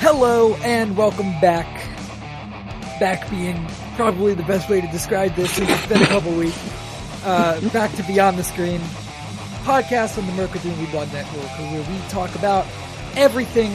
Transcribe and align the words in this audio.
Hello 0.00 0.54
and 0.62 0.96
welcome 0.96 1.30
back. 1.40 1.66
Back 2.98 3.28
being 3.30 3.64
probably 3.94 4.34
the 4.34 4.42
best 4.44 4.68
way 4.68 4.80
to 4.80 4.86
describe 4.88 5.34
this 5.34 5.52
since 5.52 5.70
it's 5.70 5.86
been 5.86 6.02
a 6.02 6.06
couple 6.06 6.32
weeks. 6.32 6.58
Uh, 7.24 7.60
back 7.72 7.92
to 7.96 8.02
Beyond 8.04 8.38
the 8.38 8.44
Screen, 8.44 8.80
podcast 9.64 10.18
on 10.18 10.26
the 10.26 10.32
Mercury 10.32 10.72
Blog 10.90 11.12
Network, 11.12 11.44
where 11.58 11.82
we 11.90 12.08
talk 12.08 12.34
about 12.34 12.66
everything 13.16 13.72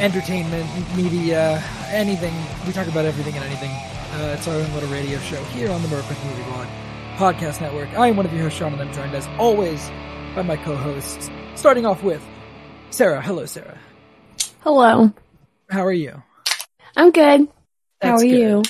entertainment, 0.00 0.68
media, 0.96 1.62
anything. 1.88 2.34
We 2.66 2.72
talk 2.72 2.88
about 2.88 3.04
everything 3.04 3.34
and 3.34 3.44
anything. 3.44 3.70
Uh, 3.70 4.36
it's 4.36 4.46
our 4.48 4.54
own 4.54 4.72
little 4.74 4.90
radio 4.90 5.18
show 5.20 5.42
here 5.44 5.70
on 5.70 5.82
the 5.82 5.88
Mercury 5.88 6.16
Blog 6.44 6.66
Podcast 7.22 7.60
Network. 7.60 7.88
I 7.96 8.08
am 8.08 8.16
one 8.16 8.26
of 8.26 8.32
your 8.32 8.42
hosts, 8.42 8.58
Sean, 8.58 8.72
and 8.72 8.82
I'm 8.82 8.92
joined 8.92 9.14
as 9.14 9.28
always 9.38 9.80
by 10.34 10.42
my 10.42 10.56
co-hosts. 10.56 11.30
Starting 11.54 11.86
off 11.86 12.02
with 12.02 12.20
Sarah. 12.90 13.22
Hello, 13.22 13.46
Sarah. 13.46 13.78
Hello. 14.62 15.12
How 15.70 15.86
are 15.86 15.92
you? 15.92 16.20
I'm 16.96 17.12
good. 17.12 17.46
How 18.02 18.14
are 18.14 18.18
good. 18.18 18.26
you? 18.26 18.62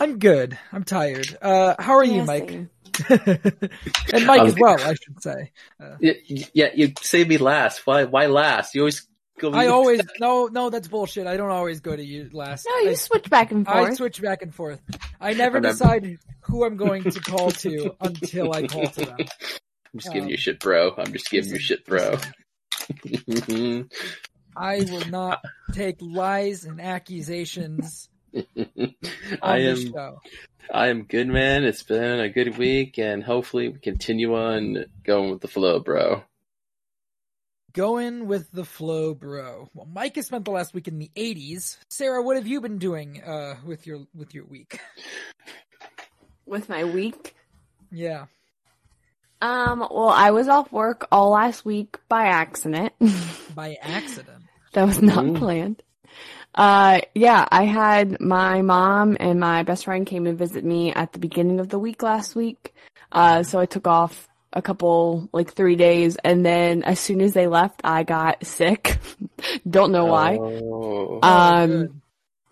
I'm 0.00 0.18
good. 0.18 0.58
I'm 0.72 0.82
tired. 0.82 1.38
Uh, 1.40 1.76
how 1.78 1.94
are 1.94 2.02
you, 2.02 2.24
Mike? 2.24 2.50
and 3.08 4.26
Mike 4.26 4.40
I'm 4.40 4.46
as 4.48 4.56
well, 4.58 4.80
I 4.80 4.94
should 4.94 5.22
say. 5.22 5.52
Uh, 5.80 5.94
Yeah, 6.00 6.14
yeah, 6.54 6.70
you 6.74 6.92
say 7.02 7.22
me 7.22 7.38
last. 7.38 7.86
Why? 7.86 8.02
Why 8.02 8.26
last? 8.26 8.74
You 8.74 8.80
always 8.80 8.98
go. 8.98 9.12
I 9.42 9.66
always 9.66 10.00
no, 10.18 10.46
no, 10.46 10.70
that's 10.70 10.88
bullshit. 10.88 11.26
I 11.26 11.36
don't 11.36 11.50
always 11.50 11.80
go 11.80 11.94
to 11.94 12.02
you 12.04 12.30
last. 12.32 12.66
No, 12.68 12.76
you 12.78 12.90
I, 12.90 12.94
switch 12.94 13.28
back 13.28 13.50
and 13.52 13.66
forth. 13.66 13.76
I 13.76 13.94
switch 13.94 14.22
back 14.22 14.42
and 14.42 14.54
forth. 14.54 14.80
I 15.20 15.34
never 15.34 15.56
Remember- 15.56 15.68
decide 15.68 16.18
who 16.40 16.64
I'm 16.64 16.76
going 16.76 17.02
to 17.04 17.20
call 17.20 17.50
to 17.50 17.94
until 18.00 18.52
I 18.52 18.66
call 18.66 18.86
to 18.86 19.04
them. 19.04 19.16
I'm 19.92 20.00
just 20.00 20.12
giving 20.12 20.24
um, 20.24 20.30
you 20.30 20.36
shit, 20.36 20.60
bro. 20.60 20.94
I'm 20.96 21.12
just 21.12 21.30
giving 21.30 21.52
you 21.52 21.58
shit, 21.58 21.84
bro. 21.86 22.18
I 24.56 24.86
will 24.90 25.08
not 25.08 25.42
take 25.72 25.96
lies 26.00 26.64
and 26.64 26.80
accusations 26.80 28.08
on 28.34 28.46
I 29.42 29.58
am. 29.60 29.78
I 30.72 30.88
am 30.88 31.04
good, 31.04 31.28
man. 31.28 31.64
It's 31.64 31.82
been 31.82 32.20
a 32.20 32.28
good 32.28 32.58
week, 32.58 32.98
and 32.98 33.22
hopefully 33.22 33.68
we 33.68 33.78
continue 33.78 34.34
on 34.34 34.84
going 35.04 35.30
with 35.30 35.40
the 35.40 35.48
flow, 35.48 35.80
bro. 35.80 36.24
Going 37.76 38.26
with 38.26 38.50
the 38.52 38.64
flow, 38.64 39.12
bro. 39.12 39.68
Well, 39.74 39.86
Mike 39.92 40.16
has 40.16 40.28
spent 40.28 40.46
the 40.46 40.50
last 40.50 40.72
week 40.72 40.88
in 40.88 40.98
the 40.98 41.10
'80s. 41.14 41.76
Sarah, 41.90 42.22
what 42.22 42.36
have 42.36 42.46
you 42.46 42.62
been 42.62 42.78
doing 42.78 43.22
uh, 43.22 43.56
with 43.66 43.86
your 43.86 44.06
with 44.14 44.34
your 44.34 44.46
week? 44.46 44.80
With 46.46 46.68
my 46.68 46.84
week. 46.84 47.34
Yeah. 47.90 48.26
Um, 49.42 49.80
well, 49.80 50.08
I 50.10 50.30
was 50.30 50.46
off 50.46 50.70
work 50.70 51.08
all 51.10 51.30
last 51.30 51.64
week 51.64 51.98
by 52.08 52.26
accident. 52.26 52.92
by 53.54 53.76
accident. 53.82 54.44
that 54.72 54.84
was 54.84 55.02
not 55.02 55.26
Ooh. 55.26 55.34
planned. 55.34 55.82
Uh, 56.54 57.00
yeah, 57.16 57.46
I 57.50 57.64
had 57.64 58.20
my 58.20 58.62
mom 58.62 59.16
and 59.18 59.40
my 59.40 59.64
best 59.64 59.86
friend 59.86 60.06
came 60.06 60.28
and 60.28 60.38
visit 60.38 60.64
me 60.64 60.92
at 60.94 61.12
the 61.12 61.18
beginning 61.18 61.58
of 61.58 61.68
the 61.68 61.80
week 61.80 62.02
last 62.02 62.36
week. 62.36 62.72
Uh, 63.10 63.42
so 63.42 63.58
I 63.58 63.66
took 63.66 63.88
off 63.88 64.28
a 64.56 64.62
couple, 64.62 65.28
like 65.32 65.52
three 65.52 65.76
days, 65.76 66.16
and 66.24 66.44
then 66.44 66.82
as 66.82 66.98
soon 66.98 67.20
as 67.20 67.34
they 67.34 67.46
left, 67.46 67.82
I 67.84 68.02
got 68.02 68.44
sick. 68.44 68.98
Don't 69.70 69.92
know 69.92 70.06
why. 70.06 70.38
Oh. 70.40 71.20
Um, 71.22 71.70
good. 71.70 72.00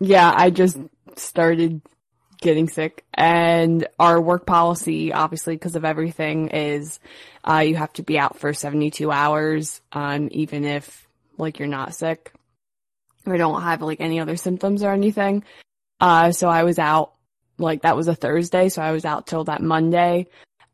yeah, 0.01 0.33
I 0.37 0.51
just 0.51 0.79
started 1.17 1.81
getting 2.41 2.69
sick 2.69 3.05
and 3.15 3.87
our 3.99 4.21
work 4.21 4.45
policy, 4.45 5.15
obviously 5.15 5.55
because 5.55 5.77
of 5.77 5.85
everything 5.85 6.49
is, 6.49 7.01
uh, 7.43 7.61
you 7.61 7.75
have 7.75 7.93
to 7.95 8.03
be 8.03 8.19
out 8.19 8.39
for 8.39 8.53
72 8.53 9.11
hours, 9.11 9.81
um, 9.93 10.29
even 10.31 10.65
if 10.65 11.09
like 11.39 11.59
you're 11.59 11.69
not 11.69 11.95
sick 11.95 12.33
or 13.25 13.39
don't 13.39 13.63
have 13.63 13.81
like 13.81 14.03
any 14.03 14.21
other 14.21 14.37
symptoms 14.37 14.83
or 14.83 14.93
anything. 14.93 15.43
Uh, 16.01 16.33
so 16.33 16.49
I 16.51 16.65
was 16.65 16.79
out 16.79 17.15
like 17.57 17.83
that 17.83 17.97
was 17.97 18.09
a 18.09 18.15
Thursday. 18.15 18.69
So 18.69 18.83
I 18.83 18.93
was 18.93 19.07
out 19.07 19.27
till 19.27 19.45
that 19.45 19.63
Monday 19.63 20.27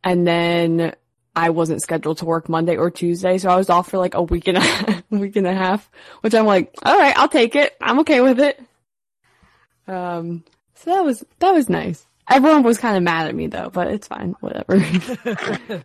and 0.03 0.27
then 0.27 0.95
I 1.37 1.51
wasn't 1.51 1.83
scheduled 1.83 2.19
to 2.19 2.25
work 2.25 2.49
Monday 2.49 2.77
or 2.77 2.91
Tuesday. 2.91 3.39
So 3.39 3.49
I 3.51 3.57
was 3.57 3.71
off 3.71 3.89
for 3.91 3.99
like 3.99 4.15
a 4.15 4.23
week 4.23 4.49
and 4.49 4.59
a 4.59 5.05
week 5.11 5.37
and 5.37 5.47
a 5.47 5.55
half, 5.55 5.89
which 6.23 6.35
I'm 6.35 6.47
like, 6.47 6.75
all 6.85 6.99
right, 6.99 7.17
I'll 7.17 7.29
take 7.29 7.55
it. 7.57 7.77
I'm 7.81 8.01
okay 8.01 8.21
with 8.21 8.41
it. 8.41 8.61
Um, 9.87 10.45
so 10.75 10.91
that 10.91 11.05
was, 11.05 11.25
that 11.39 11.53
was 11.53 11.69
nice. 11.69 12.05
Everyone 12.29 12.63
was 12.63 12.79
kind 12.79 12.97
of 12.97 13.03
mad 13.03 13.27
at 13.29 13.35
me 13.35 13.47
though, 13.49 13.71
but 13.71 13.89
it's 13.89 14.07
fine. 14.07 14.35
Whatever. 14.41 14.79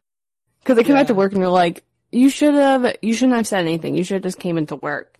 Cause 0.65 0.75
they 0.75 0.83
came 0.83 0.95
back 0.95 1.07
to 1.07 1.13
work 1.15 1.33
and 1.33 1.41
they're 1.41 1.49
like, 1.49 1.83
you 2.11 2.29
should 2.29 2.53
have, 2.55 2.95
you 3.01 3.13
shouldn't 3.13 3.35
have 3.37 3.47
said 3.47 3.59
anything. 3.61 3.95
You 3.95 4.03
should 4.03 4.15
have 4.15 4.23
just 4.23 4.39
came 4.39 4.57
into 4.57 4.75
work. 4.77 5.15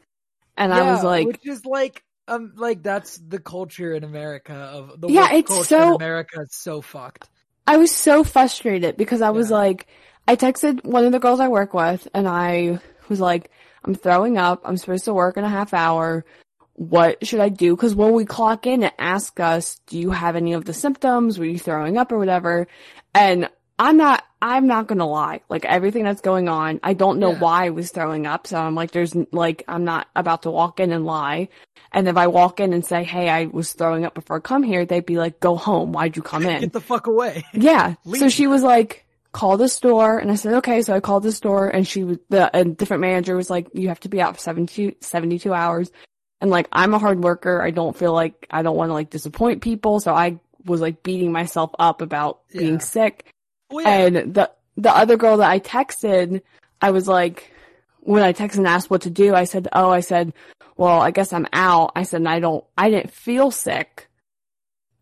And 0.57 0.73
I 0.73 0.91
was 0.93 1.03
like, 1.03 1.27
which 1.27 1.45
is 1.45 1.65
like, 1.65 2.03
um, 2.27 2.53
like 2.55 2.81
that's 2.81 3.17
the 3.17 3.39
culture 3.39 3.93
in 3.93 4.03
America 4.03 4.53
of 4.53 4.99
the 5.01 5.09
Yeah, 5.09 5.33
it's 5.33 5.67
so- 5.67 5.95
America 5.95 6.41
is 6.41 6.55
so 6.55 6.81
fucked. 6.81 7.29
I 7.67 7.77
was 7.77 7.91
so 7.91 8.23
frustrated 8.23 8.95
because 8.95 9.21
I 9.21 9.31
was 9.31 9.49
Yeah. 9.49 9.57
like, 9.57 9.87
I 10.27 10.35
texted 10.35 10.83
one 10.85 11.05
of 11.05 11.11
the 11.11 11.19
girls 11.19 11.39
I 11.39 11.47
work 11.47 11.73
with 11.73 12.07
and 12.13 12.27
I 12.27 12.79
was 13.09 13.19
like, 13.19 13.51
I'm 13.83 13.93
throwing 13.95 14.37
up. 14.37 14.61
I'm 14.65 14.77
supposed 14.77 15.05
to 15.05 15.13
work 15.13 15.37
in 15.37 15.43
a 15.43 15.49
half 15.49 15.73
hour. 15.73 16.25
What 16.73 17.25
should 17.25 17.39
I 17.39 17.49
do? 17.49 17.75
Cause 17.75 17.95
when 17.95 18.13
we 18.13 18.25
clock 18.25 18.65
in, 18.65 18.83
it 18.83 18.93
asks 18.97 19.39
us, 19.39 19.79
do 19.87 19.97
you 19.99 20.11
have 20.11 20.35
any 20.35 20.53
of 20.53 20.65
the 20.65 20.73
symptoms? 20.73 21.37
Were 21.39 21.45
you 21.45 21.59
throwing 21.59 21.97
up 21.97 22.11
or 22.11 22.17
whatever? 22.17 22.67
And 23.13 23.49
I'm 23.77 23.97
not, 23.97 24.23
I'm 24.41 24.67
not 24.67 24.87
gonna 24.87 25.07
lie. 25.07 25.41
Like 25.47 25.63
everything 25.65 26.03
that's 26.03 26.21
going 26.21 26.49
on, 26.49 26.79
I 26.83 26.93
don't 26.93 27.19
know 27.19 27.31
Yeah. 27.31 27.39
why 27.39 27.65
I 27.65 27.69
was 27.69 27.91
throwing 27.91 28.25
up. 28.25 28.47
So 28.47 28.57
I'm 28.57 28.75
like, 28.75 28.91
there's 28.91 29.15
like, 29.31 29.63
I'm 29.67 29.85
not 29.85 30.07
about 30.15 30.41
to 30.43 30.51
walk 30.51 30.79
in 30.79 30.91
and 30.91 31.05
lie. 31.05 31.49
And 31.91 32.07
if 32.09 32.17
I 32.17 32.27
walk 32.27 32.59
in 32.59 32.73
and 32.73 32.83
say, 32.83 33.03
hey, 33.05 33.29
I 33.29 33.45
was 33.45 33.71
throwing 33.73 34.03
up 34.03 34.13
before 34.15 34.37
I 34.37 34.39
come 34.41 34.63
here, 34.63 34.85
they'd 34.85 35.05
be 35.05 35.17
like, 35.17 35.39
go 35.39 35.55
home. 35.55 35.93
Why'd 35.93 36.17
you 36.17 36.23
come 36.23 36.45
in? 36.45 36.59
Get 36.61 36.73
the 36.73 36.81
fuck 36.81 37.07
away. 37.07 37.45
Yeah. 37.53 37.95
So 38.17 38.27
she 38.27 38.47
was 38.47 38.63
like, 38.63 39.04
call 39.35 39.57
the 39.57 39.67
store. 39.67 40.17
And 40.17 40.31
I 40.31 40.35
said, 40.35 40.53
okay. 40.55 40.81
So 40.81 40.95
I 40.95 41.01
called 41.01 41.23
the 41.23 41.31
store 41.33 41.67
and 41.67 41.85
she 41.85 42.05
was, 42.05 42.17
the, 42.29 42.49
a 42.57 42.63
different 42.63 43.01
manager 43.01 43.35
was 43.35 43.49
like, 43.49 43.67
you 43.73 43.89
have 43.89 43.99
to 44.01 44.09
be 44.09 44.21
out 44.21 44.35
for 44.35 44.39
72, 44.41 44.95
72 45.01 45.53
hours. 45.53 45.91
And 46.39 46.49
like, 46.49 46.69
I'm 46.71 46.93
a 46.93 46.99
hard 46.99 47.21
worker. 47.21 47.61
I 47.61 47.71
don't 47.71 47.97
feel 47.97 48.13
like 48.13 48.47
I 48.49 48.61
don't 48.61 48.77
want 48.77 48.89
to 48.89 48.93
like 48.93 49.09
disappoint 49.09 49.61
people. 49.61 49.99
So 49.99 50.13
I 50.13 50.39
was 50.65 50.79
like 50.79 51.03
beating 51.03 51.33
myself 51.33 51.71
up 51.77 52.01
about 52.01 52.39
Yeah. 52.51 52.61
being 52.61 52.79
sick. 52.79 53.25
Well, 53.69 53.83
yeah. 53.83 54.05
And 54.05 54.33
the, 54.33 54.51
the 54.77 54.95
other 54.95 55.17
girl 55.17 55.37
that 55.37 55.49
I 55.51 55.59
texted, 55.59 56.41
I 56.81 56.91
was 56.91 57.05
like, 57.07 57.51
when 57.99 58.23
I 58.23 58.31
texted 58.31 58.57
and 58.59 58.67
asked 58.67 58.89
what 58.89 59.01
to 59.01 59.09
do, 59.09 59.35
I 59.35 59.43
said, 59.43 59.67
oh, 59.73 59.89
I 59.89 59.99
said, 59.99 60.33
well, 60.77 61.01
I 61.01 61.11
guess 61.11 61.33
I'm 61.33 61.47
out. 61.51 61.91
I 61.95 62.03
said, 62.03 62.21
and 62.21 62.29
I 62.29 62.39
don't, 62.39 62.63
I 62.77 62.89
didn't 62.89 63.11
feel 63.11 63.51
sick, 63.51 64.07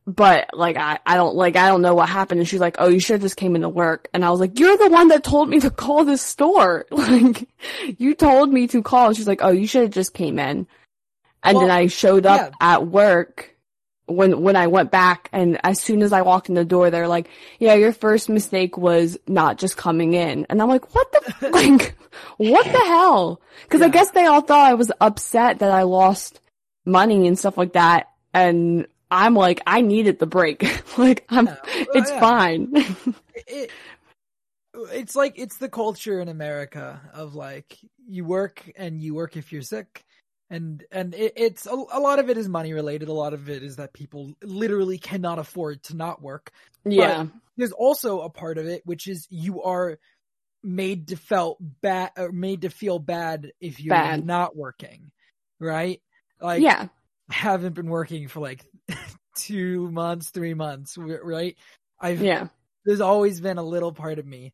but 0.05 0.49
like, 0.53 0.77
I, 0.77 0.99
I 1.05 1.15
don't, 1.15 1.35
like, 1.35 1.55
I 1.55 1.69
don't 1.69 1.81
know 1.81 1.95
what 1.95 2.09
happened. 2.09 2.39
And 2.39 2.47
she's 2.47 2.59
like, 2.59 2.75
oh, 2.79 2.89
you 2.89 2.99
should 2.99 3.13
have 3.13 3.21
just 3.21 3.37
came 3.37 3.55
into 3.55 3.69
work. 3.69 4.09
And 4.13 4.25
I 4.25 4.29
was 4.29 4.39
like, 4.39 4.59
you're 4.59 4.77
the 4.77 4.89
one 4.89 5.07
that 5.09 5.23
told 5.23 5.49
me 5.49 5.59
to 5.61 5.69
call 5.69 6.03
this 6.05 6.21
store. 6.21 6.85
Like, 6.91 7.47
you 7.97 8.15
told 8.15 8.51
me 8.51 8.67
to 8.67 8.81
call. 8.81 9.07
And 9.07 9.17
she's 9.17 9.27
like, 9.27 9.41
oh, 9.41 9.51
you 9.51 9.67
should 9.67 9.83
have 9.83 9.91
just 9.91 10.13
came 10.13 10.39
in. 10.39 10.67
And 11.43 11.57
then 11.57 11.69
I 11.69 11.87
showed 11.87 12.25
up 12.25 12.51
yeah. 12.51 12.73
at 12.75 12.87
work 12.87 13.53
when 14.05 14.41
when 14.41 14.55
I 14.55 14.67
went 14.67 14.91
back 14.91 15.29
and 15.31 15.59
as 15.63 15.79
soon 15.79 16.01
as 16.01 16.11
I 16.11 16.21
walked 16.21 16.49
in 16.49 16.55
the 16.55 16.65
door 16.65 16.89
they're 16.89 17.07
like, 17.07 17.29
"Yeah, 17.59 17.75
your 17.75 17.93
first 17.93 18.29
mistake 18.29 18.77
was 18.77 19.17
not 19.27 19.57
just 19.57 19.77
coming 19.77 20.13
in." 20.13 20.45
And 20.49 20.61
I'm 20.61 20.67
like, 20.67 20.93
"What 20.93 21.11
the 21.11 21.49
like 21.49 21.95
what 22.37 22.65
the 22.65 22.79
hell?" 22.79 23.41
Cuz 23.69 23.81
I 23.81 23.89
guess 23.89 24.11
they 24.11 24.25
all 24.25 24.41
thought 24.41 24.69
I 24.69 24.73
was 24.73 24.91
upset 24.99 25.59
that 25.59 25.71
I 25.71 25.83
lost 25.83 26.41
money 26.85 27.27
and 27.27 27.39
stuff 27.39 27.57
like 27.57 27.73
that 27.73 28.09
and 28.33 28.87
I'm 29.13 29.35
like, 29.35 29.61
I 29.67 29.81
needed 29.81 30.19
the 30.19 30.25
break. 30.25 30.63
like 30.97 31.25
I'm 31.29 31.47
Yeah. 31.47 31.55
It's 31.65 32.09
yeah. 32.09 32.19
fine. 32.19 32.73
it, 33.47 33.71
it's 34.91 35.15
like 35.15 35.37
it's 35.37 35.57
the 35.57 35.69
culture 35.69 36.19
in 36.19 36.29
America 36.29 36.99
of 37.13 37.35
like 37.35 37.77
you 38.07 38.25
work 38.25 38.63
and 38.75 39.01
you 39.01 39.13
work 39.13 39.37
if 39.37 39.51
you're 39.51 39.61
sick, 39.61 40.03
and 40.49 40.83
and 40.91 41.13
it, 41.13 41.33
it's 41.35 41.67
a, 41.67 41.71
a 41.71 41.99
lot 41.99 42.19
of 42.19 42.29
it 42.29 42.37
is 42.37 42.49
money 42.49 42.73
related. 42.73 43.07
A 43.07 43.13
lot 43.13 43.33
of 43.33 43.49
it 43.49 43.63
is 43.63 43.75
that 43.75 43.93
people 43.93 44.33
literally 44.43 44.97
cannot 44.97 45.37
afford 45.39 45.83
to 45.83 45.95
not 45.95 46.21
work. 46.21 46.51
yeah. 46.83 47.27
There's 47.55 47.71
also 47.71 48.21
a 48.21 48.31
part 48.31 48.57
of 48.57 48.65
it 48.65 48.81
which 48.83 49.07
is 49.07 49.27
you 49.29 49.61
are 49.61 49.99
made 50.63 51.09
to 51.09 51.17
felt 51.17 51.57
bad 51.81 52.11
or 52.17 52.31
made 52.31 52.61
to 52.61 52.69
feel 52.69 52.97
bad 52.97 53.51
if 53.59 53.79
you're 53.79 53.93
Bad. 53.93 54.25
not 54.25 54.55
working, 54.55 55.11
right? 55.59 56.01
Like 56.41 56.63
yeah. 56.63 56.87
I 57.29 57.33
haven't 57.33 57.73
been 57.75 57.89
working 57.89 58.27
for 58.27 58.39
like 58.39 58.65
two 59.37 59.89
months, 59.91 60.29
three 60.29 60.53
months, 60.53 60.97
right? 60.97 61.55
I've 61.99 62.21
Yeah. 62.21 62.47
there's 62.85 63.01
always 63.01 63.39
been 63.41 63.57
a 63.57 63.63
little 63.63 63.93
part 63.93 64.19
of 64.19 64.25
me 64.25 64.53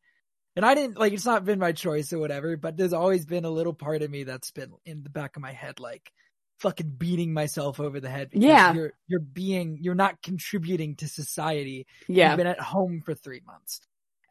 and 0.56 0.66
i 0.66 0.74
didn't 0.76 0.98
like 1.00 1.14
it's 1.14 1.26
not 1.26 1.46
been 1.46 1.58
my 1.60 1.72
choice 1.72 2.12
or 2.12 2.20
whatever 2.20 2.58
but 2.58 2.76
there's 2.76 2.94
always 2.94 3.26
been 3.26 3.46
a 3.46 3.50
little 3.50 3.74
part 3.74 4.02
of 4.02 4.10
me 4.12 4.24
that's 4.24 4.52
been 4.52 4.72
in 4.86 5.04
the 5.04 5.10
back 5.10 5.36
of 5.36 5.42
my 5.42 5.52
head 5.52 5.80
like 5.80 6.12
fucking 6.60 6.90
beating 6.98 7.34
myself 7.34 7.80
over 7.80 8.00
the 8.00 8.10
head 8.10 8.30
because 8.30 8.44
Yeah. 8.46 8.74
you're 8.74 8.94
you're 9.08 9.20
being 9.20 9.78
you're 9.82 9.96
not 9.96 10.22
contributing 10.22 10.96
to 10.98 11.08
society 11.08 11.88
Yeah. 12.08 12.30
you've 12.32 12.38
been 12.38 12.48
at 12.48 12.60
home 12.60 13.02
for 13.06 13.14
three 13.16 13.42
months 13.46 13.80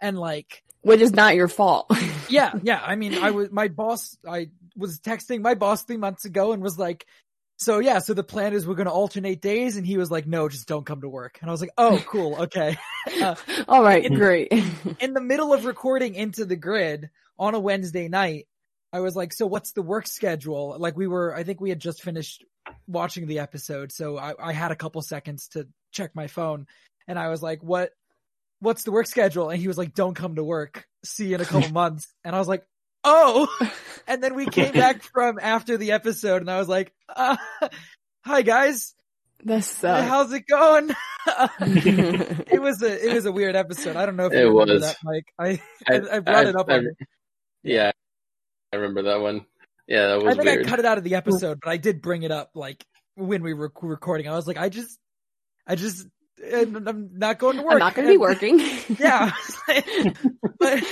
And 0.00 0.18
like, 0.18 0.62
Which 0.82 1.00
is 1.00 1.12
not 1.12 1.34
your 1.34 1.48
fault. 1.48 1.90
yeah, 2.28 2.52
yeah. 2.62 2.80
I 2.84 2.94
mean, 2.96 3.14
I 3.14 3.30
was, 3.32 3.50
my 3.50 3.66
boss, 3.68 4.16
I 4.28 4.50
was 4.76 5.00
texting 5.00 5.40
my 5.40 5.54
boss 5.54 5.82
three 5.82 5.96
months 5.96 6.24
ago 6.24 6.52
and 6.52 6.62
was 6.62 6.78
like, 6.78 7.04
so 7.58 7.80
yeah, 7.80 7.98
so 7.98 8.14
the 8.14 8.22
plan 8.22 8.54
is 8.54 8.66
we're 8.66 8.76
going 8.76 8.86
to 8.86 8.92
alternate 8.92 9.40
days. 9.40 9.76
And 9.76 9.84
he 9.84 9.96
was 9.96 10.10
like, 10.12 10.26
no, 10.26 10.48
just 10.48 10.68
don't 10.68 10.86
come 10.86 11.00
to 11.00 11.08
work. 11.08 11.38
And 11.40 11.50
I 11.50 11.52
was 11.52 11.60
like, 11.60 11.72
oh, 11.76 12.02
cool. 12.06 12.42
Okay. 12.42 12.76
Uh, 13.22 13.34
All 13.66 13.82
right, 13.82 14.04
in- 14.04 14.14
great. 14.14 14.52
in 15.00 15.14
the 15.14 15.20
middle 15.20 15.54
of 15.54 15.64
recording 15.64 16.14
into 16.14 16.44
the 16.44 16.56
grid 16.56 17.08
on 17.38 17.54
a 17.54 17.58
Wednesday 17.58 18.06
night, 18.06 18.46
I 18.92 19.00
was 19.00 19.16
like, 19.16 19.32
so 19.32 19.46
what's 19.46 19.72
the 19.72 19.80
work 19.80 20.06
schedule? 20.06 20.76
Like 20.78 20.94
we 20.94 21.06
were, 21.06 21.34
I 21.34 21.42
think 21.42 21.58
we 21.58 21.70
had 21.70 21.80
just 21.80 22.02
finished 22.02 22.44
watching 22.86 23.26
the 23.26 23.38
episode. 23.38 23.92
So 23.92 24.18
I, 24.18 24.34
I 24.38 24.52
had 24.52 24.72
a 24.72 24.76
couple 24.76 25.00
seconds 25.00 25.48
to 25.52 25.66
check 25.90 26.14
my 26.14 26.26
phone 26.26 26.66
and 27.06 27.18
I 27.18 27.28
was 27.30 27.42
like, 27.42 27.62
what, 27.62 27.92
what's 28.60 28.84
the 28.84 28.92
work 28.92 29.06
schedule? 29.06 29.48
And 29.48 29.58
he 29.58 29.68
was 29.68 29.78
like, 29.78 29.94
don't 29.94 30.14
come 30.14 30.34
to 30.34 30.44
work. 30.44 30.86
See 31.02 31.28
you 31.28 31.36
in 31.36 31.40
a 31.40 31.46
couple 31.46 31.70
months. 31.70 32.12
And 32.24 32.36
I 32.36 32.38
was 32.38 32.48
like, 32.48 32.66
oh, 33.04 33.48
and 34.06 34.22
then 34.22 34.34
we 34.34 34.46
came 34.46 34.72
back 34.72 35.02
from 35.02 35.38
after 35.40 35.76
the 35.76 35.92
episode 35.92 36.42
and 36.42 36.50
I 36.50 36.58
was 36.58 36.68
like, 36.68 36.92
uh, 37.14 37.36
hi 38.24 38.42
guys. 38.42 38.94
That's 39.44 39.80
How's 39.82 40.32
it 40.32 40.46
going? 40.48 40.90
it 41.60 42.60
was 42.60 42.82
a, 42.82 43.08
it 43.08 43.14
was 43.14 43.24
a 43.24 43.32
weird 43.32 43.54
episode. 43.54 43.94
I 43.96 44.04
don't 44.04 44.16
know 44.16 44.26
if 44.26 44.32
It 44.32 44.40
you 44.40 44.48
remember 44.48 44.74
was. 44.74 44.82
that, 44.82 44.96
Mike. 45.04 45.26
I, 45.38 45.60
I, 45.88 46.16
I 46.16 46.18
brought 46.20 46.46
it 46.46 46.56
up. 46.56 46.68
I- 46.68 46.78
on 46.78 46.88
Yeah, 47.62 47.92
I 48.72 48.76
remember 48.76 49.02
that 49.02 49.20
one. 49.20 49.46
Yeah, 49.86 50.08
that 50.08 50.22
was 50.22 50.26
I 50.26 50.34
think 50.34 50.44
weird. 50.44 50.66
I 50.66 50.68
cut 50.68 50.78
it 50.80 50.84
out 50.84 50.98
of 50.98 51.04
the 51.04 51.14
episode, 51.14 51.60
but 51.62 51.70
I 51.70 51.76
did 51.76 52.02
bring 52.02 52.24
it 52.24 52.30
up 52.32 52.50
like 52.54 52.84
when 53.14 53.42
we 53.42 53.54
were 53.54 53.72
recording. 53.80 54.28
I 54.28 54.32
was 54.32 54.46
like, 54.46 54.58
I 54.58 54.68
just, 54.68 54.98
I 55.66 55.76
just, 55.76 56.06
I'm 56.54 56.88
I'm 56.88 57.10
not 57.18 57.38
going 57.38 57.56
to 57.56 57.62
work. 57.62 57.72
I'm 57.74 57.78
not 57.78 57.94
going 57.94 58.06
to 58.08 58.14
be 58.14 58.18
working. 58.18 58.60
Yeah, 58.98 59.30
but 60.58 60.84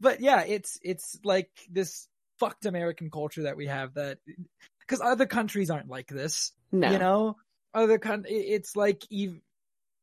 but 0.00 0.20
yeah, 0.20 0.42
it's 0.42 0.78
it's 0.82 1.18
like 1.24 1.50
this 1.70 2.08
fucked 2.38 2.66
American 2.66 3.10
culture 3.10 3.42
that 3.44 3.56
we 3.56 3.66
have 3.66 3.94
that 3.94 4.18
because 4.80 5.00
other 5.00 5.26
countries 5.26 5.70
aren't 5.70 5.88
like 5.88 6.08
this. 6.08 6.52
no. 6.72 6.90
You 6.90 6.98
know, 6.98 7.36
other 7.72 7.98
con- 7.98 8.24
it's 8.28 8.76
like 8.76 9.02
ev- 9.12 9.30
ev- 9.30 9.40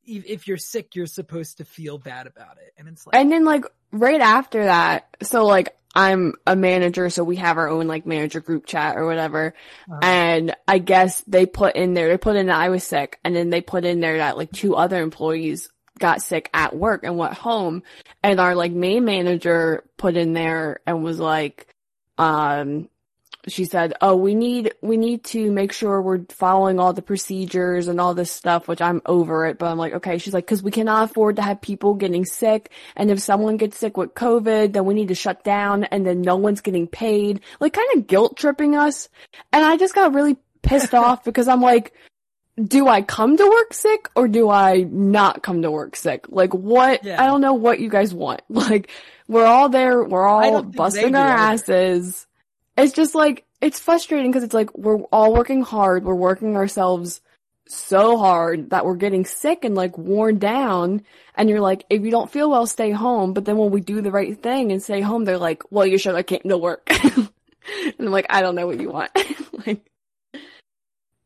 if 0.05 0.47
you're 0.47 0.57
sick, 0.57 0.95
you're 0.95 1.05
supposed 1.05 1.57
to 1.57 1.65
feel 1.65 1.97
bad 1.97 2.27
about 2.27 2.57
it, 2.57 2.73
and 2.77 2.87
it's 2.87 3.05
like 3.05 3.15
And 3.15 3.31
then 3.31 3.45
like 3.45 3.65
right 3.91 4.21
after 4.21 4.65
that, 4.65 5.15
so 5.21 5.45
like 5.45 5.75
I'm 5.93 6.33
a 6.47 6.55
manager, 6.55 7.09
so 7.09 7.23
we 7.23 7.35
have 7.37 7.57
our 7.57 7.67
own 7.69 7.87
like 7.87 8.05
manager 8.05 8.39
group 8.39 8.65
chat 8.65 8.97
or 8.97 9.05
whatever. 9.05 9.53
uh, 9.91 9.99
And 10.01 10.55
I 10.67 10.79
guess 10.79 11.21
they 11.21 11.45
put 11.45 11.75
in 11.75 11.93
there, 11.93 12.07
they 12.07 12.17
put 12.17 12.35
in 12.35 12.47
that 12.47 12.59
I 12.59 12.69
was 12.69 12.83
sick 12.83 13.19
and 13.23 13.35
then 13.35 13.49
they 13.49 13.61
put 13.61 13.85
in 13.85 13.99
there 13.99 14.17
that 14.17 14.37
like 14.37 14.51
two 14.51 14.75
other 14.75 15.01
employees 15.01 15.69
got 15.99 16.21
sick 16.21 16.49
at 16.53 16.75
work 16.75 17.03
and 17.03 17.17
went 17.17 17.33
home. 17.33 17.83
And 18.23 18.39
our 18.39 18.55
like 18.55 18.71
main 18.71 19.03
manager 19.05 19.83
put 19.97 20.15
in 20.15 20.33
there 20.33 20.79
and 20.87 21.03
was 21.03 21.19
like, 21.19 21.67
um, 22.17 22.87
she 23.47 23.65
said, 23.65 23.93
"Oh, 24.01 24.15
we 24.15 24.35
need 24.35 24.73
we 24.81 24.97
need 24.97 25.23
to 25.25 25.51
make 25.51 25.71
sure 25.71 26.01
we're 26.01 26.25
following 26.29 26.79
all 26.79 26.93
the 26.93 27.01
procedures 27.01 27.87
and 27.87 27.99
all 27.99 28.13
this 28.13 28.31
stuff." 28.31 28.67
Which 28.67 28.81
I'm 28.81 29.01
over 29.05 29.45
it, 29.45 29.57
but 29.57 29.67
I'm 29.67 29.77
like, 29.77 29.93
okay. 29.93 30.17
She's 30.17 30.33
like, 30.33 30.45
"Because 30.45 30.63
we 30.63 30.71
cannot 30.71 31.09
afford 31.09 31.37
to 31.37 31.41
have 31.41 31.61
people 31.61 31.95
getting 31.95 32.25
sick, 32.25 32.71
and 32.95 33.09
if 33.09 33.19
someone 33.19 33.57
gets 33.57 33.77
sick 33.77 33.97
with 33.97 34.13
COVID, 34.13 34.73
then 34.73 34.85
we 34.85 34.93
need 34.93 35.09
to 35.09 35.15
shut 35.15 35.43
down, 35.43 35.85
and 35.85 36.05
then 36.05 36.21
no 36.21 36.35
one's 36.35 36.61
getting 36.61 36.87
paid." 36.87 37.41
Like, 37.59 37.73
kind 37.73 37.89
of 37.95 38.07
guilt 38.07 38.37
tripping 38.37 38.75
us, 38.75 39.09
and 39.51 39.65
I 39.65 39.77
just 39.77 39.95
got 39.95 40.13
really 40.13 40.37
pissed 40.61 40.93
off 40.93 41.23
because 41.23 41.47
I'm 41.47 41.61
like, 41.61 41.93
do 42.61 42.87
I 42.87 43.01
come 43.01 43.37
to 43.37 43.49
work 43.49 43.73
sick 43.73 44.09
or 44.15 44.27
do 44.27 44.49
I 44.49 44.85
not 44.89 45.41
come 45.41 45.61
to 45.61 45.71
work 45.71 45.95
sick? 45.95 46.25
Like, 46.29 46.53
what? 46.53 47.03
Yeah. 47.03 47.21
I 47.21 47.25
don't 47.25 47.41
know 47.41 47.53
what 47.53 47.79
you 47.79 47.89
guys 47.89 48.13
want. 48.13 48.41
Like, 48.49 48.91
we're 49.27 49.45
all 49.45 49.69
there, 49.69 50.03
we're 50.03 50.27
all 50.27 50.41
don't 50.41 50.63
think 50.63 50.73
they 50.73 50.77
busting 50.77 51.15
our 51.15 51.25
either. 51.25 51.53
asses 51.53 52.27
it's 52.81 52.93
just 52.93 53.15
like 53.15 53.45
it's 53.61 53.79
frustrating 53.79 54.31
because 54.31 54.43
it's 54.43 54.53
like 54.53 54.75
we're 54.77 54.97
all 55.11 55.33
working 55.33 55.61
hard 55.61 56.03
we're 56.03 56.15
working 56.15 56.55
ourselves 56.57 57.21
so 57.67 58.17
hard 58.17 58.71
that 58.71 58.85
we're 58.85 58.95
getting 58.95 59.23
sick 59.25 59.63
and 59.63 59.75
like 59.75 59.97
worn 59.97 60.37
down 60.39 61.01
and 61.35 61.49
you're 61.49 61.61
like 61.61 61.85
if 61.89 62.01
you 62.01 62.11
don't 62.11 62.31
feel 62.31 62.49
well 62.49 62.65
stay 62.65 62.91
home 62.91 63.33
but 63.33 63.45
then 63.45 63.55
when 63.57 63.71
we 63.71 63.79
do 63.81 64.01
the 64.01 64.11
right 64.11 64.41
thing 64.41 64.71
and 64.71 64.81
stay 64.83 64.99
home 64.99 65.23
they're 65.25 65.37
like 65.37 65.63
well 65.71 65.85
you 65.85 65.97
should 65.97 66.15
have 66.15 66.25
came 66.25 66.41
to 66.43 66.57
work 66.57 66.89
and 67.15 67.29
i'm 67.99 68.05
like 68.07 68.25
i 68.29 68.41
don't 68.41 68.55
know 68.55 68.67
what 68.67 68.79
you 68.81 68.89
want 68.89 69.11
like 69.67 69.89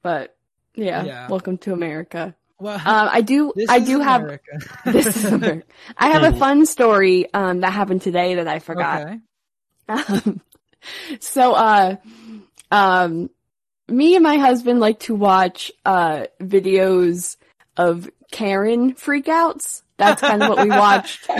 but 0.03 0.35
yeah, 0.75 1.03
Yeah. 1.03 1.29
welcome 1.29 1.57
to 1.59 1.73
america 1.73 2.35
well, 2.59 2.75
um 2.75 3.09
i 3.11 3.21
do 3.21 3.53
i 3.69 3.79
do 3.79 4.01
have 4.01 4.21
America. 4.21 4.59
this 4.85 5.07
is 5.07 5.25
America. 5.31 5.65
i 5.97 6.09
have 6.09 6.23
a 6.23 6.37
fun 6.37 6.65
story 6.65 7.33
um 7.33 7.61
that 7.61 7.71
happened 7.71 8.01
today 8.01 8.35
that 8.35 8.47
i 8.47 8.59
forgot 8.59 9.01
Okay. 9.03 9.19
um, 9.87 10.41
so, 11.19 11.53
uh, 11.53 11.95
um, 12.71 13.29
me 13.87 14.15
and 14.15 14.23
my 14.23 14.37
husband 14.37 14.79
like 14.79 14.99
to 15.01 15.15
watch, 15.15 15.71
uh, 15.85 16.25
videos 16.41 17.37
of 17.77 18.09
Karen 18.31 18.93
freakouts. 18.95 19.83
That's 19.97 20.19
kind 20.21 20.43
of 20.43 20.49
what 20.49 20.63
we 20.63 20.69
watched. 20.69 21.29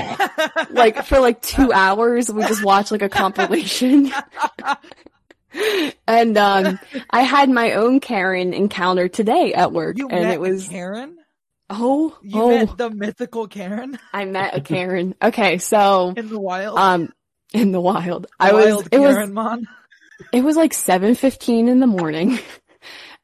Like, 0.70 1.06
for 1.06 1.20
like 1.20 1.42
two 1.42 1.72
hours, 1.72 2.32
we 2.32 2.42
just 2.44 2.64
watched 2.64 2.92
like 2.92 3.02
a 3.02 3.10
compilation. 3.10 4.12
and, 6.08 6.38
um, 6.38 6.80
I 7.10 7.22
had 7.22 7.50
my 7.50 7.74
own 7.74 8.00
Karen 8.00 8.54
encounter 8.54 9.08
today 9.08 9.54
at 9.54 9.72
work 9.72 9.98
you 9.98 10.08
and 10.10 10.24
met 10.24 10.34
it 10.34 10.40
was, 10.40 10.68
Karen. 10.68 11.18
oh, 11.70 12.18
You 12.22 12.42
oh, 12.42 12.50
met 12.50 12.78
the 12.78 12.90
mythical 12.90 13.48
Karen 13.48 13.98
I 14.14 14.26
met 14.26 14.56
a 14.56 14.62
Karen. 14.62 15.16
Okay. 15.22 15.58
So, 15.60 16.14
in 16.16 16.30
the 16.30 16.40
wild. 16.40 16.78
um, 16.78 17.14
in 17.56 17.72
the 17.72 17.82
wild, 17.82 18.28
I 18.40 18.54
was, 18.54 18.88
it 18.92 19.00
was, 19.00 19.30
Mon. 19.30 19.68
It 20.32 20.44
was 20.44 20.56
like 20.56 20.72
7:15 20.72 21.68
in 21.68 21.80
the 21.80 21.88
morning. 21.88 22.40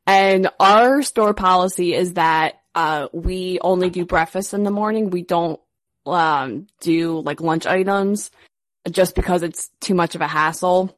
And 0.07 0.49
our 0.59 1.03
store 1.03 1.33
policy 1.33 1.93
is 1.93 2.13
that 2.15 2.55
uh 2.73 3.07
we 3.13 3.59
only 3.61 3.89
do 3.89 4.05
breakfast 4.05 4.53
in 4.53 4.63
the 4.63 4.71
morning. 4.71 5.09
We 5.09 5.21
don't 5.21 5.59
um 6.05 6.67
do 6.81 7.19
like 7.19 7.39
lunch 7.39 7.65
items 7.65 8.31
just 8.89 9.15
because 9.15 9.43
it's 9.43 9.69
too 9.79 9.93
much 9.93 10.15
of 10.15 10.21
a 10.21 10.27
hassle. 10.27 10.97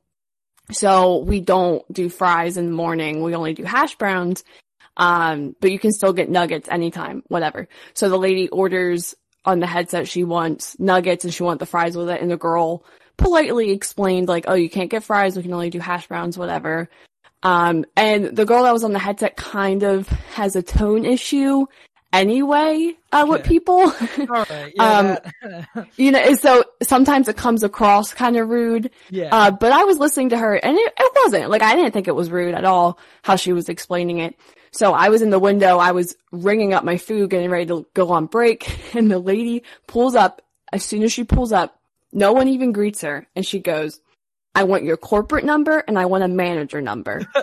So 0.72 1.18
we 1.18 1.42
don't 1.42 1.84
do 1.92 2.10
fries 2.10 2.58
in 2.58 2.68
the 2.68 2.72
morning. 2.72 3.22
We 3.22 3.36
only 3.36 3.54
do 3.54 3.64
hash 3.64 3.96
browns. 3.98 4.44
Um 4.96 5.56
but 5.60 5.72
you 5.72 5.80
can 5.80 5.92
still 5.92 6.14
get 6.14 6.30
nuggets 6.30 6.70
anytime, 6.70 7.24
whatever. 7.28 7.68
So 7.94 8.10
the 8.10 8.18
lady 8.18 8.48
orders 8.50 9.16
on 9.46 9.60
the 9.60 9.68
headset 9.68 10.08
she 10.08 10.24
wants 10.24 10.80
nuggets 10.80 11.26
and 11.26 11.34
she 11.34 11.44
wants 11.44 11.60
the 11.60 11.66
fries 11.66 11.98
with 11.98 12.10
it 12.10 12.22
and 12.22 12.32
the 12.32 12.38
girl 12.38 12.86
politely 13.18 13.72
explained 13.72 14.28
like, 14.28 14.46
oh, 14.48 14.54
you 14.54 14.70
can't 14.70 14.90
get 14.90 15.04
fries. 15.04 15.36
We 15.36 15.44
can 15.44 15.54
only 15.54 15.70
do 15.70 15.80
hash 15.80 16.08
browns, 16.08 16.38
whatever. 16.38 16.90
Um, 17.44 17.86
and 17.96 18.36
the 18.36 18.46
girl 18.46 18.64
that 18.64 18.74
was 18.74 18.84
on 18.84 18.94
the 18.94 19.00
headset 19.00 19.36
kind 19.36 19.84
of 19.84 20.08
has 20.08 20.56
a 20.56 20.64
tone 20.64 21.06
issue 21.06 21.66
anyway, 22.14 22.94
uh, 23.12 23.26
with 23.28 23.44
people. 23.44 23.92
Right. 24.28 24.74
Yeah. 24.76 25.18
Um, 25.44 25.86
you 25.98 26.12
know, 26.12 26.34
so 26.36 26.64
sometimes 26.82 27.28
it 27.28 27.36
comes 27.36 27.64
across 27.64 28.14
kind 28.14 28.38
of 28.38 28.48
rude. 28.48 28.92
yeah. 29.10 29.30
Uh, 29.32 29.52
but 29.52 29.72
I 29.72 29.84
was 29.84 29.98
listening 29.98 30.30
to 30.30 30.38
her 30.38 30.56
and 30.56 30.78
it, 30.78 30.94
it 30.98 31.12
wasn't 31.24 31.50
like 31.50 31.62
I 31.62 31.76
didn't 31.76 31.92
think 31.92 32.08
it 32.08 32.16
was 32.16 32.32
rude 32.32 32.56
at 32.56 32.64
all 32.64 32.98
how 33.24 33.36
she 33.36 33.52
was 33.52 33.68
explaining 33.68 34.20
it. 34.20 34.36
So 34.72 34.94
I 34.94 35.10
was 35.10 35.22
in 35.22 35.30
the 35.30 35.40
window, 35.40 35.78
I 35.78 35.92
was 35.92 36.16
ringing 36.32 36.74
up 36.74 36.84
my 36.84 36.98
food, 36.98 37.30
getting 37.30 37.50
ready 37.50 37.68
to 37.68 37.86
go 37.94 38.10
on 38.10 38.26
break, 38.26 38.96
and 38.96 39.12
the 39.12 39.20
lady 39.20 39.64
pulls 39.88 40.16
up. 40.16 40.42
As 40.72 40.84
soon 40.84 41.04
as 41.04 41.14
she 41.14 41.24
pulls 41.24 41.52
up, 41.52 41.80
no 42.14 42.32
one 42.34 42.48
even 42.48 42.72
greets 42.72 43.02
her, 43.02 43.28
and 43.36 43.46
she 43.46 43.60
goes, 43.60 44.00
"I 44.56 44.64
want 44.64 44.84
your 44.84 44.98
corporate 44.98 45.44
number 45.46 45.80
and 45.80 45.98
I 46.00 46.06
want 46.06 46.24
a 46.24 46.28
manager 46.30 46.82
number." 46.82 47.28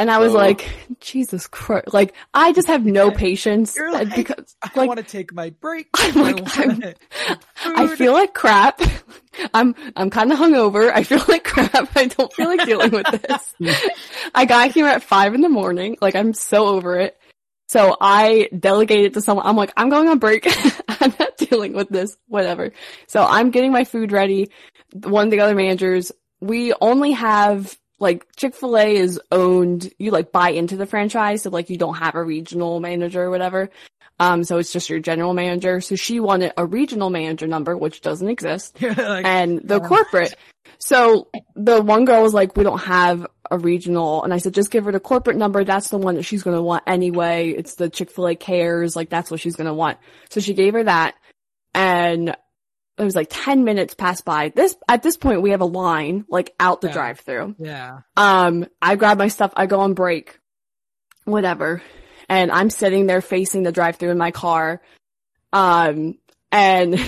And 0.00 0.12
I 0.12 0.18
was 0.18 0.32
Oh. 0.32 0.36
like, 0.36 0.64
Jesus 1.00 1.48
Christ! 1.48 1.92
Like 1.92 2.14
I 2.32 2.52
just 2.52 2.68
have 2.68 2.86
no 2.86 3.10
patience 3.10 3.74
You're 3.74 3.90
like, 3.90 4.14
because 4.14 4.54
I 4.62 4.86
want 4.86 4.98
to 4.98 5.02
take 5.04 5.32
my 5.34 5.50
break. 5.50 5.88
I'm 5.96 6.14
like, 6.14 6.56
I'm- 6.56 6.94
I 7.64 7.96
feel 7.96 8.12
like 8.12 8.32
crap. 8.32 8.80
I'm 9.54 9.74
I'm 9.96 10.08
kind 10.08 10.30
of 10.30 10.38
hungover. 10.38 10.92
I 10.94 11.02
feel 11.02 11.20
like 11.26 11.42
crap. 11.42 11.90
I 11.96 12.06
don't 12.06 12.32
feel 12.32 12.46
like 12.46 12.64
dealing 12.64 12.92
with 12.92 13.06
this. 13.22 13.54
I 14.36 14.44
got 14.44 14.70
here 14.70 14.86
at 14.86 15.02
five 15.02 15.34
in 15.34 15.40
the 15.40 15.48
morning. 15.48 15.98
Like 16.00 16.14
I'm 16.14 16.32
so 16.32 16.68
over 16.68 17.00
it. 17.00 17.18
So 17.66 17.96
I 18.00 18.50
delegated 18.56 19.14
to 19.14 19.20
someone. 19.20 19.46
I'm 19.48 19.56
like, 19.56 19.72
I'm 19.76 19.88
going 19.90 20.06
on 20.08 20.20
break. 20.20 20.46
Dealing 21.50 21.72
with 21.72 21.88
this. 21.88 22.16
Whatever. 22.26 22.72
So 23.06 23.24
I'm 23.24 23.50
getting 23.50 23.72
my 23.72 23.84
food 23.84 24.12
ready. 24.12 24.50
One 24.92 25.26
of 25.26 25.30
the 25.30 25.40
other 25.40 25.54
managers, 25.54 26.12
we 26.40 26.72
only 26.80 27.12
have 27.12 27.76
like 28.00 28.24
Chick-fil-A 28.36 28.94
is 28.96 29.20
owned, 29.32 29.92
you 29.98 30.12
like 30.12 30.30
buy 30.30 30.50
into 30.50 30.76
the 30.76 30.86
franchise. 30.86 31.42
So 31.42 31.50
like 31.50 31.68
you 31.68 31.76
don't 31.76 31.96
have 31.96 32.14
a 32.14 32.22
regional 32.22 32.78
manager 32.80 33.24
or 33.24 33.30
whatever. 33.30 33.70
Um, 34.20 34.44
so 34.44 34.58
it's 34.58 34.72
just 34.72 34.88
your 34.90 35.00
general 35.00 35.34
manager. 35.34 35.80
So 35.80 35.96
she 35.96 36.20
wanted 36.20 36.52
a 36.56 36.64
regional 36.64 37.10
manager 37.10 37.46
number, 37.46 37.76
which 37.76 38.00
doesn't 38.00 38.28
exist 38.28 38.76
like, 38.82 39.24
and 39.26 39.60
the 39.62 39.80
Yeah. 39.80 39.86
corporate. 39.88 40.34
So 40.78 41.28
the 41.56 41.82
one 41.82 42.04
girl 42.04 42.22
was 42.22 42.34
like, 42.34 42.56
we 42.56 42.62
don't 42.64 42.78
have 42.80 43.26
a 43.50 43.58
regional. 43.58 44.22
And 44.22 44.32
I 44.32 44.38
said, 44.38 44.54
just 44.54 44.70
give 44.70 44.84
her 44.84 44.92
the 44.92 45.00
corporate 45.00 45.36
number. 45.36 45.64
That's 45.64 45.88
the 45.88 45.98
one 45.98 46.14
that 46.16 46.22
she's 46.24 46.42
going 46.42 46.56
to 46.56 46.62
want 46.62 46.84
anyway. 46.86 47.50
It's 47.50 47.74
the 47.74 47.88
Chick-fil-A 47.90 48.36
cares. 48.36 48.94
Like 48.94 49.08
that's 49.10 49.30
what 49.30 49.40
she's 49.40 49.56
going 49.56 49.66
to 49.66 49.74
want. 49.74 49.98
So 50.30 50.40
she 50.40 50.54
gave 50.54 50.74
her 50.74 50.84
that. 50.84 51.14
And 51.74 52.30
it 52.98 53.04
was 53.04 53.14
like 53.14 53.28
10 53.30 53.64
minutes 53.64 53.94
passed 53.94 54.24
by. 54.24 54.48
This, 54.54 54.76
at 54.88 55.02
this 55.02 55.16
point, 55.16 55.42
we 55.42 55.50
have 55.50 55.60
a 55.60 55.64
line, 55.66 56.24
like 56.28 56.54
out 56.58 56.80
the 56.80 56.88
Yeah. 56.88 56.92
drive 56.94 57.20
through. 57.20 57.54
Yeah. 57.58 58.00
Um, 58.16 58.66
I 58.82 58.96
grab 58.96 59.18
my 59.18 59.28
stuff, 59.28 59.52
I 59.56 59.66
go 59.66 59.80
on 59.80 59.94
break, 59.94 60.38
whatever. 61.24 61.82
And 62.28 62.50
I'm 62.50 62.70
sitting 62.70 63.06
there 63.06 63.20
facing 63.20 63.62
the 63.62 63.72
drive 63.72 63.96
through 63.96 64.10
in 64.10 64.18
my 64.18 64.30
car. 64.32 64.82
Um, 65.52 66.18
and 66.52 67.00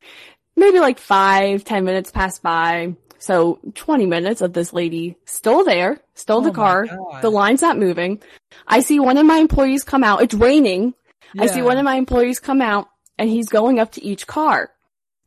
maybe 0.56 0.80
like 0.80 0.98
five, 0.98 1.64
ten 1.64 1.84
minutes 1.84 2.10
pass 2.10 2.38
by. 2.38 2.96
So 3.20 3.58
20 3.74 4.06
minutes 4.06 4.40
of 4.42 4.52
this 4.52 4.72
lady 4.72 5.16
still 5.24 5.64
there, 5.64 5.98
still 6.14 6.38
Oh 6.38 6.42
the 6.42 6.52
car. 6.52 6.86
God. 6.86 7.22
The 7.22 7.30
line's 7.30 7.62
not 7.62 7.76
moving. 7.78 8.22
I 8.66 8.80
see 8.80 9.00
one 9.00 9.18
of 9.18 9.26
my 9.26 9.38
employees 9.38 9.82
come 9.84 10.04
out. 10.04 10.22
It's 10.22 10.34
raining. 10.34 10.94
I 11.38 11.46
see 11.46 11.62
one 11.62 11.76
of 11.78 11.84
my 11.84 11.96
employees 11.96 12.38
come 12.40 12.62
out 12.62 12.88
and 13.18 13.28
he's 13.28 13.48
going 13.48 13.78
up 13.78 13.92
to 13.92 14.04
each 14.04 14.26
car. 14.26 14.70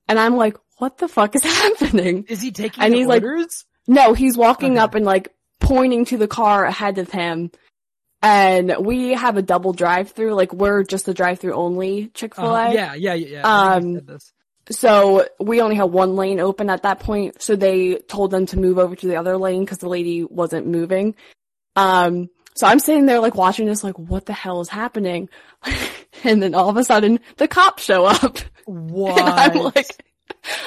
And 0.07 0.19
I'm 0.19 0.35
like, 0.37 0.57
what 0.77 0.97
the 0.97 1.07
fuck 1.07 1.35
is 1.35 1.43
happening? 1.45 2.25
Is 2.29 2.41
he 2.41 2.51
taking 2.51 2.83
and 2.83 2.93
he's 2.93 3.07
like- 3.07 3.23
orders? 3.23 3.65
No, 3.87 4.13
he's 4.13 4.37
walking 4.37 4.73
Okay. 4.73 4.79
up 4.79 4.95
and 4.95 5.05
like 5.05 5.33
pointing 5.59 6.05
to 6.05 6.17
the 6.17 6.27
car 6.27 6.65
ahead 6.65 6.97
of 6.97 7.09
him. 7.11 7.51
And 8.23 8.75
we 8.79 9.13
have 9.13 9.35
a 9.37 9.41
double 9.41 9.73
drive 9.73 10.11
through, 10.11 10.35
like 10.35 10.53
we're 10.53 10.83
just 10.83 11.07
a 11.07 11.13
drive 11.13 11.39
through 11.39 11.53
only 11.53 12.09
Chick 12.13 12.35
fil 12.35 12.55
A. 12.55 12.65
Uh-huh. 12.65 12.71
Yeah, 12.73 12.93
yeah, 12.93 13.13
yeah. 13.15 13.27
yeah. 13.27 13.41
I 13.43 13.79
think 13.79 13.93
you 14.07 14.13
Um. 14.13 14.19
So 14.69 15.27
we 15.39 15.59
only 15.59 15.75
had 15.75 15.85
one 15.85 16.15
lane 16.15 16.39
open 16.39 16.69
at 16.69 16.83
that 16.83 16.99
point. 16.99 17.41
So 17.41 17.55
they 17.55 17.95
told 17.95 18.29
them 18.29 18.45
to 18.47 18.59
move 18.59 18.77
over 18.77 18.95
to 18.95 19.07
the 19.07 19.15
other 19.17 19.37
lane 19.37 19.61
because 19.65 19.79
the 19.79 19.89
lady 19.89 20.23
wasn't 20.23 20.67
moving. 20.67 21.15
Um, 21.75 22.29
so 22.55 22.67
I'm 22.67 22.79
sitting 22.79 23.05
there 23.05 23.19
like 23.19 23.35
watching 23.35 23.65
this, 23.65 23.83
like, 23.83 23.97
what 23.97 24.25
the 24.25 24.33
hell 24.33 24.61
is 24.61 24.69
happening? 24.69 25.29
and 26.23 26.41
then 26.41 26.53
all 26.53 26.69
of 26.69 26.77
a 26.77 26.83
sudden 26.83 27.19
the 27.37 27.47
cops 27.47 27.83
show 27.83 28.05
up. 28.05 28.39
What? 28.65 29.19
And 29.21 29.29
I'm 29.29 29.71
like, 29.75 30.03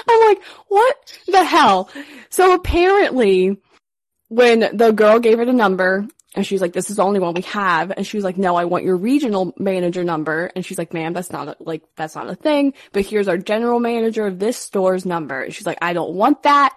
I'm 0.09 0.29
like, 0.29 0.43
what 0.69 1.19
the 1.27 1.45
hell? 1.45 1.91
So 2.31 2.55
apparently, 2.55 3.57
when 4.29 4.77
the 4.77 4.93
girl 4.93 5.19
gave 5.19 5.39
her 5.39 5.45
the 5.45 5.53
number, 5.53 6.07
and 6.35 6.47
she's 6.47 6.61
like, 6.61 6.73
this 6.73 6.91
is 6.91 6.97
the 6.97 7.03
only 7.05 7.21
one 7.21 7.35
we 7.35 7.43
have, 7.43 7.93
and 7.93 8.07
she 8.07 8.17
was 8.17 8.25
like, 8.25 8.37
no, 8.37 8.57
I 8.57 8.65
want 8.65 8.85
your 8.85 8.97
regional 8.97 9.55
manager 9.59 10.05
number, 10.05 10.51
and 10.55 10.65
she's 10.65 10.79
like, 10.79 10.93
ma'am, 10.93 11.13
that's 11.13 11.31
not 11.31 11.49
a, 11.49 11.57
like, 11.61 11.83
that's 11.97 12.15
not 12.15 12.29
a 12.29 12.35
thing, 12.35 12.75
but 12.93 13.07
here's 13.07 13.29
our 13.29 13.39
general 13.39 13.81
manager 13.81 14.27
of 14.27 14.39
this 14.39 14.57
store's 14.57 15.07
number. 15.07 15.43
And 15.43 15.55
she's 15.55 15.67
like, 15.67 15.79
I 15.81 15.93
don't 15.93 16.15
want 16.15 16.43
that. 16.43 16.77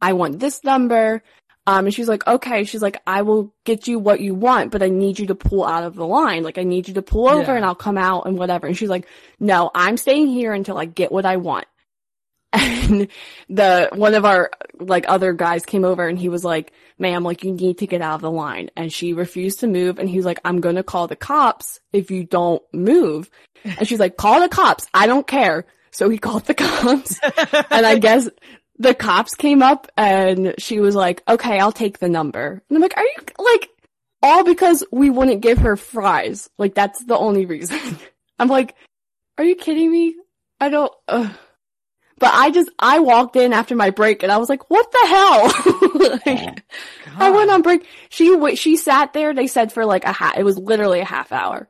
I 0.00 0.14
want 0.14 0.38
this 0.38 0.64
number. 0.64 1.22
Um, 1.66 1.84
and 1.86 1.94
she's 1.94 2.08
like, 2.08 2.26
okay. 2.26 2.64
She's 2.64 2.82
like, 2.82 3.00
I 3.06 3.22
will 3.22 3.54
get 3.64 3.86
you 3.86 3.98
what 4.00 4.20
you 4.20 4.34
want, 4.34 4.72
but 4.72 4.82
I 4.82 4.88
need 4.88 5.18
you 5.20 5.26
to 5.28 5.34
pull 5.36 5.64
out 5.64 5.84
of 5.84 5.94
the 5.94 6.06
line. 6.06 6.42
Like, 6.42 6.58
I 6.58 6.64
need 6.64 6.88
you 6.88 6.94
to 6.94 7.02
pull 7.02 7.28
over 7.28 7.52
Yeah. 7.52 7.56
and 7.56 7.64
I'll 7.64 7.74
come 7.76 7.96
out 7.98 8.26
and 8.26 8.36
whatever. 8.36 8.66
And 8.66 8.76
she's 8.76 8.88
like, 8.88 9.06
no, 9.38 9.70
I'm 9.74 9.96
staying 9.96 10.26
here 10.28 10.52
until 10.52 10.76
I 10.76 10.86
get 10.86 11.12
what 11.12 11.24
I 11.24 11.36
want. 11.36 11.66
And 12.54 13.08
the, 13.48 13.88
one 13.94 14.14
of 14.14 14.24
our, 14.24 14.50
like, 14.78 15.04
other 15.08 15.32
guys 15.32 15.64
came 15.64 15.84
over 15.84 16.06
and 16.06 16.18
he 16.18 16.28
was 16.28 16.44
like, 16.44 16.72
ma'am, 16.98 17.22
like, 17.22 17.44
you 17.44 17.52
need 17.52 17.78
to 17.78 17.86
get 17.86 18.02
out 18.02 18.16
of 18.16 18.20
the 18.22 18.30
line. 18.30 18.70
And 18.76 18.92
she 18.92 19.12
refused 19.14 19.60
to 19.60 19.66
move. 19.68 19.98
And 19.98 20.10
he 20.10 20.16
was 20.16 20.26
like, 20.26 20.40
I'm 20.44 20.60
gonna 20.60 20.82
call 20.82 21.06
the 21.06 21.16
cops 21.16 21.80
if 21.92 22.10
you 22.10 22.24
don't 22.24 22.60
move. 22.74 23.30
And 23.64 23.86
she's 23.86 24.00
like, 24.00 24.16
call 24.16 24.40
the 24.40 24.48
cops. 24.48 24.86
I 24.92 25.06
don't 25.06 25.26
care. 25.26 25.64
So 25.92 26.08
he 26.10 26.18
called 26.18 26.44
the 26.44 26.54
cops. 26.64 27.20
and 27.70 27.86
I 27.86 27.98
guess 27.98 28.28
the 28.82 28.94
cops 28.94 29.34
came 29.34 29.62
up 29.62 29.90
and 29.96 30.54
she 30.58 30.80
was 30.80 30.94
like, 30.94 31.22
okay, 31.28 31.58
I'll 31.58 31.72
take 31.72 31.98
the 31.98 32.08
number. 32.08 32.62
And 32.68 32.76
I'm 32.76 32.82
like, 32.82 32.96
are 32.96 33.04
you, 33.04 33.14
like, 33.38 33.70
all 34.22 34.44
because 34.44 34.84
we 34.90 35.08
wouldn't 35.08 35.40
give 35.40 35.58
her 35.58 35.76
fries. 35.76 36.50
Like, 36.58 36.74
that's 36.74 37.02
the 37.04 37.16
only 37.16 37.46
reason. 37.46 37.78
I'm 38.38 38.48
like, 38.48 38.74
are 39.38 39.44
you 39.44 39.54
kidding 39.54 39.90
me? 39.90 40.16
I 40.60 40.68
don't, 40.68 40.92
ugh. 41.08 41.30
But 42.18 42.34
I 42.34 42.50
just, 42.50 42.70
I 42.78 43.00
walked 43.00 43.36
in 43.36 43.52
after 43.52 43.74
my 43.74 43.90
break 43.90 44.22
and 44.22 44.30
I 44.30 44.38
was 44.38 44.48
like, 44.48 44.68
what 44.68 44.90
the 44.92 45.06
hell? 45.06 45.42
like, 46.26 46.64
oh, 47.06 47.16
I 47.18 47.30
went 47.30 47.50
on 47.50 47.62
break. 47.62 47.86
She, 48.10 48.56
she 48.56 48.76
sat 48.76 49.12
there, 49.12 49.32
they 49.32 49.46
said 49.46 49.72
for 49.72 49.84
like 49.84 50.04
a 50.04 50.12
half, 50.12 50.36
it 50.36 50.44
was 50.44 50.58
literally 50.58 51.00
a 51.00 51.04
half 51.04 51.32
hour. 51.32 51.68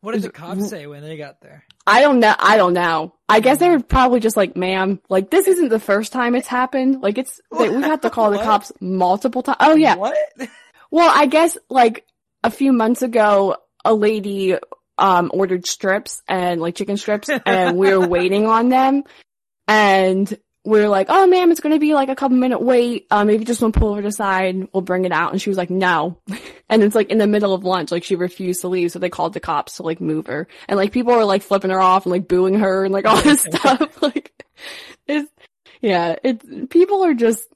What 0.00 0.12
did 0.12 0.22
the 0.22 0.30
cops 0.30 0.68
say 0.68 0.86
when 0.86 1.02
they 1.02 1.16
got 1.16 1.40
there? 1.40 1.64
I 1.88 2.00
don't 2.00 2.20
know. 2.20 2.34
I 2.38 2.56
don't 2.56 2.74
know. 2.74 3.14
I 3.28 3.40
guess 3.40 3.58
they 3.58 3.68
were 3.68 3.80
probably 3.80 4.20
just 4.20 4.36
like, 4.36 4.56
ma'am, 4.56 5.00
like 5.08 5.30
this 5.30 5.46
isn't 5.46 5.68
the 5.68 5.80
first 5.80 6.12
time 6.12 6.34
it's 6.34 6.46
happened. 6.46 7.02
Like 7.02 7.18
it's, 7.18 7.40
they, 7.56 7.68
we 7.68 7.82
had 7.82 8.02
to 8.02 8.10
call 8.10 8.30
the 8.30 8.38
cops 8.42 8.72
multiple 8.80 9.42
times. 9.42 9.58
Oh 9.60 9.74
yeah. 9.74 9.96
What? 9.96 10.16
Well, 10.90 11.12
I 11.14 11.26
guess 11.26 11.58
like 11.68 12.06
a 12.42 12.50
few 12.50 12.72
months 12.72 13.02
ago, 13.02 13.56
a 13.84 13.92
lady, 13.92 14.56
um, 14.96 15.30
ordered 15.34 15.66
strips 15.66 16.22
and 16.26 16.62
like 16.62 16.76
chicken 16.76 16.96
strips 16.96 17.28
and 17.44 17.76
we 17.76 17.94
were 17.94 18.08
waiting 18.08 18.46
on 18.46 18.70
them 18.70 19.04
and 19.68 20.34
were 20.68 20.88
like, 20.88 21.06
oh 21.08 21.26
ma'am, 21.26 21.50
it's 21.50 21.60
to 21.60 21.78
be 21.78 21.94
like 21.94 22.08
a 22.08 22.16
couple 22.16 22.36
minute 22.36 22.60
wait. 22.60 23.06
Um, 23.10 23.30
if 23.30 23.40
you 23.40 23.46
just 23.46 23.62
want 23.62 23.74
to 23.74 23.80
pull 23.80 23.90
over 23.90 24.02
to 24.02 24.08
the 24.08 24.12
side, 24.12 24.68
we'll 24.72 24.82
bring 24.82 25.04
it 25.04 25.12
out. 25.12 25.32
And 25.32 25.40
she 25.40 25.50
was 25.50 25.56
like, 25.56 25.70
no. 25.70 26.18
and 26.68 26.82
it's 26.82 26.94
like 26.94 27.10
in 27.10 27.18
the 27.18 27.26
middle 27.26 27.54
of 27.54 27.64
lunch, 27.64 27.90
like 27.90 28.04
she 28.04 28.16
refused 28.16 28.60
to 28.62 28.68
leave. 28.68 28.92
So 28.92 28.98
they 28.98 29.10
called 29.10 29.34
the 29.34 29.40
cops 29.40 29.76
to 29.76 29.82
like 29.82 30.00
move 30.00 30.26
her 30.26 30.48
and 30.68 30.76
like 30.76 30.92
people 30.92 31.14
were 31.14 31.24
like 31.24 31.42
flipping 31.42 31.70
her 31.70 31.80
off 31.80 32.04
and 32.04 32.12
like 32.12 32.28
booing 32.28 32.54
her 32.54 32.84
and 32.84 32.92
like 32.92 33.06
all 33.06 33.20
this 33.22 33.42
stuff. 33.50 33.98
Like 34.02 34.44
it's, 35.06 35.30
yeah, 35.80 36.16
it's, 36.22 36.44
people 36.70 37.04
are 37.04 37.14
just 37.14 37.48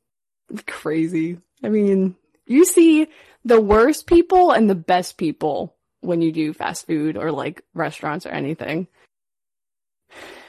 crazy. 0.66 1.38
I 1.62 1.68
mean, 1.68 2.16
you 2.46 2.64
see 2.64 3.08
the 3.44 3.60
worst 3.60 4.06
people 4.06 4.50
and 4.50 4.68
the 4.68 4.74
best 4.74 5.16
people 5.16 5.74
when 6.00 6.20
you 6.20 6.32
do 6.32 6.52
fast 6.52 6.86
food 6.86 7.16
or 7.16 7.30
like 7.30 7.62
restaurants 7.74 8.26
or 8.26 8.30
anything. 8.30 8.88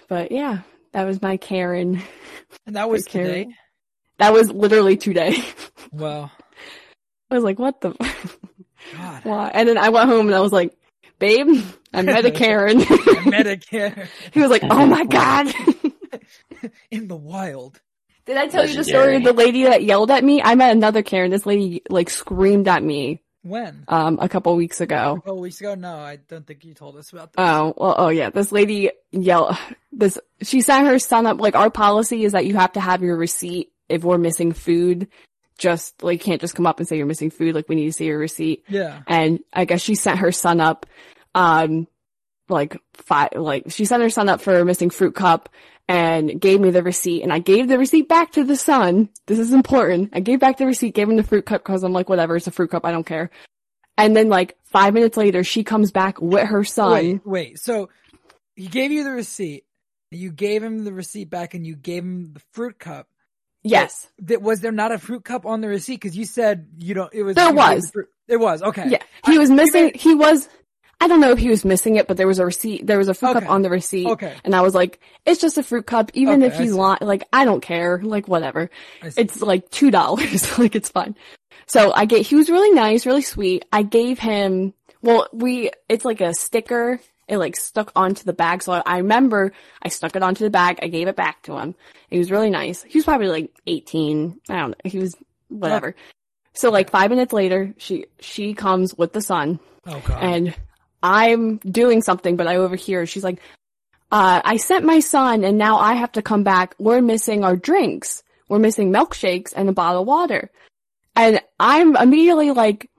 But 0.07 0.31
yeah, 0.31 0.61
that 0.93 1.03
was 1.05 1.21
my 1.21 1.37
Karen. 1.37 2.01
And 2.65 2.75
that 2.75 2.89
was 2.89 3.05
Karen. 3.07 3.27
today. 3.27 3.55
That 4.19 4.33
was 4.33 4.49
literally 4.51 4.97
today. 4.97 5.35
Wow. 5.91 6.31
I 7.29 7.35
was 7.35 7.43
like, 7.43 7.59
what 7.59 7.79
the? 7.81 7.91
God. 8.95 9.21
Why? 9.23 9.51
And 9.53 9.69
then 9.69 9.77
I 9.77 9.89
went 9.89 10.09
home 10.09 10.25
and 10.25 10.35
I 10.35 10.39
was 10.39 10.51
like, 10.51 10.75
babe, 11.19 11.47
I 11.93 12.01
met 12.01 12.25
a 12.25 12.31
Karen. 12.31 12.79
Medicare 12.79 14.07
he 14.31 14.39
was 14.39 14.49
like, 14.49 14.63
oh 14.63 14.87
my 14.87 15.05
God. 15.05 15.53
in 16.89 17.07
the 17.07 17.15
wild. 17.15 17.79
Did 18.25 18.37
I 18.37 18.47
tell 18.47 18.67
you 18.67 18.75
the 18.75 18.83
story 18.83 19.17
of 19.17 19.23
the 19.23 19.33
lady 19.33 19.65
that 19.65 19.83
yelled 19.83 20.09
at 20.09 20.23
me? 20.23 20.41
I 20.41 20.55
met 20.55 20.71
another 20.71 21.03
Karen. 21.03 21.29
This 21.29 21.45
lady 21.45 21.83
like 21.89 22.09
screamed 22.09 22.67
at 22.67 22.81
me, 22.81 23.21
When? 23.43 23.83
um, 23.89 24.17
a 24.21 24.29
couple 24.29 24.55
weeks 24.55 24.81
ago. 24.81 25.13
A 25.13 25.15
couple 25.15 25.39
weeks 25.39 25.59
ago? 25.59 25.75
No, 25.75 25.95
I 25.97 26.15
don't 26.15 26.47
think 26.47 26.63
you 26.63 26.73
told 26.73 26.95
us 26.95 27.11
about 27.11 27.33
this. 27.33 27.35
Oh, 27.37 27.73
well, 27.77 27.95
oh 27.97 28.09
yeah, 28.09 28.29
this 28.29 28.51
lady 28.51 28.91
yelled, 29.11 29.57
this, 29.91 30.17
she 30.41 30.61
sent 30.61 30.87
her 30.87 30.97
son 30.97 31.27
up, 31.27 31.39
like 31.39 31.55
our 31.55 31.69
policy 31.69 32.23
is 32.23 32.31
that 32.31 32.45
you 32.45 32.55
have 32.55 32.71
to 32.73 32.79
have 32.79 33.03
your 33.03 33.17
receipt 33.17 33.71
if 33.89 34.03
we're 34.03 34.17
missing 34.17 34.53
food. 34.53 35.07
Just, 35.57 36.01
like, 36.01 36.19
can't 36.21 36.41
just 36.41 36.55
come 36.55 36.65
up 36.65 36.79
and 36.79 36.87
say 36.87 36.97
you're 36.97 37.05
missing 37.05 37.29
food, 37.29 37.53
like 37.53 37.69
we 37.69 37.75
need 37.75 37.85
to 37.85 37.93
see 37.93 38.05
your 38.05 38.17
receipt. 38.17 38.63
yeah. 38.67 39.01
And 39.07 39.39
I 39.53 39.65
guess 39.65 39.81
she 39.81 39.95
sent 39.95 40.19
her 40.19 40.31
son 40.31 40.59
up, 40.59 40.85
um, 41.35 41.87
like 42.53 42.79
five, 42.93 43.29
like 43.35 43.65
she 43.69 43.85
sent 43.85 44.03
her 44.03 44.09
son 44.09 44.29
up 44.29 44.39
for 44.39 44.57
a 44.57 44.65
missing 44.65 44.89
fruit 44.89 45.15
cup 45.15 45.49
and 45.89 46.39
gave 46.39 46.61
me 46.61 46.71
the 46.71 46.83
receipt 46.83 47.23
and 47.23 47.33
I 47.33 47.39
gave 47.39 47.67
the 47.67 47.77
receipt 47.77 48.07
back 48.07 48.31
to 48.33 48.43
the 48.45 48.55
son. 48.55 49.09
This 49.25 49.39
is 49.39 49.51
important. 49.51 50.11
I 50.13 50.21
gave 50.21 50.39
back 50.39 50.57
the 50.57 50.65
receipt, 50.65 50.95
gave 50.95 51.09
him 51.09 51.17
the 51.17 51.23
fruit 51.23 51.45
cup 51.45 51.63
cause 51.65 51.83
I'm 51.83 51.91
like, 51.91 52.07
whatever, 52.07 52.37
it's 52.37 52.47
a 52.47 52.51
fruit 52.51 52.71
cup, 52.71 52.85
I 52.85 52.91
don't 52.91 53.05
care. 53.05 53.29
And 53.97 54.15
then 54.15 54.29
like 54.29 54.57
five 54.63 54.93
minutes 54.93 55.17
later, 55.17 55.43
she 55.43 55.63
comes 55.63 55.91
back 55.91 56.21
with 56.21 56.47
her 56.47 56.63
son. 56.63 56.91
Wait, 56.93 57.21
wait. 57.25 57.59
So 57.59 57.89
he 58.55 58.67
gave 58.67 58.91
you 58.91 59.03
the 59.03 59.11
receipt. 59.11 59.65
You 60.11 60.31
gave 60.31 60.63
him 60.63 60.83
the 60.83 60.93
receipt 60.93 61.29
back, 61.29 61.55
and 61.55 61.65
you 61.65 61.75
gave 61.75 62.03
him 62.03 62.33
the 62.33 62.41
fruit 62.51 62.77
cup. 62.77 63.07
Yes. 63.63 64.09
That 64.19 64.41
was 64.41 64.59
there 64.59 64.71
not 64.71 64.91
a 64.91 64.99
fruit 64.99 65.23
cup 65.23 65.45
on 65.45 65.61
the 65.61 65.67
receipt? 65.67 65.95
Because 65.95 66.15
you 66.15 66.25
said 66.25 66.67
you 66.77 66.93
don't. 66.93 67.11
It 67.13 67.23
was. 67.23 67.35
There 67.35 67.53
was. 67.53 67.91
There 68.27 68.39
was. 68.39 68.61
Okay. 68.61 68.89
Yeah. 68.89 69.03
He 69.25 69.37
was 69.37 69.49
missing, 69.49 69.91
he 69.95 70.13
was, 70.15 70.47
I 71.03 71.07
don't 71.07 71.19
know 71.19 71.31
if 71.31 71.37
he 71.37 71.49
was 71.49 71.65
missing 71.65 71.97
it, 71.97 72.07
but 72.07 72.15
there 72.15 72.27
was 72.27 72.39
a 72.39 72.45
receipt, 72.45 72.87
there 72.87 72.97
was 72.97 73.09
a 73.09 73.13
fruit 73.13 73.31
Okay. 73.31 73.39
cup 73.41 73.49
on 73.49 73.61
the 73.61 73.69
receipt. 73.69 74.07
Okay. 74.07 74.33
And 74.45 74.55
I 74.55 74.61
was 74.61 74.73
like, 74.73 75.01
it's 75.25 75.41
just 75.41 75.57
a 75.57 75.63
fruit 75.63 75.85
cup, 75.85 76.11
even 76.13 76.41
Okay, 76.41 76.47
if 76.53 76.57
he's 76.57 76.73
lying, 76.73 76.99
like, 77.01 77.27
I 77.33 77.43
don't 77.43 77.59
care, 77.59 77.99
like, 78.01 78.29
whatever. 78.29 78.69
It's 79.03 79.41
like 79.41 79.69
two 79.69 79.91
dollars, 79.91 80.57
like, 80.57 80.75
it's 80.75 80.87
fine. 80.87 81.17
So 81.65 81.91
I 81.93 82.05
get, 82.05 82.25
he 82.25 82.35
was 82.35 82.49
really 82.49 82.71
nice, 82.71 83.05
really 83.05 83.21
sweet. 83.21 83.65
I 83.73 83.83
gave 83.83 84.17
him, 84.17 84.73
well, 85.01 85.27
we, 85.33 85.71
it's 85.89 86.05
like 86.05 86.21
a 86.21 86.33
sticker, 86.33 87.01
it 87.27 87.37
like 87.37 87.57
stuck 87.57 87.91
onto 87.97 88.23
the 88.23 88.31
bag, 88.31 88.63
so 88.63 88.71
I, 88.71 88.83
I 88.85 88.97
remember 88.99 89.51
I 89.81 89.89
stuck 89.89 90.15
it 90.15 90.23
onto 90.23 90.45
the 90.45 90.49
bag, 90.49 90.79
I 90.81 90.87
gave 90.87 91.09
it 91.09 91.17
back 91.17 91.41
to 91.43 91.57
him. 91.57 91.75
He 92.09 92.17
was 92.17 92.31
really 92.31 92.49
nice. 92.49 92.81
He 92.83 92.97
was 92.97 93.03
probably 93.03 93.27
like 93.27 93.51
18, 93.67 94.39
I 94.49 94.55
don't 94.55 94.69
know, 94.69 94.75
he 94.89 94.99
was, 94.99 95.17
whatever. 95.49 95.95
So 96.53 96.69
like 96.71 96.89
five 96.89 97.09
minutes 97.09 97.33
later, 97.33 97.73
she, 97.77 98.05
she 98.21 98.53
comes 98.53 98.95
with 98.97 99.11
the 99.11 99.21
son, 99.21 99.59
oh 99.85 100.01
god. 100.05 100.23
and 100.23 100.55
I'm 101.03 101.57
doing 101.57 102.01
something, 102.01 102.35
but 102.37 102.47
I 102.47 102.55
overhear. 102.55 103.05
She's 103.05 103.23
like, 103.23 103.39
uh, 104.11 104.41
I 104.43 104.57
sent 104.57 104.85
my 104.85 104.99
son 105.01 105.43
and 105.43 105.57
now 105.57 105.77
I 105.77 105.93
have 105.93 106.13
to 106.13 106.21
come 106.21 106.43
back. 106.43 106.75
We're 106.79 107.01
missing 107.01 107.43
our 107.43 107.55
drinks. 107.55 108.23
We're 108.47 108.59
missing 108.59 108.91
milkshakes 108.91 109.53
and 109.55 109.67
a 109.69 109.73
bottle 109.73 110.01
of 110.01 110.07
water. 110.07 110.49
And 111.15 111.41
I'm 111.59 111.95
immediately 111.97 112.51
like, 112.51 112.89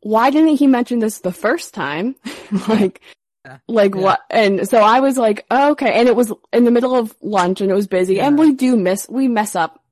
why 0.00 0.30
didn't 0.30 0.56
he 0.56 0.66
mention 0.66 0.98
this 0.98 1.20
the 1.20 1.32
first 1.32 1.74
time? 1.74 2.14
like, 2.68 3.00
Like 3.66 3.94
Yeah. 3.94 4.00
what? 4.02 4.20
And 4.30 4.68
so 4.68 4.78
I 4.80 5.00
was 5.00 5.16
like, 5.16 5.46
oh, 5.50 5.70
okay. 5.72 5.92
And 5.98 6.08
it 6.08 6.14
was 6.16 6.32
in 6.52 6.64
the 6.64 6.70
middle 6.70 6.94
of 6.94 7.16
lunch 7.22 7.60
and 7.62 7.70
it 7.70 7.74
was 7.74 7.86
busy 7.86 8.20
and 8.20 8.38
we 8.38 8.52
do 8.54 8.76
miss, 8.76 9.08
we 9.08 9.26
mess 9.26 9.56
up 9.56 9.82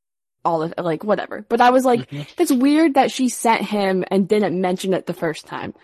all 0.44 0.62
of 0.62 0.74
like 0.78 1.02
whatever. 1.04 1.44
But 1.48 1.60
I 1.60 1.70
was 1.70 1.84
like, 1.84 2.10
Mhm. 2.10 2.26
it's 2.38 2.52
weird 2.52 2.94
that 2.94 3.10
she 3.10 3.28
sent 3.28 3.62
him 3.62 4.04
and 4.10 4.28
didn't 4.28 4.60
mention 4.60 4.92
it 4.94 5.06
the 5.06 5.14
first 5.14 5.46
time. 5.46 5.74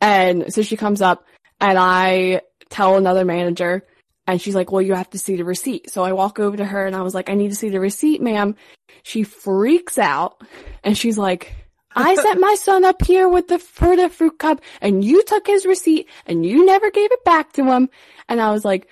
And 0.00 0.52
so 0.52 0.62
she 0.62 0.76
comes 0.76 1.02
up 1.02 1.24
and 1.60 1.78
I 1.78 2.42
tell 2.70 2.96
another 2.96 3.24
manager 3.24 3.84
and 4.26 4.40
she's 4.40 4.54
like, 4.54 4.72
well, 4.72 4.82
you 4.82 4.94
have 4.94 5.10
to 5.10 5.18
see 5.18 5.36
the 5.36 5.44
receipt. 5.44 5.90
So 5.90 6.02
I 6.02 6.12
walk 6.12 6.38
over 6.38 6.56
to 6.56 6.64
her 6.64 6.86
and 6.86 6.96
I 6.96 7.02
was 7.02 7.14
like, 7.14 7.30
I 7.30 7.34
need 7.34 7.50
to 7.50 7.56
see 7.56 7.68
the 7.68 7.80
receipt, 7.80 8.20
ma'am. 8.20 8.56
She 9.02 9.22
freaks 9.22 9.98
out 9.98 10.42
and 10.82 10.98
she's 10.98 11.16
like, 11.16 11.54
I 11.94 12.14
sent 12.22 12.40
my 12.40 12.56
son 12.56 12.84
up 12.84 13.02
here 13.02 13.28
with 13.28 13.48
the 13.48 13.58
for 13.58 13.96
the 13.96 14.08
fruit 14.08 14.38
cup 14.38 14.60
and 14.80 15.04
you 15.04 15.22
took 15.22 15.46
his 15.46 15.64
receipt 15.64 16.08
and 16.26 16.44
you 16.44 16.66
never 16.66 16.90
gave 16.90 17.10
it 17.12 17.24
back 17.24 17.52
to 17.54 17.64
him. 17.64 17.88
And 18.28 18.40
I 18.40 18.50
was 18.50 18.64
like, 18.64 18.88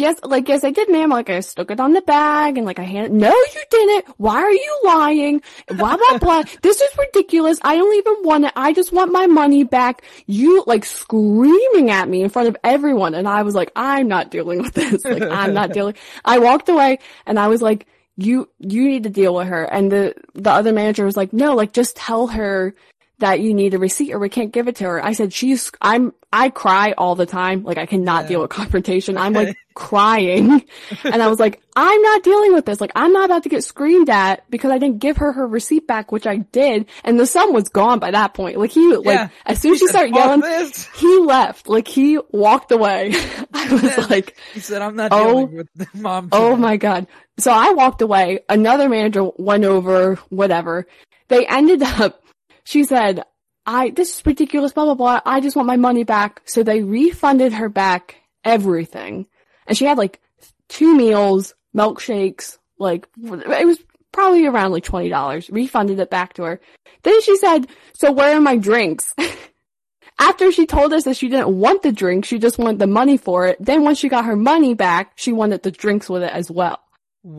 yes, 0.00 0.18
like, 0.22 0.48
yes, 0.48 0.64
I 0.64 0.70
did, 0.70 0.90
ma'am. 0.90 1.10
Like, 1.10 1.30
I 1.30 1.40
stuck 1.40 1.70
it 1.70 1.80
on 1.80 1.92
the 1.92 2.02
bag 2.02 2.56
and 2.56 2.66
like 2.66 2.78
I 2.78 2.84
handed, 2.84 3.12
no, 3.12 3.30
you 3.30 3.62
didn't. 3.70 4.06
Why 4.18 4.36
are 4.36 4.50
you 4.50 4.80
lying? 4.84 5.42
Blah, 5.68 5.96
blah, 5.96 6.18
blah. 6.20 6.42
this 6.62 6.80
is 6.80 6.98
ridiculous. 6.98 7.58
I 7.62 7.76
don't 7.76 7.94
even 7.96 8.14
want 8.22 8.44
it. 8.44 8.52
I 8.56 8.72
just 8.72 8.92
want 8.92 9.12
my 9.12 9.26
money 9.26 9.64
back. 9.64 10.02
You 10.26 10.64
like 10.66 10.84
screaming 10.84 11.90
at 11.90 12.08
me 12.08 12.22
in 12.22 12.28
front 12.28 12.48
of 12.48 12.56
everyone. 12.64 13.14
And 13.14 13.28
I 13.28 13.42
was 13.42 13.54
like, 13.54 13.72
I'm 13.76 14.08
not 14.08 14.30
dealing 14.30 14.62
with 14.62 14.74
this. 14.74 15.04
Like, 15.04 15.22
I'm 15.22 15.54
not 15.54 15.72
dealing. 15.74 15.94
I 16.24 16.38
walked 16.38 16.68
away 16.68 16.98
and 17.26 17.38
I 17.38 17.48
was 17.48 17.62
like, 17.62 17.86
you, 18.16 18.48
you 18.58 18.88
need 18.88 19.02
to 19.02 19.10
deal 19.10 19.34
with 19.34 19.48
her. 19.48 19.64
And 19.64 19.92
the, 19.92 20.14
the 20.34 20.50
other 20.50 20.72
manager 20.72 21.04
was 21.04 21.16
like, 21.16 21.32
no, 21.32 21.54
like 21.54 21.72
just 21.72 21.96
tell 21.96 22.28
her 22.28 22.74
that 23.18 23.40
you 23.40 23.54
need 23.54 23.72
a 23.72 23.78
receipt 23.78 24.12
or 24.12 24.18
we 24.18 24.28
can't 24.28 24.52
give 24.52 24.68
it 24.68 24.76
to 24.76 24.84
her. 24.84 25.02
I 25.04 25.12
said, 25.12 25.32
she's, 25.32 25.72
I'm, 25.80 26.12
I 26.32 26.50
cry 26.50 26.92
all 26.98 27.14
the 27.14 27.24
time. 27.24 27.62
Like 27.62 27.78
I 27.78 27.86
cannot 27.86 28.24
Yeah. 28.24 28.28
deal 28.28 28.40
with 28.42 28.50
confrontation. 28.50 29.16
I'm 29.16 29.32
like 29.32 29.56
crying. 29.74 30.62
And 31.02 31.22
I 31.22 31.28
was 31.28 31.40
like, 31.40 31.62
I'm 31.74 32.02
not 32.02 32.22
dealing 32.22 32.52
with 32.52 32.66
this. 32.66 32.78
Like 32.78 32.92
I'm 32.94 33.14
not 33.14 33.24
about 33.24 33.42
to 33.44 33.48
get 33.48 33.64
screamed 33.64 34.10
at 34.10 34.48
because 34.50 34.70
I 34.70 34.76
didn't 34.76 34.98
give 34.98 35.16
her 35.16 35.32
her 35.32 35.46
receipt 35.46 35.86
back, 35.86 36.12
which 36.12 36.26
I 36.26 36.36
did. 36.36 36.86
And 37.04 37.18
the 37.18 37.24
son 37.26 37.54
was 37.54 37.70
gone 37.70 38.00
by 38.00 38.10
that 38.10 38.34
point. 38.34 38.58
Like 38.58 38.70
he, 38.70 38.94
like 38.96 39.30
as 39.46 39.60
soon 39.62 39.72
as 39.72 39.78
she 39.78 39.84
He 39.86 39.88
started 39.88 40.14
yelling, 40.14 40.40
this." 40.40 40.86
he 40.96 41.18
left. 41.20 41.68
Like 41.68 41.88
he 41.88 42.18
walked 42.32 42.70
away. 42.70 43.14
I 43.54 43.72
was 43.72 44.10
like, 44.10 44.36
He 44.52 44.60
said, 44.60 44.82
"I'm 44.82 44.94
not 44.96 45.10
Oh. 45.12 45.46
dealing 45.46 45.56
with 45.56 45.68
the 45.74 45.86
mom." 45.94 46.28
Oh 46.32 46.54
my 46.56 46.76
god. 46.76 47.06
So 47.38 47.50
I 47.50 47.72
walked 47.72 48.02
away. 48.02 48.40
Another 48.50 48.90
manager 48.90 49.30
went 49.38 49.64
over, 49.64 50.16
whatever. 50.28 50.86
They 51.28 51.46
ended 51.46 51.82
up, 51.82 52.22
she 52.66 52.84
said, 52.84 53.22
I, 53.64 53.90
this 53.90 54.16
is 54.18 54.26
ridiculous, 54.26 54.72
blah, 54.72 54.84
blah, 54.84 54.94
blah. 54.94 55.20
I 55.24 55.40
just 55.40 55.56
want 55.56 55.66
my 55.66 55.76
money 55.76 56.04
back. 56.04 56.42
So 56.44 56.62
they 56.62 56.82
refunded 56.82 57.52
her 57.54 57.68
back 57.68 58.16
everything. 58.44 59.26
And 59.66 59.76
she 59.76 59.84
had 59.86 59.98
like 59.98 60.20
two 60.68 60.94
meals, 60.96 61.54
milkshakes, 61.74 62.58
like, 62.78 63.08
it 63.16 63.66
was 63.66 63.78
probably 64.12 64.46
around 64.46 64.72
like 64.72 64.84
$20. 64.84 65.52
Refunded 65.52 65.98
it 65.98 66.10
back 66.10 66.34
to 66.34 66.42
her. 66.44 66.60
Then 67.02 67.20
she 67.22 67.36
said, 67.38 67.66
so 67.94 68.12
where 68.12 68.36
are 68.36 68.40
my 68.40 68.56
drinks? 68.56 69.14
After 70.18 70.50
she 70.50 70.64
told 70.66 70.92
us 70.94 71.04
that 71.04 71.16
she 71.16 71.28
didn't 71.28 71.58
want 71.58 71.82
the 71.82 71.92
drink, 71.92 72.24
she 72.24 72.38
just 72.38 72.58
wanted 72.58 72.78
the 72.78 72.86
money 72.86 73.16
for 73.18 73.46
it. 73.48 73.58
Then 73.60 73.82
once 73.82 73.98
she 73.98 74.08
got 74.08 74.24
her 74.24 74.36
money 74.36 74.72
back, 74.74 75.12
she 75.16 75.32
wanted 75.32 75.62
the 75.62 75.70
drinks 75.70 76.08
with 76.08 76.22
it 76.22 76.32
as 76.32 76.50
well. 76.50 76.78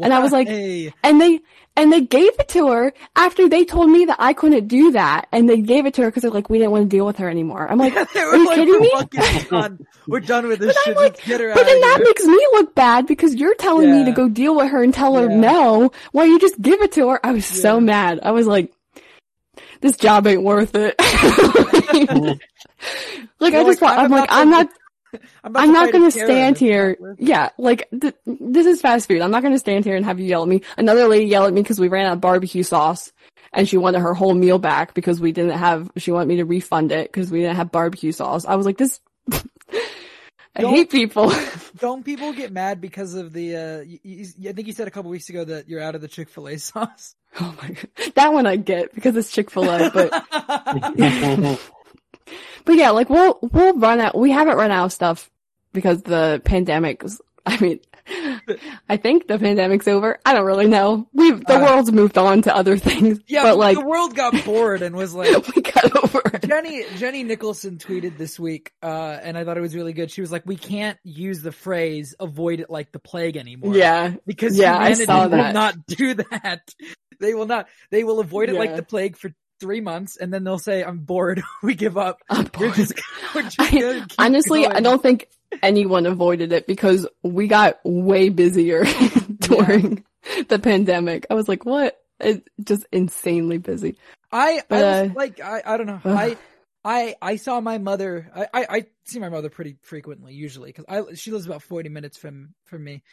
And 0.03 0.13
I 0.13 0.19
was 0.19 0.31
like- 0.31 0.47
And 1.03 1.19
they, 1.19 1.39
and 1.77 1.93
they 1.93 2.01
gave 2.01 2.31
it 2.39 2.49
to 2.49 2.67
her 2.69 2.91
after 3.15 3.47
they 3.47 3.63
told 3.63 3.89
me 3.89 4.03
that 4.05 4.17
I 4.19 4.33
couldn't 4.33 4.67
do 4.67 4.91
that. 4.93 5.27
And 5.31 5.47
they 5.47 5.61
gave 5.61 5.85
it 5.85 5.93
to 5.93 6.01
her 6.01 6.09
because 6.09 6.23
they're 6.23 6.31
like, 6.31 6.49
we 6.49 6.57
didn't 6.57 6.71
want 6.71 6.83
to 6.85 6.89
deal 6.89 7.05
with 7.05 7.17
her 7.17 7.29
anymore. 7.29 7.67
I'm 7.71 7.77
like, 7.77 7.93
they 8.13 8.19
are 8.19 8.35
you 8.35 8.45
like, 8.45 8.55
kidding 8.57 8.73
"We're 8.73 8.79
me? 8.79 8.91
done. 9.49 9.87
We're 10.07 10.19
done 10.21 10.47
with 10.47 10.59
this 10.59 10.75
But 10.75 10.77
I'm 10.77 10.83
shit. 10.83 10.97
like, 10.97 11.13
Just 11.15 11.25
get 11.27 11.39
her 11.41 11.53
But 11.53 11.61
out 11.61 11.65
then 11.67 11.75
of 11.77 11.81
that 11.83 11.95
here." 11.97 12.05
makes 12.05 12.25
me 12.25 12.47
look 12.53 12.75
bad 12.75 13.07
because 13.07 13.35
you're 13.35 13.55
telling 13.55 13.91
me 13.91 14.05
to 14.05 14.11
go 14.11 14.27
deal 14.27 14.55
with 14.55 14.69
her 14.71 14.83
and 14.83 14.93
tell 14.93 15.15
her 15.15 15.29
Yeah. 15.29 15.39
no. 15.39 15.91
Why 16.11 16.25
you 16.25 16.39
just 16.39 16.61
give 16.61 16.81
it 16.81 16.91
to 16.93 17.09
her? 17.09 17.25
I 17.25 17.31
was 17.31 17.45
so 17.45 17.79
mad. 17.79 18.19
I 18.23 18.31
was 18.31 18.47
like, 18.47 18.73
this 19.81 19.97
job 19.97 20.25
ain't 20.27 20.43
worth 20.43 20.73
it. 20.75 20.95
like 23.39 23.53
I 23.53 23.61
You're 23.61 23.65
just 23.65 23.81
want, 23.81 23.97
I'm 23.99 24.09
like, 24.11 24.25
about 24.25 24.27
I'm 24.29 24.49
not, 24.49 24.67
about 25.43 25.61
I'm 25.63 25.69
to 25.69 25.73
not 25.73 25.91
gonna 25.91 26.11
stand 26.11 26.57
here. 26.57 26.89
not 26.89 26.99
worth 27.01 27.19
it. 27.21 27.27
Yeah, 27.27 27.49
like 27.57 27.87
th- 27.99 28.15
this 28.25 28.65
is 28.65 28.81
fast 28.81 29.07
food. 29.07 29.21
I'm 29.21 29.31
not 29.31 29.43
gonna 29.43 29.59
stand 29.59 29.85
here 29.85 29.95
and 29.95 30.05
have 30.05 30.19
you 30.19 30.25
yell 30.25 30.43
at 30.43 30.47
me. 30.49 30.61
Another 30.77 31.07
lady 31.07 31.25
yelled 31.25 31.47
at 31.47 31.53
me 31.53 31.61
because 31.61 31.79
we 31.79 31.87
ran 31.87 32.05
out 32.05 32.13
of 32.13 32.21
barbecue 32.21 32.63
sauce, 32.63 33.11
and 33.53 33.67
she 33.69 33.77
wanted 33.77 33.99
her 34.01 34.13
whole 34.13 34.33
meal 34.33 34.59
back 34.59 34.93
because 34.93 35.19
we 35.19 35.31
didn't 35.31 35.57
have. 35.57 35.89
She 35.97 36.11
wanted 36.11 36.27
me 36.27 36.35
to 36.37 36.45
refund 36.45 36.91
it 36.91 37.11
because 37.11 37.31
we 37.31 37.39
didn't 37.41 37.55
have 37.57 37.71
barbecue 37.71 38.11
sauce. 38.11 38.45
I 38.45 38.55
was 38.55 38.65
like, 38.65 38.77
this. 38.77 38.99
I 40.55 40.61
Don't- 40.61 40.73
hate 40.73 40.89
people. 40.89 41.31
Don't 41.77 42.03
people 42.03 42.33
get 42.33 42.51
mad 42.51 42.81
because 42.81 43.13
of 43.13 43.31
the? 43.31 43.55
uh 43.55 43.79
you, 43.81 43.99
you, 44.01 44.49
I 44.49 44.53
think 44.53 44.65
you 44.67 44.73
said 44.73 44.87
a 44.87 44.91
couple 44.91 45.11
weeks 45.11 45.29
ago 45.29 45.43
that 45.43 45.69
you're 45.69 45.79
out 45.81 45.93
of 45.93 46.01
the 46.01 46.07
Chick 46.07 46.29
Fil 46.29 46.47
A 46.47 46.57
sauce. 46.57 47.13
oh 47.39 47.55
my 47.61 47.67
god, 47.69 47.87
that 48.15 48.33
one 48.33 48.47
I 48.47 48.55
get 48.55 48.95
because 48.95 49.15
it's 49.15 49.31
Chick 49.31 49.51
Fil 49.51 49.69
A, 49.69 49.91
but 49.91 51.59
but 52.65 52.75
yeah, 52.75 52.91
like 52.91 53.09
we'll 53.09 53.39
we'll 53.41 53.73
run 53.77 53.99
out. 53.99 54.17
We 54.17 54.31
haven't 54.31 54.57
run 54.57 54.71
out 54.71 54.85
of 54.85 54.93
stuff 54.93 55.29
because 55.73 56.01
the 56.03 56.41
pandemic. 56.45 57.03
I 57.49 57.57
mean, 57.61 57.79
I 58.89 58.97
think 58.97 59.27
the 59.27 59.39
pandemic's 59.39 59.87
over. 59.87 60.19
I 60.25 60.33
don't 60.33 60.45
really 60.45 60.67
know. 60.67 61.07
We've 61.13 61.39
the 61.45 61.55
Uh, 61.57 61.61
world's 61.61 61.91
moved 61.93 62.17
on 62.17 62.41
to 62.41 62.53
other 62.53 62.77
things, 62.89 63.19
yeah, 63.27 63.43
but 63.43 63.57
like 63.57 63.77
the 63.77 63.85
world 63.85 64.15
got 64.15 64.43
bored 64.43 64.81
and 64.81 64.95
was 64.95 65.13
like, 65.13 65.29
we 65.55 65.61
got 65.61 66.03
over 66.03 66.21
it. 66.33 66.45
Jenny 66.45 66.83
Jenny 66.97 67.23
Nicholson 67.23 67.77
tweeted 67.77 68.17
this 68.17 68.37
week, 68.37 68.73
uh, 68.83 69.17
and 69.21 69.37
I 69.37 69.45
thought 69.45 69.57
it 69.57 69.61
was 69.61 69.75
really 69.75 69.93
good. 69.93 70.11
She 70.11 70.19
was 70.19 70.29
like, 70.31 70.45
"We 70.45 70.57
can't 70.57 70.97
use 71.03 71.41
the 71.41 71.53
phrase 71.53 72.15
"avoid 72.19 72.59
it 72.59 72.69
like 72.69 72.91
the 72.91 72.99
plague" 72.99 73.37
anymore." 73.37 73.75
Yeah, 73.75 74.15
because 74.25 74.57
Yeah, 74.57 74.73
I 74.73 74.91
humanity 74.91 75.05
saw 75.05 75.27
will 75.27 75.53
not 75.53 75.85
do 75.87 76.13
that. 76.15 76.61
They 77.19 77.33
will 77.33 77.45
not. 77.47 77.67
They 77.91 78.03
will 78.03 78.19
avoid 78.19 78.49
it 78.49 78.55
like 78.55 78.75
the 78.75 78.83
plague 78.83 79.15
for 79.17 79.31
three 79.59 79.81
months, 79.81 80.17
and 80.17 80.33
then 80.33 80.43
they'll 80.43 80.59
say, 80.59 80.83
"I'm 80.83 80.99
bored. 80.99 81.41
we 81.63 81.75
give 81.75 81.97
up. 81.97 82.21
I'm 82.29 82.45
bored. 82.45 82.73
just, 82.75 82.93
just 83.33 83.55
I- 83.59 84.05
Honestly, 84.17 84.65
I 84.65 84.79
don't 84.79 85.01
think 85.01 85.27
anyone 85.63 86.05
avoided 86.05 86.51
it 86.51 86.67
because 86.67 87.07
we 87.23 87.47
got 87.47 87.79
way 87.83 88.29
busier 88.29 88.83
during 89.39 90.03
the 90.49 90.59
pandemic. 90.59 91.25
I 91.29 91.33
was 91.33 91.47
like, 91.47 91.65
what? 91.65 91.97
It's 92.19 92.47
just 92.63 92.85
insanely 92.91 93.59
busy. 93.59 93.97
I, 94.31 94.61
I 94.69 94.75
was 94.75 94.83
uh, 94.83 95.09
like, 95.15 95.39
I, 95.39 95.61
I 95.65 95.77
don't 95.77 95.85
know. 95.87 96.01
ugh. 96.03 96.17
I, 96.17 96.37
I, 96.83 97.15
I 97.21 97.35
saw 97.35 97.61
my 97.61 97.77
mother. 97.77 98.29
I, 98.35 98.47
I, 98.53 98.67
I 98.69 98.85
see 99.05 99.19
my 99.19 99.29
mother 99.29 99.49
pretty 99.49 99.77
frequently, 99.83 100.33
usually, 100.33 100.69
because 100.69 100.85
I 100.87 101.13
she 101.15 101.31
lives 101.31 101.45
about 101.45 101.61
forty 101.63 101.89
minutes 101.89 102.17
from 102.17 102.53
from 102.65 102.83
me. 102.83 103.03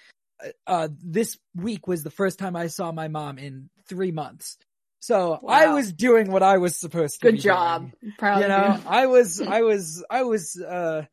Uh, 0.42 0.48
Uh, 0.66 0.88
this 1.02 1.36
week 1.54 1.86
was 1.86 2.02
the 2.02 2.10
first 2.10 2.38
time 2.38 2.56
I 2.56 2.66
saw 2.68 2.92
my 2.92 3.08
mom 3.08 3.38
in 3.38 3.70
three 3.88 4.10
months. 4.12 4.58
So 5.04 5.38
I 5.46 5.68
was 5.74 5.92
doing 5.92 6.30
what 6.30 6.42
I 6.42 6.58
was 6.58 6.76
supposed 6.78 7.20
to. 7.20 7.26
Do. 7.26 7.32
Good 7.32 7.40
job. 7.42 7.90
doing. 8.00 8.12
Proud 8.18 8.40
You 8.40 8.48
know. 8.48 8.80
I 8.86 9.06
was, 9.06 9.40
I 9.40 9.60
was, 9.62 10.02
I 10.08 10.22
was 10.22 10.58
uh 10.60 11.04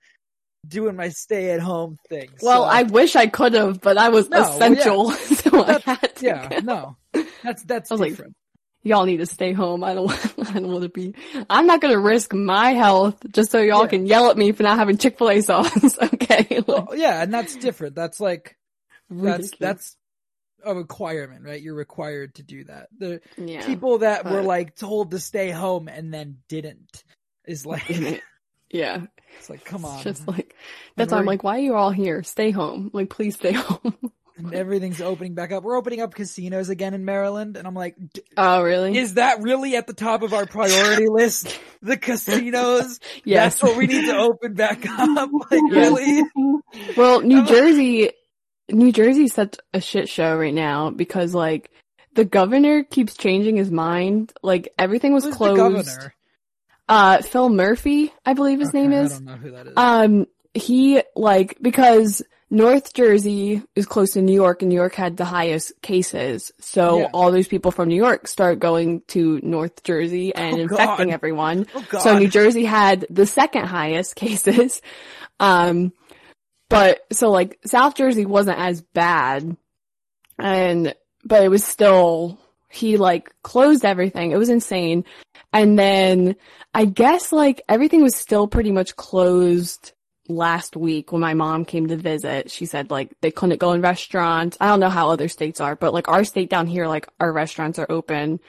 doing 0.67 0.95
my 0.95 1.09
stay 1.09 1.51
at 1.51 1.59
home 1.59 1.97
thing. 2.07 2.29
Well, 2.41 2.63
so- 2.63 2.69
I 2.69 2.83
wish 2.83 3.15
I 3.15 3.27
could 3.27 3.53
have, 3.53 3.81
but 3.81 3.97
I 3.97 4.09
was 4.09 4.29
No, 4.29 4.39
well, 4.41 4.49
yeah. 4.49 4.55
essential, 4.55 5.11
so 5.11 5.63
I 5.65 5.79
had 5.85 6.15
to. 6.17 6.25
yeah, 6.25 6.59
no, 6.63 6.95
that's 7.43 7.63
that's 7.63 7.91
I 7.91 7.93
was 7.95 8.01
like, 8.01 8.11
different. 8.11 8.35
Y'all 8.83 9.05
need 9.05 9.17
to 9.17 9.25
stay 9.27 9.51
home. 9.53 9.83
I 9.83 9.93
don't. 9.93 10.09
I 10.49 10.53
don't 10.53 10.71
want 10.71 10.83
to 10.83 10.89
be. 10.89 11.13
I'm 11.49 11.67
not 11.67 11.81
gonna 11.81 11.99
risk 11.99 12.33
my 12.33 12.71
health 12.71 13.15
just 13.31 13.51
so 13.51 13.59
y'all 13.59 13.83
Yeah. 13.83 13.87
can 13.89 14.05
yell 14.07 14.29
at 14.31 14.37
me 14.37 14.53
for 14.53 14.63
not 14.63 14.77
having 14.79 14.97
Chick 14.97 15.17
Fil 15.17 15.29
A 15.29 15.41
sauce. 15.41 15.97
okay. 16.01 16.47
Like, 16.49 16.67
Well, 16.67 16.87
yeah, 16.95 17.21
and 17.21 17.31
that's 17.33 17.55
different. 17.57 17.93
That's 17.95 18.19
like 18.19 18.55
that's 19.09 19.21
ridiculous. 19.21 19.51
that's 19.59 19.97
a 20.65 20.75
requirement, 20.75 21.43
right? 21.43 21.61
You're 21.61 21.75
required 21.75 22.35
to 22.35 22.43
do 22.43 22.63
that. 22.65 22.87
The 22.97 23.21
yeah. 23.37 23.65
people 23.65 23.99
that 23.99 24.25
were 24.25 24.41
like 24.41 24.75
told 24.75 25.11
to 25.11 25.19
stay 25.19 25.49
home 25.49 25.87
and 25.87 26.13
then 26.13 26.37
didn't 26.47 27.03
is 27.45 27.65
like 27.65 27.89
yeah. 28.69 29.05
it's 29.37 29.49
like 29.49 29.65
come 29.65 29.85
on. 29.85 29.95
It's 29.95 30.03
just 30.03 30.27
like 30.27 30.55
that's 30.95 31.11
why 31.11 31.19
I'm 31.19 31.25
like, 31.25 31.43
why 31.43 31.57
are 31.57 31.61
you 31.61 31.75
all 31.75 31.91
here? 31.91 32.23
Stay 32.23 32.51
home. 32.51 32.89
Like, 32.93 33.09
please 33.09 33.35
stay 33.35 33.51
home. 33.53 33.95
And 34.37 34.53
everything's 34.55 35.01
opening 35.01 35.35
back 35.35 35.51
up. 35.51 35.63
We're 35.63 35.77
opening 35.77 36.01
up 36.01 36.15
casinos 36.15 36.69
again 36.69 36.93
in 36.93 37.05
Maryland, 37.05 37.57
and 37.57 37.67
I'm 37.67 37.75
like, 37.75 37.95
D- 38.13 38.23
oh, 38.37 38.63
really? 38.63 38.97
is 38.97 39.15
that 39.15 39.41
really 39.41 39.75
at 39.75 39.85
the 39.85 39.93
top 39.93 40.23
of 40.23 40.33
our 40.33 40.47
priority 40.47 41.07
list? 41.11 41.59
The 41.81 41.97
casinos? 41.97 42.99
yes. 43.23 43.59
That's 43.59 43.63
what 43.63 43.77
we 43.77 43.87
need 43.87 44.05
to 44.07 44.17
open 44.17 44.53
back 44.53 44.87
up. 44.89 45.29
Like 45.51 45.61
really? 45.69 46.23
Well, 46.97 47.21
New 47.21 47.39
I'm- 47.39 47.45
Jersey, 47.45 48.11
New 48.71 48.91
Jersey's 48.91 49.33
such 49.33 49.57
a 49.73 49.81
shit 49.81 50.09
show 50.09 50.37
right 50.37 50.53
now 50.53 50.89
because 50.89 51.33
like 51.33 51.69
the 52.13 52.25
governor 52.25 52.83
keeps 52.83 53.15
changing 53.15 53.57
his 53.57 53.71
mind. 53.71 54.33
Like 54.43 54.73
everything 54.77 55.13
was 55.13 55.23
Who's 55.25 55.35
closed. 55.35 56.09
Uh, 56.89 57.21
Phil 57.21 57.49
Murphy, 57.49 58.11
I 58.25 58.33
believe 58.33 58.59
his 58.59 58.69
Okay, 58.69 58.81
name 58.81 58.91
I 58.93 59.03
is. 59.03 59.11
don't 59.11 59.25
know 59.25 59.35
who 59.37 59.51
that 59.51 59.67
is. 59.67 59.73
Um, 59.77 60.25
he 60.53 61.01
like 61.15 61.57
because 61.61 62.21
North 62.49 62.93
Jersey 62.93 63.63
is 63.77 63.85
close 63.85 64.11
to 64.11 64.21
New 64.21 64.33
York, 64.33 64.61
and 64.61 64.67
New 64.67 64.75
York 64.75 64.93
had 64.93 65.15
the 65.15 65.23
highest 65.23 65.71
cases, 65.81 66.51
so 66.59 66.99
Yeah. 66.99 67.09
all 67.13 67.31
those 67.31 67.47
people 67.47 67.71
from 67.71 67.87
New 67.87 67.95
York 67.95 68.27
start 68.27 68.59
going 68.59 69.03
to 69.09 69.39
North 69.41 69.83
Jersey 69.83 70.35
and 70.35 70.57
Oh, 70.57 70.61
infecting 70.63 71.07
God. 71.07 71.13
everyone. 71.13 71.65
oh 71.73 71.85
God. 71.87 72.01
So 72.01 72.17
New 72.17 72.27
Jersey 72.27 72.65
had 72.65 73.05
the 73.09 73.25
second 73.25 73.67
highest 73.67 74.15
cases. 74.17 74.81
Um, 75.39 75.93
but 76.71 77.05
so 77.11 77.29
like 77.29 77.59
South 77.65 77.95
Jersey 77.95 78.25
wasn't 78.25 78.57
as 78.57 78.81
bad 78.81 79.57
and, 80.39 80.95
but 81.23 81.43
it 81.43 81.49
was 81.49 81.63
still, 81.63 82.39
he 82.69 82.97
like 82.97 83.33
closed 83.43 83.83
everything. 83.83 84.31
It 84.31 84.37
was 84.37 84.49
insane. 84.49 85.03
And 85.53 85.77
then 85.77 86.37
I 86.73 86.85
guess 86.85 87.33
like 87.33 87.61
everything 87.67 88.01
was 88.01 88.15
still 88.15 88.47
pretty 88.47 88.71
much 88.71 88.95
closed 88.95 89.91
last 90.29 90.77
week 90.77 91.11
when 91.11 91.19
my 91.21 91.33
mom 91.33 91.65
came 91.65 91.87
to 91.87 91.97
visit. 91.97 92.49
She 92.49 92.65
said 92.65 92.89
like 92.89 93.11
they 93.21 93.31
couldn't 93.31 93.59
go 93.59 93.73
in 93.73 93.81
restaurants. 93.81 94.57
I 94.61 94.67
don't 94.67 94.79
know 94.79 94.89
how 94.89 95.09
other 95.09 95.27
states 95.27 95.59
are, 95.59 95.75
but 95.75 95.93
like 95.93 96.07
our 96.07 96.23
state 96.23 96.49
down 96.49 96.67
here, 96.67 96.87
like 96.87 97.07
our 97.19 97.33
restaurants 97.33 97.79
are 97.79 97.91
open. 97.91 98.39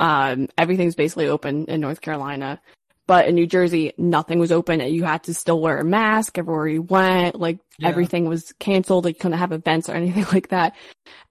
Um, 0.00 0.48
everything's 0.58 0.96
basically 0.96 1.28
open 1.28 1.66
in 1.66 1.80
North 1.80 2.00
Carolina. 2.00 2.60
But 3.10 3.26
in 3.26 3.34
New 3.34 3.48
Jersey, 3.48 3.92
nothing 3.98 4.38
was 4.38 4.52
open. 4.52 4.78
You 4.78 5.02
had 5.02 5.24
to 5.24 5.34
still 5.34 5.60
wear 5.60 5.78
a 5.78 5.84
mask 5.84 6.38
everywhere 6.38 6.68
you 6.68 6.82
went. 6.82 7.40
Like 7.40 7.58
Yeah. 7.76 7.88
everything 7.88 8.26
was 8.26 8.52
canceled. 8.60 9.04
Like 9.04 9.16
you 9.16 9.20
couldn't 9.20 9.38
have 9.38 9.50
events 9.50 9.88
or 9.88 9.94
anything 9.94 10.26
like 10.32 10.50
that. 10.50 10.76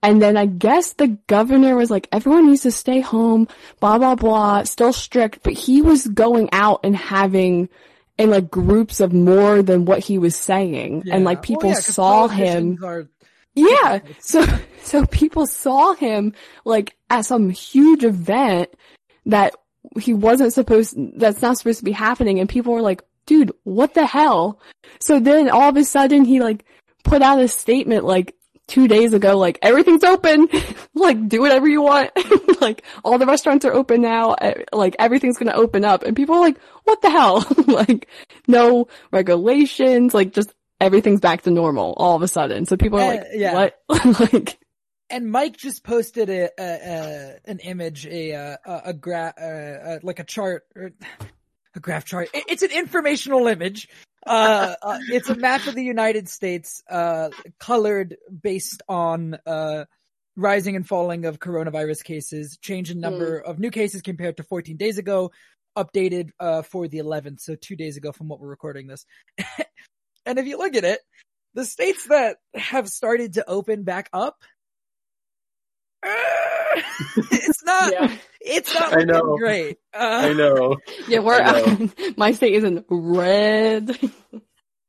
And 0.03 0.21
then 0.21 0.35
I 0.35 0.45
guess 0.45 0.91
the 0.91 1.07
governor 1.27 1.77
was 1.77 1.89
like, 1.89 2.09
everyone 2.11 2.47
needs 2.47 2.63
to 2.63 2.71
stay 2.71 2.99
home, 2.99 3.47
blah, 3.79 3.97
blah, 3.97 4.15
blah, 4.15 4.63
still 4.63 4.91
strict, 4.91 5.39
but 5.41 5.53
he 5.53 5.81
was 5.81 6.05
going 6.05 6.49
out 6.51 6.81
and 6.83 6.97
having 6.97 7.69
in 8.17 8.29
like 8.29 8.51
groups 8.51 8.99
of 8.99 9.13
more 9.13 9.61
than 9.61 9.85
what 9.85 9.99
he 9.99 10.17
was 10.17 10.35
saying. 10.35 11.03
Yeah. 11.05 11.15
And 11.15 11.23
like 11.23 11.37
Well, 11.37 11.43
people 11.43 11.75
saw 11.75 12.27
him. 12.27 12.77
Are, 12.83 13.07
Yeah. 13.55 13.99
So, 14.19 14.45
so 14.83 15.05
people 15.05 15.47
saw 15.47 15.93
him 15.93 16.33
like 16.65 16.97
at 17.09 17.21
some 17.21 17.49
huge 17.49 18.03
event 18.03 18.67
that 19.27 19.55
he 19.99 20.13
wasn't 20.13 20.53
supposed, 20.53 20.95
that's 21.19 21.41
not 21.41 21.57
supposed 21.57 21.79
to 21.79 21.85
be 21.85 21.91
happening. 21.91 22.39
And 22.39 22.49
people 22.49 22.73
were 22.73 22.81
like, 22.81 23.01
dude, 23.25 23.51
what 23.63 23.93
the 23.93 24.05
hell? 24.05 24.59
So 24.99 25.19
then 25.19 25.49
all 25.49 25.69
of 25.69 25.77
a 25.77 25.83
sudden 25.83 26.25
he 26.25 26.39
like 26.41 26.65
put 27.03 27.21
out 27.21 27.39
a 27.39 27.47
statement 27.47 28.03
like 28.05 28.35
two 28.67 28.87
days 28.87 29.13
ago, 29.13 29.37
like 29.37 29.57
everything's 29.61 30.03
open, 30.03 30.47
like 30.93 31.27
do 31.27 31.41
whatever 31.41 31.67
you 31.67 31.81
want. 31.81 32.11
like 32.61 32.83
all 33.03 33.17
the 33.17 33.25
restaurants 33.25 33.65
are 33.65 33.73
open 33.73 34.01
now. 34.01 34.33
eh, 34.33 34.63
Like 34.73 34.95
everything's 34.99 35.37
going 35.37 35.51
to 35.51 35.55
open 35.57 35.83
up 35.85 36.03
and 36.03 36.15
people 36.15 36.35
are 36.35 36.41
like, 36.41 36.57
what 36.83 37.01
the 37.01 37.09
hell? 37.09 37.45
like 37.67 38.07
no 38.47 38.87
regulations, 39.11 40.13
like 40.13 40.33
just 40.33 40.53
everything's 40.81 41.19
back 41.19 41.41
to 41.43 41.51
normal 41.51 41.93
all 41.97 42.15
of 42.15 42.21
a 42.21 42.27
sudden. 42.27 42.65
So 42.65 42.77
people 42.77 42.99
are 42.99 43.03
Uh, 43.03 43.07
like, 43.07 43.23
yeah. 43.33 43.53
what? 43.53 43.79
like, 44.33 44.57
and 45.09 45.29
Mike 45.31 45.57
just 45.57 45.83
posted 45.83 46.29
a, 46.29 46.49
a, 46.59 46.63
a 46.63 47.35
an 47.45 47.59
image, 47.59 48.05
a 48.05 48.31
a, 48.31 48.57
a 48.85 48.93
gra- 48.93 49.33
uh, 49.37 49.99
like 50.03 50.19
a 50.19 50.23
chart 50.23 50.63
or 50.75 50.91
a 51.75 51.79
graph 51.79 52.05
chart. 52.05 52.29
It- 52.33 52.45
It's 52.47 52.63
an 52.63 52.71
informational 52.71 53.47
image. 53.47 53.89
Uh, 54.27 54.75
uh, 54.81 54.99
it's 55.09 55.29
a 55.29 55.35
map 55.35 55.65
of 55.67 55.75
the 55.75 55.83
United 55.83 56.27
States, 56.27 56.83
uh, 56.89 57.29
colored 57.59 58.17
based 58.41 58.81
on 58.89 59.37
uh 59.45 59.85
rising 60.35 60.75
and 60.75 60.87
falling 60.87 61.25
of 61.25 61.39
coronavirus 61.39 62.03
cases, 62.03 62.57
change 62.61 62.91
in 62.91 62.99
number 63.01 63.39
of 63.39 63.59
new 63.59 63.71
cases 63.71 64.01
compared 64.01 64.37
to 64.37 64.43
14 64.43 64.77
days 64.77 64.97
ago, 64.97 65.31
updated 65.77 66.29
uh 66.39 66.61
for 66.61 66.87
the 66.87 66.99
11th, 66.99 67.39
so 67.41 67.55
two 67.55 67.75
days 67.75 67.97
ago 67.97 68.11
from 68.11 68.27
what 68.27 68.39
we're 68.39 68.47
recording 68.49 68.87
this. 68.87 69.05
and 70.25 70.37
if 70.39 70.45
you 70.45 70.57
look 70.57 70.75
at 70.75 70.83
it, 70.83 70.99
the 71.55 71.65
states 71.65 72.05
that 72.07 72.37
have 72.53 72.87
started 72.89 73.33
to 73.33 73.49
open 73.49 73.83
back 73.83 74.09
up 74.13 74.43
it's 77.31 77.63
not. 77.63 77.91
yeah, 77.93 78.15
It's 78.41 78.73
not 78.73 78.97
I 78.97 79.03
know. 79.03 79.37
great. 79.37 79.77
I 79.93 80.29
Uh, 80.29 80.33
know. 80.33 80.77
yeah, 81.07 81.19
we're, 81.19 81.41
I 81.41 81.89
my 82.17 82.31
state 82.31 82.53
is 82.55 82.63
in 82.63 82.83
red. 82.89 83.87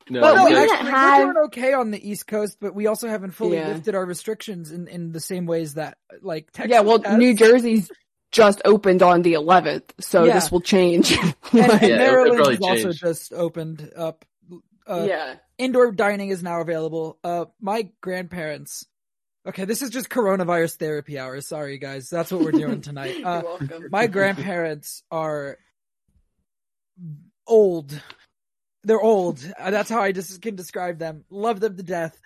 No, 0.08 0.20
but 0.22 0.34
no, 0.34 0.44
we 0.44 0.50
you 0.50 0.56
didn't 0.56 0.68
guys- 0.70 0.78
actually, 0.78 0.90
have- 0.90 1.18
we're 1.28 1.32
doing 1.34 1.44
okay 1.46 1.72
on 1.72 1.90
the 1.92 2.10
East 2.10 2.26
Coast, 2.26 2.58
but 2.60 2.74
we 2.74 2.86
also 2.86 3.08
haven't 3.08 3.30
fully 3.32 3.56
Yeah. 3.58 3.68
lifted 3.68 3.94
our 3.94 4.04
restrictions 4.04 4.72
in, 4.72 4.88
in 4.88 5.12
the 5.12 5.20
same 5.20 5.46
ways 5.46 5.74
that, 5.74 5.98
like, 6.22 6.50
Texas 6.52 6.70
yeah, 6.72 6.80
well, 6.80 7.00
has. 7.02 7.16
New 7.16 7.34
Jersey's 7.34 7.90
just 8.32 8.60
opened 8.64 9.02
on 9.02 9.22
the 9.22 9.34
11th, 9.34 9.90
so 10.00 10.24
Yeah. 10.24 10.34
this 10.34 10.50
will 10.50 10.60
change. 10.60 11.12
and, 11.12 11.34
and 11.52 11.82
Yeah, 11.82 11.96
Maryland 11.98 12.46
has 12.46 12.60
also 12.60 12.92
just 12.92 13.32
opened 13.32 13.90
up. 13.96 14.24
Uh, 14.86 15.06
yeah. 15.08 15.34
Indoor 15.58 15.92
dining 15.92 16.30
is 16.30 16.42
now 16.42 16.60
available. 16.60 17.18
Uh, 17.22 17.44
my 17.60 17.88
grandparents. 18.00 18.86
Okay, 19.46 19.64
this 19.64 19.80
is 19.82 19.90
just 19.90 20.10
coronavirus 20.10 20.76
therapy 20.76 21.18
hours. 21.18 21.48
Sorry, 21.48 21.78
guys. 21.78 22.08
That's 22.10 22.30
what 22.30 22.42
we're 22.42 22.52
doing 22.52 22.80
tonight. 22.82 23.16
Uh, 23.24 23.40
You're 23.42 23.44
welcome. 23.58 23.88
my 23.90 24.06
grandparents 24.06 25.02
are 25.10 25.56
old. 27.46 28.00
They're 28.84 29.00
old. 29.00 29.40
Uh, 29.58 29.70
That's 29.70 29.90
how 29.90 30.00
I 30.02 30.12
just 30.12 30.40
can 30.42 30.56
describe 30.56 30.98
them. 30.98 31.24
Love 31.30 31.60
them 31.60 31.76
to 31.76 31.82
death, 31.82 32.18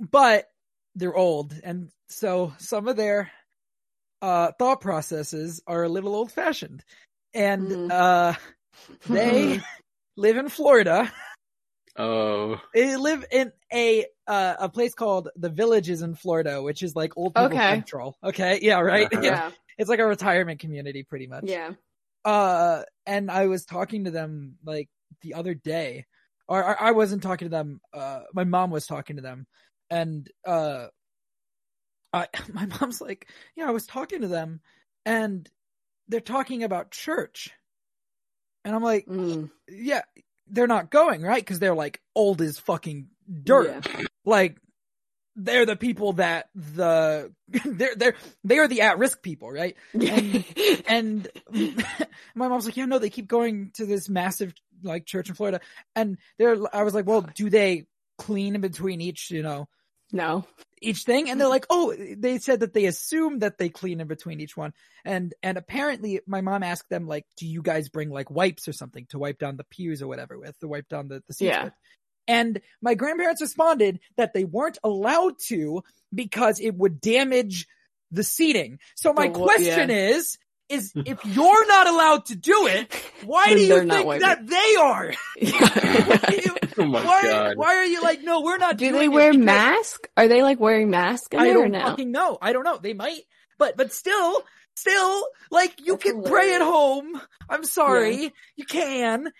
but 0.00 0.48
they're 0.94 1.14
old, 1.16 1.54
and 1.64 1.88
so 2.08 2.52
some 2.58 2.86
of 2.88 2.96
their 2.96 3.30
uh, 4.20 4.52
thought 4.58 4.80
processes 4.80 5.62
are 5.66 5.82
a 5.84 5.88
little 5.88 6.14
old 6.14 6.30
fashioned, 6.30 6.84
and 7.34 7.66
Mhm. 7.68 7.90
uh, 7.90 8.34
they 9.08 9.60
live 10.16 10.36
in 10.36 10.48
Florida. 10.48 11.10
Oh, 11.96 12.60
They 12.74 12.96
live 12.96 13.24
in 13.32 13.52
a 13.72 14.06
uh, 14.26 14.54
a 14.58 14.68
place 14.68 14.94
called 14.94 15.28
the 15.36 15.48
Villages 15.48 16.02
in 16.02 16.14
Florida, 16.14 16.62
which 16.62 16.82
is 16.82 16.94
like 16.94 17.16
old 17.16 17.34
people 17.34 17.46
Okay. 17.56 17.68
central. 17.70 18.16
Okay, 18.22 18.58
yeah, 18.62 18.80
right. 18.80 19.06
Uh-huh. 19.12 19.22
yeah. 19.24 19.50
It's 19.78 19.88
like 19.90 19.98
a 19.98 20.06
retirement 20.06 20.60
community, 20.60 21.02
pretty 21.02 21.26
much. 21.26 21.44
Yeah. 21.46 21.72
Uh, 22.24 22.82
and 23.06 23.30
I 23.30 23.46
was 23.46 23.64
talking 23.64 24.04
to 24.04 24.10
them 24.10 24.56
like 24.64 24.88
the 25.22 25.34
other 25.34 25.54
day, 25.54 26.06
or, 26.46 26.62
or 26.62 26.80
I 26.80 26.92
wasn't 26.92 27.22
talking 27.22 27.46
to 27.46 27.50
them. 27.50 27.80
Uh, 27.92 28.20
my 28.32 28.44
mom 28.44 28.70
was 28.70 28.86
talking 28.86 29.16
to 29.16 29.22
them, 29.22 29.46
and 29.90 30.30
uh, 30.46 30.86
I 32.12 32.28
my 32.52 32.66
mom's 32.66 33.00
like, 33.00 33.28
yeah, 33.56 33.66
I 33.66 33.72
was 33.72 33.86
talking 33.86 34.20
to 34.20 34.28
them, 34.28 34.60
and 35.04 35.48
they're 36.08 36.20
talking 36.20 36.62
about 36.62 36.90
church, 36.90 37.50
and 38.64 38.74
I'm 38.74 38.82
like, 38.82 39.06
Mm. 39.06 39.50
yeah, 39.68 40.02
they're 40.48 40.66
not 40.66 40.90
going 40.90 41.22
right 41.22 41.40
because 41.42 41.58
they're 41.58 41.74
like 41.74 42.00
old 42.14 42.40
as 42.42 42.58
fucking 42.58 43.08
dirt. 43.42 43.86
Like 44.24 44.58
they're 45.36 45.66
the 45.66 45.76
people 45.76 46.14
that 46.14 46.48
the 46.54 47.32
they're 47.64 47.94
they're 47.96 48.14
they 48.44 48.58
are 48.58 48.68
the 48.68 48.82
at 48.82 48.98
risk 48.98 49.22
people, 49.22 49.50
right? 49.50 49.76
Yeah. 49.94 50.42
And 50.88 51.28
my 52.34 52.48
mom's 52.48 52.66
like, 52.66 52.76
yeah, 52.76 52.86
no, 52.86 52.98
they 52.98 53.10
keep 53.10 53.28
going 53.28 53.70
to 53.74 53.86
this 53.86 54.08
massive 54.08 54.52
like 54.82 55.06
church 55.06 55.28
in 55.28 55.34
Florida, 55.34 55.60
and 55.94 56.18
they're. 56.38 56.56
I 56.74 56.82
was 56.82 56.94
like, 56.94 57.06
well, 57.06 57.22
do 57.34 57.50
they 57.50 57.86
clean 58.18 58.54
in 58.54 58.60
between 58.60 59.00
each, 59.00 59.30
you 59.30 59.42
know, 59.42 59.68
no. 60.12 60.44
each 60.80 61.04
thing? 61.04 61.30
And 61.30 61.40
they're 61.40 61.48
like, 61.48 61.66
oh, 61.70 61.94
they 61.96 62.38
said 62.38 62.60
that 62.60 62.74
they 62.74 62.86
assume 62.86 63.40
that 63.40 63.58
they 63.58 63.68
clean 63.68 64.00
in 64.00 64.08
between 64.08 64.40
each 64.40 64.56
one, 64.56 64.72
and 65.04 65.32
and 65.42 65.56
apparently, 65.56 66.20
my 66.26 66.40
mom 66.40 66.62
asked 66.62 66.88
them 66.90 67.06
like, 67.06 67.26
do 67.36 67.46
you 67.46 67.62
guys 67.62 67.88
bring 67.88 68.10
like 68.10 68.30
wipes 68.30 68.66
or 68.68 68.72
something 68.72 69.06
to 69.10 69.18
wipe 69.18 69.38
down 69.38 69.56
the 69.56 69.64
pews 69.64 70.02
or 70.02 70.08
whatever 70.08 70.38
with, 70.38 70.58
to 70.60 70.68
wipe 70.68 70.88
down 70.88 71.08
the 71.08 71.22
the 71.26 71.34
seats 71.34 71.48
Yeah. 71.48 71.64
with? 71.64 71.72
And 72.28 72.60
my 72.80 72.94
grandparents 72.94 73.40
responded 73.42 74.00
that 74.16 74.32
they 74.34 74.44
weren't 74.44 74.78
allowed 74.84 75.34
to 75.48 75.82
because 76.14 76.60
it 76.60 76.74
would 76.74 77.00
damage 77.00 77.66
the 78.10 78.22
seating. 78.22 78.78
So 78.94 79.12
my 79.12 79.28
The 79.28 79.38
wa- 79.38 79.46
question 79.46 79.90
is, 79.90 80.38
is 80.68 80.92
if 80.96 81.24
you're 81.24 81.66
not 81.66 81.86
allowed 81.88 82.26
to 82.26 82.36
do 82.36 82.66
it, 82.68 82.92
why 83.24 83.54
do 83.54 83.60
you 83.60 83.80
think 83.88 84.20
that 84.20 84.46
they 84.46 84.76
are? 84.80 85.12
Oh 86.78 86.88
why, 86.90 87.52
why 87.54 87.76
are 87.76 87.84
you 87.84 88.02
like, 88.02 88.22
no, 88.22 88.40
we're 88.40 88.56
not 88.56 88.78
doing 88.78 88.90
it? 88.90 88.92
Do 88.94 88.98
they 89.00 89.08
wear 89.08 89.32
because- 89.32 89.44
masks? 89.44 90.08
Are 90.16 90.26
they 90.26 90.42
like 90.42 90.58
wearing 90.58 90.88
masks 90.88 91.28
in 91.32 91.38
I 91.38 91.44
there 91.44 91.54
don't 91.54 91.70
no? 91.72 91.80
fucking 91.82 92.10
know. 92.10 92.38
I 92.40 92.54
don't 92.54 92.64
know. 92.64 92.78
They 92.78 92.94
might, 92.94 93.20
but 93.58 93.76
but 93.76 93.92
still, 93.92 94.42
still, 94.76 95.26
like 95.50 95.80
you 95.84 95.94
That's 95.94 96.04
can 96.04 96.22
pray 96.22 96.54
at 96.54 96.62
home. 96.62 97.20
I'm 97.48 97.64
sorry, 97.64 98.32
you 98.56 98.64
can. 98.64 99.30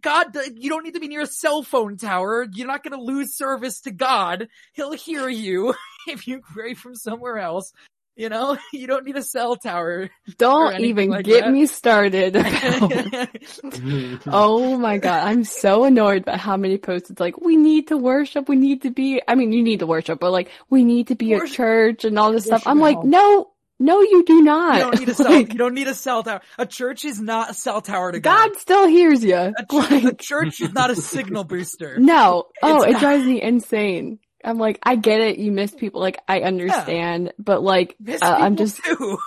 God, 0.00 0.36
you 0.54 0.68
don't 0.70 0.84
need 0.84 0.94
to 0.94 1.00
be 1.00 1.08
near 1.08 1.22
a 1.22 1.26
cell 1.26 1.62
phone 1.62 1.96
tower. 1.96 2.46
You're 2.52 2.66
not 2.66 2.82
going 2.82 2.98
to 2.98 3.02
lose 3.02 3.36
service 3.36 3.80
to 3.82 3.90
God. 3.90 4.48
He'll 4.74 4.92
hear 4.92 5.28
you 5.28 5.74
if 6.08 6.26
you 6.26 6.40
pray 6.40 6.74
from 6.74 6.94
somewhere 6.94 7.38
else. 7.38 7.72
You 8.14 8.28
know, 8.28 8.58
you 8.72 8.86
don't 8.86 9.06
need 9.06 9.16
a 9.16 9.22
cell 9.22 9.56
tower. 9.56 10.10
Don't 10.36 10.78
even 10.80 11.08
like 11.08 11.24
get 11.24 11.44
that. 11.44 11.52
me 11.52 11.66
started. 11.66 12.36
oh 14.26 14.76
my 14.76 14.98
god, 14.98 15.26
I'm 15.26 15.44
so 15.44 15.84
annoyed 15.84 16.24
by 16.26 16.36
how 16.36 16.58
many 16.58 16.76
posts 16.76 17.10
it's 17.10 17.20
like, 17.20 17.40
we 17.40 17.56
need 17.56 17.88
to 17.88 17.96
worship, 17.96 18.48
we 18.48 18.56
need 18.56 18.82
to 18.82 18.90
be, 18.90 19.22
I 19.26 19.34
mean, 19.34 19.52
you 19.52 19.62
need 19.62 19.78
to 19.78 19.86
worship, 19.86 20.20
but 20.20 20.30
like, 20.30 20.50
we 20.68 20.84
need 20.84 21.08
to 21.08 21.14
be 21.14 21.34
Worship- 21.34 21.48
at 21.48 21.56
church 21.56 22.04
and 22.04 22.18
all 22.18 22.32
this 22.32 22.44
stuff. 22.44 22.64
I'm 22.66 22.80
like, 22.80 23.02
no, 23.02 23.51
no, 23.82 24.00
you 24.00 24.24
do 24.24 24.42
not. 24.42 24.76
you 24.76 24.80
don't 24.84 24.98
need 25.00 25.08
a 25.08 25.14
cell. 25.16 25.30
Like, 25.32 25.52
you 25.52 25.58
don't 25.58 25.74
need 25.74 25.88
a 25.88 25.94
cell 25.94 26.22
tower. 26.22 26.40
A 26.58 26.66
church 26.66 27.04
is 27.04 27.20
not 27.20 27.50
a 27.50 27.54
cell 27.54 27.80
tower 27.82 28.12
to 28.12 28.20
God. 28.20 28.50
God 28.50 28.58
still 28.58 28.86
hears 28.86 29.22
you. 29.22 29.36
A, 29.36 29.52
ch- 29.70 30.04
a 30.04 30.14
church 30.14 30.60
is 30.60 30.72
not 30.72 30.90
a 30.90 30.96
signal 30.96 31.44
booster. 31.44 31.96
No. 31.98 32.46
Oh, 32.62 32.82
It's 32.82 32.96
it 32.96 33.00
drives 33.00 33.24
me 33.26 33.42
insane. 33.42 34.18
I'm 34.44 34.58
like, 34.58 34.78
I 34.82 34.96
get 34.96 35.20
it. 35.20 35.38
You 35.38 35.52
miss 35.52 35.72
people. 35.72 36.00
Like, 36.00 36.18
I 36.26 36.40
understand, 36.40 37.32
but 37.38 37.62
like, 37.62 37.96
uh, 38.08 38.16
I'm 38.22 38.56
just, 38.56 38.82
too. 38.82 39.18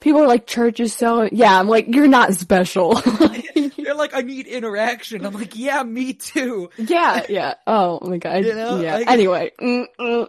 people 0.00 0.20
are 0.22 0.26
like, 0.26 0.46
church 0.46 0.78
is 0.80 0.92
so, 0.94 1.28
yeah, 1.32 1.58
I'm 1.58 1.68
like, 1.68 1.86
you're 1.88 2.06
not 2.08 2.34
special. 2.34 3.00
You're 3.76 3.94
like, 3.94 4.14
I 4.14 4.20
need 4.20 4.46
interaction. 4.46 5.24
I'm 5.26 5.32
like, 5.34 5.56
yeah, 5.56 5.82
me 5.82 6.12
too. 6.14 6.70
Yeah, 6.78 7.24
yeah. 7.28 7.54
Oh 7.66 7.98
my 8.08 8.18
god. 8.18 8.44
You 8.44 8.54
know, 8.54 8.80
yeah. 8.80 8.96
like- 8.96 9.08
anyway. 9.08 9.50
Mm, 9.60 9.86
mm. 9.98 10.28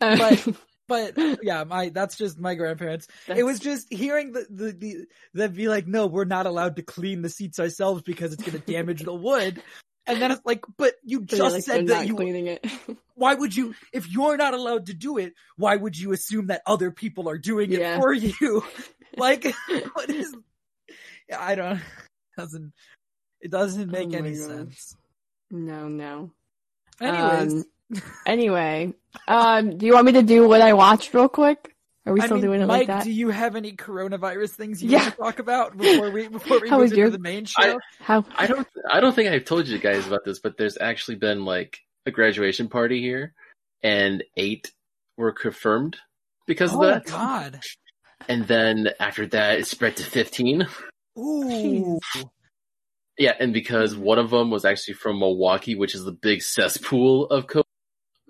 But- 0.00 0.48
But 0.92 1.16
yeah, 1.42 1.64
my 1.64 1.88
that's 1.88 2.18
just 2.18 2.38
my 2.38 2.54
grandparents. 2.54 3.06
It 3.26 3.44
was 3.44 3.58
just 3.58 3.90
hearing 3.90 4.32
the 4.32 4.46
the, 4.50 4.72
the 4.72 5.06
them 5.32 5.52
be 5.54 5.66
like, 5.68 5.86
no, 5.86 6.06
we're 6.06 6.26
not 6.26 6.44
allowed 6.44 6.76
to 6.76 6.82
clean 6.82 7.22
the 7.22 7.30
seats 7.30 7.58
ourselves 7.58 8.02
because 8.02 8.34
it's 8.34 8.42
going 8.42 8.60
to 8.62 8.72
damage 8.72 9.02
the 9.02 9.14
wood. 9.14 9.62
And 10.06 10.20
then 10.20 10.30
it's 10.32 10.42
like, 10.44 10.64
but 10.76 10.92
you 11.02 11.22
just 11.24 11.54
like, 11.54 11.62
said 11.62 11.86
that 11.86 12.08
you. 12.08 12.14
cleaning 12.16 12.46
it. 12.48 12.66
Why 13.14 13.32
would 13.34 13.56
you, 13.56 13.74
if 13.92 14.06
you're 14.10 14.36
not 14.36 14.52
allowed 14.52 14.86
to 14.86 14.94
do 14.94 15.16
it, 15.16 15.32
why 15.56 15.76
would 15.76 15.96
you 15.96 16.12
assume 16.12 16.48
that 16.48 16.62
other 16.66 16.90
people 16.90 17.28
are 17.28 17.38
doing 17.38 17.70
it 17.72 17.78
Yeah. 17.80 18.00
for 18.00 18.12
you? 18.12 18.64
like, 19.16 19.44
what 19.92 20.10
is? 20.10 20.34
I 21.34 21.54
don't. 21.54 21.76
It 21.76 21.82
Doesn't 22.36 22.72
it 23.40 23.50
doesn't 23.50 23.90
make 23.90 24.12
Oh 24.12 24.18
any 24.18 24.32
gosh. 24.32 24.46
sense? 24.46 24.96
no, 25.50 25.88
no. 25.88 26.32
Anyways, 27.00 27.52
Um, 27.52 27.64
Anyway, 28.26 28.94
um, 29.28 29.76
do 29.78 29.86
you 29.86 29.94
want 29.94 30.06
me 30.06 30.12
to 30.12 30.22
do 30.22 30.48
what 30.48 30.60
I 30.60 30.72
watched 30.72 31.12
real 31.14 31.28
quick? 31.28 31.74
Are 32.04 32.12
we 32.12 32.20
I 32.20 32.24
still 32.24 32.38
mean, 32.38 32.46
doing 32.46 32.60
it 32.62 32.66
Mike, 32.66 32.78
like 32.80 32.86
that? 32.88 33.04
do 33.04 33.12
you 33.12 33.28
have 33.30 33.54
any 33.54 33.72
coronavirus 33.76 34.50
things 34.56 34.82
you 34.82 34.90
Yeah. 34.90 35.02
want 35.04 35.12
to 35.14 35.20
talk 35.22 35.38
about 35.38 35.76
before 35.76 36.10
we 36.10 36.26
before 36.28 36.60
we 36.60 36.68
How 36.70 36.76
move 36.76 36.82
was 36.84 36.90
into 36.92 37.00
your- 37.00 37.10
the 37.10 37.18
main 37.20 37.44
show? 37.44 37.78
How? 38.00 38.24
I 38.36 38.46
don't. 38.48 38.66
I 38.90 39.00
don't 39.00 39.14
think 39.14 39.30
I've 39.30 39.44
told 39.44 39.68
you 39.68 39.78
guys 39.78 40.06
about 40.06 40.24
this, 40.24 40.40
but 40.40 40.56
there's 40.56 40.76
actually 40.80 41.16
been 41.16 41.44
like 41.44 41.78
a 42.06 42.10
graduation 42.10 42.68
party 42.68 43.00
here, 43.00 43.34
and 43.84 44.24
eight 44.36 44.72
were 45.16 45.30
confirmed 45.32 45.96
because 46.46 46.72
oh 46.74 46.82
of 46.82 46.88
that. 46.88 47.06
God! 47.06 47.60
And 48.28 48.48
then 48.48 48.88
after 48.98 49.26
that, 49.28 49.60
it 49.60 49.66
spread 49.68 49.96
to 49.98 50.02
fifteen. 50.04 50.66
Ooh, 51.18 52.00
Yeah, 53.18 53.34
and 53.38 53.52
because 53.52 53.94
one 53.94 54.18
of 54.18 54.30
them 54.30 54.50
was 54.50 54.64
actually 54.64 54.94
from 54.94 55.18
Milwaukee, 55.20 55.74
which 55.76 55.94
is 55.94 56.04
the 56.04 56.10
big 56.12 56.42
cesspool 56.42 57.26
of 57.26 57.46
COVID 57.46 57.62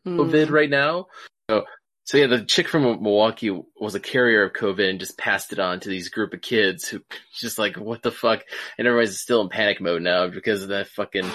Mm. 0.06 0.50
right 0.50 0.70
now. 0.70 1.06
So, 1.48 1.64
so 2.04 2.18
yeah, 2.18 2.26
the 2.26 2.44
chick 2.44 2.68
from 2.68 2.82
Milwaukee 2.82 3.50
was 3.78 3.94
a 3.94 4.00
carrier 4.00 4.44
of 4.44 4.52
COVID 4.52 4.88
and 4.88 5.00
just 5.00 5.16
passed 5.16 5.52
it 5.52 5.58
on 5.58 5.80
to 5.80 5.88
these 5.88 6.08
group 6.08 6.34
of 6.34 6.40
kids 6.40 6.88
who 6.88 7.02
just 7.34 7.58
like, 7.58 7.76
what 7.76 8.02
the 8.02 8.10
fuck? 8.10 8.42
And 8.78 8.86
everybody's 8.86 9.20
still 9.20 9.40
in 9.40 9.48
panic 9.48 9.80
mode 9.80 10.02
now 10.02 10.28
because 10.28 10.62
of 10.62 10.70
that 10.70 10.88
fucking 10.88 11.30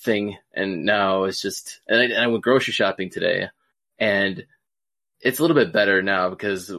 thing. 0.00 0.36
And 0.54 0.84
now 0.84 1.24
it's 1.24 1.42
just, 1.42 1.80
and 1.88 2.00
I, 2.00 2.04
and 2.04 2.18
I 2.18 2.26
went 2.28 2.44
grocery 2.44 2.72
shopping 2.72 3.10
today 3.10 3.48
and 3.98 4.44
it's 5.20 5.38
a 5.38 5.42
little 5.42 5.56
bit 5.56 5.72
better 5.72 6.02
now 6.02 6.30
because 6.30 6.72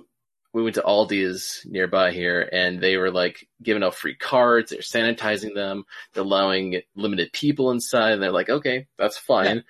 we 0.54 0.62
went 0.62 0.76
to 0.76 0.82
Aldi's 0.82 1.66
nearby 1.66 2.12
here 2.12 2.48
and 2.52 2.80
they 2.80 2.98
were 2.98 3.12
like 3.12 3.48
giving 3.62 3.84
out 3.84 3.96
free 3.96 4.16
cards. 4.16 4.70
They're 4.70 4.80
sanitizing 4.82 5.56
them. 5.56 5.86
They're 6.14 6.24
allowing 6.24 6.82
limited 6.96 7.34
people 7.34 7.72
inside. 7.72 8.12
And 8.12 8.22
they're 8.22 8.32
like, 8.32 8.50
okay, 8.50 8.88
that's 8.98 9.18
fine. 9.18 9.64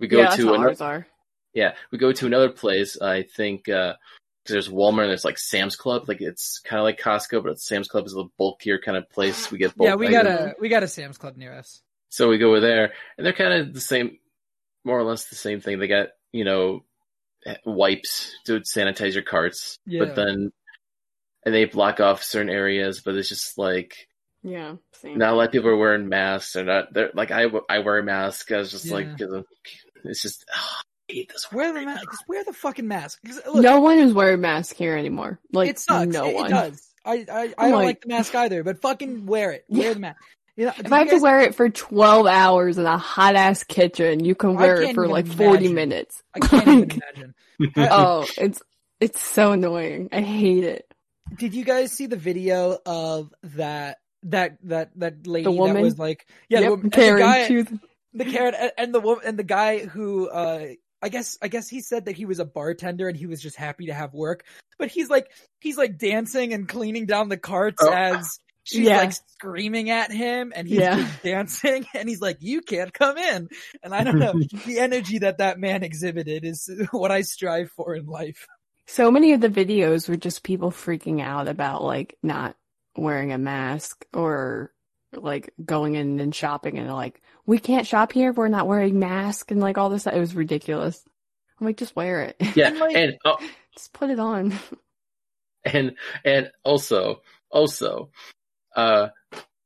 We 0.00 0.08
go 0.08 0.18
yeah, 0.18 0.30
to 0.30 0.54
another. 0.54 1.06
Yeah, 1.54 1.74
we 1.90 1.98
go 1.98 2.12
to 2.12 2.26
another 2.26 2.50
place. 2.50 3.00
I 3.00 3.22
think 3.22 3.68
uh 3.68 3.94
'cause 4.46 4.52
there's 4.52 4.68
Walmart 4.68 5.02
and 5.02 5.10
there's 5.10 5.24
like 5.24 5.38
Sam's 5.38 5.74
Club. 5.76 6.06
Like 6.08 6.20
it's 6.20 6.58
kind 6.58 6.78
of 6.78 6.84
like 6.84 7.00
Costco, 7.00 7.42
but 7.42 7.58
Sam's 7.60 7.88
Club 7.88 8.04
is 8.06 8.14
a 8.14 8.24
bulkier 8.36 8.78
kind 8.78 8.98
of 8.98 9.08
place. 9.10 9.50
We 9.50 9.56
get 9.58 9.74
bulk 9.76 9.88
yeah, 9.88 9.94
we 9.94 10.08
items. 10.08 10.22
got 10.22 10.26
a 10.48 10.54
we 10.60 10.68
got 10.68 10.82
a 10.82 10.88
Sam's 10.88 11.16
Club 11.18 11.36
near 11.36 11.52
us. 11.54 11.80
So 12.10 12.28
we 12.28 12.38
go 12.38 12.48
over 12.50 12.60
there, 12.60 12.92
and 13.16 13.24
they're 13.26 13.32
kind 13.32 13.54
of 13.54 13.72
the 13.74 13.80
same, 13.80 14.18
more 14.84 14.98
or 14.98 15.02
less 15.04 15.24
the 15.26 15.34
same 15.36 15.60
thing. 15.60 15.78
They 15.78 15.88
got 15.88 16.08
you 16.32 16.44
know 16.44 16.84
wipes 17.64 18.34
to 18.46 18.60
sanitize 18.60 19.14
your 19.14 19.22
carts, 19.22 19.78
Yeah. 19.86 20.04
but 20.04 20.14
then 20.16 20.52
and 21.44 21.54
they 21.54 21.64
block 21.66 22.00
off 22.00 22.22
certain 22.22 22.50
areas. 22.50 23.00
But 23.00 23.16
it's 23.16 23.28
just 23.28 23.58
like 23.58 24.08
Yeah, 24.42 24.76
same. 24.92 25.18
not 25.18 25.32
a 25.32 25.36
lot 25.36 25.46
of 25.46 25.52
people 25.52 25.70
are 25.70 25.76
wearing 25.76 26.08
masks. 26.08 26.52
They're 26.52 26.64
not. 26.64 26.92
They're 26.92 27.10
like 27.14 27.30
I 27.30 27.46
I 27.68 27.78
wear 27.80 27.98
a 27.98 28.02
mask. 28.02 28.50
I 28.52 28.58
was 28.58 28.70
just 28.70 28.90
like 28.90 29.06
Yeah. 29.06 29.16
'cause 29.18 29.32
of- 29.32 29.46
it's 30.04 30.22
just 30.22 30.44
I 30.52 30.82
hate 31.08 31.30
this. 31.32 31.50
Wear 31.52 31.72
the 31.72 31.82
mask. 31.82 32.04
Just 32.10 32.24
wear 32.28 32.44
the 32.44 32.52
fucking 32.52 32.86
mask. 32.88 33.18
'Cause, 33.24 33.40
Look, 33.46 33.62
no 33.62 33.80
one 33.80 33.98
is 33.98 34.12
wearing 34.12 34.40
masks 34.40 34.76
here 34.76 34.96
anymore. 34.96 35.40
Like 35.52 35.70
it 35.70 35.78
sucks. 35.78 36.12
no 36.12 36.26
it, 36.26 36.34
one. 36.34 36.46
it 36.46 36.50
does. 36.50 36.90
I 37.04 37.24
I, 37.30 37.54
I 37.58 37.68
don't 37.68 37.72
like- 37.78 37.84
like 37.86 38.00
the 38.02 38.08
mask 38.08 38.34
either, 38.34 38.62
but 38.64 38.80
fucking 38.80 39.26
wear 39.26 39.52
it. 39.52 39.64
Wear 39.68 39.88
Yeah. 39.88 39.94
the 39.94 40.00
mask. 40.00 40.20
You 40.56 40.66
know, 40.66 40.72
If 40.78 40.92
I 40.92 40.98
have 41.00 41.10
to 41.10 41.18
wear 41.18 41.40
it 41.40 41.54
for 41.56 41.68
twelve 41.68 42.26
hours 42.26 42.78
in 42.78 42.86
a 42.86 42.96
hot 42.96 43.34
ass 43.34 43.64
kitchen, 43.64 44.24
you 44.24 44.34
can 44.36 44.54
wear 44.54 44.80
it 44.82 44.94
for 44.94 45.04
even 45.04 45.10
like 45.10 45.26
forty 45.26 45.66
imagine. 45.66 45.74
minutes. 45.74 46.22
I 46.32 46.38
can't 46.38 46.68
even 46.68 46.90
imagine. 46.90 47.34
oh, 47.90 48.24
it's 48.38 48.62
it's 49.00 49.20
so 49.20 49.50
annoying. 49.52 50.10
I 50.12 50.20
hate 50.20 50.62
it. 50.64 50.86
Did 51.38 51.54
you 51.54 51.64
guys 51.64 51.90
see 51.90 52.06
the 52.06 52.16
video 52.16 52.78
of 52.86 53.34
that 53.42 53.98
that 54.24 54.58
that 54.62 54.90
that 55.00 55.26
lady 55.26 55.42
The 55.44 55.50
woman? 55.50 55.74
that 55.74 55.82
was 55.82 55.98
like 55.98 56.24
yeah 56.48 56.58
the, 56.60 56.62
yep, 56.64 56.70
woman, 56.70 56.84
and 56.86 56.92
Karen. 56.92 57.16
the 57.16 57.22
guy 57.22 57.46
she 57.48 57.56
was- 57.56 57.66
the 58.16 58.24
Karen 58.24 58.54
and, 58.54 58.72
and 58.78 58.94
the 58.94 59.00
woman 59.00 59.24
and 59.26 59.36
the 59.38 59.42
guy 59.44 59.78
who 59.84 60.28
uh 60.28 60.66
I 61.04 61.08
guess 61.10 61.36
I 61.42 61.48
guess 61.48 61.68
he 61.68 61.80
said 61.80 62.06
that 62.06 62.16
he 62.16 62.24
was 62.24 62.38
a 62.38 62.44
bartender 62.44 63.08
and 63.08 63.16
he 63.16 63.26
was 63.26 63.40
just 63.42 63.56
happy 63.56 63.86
to 63.86 63.94
have 63.94 64.14
work, 64.14 64.44
but 64.78 64.88
he's 64.88 65.10
like 65.10 65.30
he's 65.60 65.76
like 65.76 65.98
dancing 65.98 66.52
and 66.54 66.66
cleaning 66.68 67.06
down 67.06 67.28
the 67.28 67.36
carts 67.36 67.82
Oh. 67.82 67.92
as 67.92 68.38
she's 68.64 68.80
Yeah. 68.86 68.96
like 68.96 69.12
screaming 69.12 69.90
at 69.90 70.10
him 70.10 70.52
and 70.56 70.66
he's 70.66 70.78
Yeah. 70.78 70.96
just 70.96 71.22
dancing 71.22 71.86
and 71.94 72.08
he's 72.08 72.22
like 72.22 72.38
you 72.40 72.62
can't 72.62 72.92
come 72.92 73.18
in 73.18 73.48
and 73.82 73.94
I 73.94 74.02
don't 74.02 74.18
know 74.18 74.32
the 74.66 74.78
energy 74.78 75.18
that 75.18 75.38
that 75.38 75.58
man 75.60 75.82
exhibited 75.82 76.44
is 76.44 76.70
what 76.90 77.10
I 77.12 77.20
strive 77.20 77.70
for 77.72 77.94
in 77.94 78.06
life. 78.06 78.46
so 78.86 79.10
many 79.10 79.32
of 79.34 79.40
the 79.42 79.50
videos 79.50 80.08
were 80.08 80.16
just 80.16 80.42
people 80.42 80.70
freaking 80.70 81.20
out 81.22 81.48
about 81.48 81.84
like 81.84 82.16
not 82.22 82.56
wearing 82.96 83.32
a 83.32 83.38
mask 83.38 84.06
or 84.14 84.72
like 85.12 85.52
going 85.64 85.94
in 85.94 86.18
and 86.20 86.34
shopping 86.34 86.78
and 86.78 86.90
like 86.92 87.20
we 87.46 87.58
can't 87.58 87.86
shop 87.86 88.12
here 88.12 88.30
if 88.30 88.36
we're 88.36 88.48
not 88.48 88.66
wearing 88.66 88.98
masks 88.98 89.50
and 89.52 89.60
like 89.60 89.78
all 89.78 89.90
this 89.90 90.06
it 90.06 90.18
was 90.18 90.34
ridiculous. 90.34 91.02
I'm 91.60 91.66
like 91.66 91.76
just 91.76 91.94
wear 91.96 92.22
it. 92.22 92.36
Yeah, 92.56 92.68
And, 92.68 92.78
like- 92.78 92.96
and 92.96 93.14
oh, 93.24 93.38
just 93.74 93.92
put 93.92 94.10
it 94.10 94.18
on. 94.20 94.54
and 95.64 95.94
and 96.24 96.50
also 96.64 97.22
also 97.50 98.10
uh 98.76 99.08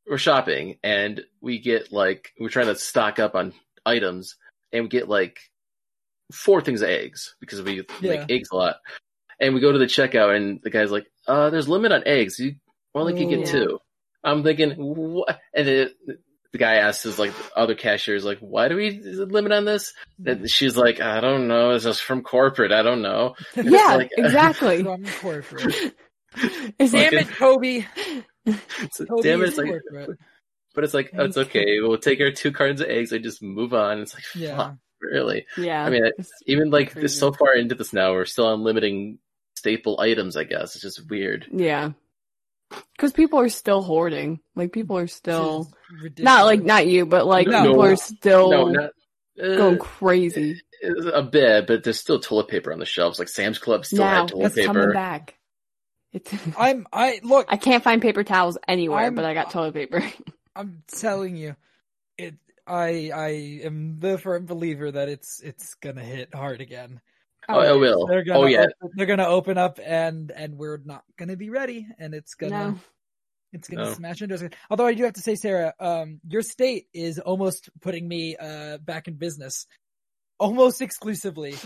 we're 0.07 0.19
shopping 0.19 0.77
and 0.83 1.23
we 1.41 1.59
get 1.59 1.93
like 1.93 2.33
we're 2.39 2.49
trying 2.49 2.67
to 2.67 2.77
stock 2.77 3.19
up 3.19 3.35
on 3.35 3.53
items 3.85 4.37
and 4.73 4.85
we 4.85 4.89
get 4.89 5.09
like 5.09 5.39
four 6.33 6.61
things 6.61 6.83
of 6.83 6.89
eggs 6.89 7.35
because 7.41 7.61
we 7.63 7.83
Yeah. 8.01 8.19
make 8.19 8.31
eggs 8.31 8.49
a 8.53 8.57
lot. 8.57 8.77
And 9.41 9.55
we 9.55 9.61
go 9.61 9.71
to 9.73 9.79
the 9.79 9.87
checkout 9.87 10.35
and 10.37 10.61
the 10.63 10.71
guy's 10.71 10.91
like 10.91 11.07
uh 11.27 11.51
there's 11.51 11.69
limit 11.69 11.93
on 11.93 12.03
eggs. 12.07 12.39
You 12.39 12.57
only 12.95 13.15
can 13.15 13.29
get 13.29 13.41
Ooh. 13.41 13.53
two. 13.53 13.79
I'm 14.25 14.43
thinking 14.43 14.73
what 14.77 15.39
and 15.55 15.69
it, 15.69 15.97
the 16.53 16.59
guy 16.59 16.77
asks 16.77 17.03
his 17.03 17.19
like 17.19 17.33
other 17.57 17.75
cashiers 17.75 18.25
like 18.25 18.39
why 18.41 18.69
do 18.69 18.77
we 18.77 19.01
limit 19.03 19.53
on 19.53 19.65
this 19.65 19.93
and 20.25 20.49
she's 20.51 20.77
like 20.77 21.01
i 21.01 21.21
don't 21.21 21.47
know 21.49 21.71
it's 21.73 21.85
just 21.85 22.03
from 22.03 22.23
corporate 22.23 22.73
i 22.73 22.83
don't 22.83 23.03
know 23.03 23.35
yeah 23.57 23.97
like- 23.97 24.11
exactly 24.17 24.83
From 24.83 25.05
corporate. 25.21 25.95
It's 26.79 26.93
Damn 26.93 27.15
like- 27.15 27.27
it, 27.27 27.29
Kobe. 27.37 27.85
So, 28.93 29.05
Kobe 29.07 29.23
damn 29.23 29.41
it 29.41 29.45
is 29.45 29.49
it's 29.51 29.59
like 29.59 29.69
corporate. 29.71 30.19
But 30.75 30.85
it's 30.85 30.95
like, 30.95 31.11
oh, 31.19 31.25
it's 31.25 31.37
okay. 31.39 31.81
We'll 31.81 31.99
take 31.99 32.21
our 32.21 32.31
two 32.31 32.53
cartons 32.53 32.81
of 32.81 32.89
eggs 32.89 33.11
and 33.13 33.25
just 33.25 33.43
move 33.43 33.75
on. 33.75 34.01
It's 34.01 34.15
like, 34.15 34.23
Yeah. 34.35 34.57
fuck, 34.57 34.75
really? 35.01 35.47
yeah 35.57 35.83
I 35.85 35.91
mean, 35.91 36.05
it's- 36.05 36.31
Even 36.47 36.71
like 36.71 36.93
this 36.95 37.19
so 37.19 37.33
far 37.33 37.55
into 37.55 37.75
this 37.75 37.93
now, 37.93 38.13
we're 38.13 38.27
still 38.27 38.47
on 38.47 38.63
limiting 38.63 39.19
staple 39.57 39.99
items. 40.01 40.37
I 40.37 40.45
guess 40.45 40.77
it's 40.77 40.83
just 40.83 41.11
weird. 41.11 41.47
yeah 41.51 41.93
because 42.97 43.13
people 43.13 43.39
are 43.41 43.49
still 43.49 43.83
hoarding 43.83 44.41
like 44.55 44.73
people 44.73 44.97
are 44.99 45.07
still 45.07 45.61
Which 45.61 45.69
is 45.99 46.03
ridiculous. 46.03 46.25
not 46.25 46.45
like 46.47 46.63
not 46.63 46.87
you 46.87 47.07
but 47.07 47.27
like 47.27 47.47
No. 47.49 47.63
people 47.67 47.83
are 47.85 47.97
still 47.97 48.51
No, 48.51 48.69
not 48.69 48.91
uh, 49.43 49.57
going 49.57 49.79
crazy 49.79 50.61
a 51.13 51.23
bit, 51.23 51.67
but 51.67 51.83
there's 51.83 51.99
still 51.99 52.21
toilet 52.21 52.47
paper 52.49 52.73
on 52.73 52.79
the 52.79 52.85
shelves. 52.87 53.19
Like 53.19 53.29
Sam's 53.29 53.59
Club 53.59 53.85
still 53.85 53.99
now 54.05 54.21
had 54.21 54.29
toilet 54.29 54.57
it's 54.57 54.67
coming 54.67 54.93
back 54.93 55.35
it's 56.13 56.33
I'm 56.59 56.87
I 56.93 57.21
look. 57.23 57.47
I 57.51 57.57
can't 57.57 57.85
find 57.85 58.01
paper 58.01 58.25
towels 58.25 58.57
anywhere, 58.67 59.05
I'm- 59.05 59.15
but 59.15 59.25
I 59.25 59.35
got 59.35 59.51
toilet 59.51 59.75
paper. 59.75 60.03
I'm 60.57 60.83
telling 60.89 61.37
you, 61.37 61.55
it. 62.17 62.35
I 62.67 63.11
I 63.15 63.29
am 63.65 63.99
the 64.01 64.19
firm 64.19 64.45
believer 64.47 64.91
that 64.91 65.09
it's 65.09 65.41
it's 65.41 65.75
gonna 65.75 66.03
hit 66.03 66.35
hard 66.35 66.61
again. 66.61 67.01
Oh, 67.49 67.61
it 67.61 67.79
will. 67.79 68.07
They're 68.07 68.25
gonna 68.25 68.39
Oh 68.41 68.47
yeah. 68.47 68.61
open, 68.81 68.91
they're 68.97 69.07
gonna 69.07 69.27
open 69.27 69.59
up 69.59 69.79
and 69.85 70.31
and 70.31 70.57
we're 70.59 70.81
not 70.85 71.03
gonna 71.17 71.37
be 71.37 71.51
ready, 71.51 71.87
and 71.99 72.15
it's 72.15 72.35
gonna 72.35 72.73
No. 72.73 72.81
it's 73.53 73.69
gonna 73.69 73.85
No. 73.87 73.93
smash 73.95 74.21
into 74.23 74.35
us. 74.35 74.43
Although 74.71 74.87
I 74.87 74.95
do 74.95 75.05
have 75.05 75.15
to 75.15 75.23
say, 75.23 75.35
Sarah, 75.35 75.73
um, 75.81 76.21
your 76.29 76.43
state 76.43 76.87
is 76.93 77.19
almost 77.19 77.71
putting 77.81 78.07
me 78.07 78.37
uh 78.37 78.79
back 78.79 79.09
in 79.09 79.15
business. 79.15 79.67
Almost 80.41 80.83
exclusively. 80.83 81.57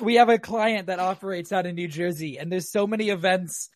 we 0.00 0.14
have 0.16 0.28
a 0.28 0.38
client 0.38 0.86
that 0.86 1.00
operates 1.00 1.52
out 1.52 1.66
in 1.66 1.74
New 1.74 1.88
Jersey, 1.88 2.38
and 2.38 2.50
there's 2.52 2.70
so 2.70 2.86
many 2.86 3.08
events 3.10 3.70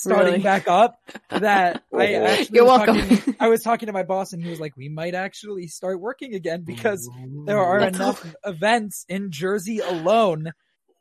starting 0.00 0.26
Really? 0.32 0.42
back 0.42 0.66
up 0.66 0.98
that 1.30 1.84
I 1.94 2.14
Oh. 2.16 2.24
actually 2.24 2.56
You're 2.56 2.64
was 2.64 2.78
welcome. 2.78 3.08
talking- 3.08 3.36
I 3.40 3.48
was 3.48 3.62
talking 3.62 3.86
to 3.86 3.92
my 3.92 4.02
boss, 4.02 4.32
and 4.32 4.42
he 4.42 4.50
was 4.50 4.58
like, 4.58 4.76
"We 4.76 4.88
might 4.88 5.14
actually 5.14 5.68
start 5.68 6.00
working 6.00 6.34
again 6.34 6.62
because 6.64 7.08
there 7.46 7.58
are 7.60 7.78
That's 7.80 7.96
enough 7.96 8.34
events 8.44 9.04
in 9.08 9.30
Jersey 9.30 9.78
alone 9.78 10.50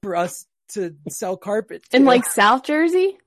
for 0.03 0.15
us 0.15 0.45
to 0.73 0.95
sell 1.09 1.37
carpet." 1.37 1.83
In 1.91 2.05
like 2.05 2.25
South 2.25 2.63
Jersey? 2.63 3.17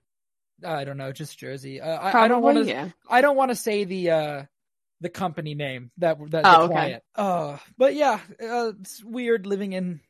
I 0.64 0.84
don't 0.84 0.96
know, 0.96 1.10
just 1.12 1.38
Jersey. 1.38 1.80
Uh, 1.80 1.94
I, 2.00 2.10
Probably, 2.12 2.20
I 2.20 2.28
don't 2.28 2.42
want 2.42 2.58
to. 2.58 2.64
yeah. 2.66 2.88
I 3.10 3.20
don't 3.20 3.36
want 3.36 3.50
to 3.50 3.56
say 3.56 3.84
the 3.84 4.10
uh 4.10 4.42
the 5.00 5.08
company 5.10 5.54
name 5.54 5.90
that 5.98 6.18
that 6.30 6.42
Oh, 6.46 6.50
the 6.52 6.64
okay. 6.64 6.72
client. 6.72 7.02
Uh, 7.14 7.58
but 7.76 7.94
yeah, 7.94 8.20
uh, 8.42 8.72
it's 8.80 9.02
weird 9.04 9.46
living 9.46 9.72
in 9.74 10.00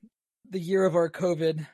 the 0.50 0.60
year 0.60 0.84
of 0.84 0.94
our 0.94 1.08
COVID. 1.10 1.66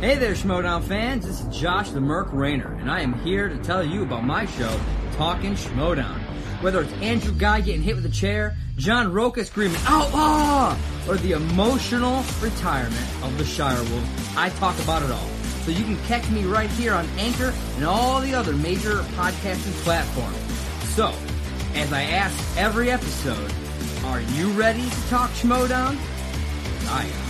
Hey 0.00 0.16
there, 0.16 0.32
Schmoedown 0.32 0.82
fans. 0.82 1.26
This 1.26 1.40
is 1.42 1.56
Josh 1.56 1.90
the 1.90 2.00
Merc 2.00 2.32
Rainer, 2.32 2.72
and 2.74 2.90
I 2.90 3.00
am 3.02 3.12
here 3.20 3.48
to 3.48 3.58
tell 3.58 3.84
you 3.84 4.02
about 4.02 4.24
my 4.24 4.46
show, 4.46 4.80
Talking 5.12 5.52
Schmoedown. 5.54 6.18
Whether 6.62 6.82
it's 6.82 6.92
Andrew 6.94 7.32
Guy 7.34 7.60
getting 7.60 7.82
hit 7.82 7.96
with 7.96 8.06
a 8.06 8.10
chair, 8.10 8.56
John 8.80 9.12
Roca 9.12 9.44
screaming 9.44 9.78
outlaw, 9.84 10.74
or 11.06 11.18
the 11.18 11.32
emotional 11.32 12.24
retirement 12.40 13.06
of 13.22 13.36
the 13.36 13.44
Shire 13.44 13.76
Wolf, 13.76 14.38
I 14.38 14.48
talk 14.48 14.78
about 14.80 15.02
it 15.02 15.10
all. 15.10 15.28
So 15.66 15.70
you 15.70 15.84
can 15.84 15.98
catch 16.04 16.30
me 16.30 16.44
right 16.44 16.70
here 16.70 16.94
on 16.94 17.06
Anchor 17.18 17.52
and 17.76 17.84
all 17.84 18.22
the 18.22 18.32
other 18.32 18.54
major 18.54 19.02
podcasting 19.18 19.74
platforms. 19.84 20.38
So, 20.94 21.12
as 21.74 21.92
I 21.92 22.04
ask 22.04 22.56
every 22.56 22.90
episode, 22.90 23.52
are 24.06 24.22
you 24.22 24.48
ready 24.52 24.88
to 24.88 25.08
talk 25.10 25.28
Schmoedown? 25.32 25.98
I 26.88 27.04
am. 27.04 27.29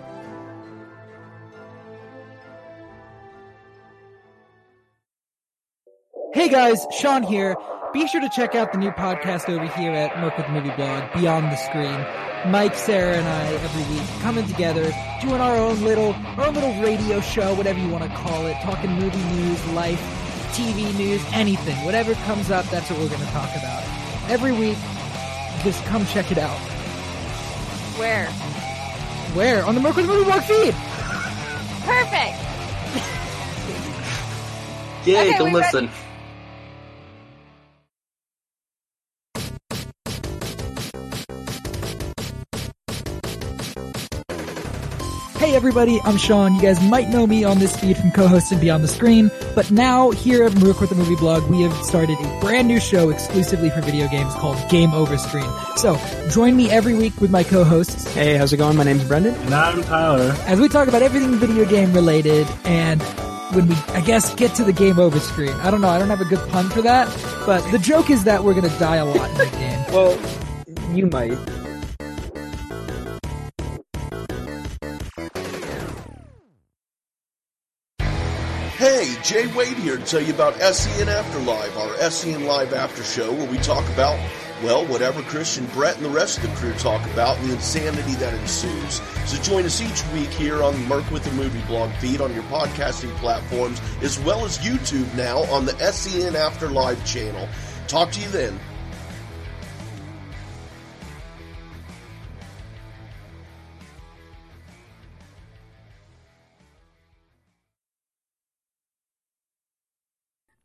Hey 6.41 6.49
guys, 6.49 6.87
Sean 6.99 7.21
here. 7.21 7.55
Be 7.93 8.07
sure 8.07 8.19
to 8.19 8.27
check 8.27 8.55
out 8.55 8.71
the 8.71 8.79
new 8.79 8.89
podcast 8.89 9.47
over 9.47 9.67
here 9.77 9.91
at 9.91 10.19
Merc 10.19 10.35
with 10.37 10.47
the 10.47 10.51
Movie 10.51 10.71
Blog, 10.71 11.03
Beyond 11.13 11.51
the 11.51 11.55
Screen. 11.55 12.03
Mike, 12.51 12.73
Sarah, 12.73 13.15
and 13.15 13.27
I 13.27 13.45
every 13.63 13.95
week 13.95 14.07
coming 14.21 14.47
together, 14.47 14.91
doing 15.21 15.39
our 15.39 15.55
own 15.55 15.79
little, 15.83 16.13
our 16.39 16.47
own 16.47 16.55
little 16.55 16.73
radio 16.81 17.21
show, 17.21 17.53
whatever 17.53 17.77
you 17.77 17.89
want 17.89 18.05
to 18.05 18.09
call 18.17 18.47
it, 18.47 18.55
talking 18.63 18.89
movie 18.93 19.23
news, 19.35 19.63
life, 19.73 20.01
TV 20.53 20.91
news, 20.97 21.23
anything, 21.31 21.75
whatever 21.85 22.15
comes 22.25 22.49
up, 22.49 22.65
that's 22.69 22.89
what 22.89 22.97
we're 22.99 23.09
going 23.09 23.21
to 23.21 23.27
talk 23.27 23.55
about. 23.57 23.83
Every 24.27 24.51
week, 24.51 24.79
just 25.61 25.85
come 25.85 26.07
check 26.07 26.31
it 26.31 26.39
out. 26.39 26.57
Where? 27.99 28.25
Where? 29.35 29.63
On 29.63 29.75
the 29.75 29.81
Merc 29.81 29.95
with 29.95 30.07
the 30.07 30.11
Movie 30.11 30.25
Blog 30.25 30.41
feed. 30.41 30.73
Perfect! 31.85 32.35
Yay, 35.05 35.29
Okay, 35.29 35.37
come 35.37 35.51
we 35.51 35.59
read- 35.59 35.89
Hey 45.51 45.57
everybody, 45.57 45.99
I'm 46.05 46.15
Sean. 46.15 46.55
You 46.55 46.61
guys 46.61 46.81
might 46.81 47.09
know 47.09 47.27
me 47.27 47.43
on 47.43 47.59
this 47.59 47.75
feed 47.75 47.97
from 47.97 48.11
co-hosting 48.11 48.61
Beyond 48.61 48.85
the 48.85 48.87
Screen, 48.87 49.29
but 49.53 49.69
now 49.69 50.11
here 50.11 50.45
at 50.45 50.55
Merc 50.55 50.79
with 50.79 50.91
the 50.91 50.95
Movie 50.95 51.17
Blog, 51.17 51.43
we 51.49 51.61
have 51.63 51.73
started 51.83 52.17
a 52.17 52.39
brand 52.39 52.69
new 52.69 52.79
show 52.79 53.09
exclusively 53.09 53.69
for 53.69 53.81
video 53.81 54.07
games 54.07 54.33
called 54.35 54.57
Game 54.69 54.93
Over 54.93 55.17
Screen. 55.17 55.51
So 55.75 55.99
join 56.29 56.55
me 56.55 56.71
every 56.71 56.95
week 56.95 57.19
with 57.19 57.31
my 57.31 57.43
co-hosts 57.43 58.13
Hey, 58.13 58.37
how's 58.37 58.53
it 58.53 58.57
going? 58.57 58.77
My 58.77 58.85
name's 58.85 59.03
Brendan. 59.03 59.35
And 59.35 59.53
I'm 59.53 59.83
Tyler. 59.83 60.33
as 60.45 60.57
we 60.57 60.69
talk 60.69 60.87
about 60.87 61.01
everything 61.01 61.33
video 61.33 61.65
game 61.65 61.91
related 61.91 62.47
and 62.63 63.01
when 63.53 63.67
we, 63.67 63.75
I 63.89 63.99
guess, 63.99 64.33
get 64.35 64.55
to 64.55 64.63
the 64.63 64.71
game 64.71 64.99
over 64.99 65.19
screen. 65.19 65.51
I 65.55 65.69
don't 65.69 65.81
know, 65.81 65.89
I 65.89 65.99
don't 65.99 66.07
have 66.07 66.21
a 66.21 66.25
good 66.25 66.47
pun 66.47 66.69
for 66.69 66.81
that, 66.83 67.09
but 67.45 67.59
the 67.71 67.77
joke 67.77 68.09
is 68.09 68.23
that 68.23 68.45
we're 68.45 68.53
gonna 68.53 68.79
die 68.79 68.95
a 68.95 69.05
lot 69.05 69.29
in 69.31 69.37
the 69.37 69.45
game. 69.47 69.85
Well, 69.91 70.17
you 70.95 71.07
might. 71.07 71.60
Jay 79.23 79.45
Wade 79.53 79.77
here 79.77 79.97
to 79.97 80.03
tell 80.03 80.19
you 80.21 80.33
about 80.33 80.55
SEN 80.55 81.07
Afterlive, 81.07 81.77
our 81.77 82.09
SEN 82.09 82.45
Live 82.45 82.73
After 82.73 83.03
Show, 83.03 83.31
where 83.31 83.49
we 83.51 83.59
talk 83.59 83.87
about, 83.89 84.19
well, 84.63 84.83
whatever 84.87 85.21
Christian 85.21 85.67
Brett 85.67 85.95
and 85.97 86.05
the 86.05 86.09
rest 86.09 86.39
of 86.39 86.49
the 86.49 86.55
crew 86.55 86.73
talk 86.73 87.05
about 87.11 87.37
and 87.37 87.49
the 87.49 87.53
insanity 87.53 88.13
that 88.13 88.33
ensues. 88.33 88.99
So 89.27 89.39
join 89.43 89.65
us 89.65 89.79
each 89.79 90.03
week 90.11 90.29
here 90.29 90.63
on 90.63 90.73
the 90.73 90.79
Merc 90.87 91.11
with 91.11 91.23
the 91.23 91.31
Movie 91.33 91.61
blog 91.67 91.91
feed 91.97 92.19
on 92.19 92.33
your 92.33 92.43
podcasting 92.43 93.15
platforms, 93.17 93.79
as 94.01 94.19
well 94.21 94.43
as 94.43 94.57
YouTube 94.57 95.13
now 95.15 95.43
on 95.53 95.65
the 95.65 95.77
SEN 95.91 96.33
Afterlive 96.33 97.05
channel. 97.05 97.47
Talk 97.87 98.11
to 98.13 98.21
you 98.21 98.29
then. 98.29 98.59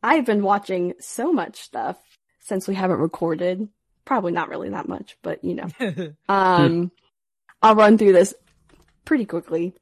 I've 0.06 0.24
been 0.26 0.42
watching 0.42 0.94
so 1.00 1.32
much 1.32 1.60
stuff 1.60 1.96
since 2.40 2.68
we 2.68 2.74
haven't 2.74 2.98
recorded. 2.98 3.68
Probably 4.04 4.32
not 4.32 4.48
really 4.48 4.70
that 4.70 4.88
much, 4.88 5.16
but 5.22 5.42
you 5.44 5.54
know. 5.54 5.68
Um, 6.28 6.90
I'll 7.62 7.74
run 7.74 7.98
through 7.98 8.12
this 8.12 8.34
pretty 9.04 9.24
quickly. 9.24 9.74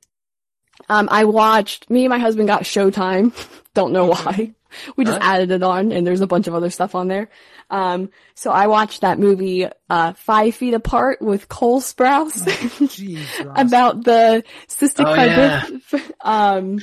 Um, 0.89 1.09
I 1.11 1.25
watched, 1.25 1.91
me 1.91 2.05
and 2.05 2.11
my 2.11 2.19
husband 2.19 2.49
got 2.49 2.63
Showtime. 2.63 3.33
Don't 3.75 3.93
know 3.93 4.07
why. 4.07 4.55
We 4.97 5.05
just 5.05 5.21
added 5.21 5.51
it 5.53 5.63
on 5.63 5.93
and 5.93 6.05
there's 6.07 6.21
a 6.21 6.27
bunch 6.27 6.49
of 6.49 6.55
other 6.55 6.71
stuff 6.71 6.95
on 6.97 7.07
there. 7.09 7.29
Um, 7.71 8.11
so 8.35 8.51
I 8.51 8.67
watched 8.67 9.03
that 9.03 9.19
movie, 9.21 9.69
uh, 9.89 10.13
Five 10.15 10.55
Feet 10.57 10.75
Apart 10.75 11.23
with 11.23 11.49
Cole 11.49 11.81
Sprouse 11.81 12.43
Jeez, 12.45 13.45
Ross. 13.47 13.57
about 13.61 14.05
the 14.05 14.43
cystic 14.69 15.05
Oh, 15.07 15.15
yeah. 15.15 15.61
fibrosis. 15.63 16.11
Um, 16.21 16.79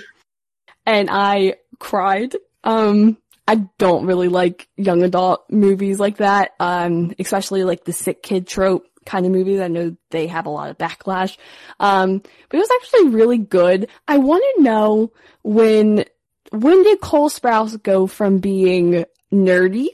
and 0.85 1.09
I 1.11 1.55
cried. 1.79 2.35
Um, 2.63 3.17
I 3.47 3.55
don't 3.77 4.05
really 4.05 4.27
like 4.27 4.67
young 4.77 5.03
adult 5.03 5.45
movies 5.49 5.99
like 5.99 6.17
that. 6.17 6.51
Um, 6.59 7.13
especially 7.19 7.63
like 7.63 7.83
the 7.83 7.93
sick 7.93 8.23
kid 8.23 8.47
trope 8.47 8.85
kind 9.05 9.25
of 9.25 9.31
movies. 9.31 9.59
I 9.59 9.67
know 9.67 9.95
they 10.11 10.27
have 10.27 10.45
a 10.45 10.49
lot 10.49 10.69
of 10.69 10.77
backlash. 10.77 11.37
Um, 11.79 12.19
but 12.19 12.57
it 12.57 12.59
was 12.59 12.71
actually 12.81 13.09
really 13.09 13.37
good. 13.37 13.89
I 14.07 14.17
want 14.17 14.43
to 14.55 14.63
know 14.63 15.11
when, 15.43 16.05
when 16.51 16.83
did 16.83 17.01
Cole 17.01 17.29
Sprouse 17.29 17.81
go 17.81 18.07
from 18.07 18.39
being 18.39 19.05
nerdy, 19.33 19.87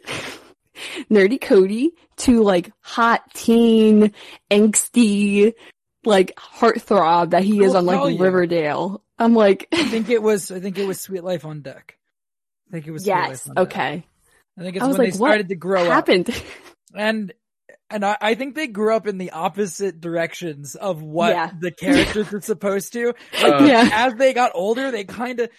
nerdy 1.09 1.39
Cody 1.39 1.91
to 2.17 2.43
like 2.43 2.71
hot 2.81 3.21
teen, 3.33 4.13
angsty, 4.51 5.53
like 6.03 6.35
heartthrob 6.35 7.31
that 7.31 7.43
he 7.43 7.63
is 7.63 7.75
on 7.75 7.85
like. 7.85 8.19
Riverdale. 8.19 9.03
I'm 9.19 9.33
like, 9.33 9.67
I 9.71 9.85
think 9.85 10.09
it 10.09 10.21
was, 10.21 10.51
I 10.51 10.59
think 10.59 10.77
it 10.77 10.87
was 10.87 10.99
Suite 10.99 11.23
Life 11.23 11.45
on 11.45 11.61
Deck. 11.61 11.96
I 12.67 12.71
think 12.71 12.87
it 12.87 12.91
was 12.91 13.05
yes, 13.07 13.47
Life 13.47 13.49
on 13.49 13.55
Deck. 13.55 13.73
okay. 13.73 14.07
I 14.57 14.61
think 14.63 14.75
it's 14.75 14.83
I 14.83 14.87
was 14.87 14.97
when 14.97 15.05
like, 15.07 15.13
they 15.13 15.19
what 15.19 15.27
started 15.29 15.49
to 15.49 15.55
grow 15.55 15.83
up. 15.83 15.87
happened? 15.91 16.43
and 16.95 17.33
and 17.89 18.03
I, 18.03 18.17
I 18.19 18.35
think 18.35 18.55
they 18.55 18.67
grew 18.67 18.93
up 18.95 19.07
in 19.07 19.17
the 19.17 19.31
opposite 19.31 20.01
directions 20.01 20.75
of 20.75 21.01
what 21.01 21.29
Yeah. 21.33 21.51
the 21.59 21.71
characters 21.71 22.33
are 22.33 22.41
supposed 22.41 22.91
to. 22.93 23.13
Like 23.41 23.61
Uh, 23.61 23.65
yeah. 23.65 23.89
as 23.93 24.15
they 24.15 24.33
got 24.33 24.51
older, 24.55 24.91
they 24.91 25.03
kind 25.05 25.39
of 25.39 25.49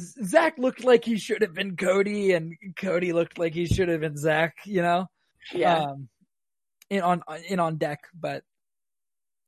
Zach 0.00 0.58
looked 0.58 0.84
like 0.84 1.04
he 1.04 1.16
should 1.18 1.42
have 1.42 1.54
been 1.54 1.76
Cody, 1.76 2.32
and 2.32 2.54
Cody 2.76 3.12
looked 3.12 3.38
like 3.38 3.52
he 3.54 3.66
should 3.66 3.88
have 3.88 4.00
been 4.00 4.16
Zach. 4.16 4.54
You 4.64 4.82
know, 4.82 5.06
Yeah. 5.52 5.78
Um, 5.78 6.08
in 6.90 7.00
on 7.02 7.22
in 7.48 7.60
on 7.60 7.76
deck, 7.78 8.00
but 8.18 8.42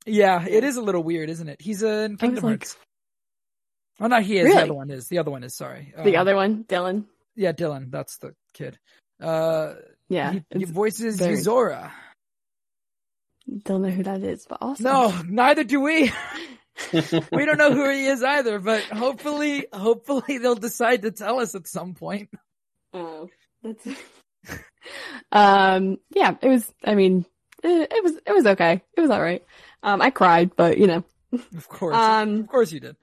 yeah, 0.07 0.45
it 0.47 0.65
is 0.65 0.77
a 0.77 0.83
little 0.83 1.03
weird, 1.03 1.29
isn't 1.31 1.49
it? 1.49 1.61
He's 1.61 1.83
in 1.83 2.17
Kingdom 2.17 2.45
like- 2.45 2.51
Hearts. 2.63 2.77
Oh, 4.01 4.07
not 4.07 4.23
he 4.23 4.39
is. 4.39 4.53
The 4.55 4.63
other 4.63 4.75
one 4.75 4.91
is. 4.91 5.09
The 5.09 5.19
other 5.19 5.31
one 5.31 5.45
is. 5.45 5.55
Sorry. 5.55 5.93
The 5.97 6.17
Um, 6.17 6.21
other 6.23 6.35
one, 6.37 6.65
Dylan. 6.65 7.05
Yeah, 7.37 7.53
Dylan. 7.53 7.91
That's 7.91 8.17
the 8.19 8.35
kid. 8.55 8.79
Uh, 9.21 9.75
Yeah, 10.09 10.33
he, 10.33 10.39
he 10.51 10.57
it's- 10.63 10.71
voices 10.71 11.19
very- 11.19 11.37
Yozora. 11.37 11.91
don't 13.65 13.83
know 13.83 13.91
who 13.91 14.03
that 14.05 14.23
is, 14.23 14.47
but 14.49 14.59
awesome. 14.61 14.85
No, 14.85 15.13
neither 15.29 15.65
do 15.65 15.81
we. 15.81 16.11
we 16.93 17.45
don't 17.45 17.59
know 17.59 17.73
who 17.73 17.89
he 17.91 18.07
is 18.07 18.23
either, 18.23 18.59
but 18.59 18.83
hopefully, 18.85 19.67
hopefully 19.73 20.39
they'll 20.39 20.55
decide 20.55 21.03
to 21.03 21.11
tell 21.11 21.39
us 21.41 21.55
at 21.55 21.67
some 21.69 21.95
point. 21.95 22.31
Oh, 22.95 23.29
that's. 23.63 23.87
um. 25.33 25.99
Yeah. 26.11 26.37
It 26.41 26.49
was. 26.49 26.73
I 26.85 26.95
mean, 26.95 27.27
it, 27.63 27.93
it 27.93 28.03
was. 28.05 28.17
It 28.27 28.33
was 28.33 28.47
okay. 28.47 28.83
It 28.97 29.01
was 29.01 29.11
all 29.11 29.21
right. 29.23 29.45
Um. 29.83 30.01
I 30.03 30.11
cried, 30.11 30.57
but 30.57 30.79
you 30.79 30.87
know, 30.87 31.05
Of 31.33 31.69
course, 31.69 31.95
Um, 31.97 32.41
of 32.41 32.49
course 32.49 32.73
you 32.73 32.81
did. 32.81 32.97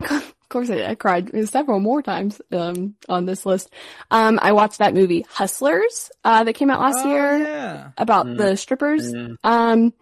Of 0.00 0.34
course, 0.48 0.70
I, 0.70 0.84
I 0.86 0.94
cried 0.94 1.30
several 1.48 1.80
more 1.80 2.02
times. 2.02 2.40
Um. 2.52 2.94
On 3.08 3.26
this 3.26 3.44
list. 3.46 3.70
Um. 4.10 4.38
I 4.42 4.52
watched 4.52 4.78
that 4.78 4.94
movie 4.94 5.24
Hustlers. 5.28 6.10
Uh. 6.24 6.44
That 6.44 6.54
came 6.54 6.70
out 6.70 6.80
last 6.80 7.04
Oh, 7.04 7.10
year 7.10 7.38
yeah. 7.38 7.90
about 7.98 8.26
Mm. 8.26 8.38
the 8.38 8.56
strippers. 8.56 9.12
Mm. 9.12 9.36
Um. 9.44 9.94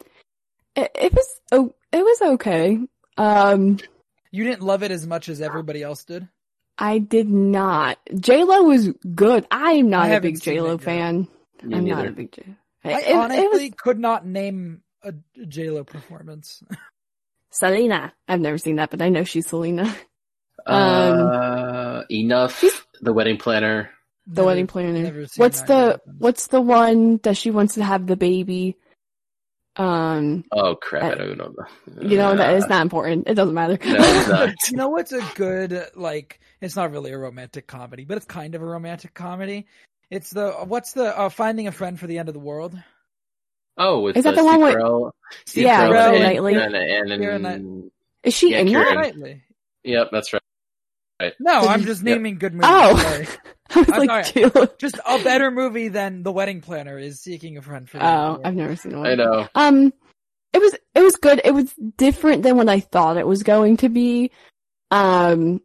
It, 0.76 0.90
it 0.95 1.12
was. 1.14 1.40
Oh. 1.53 1.74
It 1.92 2.03
was 2.05 2.22
okay. 2.34 2.78
Um. 3.16 3.78
You 4.30 4.45
didn't 4.45 4.62
love 4.62 4.82
it 4.82 4.90
as 4.90 5.07
much 5.07 5.28
as 5.28 5.40
everybody 5.40 5.82
else 5.82 6.05
did. 6.05 6.26
I 6.76 6.99
did 6.99 7.28
not. 7.28 7.99
J 8.18 8.42
Lo 8.42 8.64
was 8.64 8.88
good. 9.14 9.47
I 9.51 9.74
am 9.74 9.90
not 9.90 10.11
a 10.11 10.20
big 10.20 10.38
seen 10.38 10.55
J 10.55 10.61
Lo 10.61 10.76
fan. 10.76 11.28
Me 11.62 11.76
I'm 11.76 11.84
not 11.84 11.97
neither. 11.99 12.09
a 12.09 12.12
big 12.12 12.32
J. 12.32 12.42
I 12.84 12.90
It- 13.01 13.07
it 13.11 13.14
honestly 13.16 13.68
was- 13.70 13.74
could 13.78 13.99
not 14.01 14.26
name 14.26 14.82
a 15.05 15.14
J 15.47 15.70
Lo 15.70 15.84
performance. 15.84 16.62
Selena. 17.55 18.12
I've 18.28 18.40
never 18.40 18.59
seen 18.59 18.76
that, 18.76 18.90
but 18.90 19.00
I 19.00 19.09
know 19.09 19.24
she's 19.24 19.46
Selena. 19.46 19.94
Uh, 20.66 22.05
enough. 22.11 22.64
The 23.02 23.12
wedding 23.12 23.36
planner. 23.36 23.90
The 24.26 24.44
wedding 24.44 24.66
planner. 24.66 25.26
What's 25.36 25.61
the. 25.61 26.00
What's 26.16 26.46
the 26.46 26.62
one 26.62 27.18
that 27.22 27.36
she 27.36 27.50
wants 27.50 27.74
to 27.74 27.84
have 27.84 28.07
the 28.07 28.16
baby? 28.16 28.78
Um, 29.76 30.44
Oh 30.52 30.76
crap! 30.76 31.02
I 31.02 31.11
Uh, 31.11 31.14
don't 31.16 31.36
know. 31.38 31.55
you 32.00 32.16
know 32.16 32.34
that 32.34 32.55
is 32.55 32.64
Uh, 32.64 32.68
not 32.68 32.80
important. 32.82 33.28
It 33.28 33.34
doesn't 33.34 33.52
matter. 33.52 33.76
No, 33.84 33.94
it's 33.98 34.28
not. 34.28 34.48
you 34.70 34.76
know 34.78 34.88
what's 34.88 35.12
a 35.12 35.20
good 35.34 35.86
like? 35.94 36.40
It's 36.62 36.76
not 36.76 36.92
really 36.92 37.11
a 37.11 37.18
romantic 37.18 37.66
comedy, 37.66 38.05
but 38.07 38.16
it's 38.16 38.24
kind 38.24 38.55
of 38.55 38.62
a 38.62 38.66
romantic 38.66 39.12
comedy. 39.12 39.66
It's 40.11 40.30
the 40.30 40.52
what's 40.64 40.92
the 40.92 41.18
uh, 41.18 41.28
Finding 41.28 41.66
a 41.66 41.72
Friend 41.72 42.00
for 42.00 42.07
the 42.07 42.16
End 42.18 42.28
of 42.28 42.34
the 42.34 42.40
World. 42.40 42.74
Oh, 43.77 44.01
with 44.01 44.16
Is 44.16 44.25
that 44.25 44.35
the 44.37 44.45
one 44.45 44.55
Steve 44.55 44.62
with- 44.64 44.75
Carell- 44.77 45.11
Steve 45.47 45.64
Yeah, 45.64 45.89
Carell 45.89 45.93
Keira 45.93 46.14
and- 46.14 46.22
Knightley. 46.22 46.55
and, 46.55 46.75
and, 46.77 47.12
and, 47.12 47.22
Keira 47.22 47.41
Knight- 47.41 47.91
Is 48.22 48.35
she 48.35 48.51
Yeah, 48.53 48.59
in 48.61 48.68
Karen. 48.68 48.87
that? 48.89 48.97
Rightly. 48.97 49.43
Yep, 49.85 50.09
that's 50.12 50.33
right. 50.33 50.43
No, 51.41 51.53
I'm 51.62 51.81
Did- 51.81 51.87
just 51.89 52.03
Yep. 52.05 52.16
naming 52.16 52.39
good 52.39 52.53
movies. 52.55 52.68
Oh. 52.70 52.97
sorry. 52.97 53.27
I 53.75 53.79
was 53.81 53.91
I'm 53.91 54.07
like, 54.07 54.27
sorry. 54.27 54.49
J-Lo. 54.51 54.66
Just 54.79 54.99
a 55.07 55.22
better 55.25 55.51
movie 55.51 55.89
than 55.89 56.22
The 56.22 56.31
Wedding 56.33 56.61
Planner 56.61 56.99
is 56.99 57.20
Seeking 57.20 57.57
a 57.57 57.62
Friend 57.62 57.89
for 57.89 57.99
the 57.99 58.05
End 58.05 58.12
of 58.14 58.20
Oh, 58.20 58.29
World. 58.35 58.41
I've 58.45 58.55
never 58.55 58.77
seen 58.77 58.99
one. 58.99 59.07
I 59.07 59.14
know. 59.14 59.49
Um, 59.55 59.93
it 60.53 60.59
was 60.61 60.75
it 60.95 61.01
was 61.01 61.16
good. 61.16 61.41
It 61.45 61.53
was 61.53 61.72
different 61.97 62.43
than 62.45 62.57
what 62.57 62.68
I 62.68 62.79
thought 62.81 63.16
it 63.16 63.27
was 63.27 63.43
going 63.43 63.79
to 63.79 63.89
be. 63.89 64.31
Um, 64.93 65.61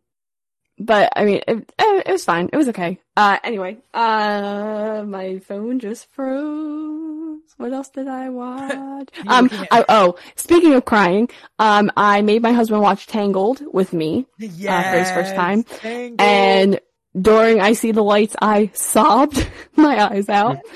but 0.79 1.11
I 1.15 1.25
mean, 1.25 1.41
it, 1.47 1.71
eh, 1.77 2.01
it 2.05 2.11
was 2.11 2.25
fine. 2.25 2.49
It 2.51 2.57
was 2.57 2.69
okay. 2.69 2.99
Uh, 3.15 3.37
anyway, 3.43 3.77
uh, 3.93 5.03
my 5.05 5.39
phone 5.39 5.79
just 5.79 6.09
froze. 6.13 7.18
What 7.57 7.73
else 7.73 7.89
did 7.89 8.07
I 8.07 8.29
watch? 8.29 9.09
Um, 9.27 9.49
I, 9.71 9.83
oh, 9.89 10.15
speaking 10.35 10.73
of 10.73 10.85
crying, 10.85 11.29
um, 11.59 11.91
I 11.97 12.21
made 12.21 12.41
my 12.41 12.51
husband 12.51 12.81
watch 12.81 13.05
Tangled 13.07 13.61
with 13.73 13.91
me, 13.93 14.25
Yes, 14.37 14.93
for 14.93 14.99
his 14.99 15.11
first 15.11 15.35
time. 15.35 15.63
Tangled. 15.63 16.21
and 16.21 16.79
during 17.19 17.59
I 17.59 17.73
See 17.73 17.91
the 17.91 18.03
Lights, 18.03 18.35
I 18.41 18.69
sobbed 18.73 19.45
my 19.75 20.11
eyes 20.11 20.29
out. 20.29 20.57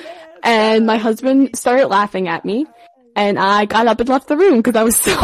And 0.45 0.85
my 0.85 0.97
husband 0.97 1.55
started 1.57 1.87
laughing 1.87 2.27
at 2.27 2.43
me, 2.43 2.65
and 3.15 3.39
I 3.39 3.63
got 3.63 3.87
up 3.87 4.01
and 4.01 4.09
left 4.09 4.27
the 4.27 4.35
room 4.35 4.57
because 4.61 4.75
I 4.75 4.83
was 4.83 4.97
so. 4.97 5.15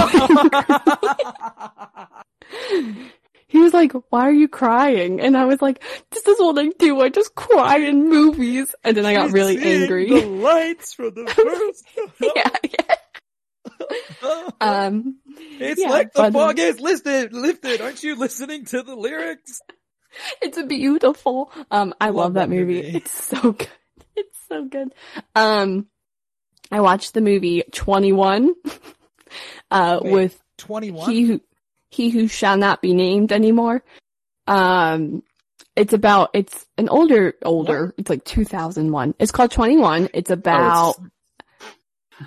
He 3.49 3.59
was 3.59 3.73
like, 3.73 3.91
"Why 4.09 4.21
are 4.27 4.31
you 4.31 4.47
crying?" 4.47 5.19
And 5.19 5.35
I 5.35 5.43
was 5.45 5.61
like, 5.61 5.83
"This 6.11 6.25
is 6.25 6.39
what 6.39 6.57
I 6.57 6.69
do. 6.79 7.01
I 7.01 7.09
just 7.09 7.35
cry 7.35 7.79
in 7.79 8.07
movies." 8.07 8.73
And 8.85 8.95
then 8.95 9.05
I 9.05 9.13
got 9.15 9.31
really 9.31 9.57
angry. 9.61 10.07
The 10.09 10.25
lights 10.25 10.93
for 10.93 11.09
the 11.11 11.25
first 11.27 11.85
yeah, 12.35 12.49
yeah. 12.63 12.95
Um, 14.61 15.17
It's 15.59 15.81
yeah, 15.81 15.89
like 15.89 16.13
the 16.13 16.31
fog 16.31 16.59
is 16.59 16.79
lifted, 16.79 17.33
lifted. 17.33 17.81
Aren't 17.81 18.03
you 18.03 18.15
listening 18.15 18.65
to 18.65 18.81
the 18.83 18.95
lyrics? 18.95 19.61
it's 20.41 20.61
beautiful. 20.63 21.51
Um, 21.71 21.93
I 21.99 22.07
love, 22.07 22.15
Love 22.15 22.33
that 22.35 22.49
movie. 22.49 22.75
movie. 22.81 22.97
It's 22.97 23.11
so 23.11 23.51
good. 23.53 23.67
It's 24.15 24.37
so 24.49 24.65
good. 24.65 24.93
Um, 25.35 25.87
I 26.71 26.81
watched 26.81 27.13
the 27.13 27.21
movie 27.21 27.63
Twenty 27.73 28.11
One. 28.13 28.53
Uh, 29.71 29.99
Wait, 30.01 30.11
with 30.13 30.43
21? 30.57 31.11
he 31.11 31.21
who 31.23 31.41
he 31.89 32.09
who 32.09 32.27
shall 32.27 32.57
not 32.57 32.81
be 32.81 32.93
named 32.93 33.31
anymore. 33.31 33.83
Um, 34.47 35.23
it's 35.75 35.93
about 35.93 36.31
it's 36.33 36.65
an 36.77 36.89
older 36.89 37.35
older. 37.43 37.93
It's 37.97 38.09
like 38.09 38.23
two 38.23 38.45
thousand 38.45 38.91
one. 38.91 39.13
It's 39.19 39.31
called 39.31 39.51
Twenty 39.51 39.77
One. 39.77 40.09
It's 40.13 40.29
about 40.29 40.95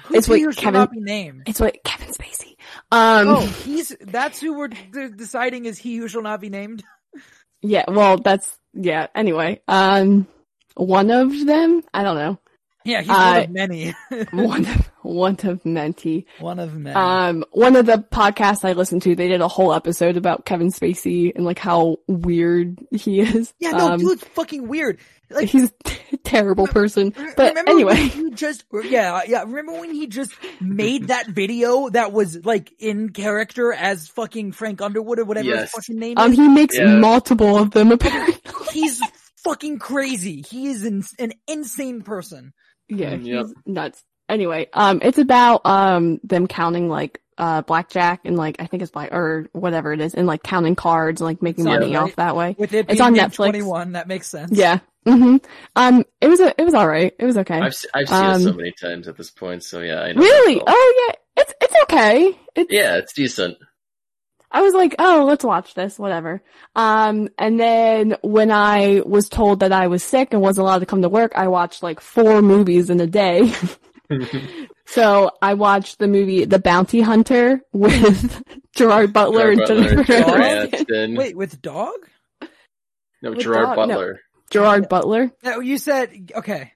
Who's 0.04 0.16
it's 0.18 0.28
what 0.28 0.40
who 0.40 0.52
shall 0.52 0.62
Kevin- 0.64 0.80
not 0.80 0.90
be 0.90 1.00
named? 1.00 1.42
it's 1.46 1.60
what 1.60 1.76
Kevin 1.84 2.08
Spacey. 2.08 2.56
Um, 2.90 3.28
oh, 3.28 3.40
he's, 3.40 3.94
that's 4.00 4.40
who 4.40 4.54
we're 4.56 4.68
d- 4.68 5.10
deciding 5.14 5.66
is 5.66 5.76
he 5.78 5.96
who 5.96 6.08
shall 6.08 6.22
not 6.22 6.40
be 6.40 6.48
named? 6.48 6.82
yeah. 7.62 7.84
Well, 7.88 8.16
that's 8.16 8.56
yeah. 8.72 9.08
Anyway, 9.14 9.60
um, 9.68 10.26
one 10.74 11.10
of 11.10 11.44
them. 11.44 11.82
I 11.92 12.02
don't 12.04 12.16
know. 12.16 12.38
Yeah, 12.84 13.00
he's 13.00 13.10
Uh, 13.10 13.14
one 13.14 13.42
of 13.44 13.50
many. 13.50 13.94
One 14.32 14.66
of 14.66 14.90
one 15.02 15.36
of 15.44 15.64
many. 15.66 16.26
one 16.38 16.58
of 16.60 16.74
many. 16.76 16.94
Um, 16.94 17.44
one 17.52 17.74
of 17.76 17.86
the 17.86 18.04
podcasts 18.12 18.64
I 18.64 18.72
listened 18.72 19.02
to, 19.02 19.16
they 19.16 19.26
did 19.28 19.40
a 19.40 19.48
whole 19.48 19.72
episode 19.74 20.16
about 20.16 20.44
Kevin 20.46 20.68
Spacey 20.70 21.32
and 21.34 21.44
like 21.44 21.58
how 21.58 21.96
weird 22.06 22.78
he 22.92 23.20
is. 23.20 23.52
yeah, 23.58 23.70
no, 23.72 23.92
um, 23.92 23.98
dude's 23.98 24.22
fucking 24.22 24.68
weird. 24.68 24.98
Like, 25.30 25.48
he's 25.48 25.72
a 26.12 26.16
terrible 26.24 26.66
person. 26.66 27.10
But 27.36 27.50
remember 27.50 27.70
anyway, 27.72 27.94
when 27.94 28.08
he 28.10 28.30
just 28.32 28.64
yeah 28.84 29.22
yeah 29.26 29.42
remember 29.42 29.72
when 29.80 29.92
he 29.92 30.06
just 30.06 30.32
made 30.60 31.08
that 31.08 31.26
video 31.28 31.88
that 31.90 32.12
was 32.12 32.44
like 32.44 32.72
in 32.78 33.08
character 33.10 33.72
as 33.72 34.08
fucking 34.08 34.52
Frank 34.52 34.80
Underwood 34.82 35.18
or 35.18 35.24
whatever 35.24 35.56
his 35.56 35.70
fucking 35.70 35.98
name 35.98 36.18
um, 36.18 36.32
is. 36.32 36.38
he 36.38 36.48
makes 36.48 36.76
Yeah. 36.78 36.96
multiple 36.98 37.56
of 37.58 37.70
them 37.72 37.90
apparently. 37.92 38.38
He's 38.72 39.00
fucking 39.42 39.78
crazy. 39.80 40.42
He 40.48 40.68
is 40.68 40.84
an, 40.84 41.02
an 41.18 41.32
insane 41.48 42.02
person. 42.02 42.52
Yeah, 42.88 43.16
Mm, 43.16 43.26
yep. 43.26 43.46
he's 43.46 43.54
nuts. 43.66 44.02
Anyway, 44.28 44.68
um, 44.72 45.00
it's 45.02 45.18
about 45.18 45.64
um 45.66 46.20
them 46.24 46.46
counting 46.46 46.88
like 46.88 47.20
uh 47.38 47.62
blackjack 47.62 48.20
and 48.24 48.36
like 48.36 48.56
I 48.60 48.66
think 48.66 48.82
it's 48.82 48.92
black 48.92 49.12
or 49.12 49.48
whatever 49.52 49.92
it 49.92 50.00
is, 50.00 50.14
and 50.14 50.26
like 50.26 50.42
counting 50.42 50.74
cards 50.76 51.20
and 51.20 51.26
like 51.26 51.42
making 51.42 51.64
Sounds 51.64 51.80
money 51.80 51.94
right. 51.94 52.02
off 52.04 52.16
that 52.16 52.36
way. 52.36 52.54
With 52.58 52.72
it 52.72 52.86
It's 52.88 53.00
on 53.00 53.14
Netflix. 53.14 53.36
21, 53.36 53.92
that 53.92 54.08
makes 54.08 54.26
sense. 54.28 54.58
Yeah. 54.58 54.78
hmm 55.04 55.36
Um, 55.76 56.04
it 56.20 56.28
was 56.28 56.40
a, 56.40 56.54
it 56.60 56.64
was 56.64 56.74
all 56.74 56.86
right. 56.86 57.12
It 57.18 57.24
was 57.24 57.36
okay. 57.38 57.58
I've 57.60 57.74
I've 57.94 58.08
seen 58.08 58.30
it 58.30 58.36
so 58.36 58.52
Um, 58.52 58.56
many 58.56 58.72
times 58.80 59.08
at 59.08 59.16
this 59.16 59.30
point, 59.30 59.62
so 59.64 59.80
yeah, 59.80 60.00
I 60.00 60.12
know. 60.12 60.20
really? 60.22 60.56
it's 60.56 60.64
Oh 60.66 61.06
yeah, 61.08 61.42
it's 61.42 61.54
it's 61.60 61.74
okay. 61.84 62.38
It's 62.54 62.72
yeah, 62.72 62.96
it's 62.98 63.12
decent. 63.12 63.58
I 64.54 64.60
was 64.60 64.74
like, 64.74 64.94
oh, 64.98 65.24
let's 65.26 65.44
watch 65.44 65.72
this, 65.74 65.98
whatever. 65.98 66.42
Um, 66.76 67.28
and 67.38 67.58
then 67.58 68.16
when 68.22 68.50
I 68.50 69.00
was 69.04 69.28
told 69.28 69.60
that 69.60 69.72
I 69.72 69.86
was 69.86 70.04
sick 70.04 70.28
and 70.32 70.42
wasn't 70.42 70.64
allowed 70.66 70.80
to 70.80 70.86
come 70.86 71.02
to 71.02 71.08
work, 71.08 71.32
I 71.34 71.48
watched 71.48 71.82
like 71.82 72.00
four 72.00 72.42
movies 72.42 72.90
in 72.90 73.00
a 73.00 73.06
day. 73.06 73.50
so 74.86 75.30
I 75.40 75.54
watched 75.54 75.98
the 75.98 76.06
movie 76.06 76.44
The 76.44 76.58
Bounty 76.58 77.00
Hunter 77.00 77.62
with 77.72 78.42
Gerard 78.76 79.12
Butler 79.12 79.54
Gerard 79.54 79.58
and 79.58 79.66
Butler, 79.66 79.82
Jennifer 79.84 80.04
Jennifer 80.04 80.30
Aniston. 80.38 80.84
Aniston. 80.86 81.18
Wait, 81.18 81.36
with 81.36 81.62
dog? 81.62 81.94
no, 83.22 83.30
with 83.30 83.40
Gerard 83.40 83.76
dog- 83.76 83.88
no. 83.88 83.94
Butler. 83.94 84.20
Gerard 84.50 84.88
Butler. 84.90 85.32
No, 85.42 85.60
you 85.60 85.78
said 85.78 86.30
okay. 86.36 86.72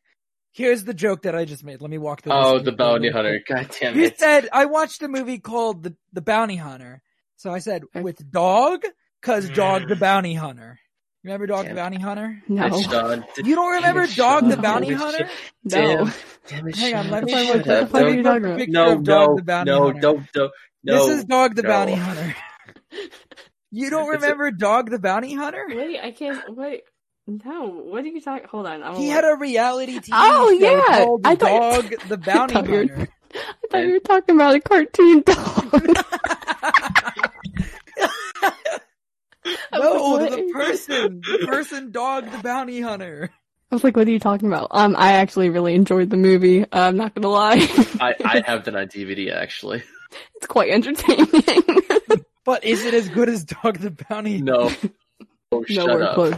Here's 0.53 0.85
the 0.85 0.95
joke 0.95 1.23
that 1.23 1.35
I 1.35 1.45
just 1.45 1.63
made. 1.63 1.83
Let 1.83 1.91
me 1.91 1.99
walk 1.99 2.23
through. 2.23 2.33
Oh, 2.33 2.59
the 2.59 2.73
bounty 2.73 3.09
you. 3.09 3.13
hunter. 3.13 3.39
God 3.49 3.69
damn 3.79 3.95
it! 3.95 4.03
You 4.03 4.11
said 4.17 4.49
I 4.51 4.65
watched 4.65 5.03
a 5.03 5.09
movie 5.09 5.39
called 5.39 5.83
the 5.83 5.95
the 6.15 6.23
Bounty 6.23 6.57
Hunter. 6.57 7.03
So 7.37 7.51
I 7.53 7.59
said 7.61 7.85
Okay. 7.85 8.01
with 8.01 8.31
dog, 8.31 8.83
cause 9.23 9.49
dog 9.51 9.83
mm. 9.83 9.89
the 9.89 9.97
bounty 9.97 10.35
hunter. 10.35 10.79
Remember 11.25 11.49
Dog 11.49 11.67
the 11.67 11.75
Bounty 11.75 11.99
Hunter? 11.99 12.41
No. 12.49 12.67
You 13.37 13.57
don't 13.57 13.75
remember 13.75 14.07
Damn 14.07 14.15
Dog 14.17 14.45
the 14.45 14.51
Sean. 14.53 14.63
Bounty 14.63 14.91
Damn 14.91 14.99
Hunter? 14.99 15.29
Damn, 15.67 16.05
No. 16.07 16.11
damn 16.47 16.69
it, 16.69 16.77
Hang 16.77 16.95
on, 16.95 17.11
let 17.11 17.25
me 17.25 17.33
What 17.33 17.43
the 17.43 17.47
Shut 17.47 17.57
fuck- 17.57 17.57
what 17.57 17.65
the 17.65 17.83
up. 17.83 17.91
fuck 17.91 18.01
are 18.03 18.09
you 18.11 18.15
Don't- 18.23 18.25
talking 18.25 18.45
about? 18.45 18.59
picture 18.59 18.73
No, 18.73 18.93
of 18.93 19.03
Dog 19.03 19.29
no, 19.31 19.37
the 19.37 19.43
Bounty 19.43 19.71
no, 19.73 19.83
Hunter. 19.87 20.01
don't, 20.01 20.33
don't, 20.33 20.53
no. 20.85 21.07
this 21.09 21.19
is 21.19 21.25
Dog 21.25 21.57
the 21.57 21.63
no. 21.63 21.69
Bounty 21.69 21.95
Hunter. 21.95 22.37
You 23.73 23.91
don't 23.91 24.03
It's 24.15 24.23
a- 24.23 24.27
remember 24.27 24.51
Dog 24.53 24.91
the 24.91 25.01
Bounty 25.01 25.35
Hunter? 25.35 25.65
Wait, 25.69 25.99
I 26.01 26.13
can't, 26.13 26.57
wait. 26.57 26.83
No, 27.27 27.67
what 27.67 28.05
are 28.05 28.07
you 28.07 28.21
talking? 28.21 28.47
Hold 28.49 28.67
on. 28.69 28.85
I'm 28.85 28.95
He 28.95 29.09
had 29.09 29.25
a 29.25 29.35
reality 29.35 29.99
TV 29.99 30.11
Oh, 30.13 30.57
show 30.57 30.65
yeah. 30.65 30.83
called 31.05 31.21
I 31.27 31.35
thought- 31.35 31.83
Dog 31.91 31.95
the 32.09 32.19
Bounty 32.19 32.55
thought 32.55 32.67
you 32.69 32.73
were- 32.73 32.87
Hunter. 32.87 33.09
I 33.35 33.39
thought 33.73 33.79
you 33.85 33.93
were 33.95 33.99
talking 33.99 34.35
about 34.37 34.55
a 34.55 34.61
cartoon 34.61 35.23
dog. 35.27 35.97
I 39.73 39.79
No, 39.79 39.93
like, 40.15 40.31
the 40.31 40.51
person, 40.53 41.21
the 41.21 41.47
person, 41.49 41.91
Dog 41.91 42.31
the 42.31 42.39
Bounty 42.39 42.81
Hunter. 42.81 43.31
I 43.71 43.75
was 43.75 43.83
like, 43.85 43.97
what 43.97 44.07
are 44.07 44.11
you 44.11 44.21
talking 44.21 44.49
about? 44.49 44.69
Um, 44.71 44.95
I 44.97 45.15
actually 45.15 45.51
really 45.51 45.75
enjoyed 45.75 46.09
the 46.11 46.17
movie. 46.17 46.63
Uh, 46.63 46.67
I'm 46.73 46.97
not 46.97 47.15
gonna 47.15 47.29
lie. 47.29 47.57
I, 48.01 48.15
I 48.25 48.43
have 48.47 48.65
that 48.65 48.77
on 48.77 48.87
DVD 48.87 49.33
actually. 49.33 49.83
it's 50.37 50.47
quite 50.47 50.71
entertaining. 50.71 51.27
But 52.45 52.63
is 52.65 52.85
it 52.85 52.95
as 52.95 53.09
good 53.09 53.29
as 53.29 53.45
Dog 53.45 53.79
the 53.79 53.91
Bounty? 54.09 54.41
No. 54.41 54.71
Oh, 55.51 55.65
shut 55.65 55.87
Nowhere 55.87 56.05
up. 56.05 56.15
close. 56.15 56.35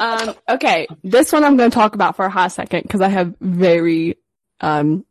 um, 0.00 0.34
okay, 0.48 0.86
this 1.02 1.32
one 1.32 1.42
I'm 1.42 1.56
going 1.56 1.68
to 1.70 1.74
talk 1.74 1.94
about 1.96 2.14
for 2.14 2.24
a 2.26 2.30
hot 2.30 2.52
second 2.52 2.82
because 2.82 3.00
I 3.00 3.08
have 3.08 3.34
very, 3.40 4.18
um, 4.60 5.04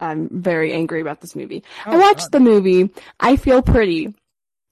I'm 0.00 0.28
very 0.42 0.72
angry 0.72 1.00
about 1.02 1.20
this 1.20 1.36
movie. 1.36 1.64
I 1.84 1.94
Oh, 1.96 1.98
watched 1.98 2.30
God. 2.30 2.32
the 2.32 2.40
movie 2.40 2.90
I 3.20 3.36
Feel 3.36 3.60
Pretty 3.62 4.14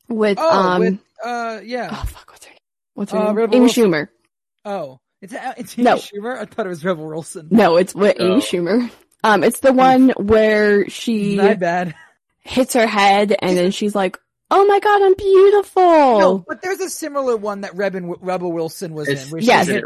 with, 0.08 0.38
Oh, 0.40 0.50
um, 0.50 0.80
with 0.80 0.98
uh, 1.24 1.60
yeah. 1.64 1.88
oh 1.92 2.04
fuck, 2.06 2.30
what's 2.30 2.44
her 2.46 2.50
name? 2.50 2.58
What's 2.94 3.12
her 3.12 3.18
Uh, 3.18 3.24
name? 3.26 3.34
Rebel 3.36 3.54
Amy 3.56 3.60
Wilson. 3.64 3.90
Schumer. 3.92 4.08
Oh, 4.64 4.98
it's 5.22 5.34
it's 5.56 5.78
Amy 5.78 5.84
No. 5.84 5.96
Schumer. 5.96 6.38
I 6.38 6.44
thought 6.44 6.66
it 6.66 6.70
was 6.70 6.84
Rebel 6.84 7.06
Wilson. 7.06 7.48
No, 7.50 7.76
it's 7.76 7.94
with 7.94 8.16
Oh. 8.20 8.32
Amy 8.32 8.40
Schumer. 8.40 8.90
Um, 9.22 9.44
it's 9.44 9.60
the 9.60 9.72
one 9.72 10.10
where 10.16 10.88
she 10.88 11.36
My 11.36 11.54
bad. 11.54 11.94
hits 12.40 12.72
her 12.74 12.86
head 12.86 13.36
and 13.42 13.56
then 13.56 13.70
she's 13.70 13.94
like, 13.94 14.18
"Oh 14.50 14.64
my 14.66 14.80
god, 14.80 15.02
I'm 15.02 15.14
beautiful." 15.14 16.18
No, 16.20 16.44
but 16.48 16.62
there's 16.62 16.80
a 16.80 16.88
similar 16.88 17.36
one 17.36 17.60
that 17.62 17.74
Rebel, 17.76 18.16
Rebel 18.20 18.50
Wilson 18.52 18.94
was 18.94 19.08
It's- 19.08 19.26
in. 19.26 19.32
Where 19.32 19.42
Yes, 19.42 19.66
she 19.66 19.72
hit 19.74 19.84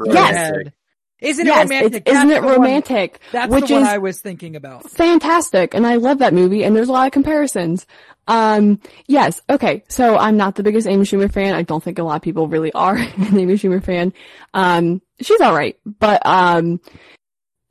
Isn't 1.24 1.46
it 1.46 1.50
yes. 1.50 1.70
It 1.70 1.74
romantic? 1.74 2.08
isn't 2.08 2.30
it 2.30 2.40
the 2.40 2.46
one- 2.46 2.54
romantic? 2.60 3.20
that's 3.32 3.52
which 3.52 3.68
the 3.68 3.74
one 3.74 3.82
is 3.82 3.88
I 3.88 3.98
was 3.98 4.20
thinking 4.20 4.56
about. 4.56 4.90
fantastic 4.90 5.74
and 5.74 5.86
I 5.86 5.96
love 5.96 6.18
that 6.18 6.34
movie 6.34 6.64
and 6.64 6.74
there's 6.76 6.88
a 6.88 6.92
lot 6.92 7.06
of 7.06 7.12
comparisons. 7.12 7.86
Um, 8.26 8.80
yes, 9.06 9.42
okay, 9.50 9.84
so 9.88 10.16
I'm 10.16 10.36
not 10.36 10.54
the 10.54 10.62
biggest 10.62 10.86
Amy 10.86 11.04
Schumer 11.04 11.30
fan. 11.32 11.54
I 11.54 11.62
don't 11.62 11.82
think 11.84 11.98
a 11.98 12.02
lot 12.02 12.16
of 12.16 12.22
people 12.22 12.48
really 12.48 12.72
are 12.72 12.96
an 12.96 13.38
Amy 13.38 13.54
Schumer 13.54 13.82
fan. 13.84 14.12
Um, 14.54 15.02
she's 15.20 15.40
alright, 15.40 15.78
but, 15.84 16.24
um, 16.26 16.80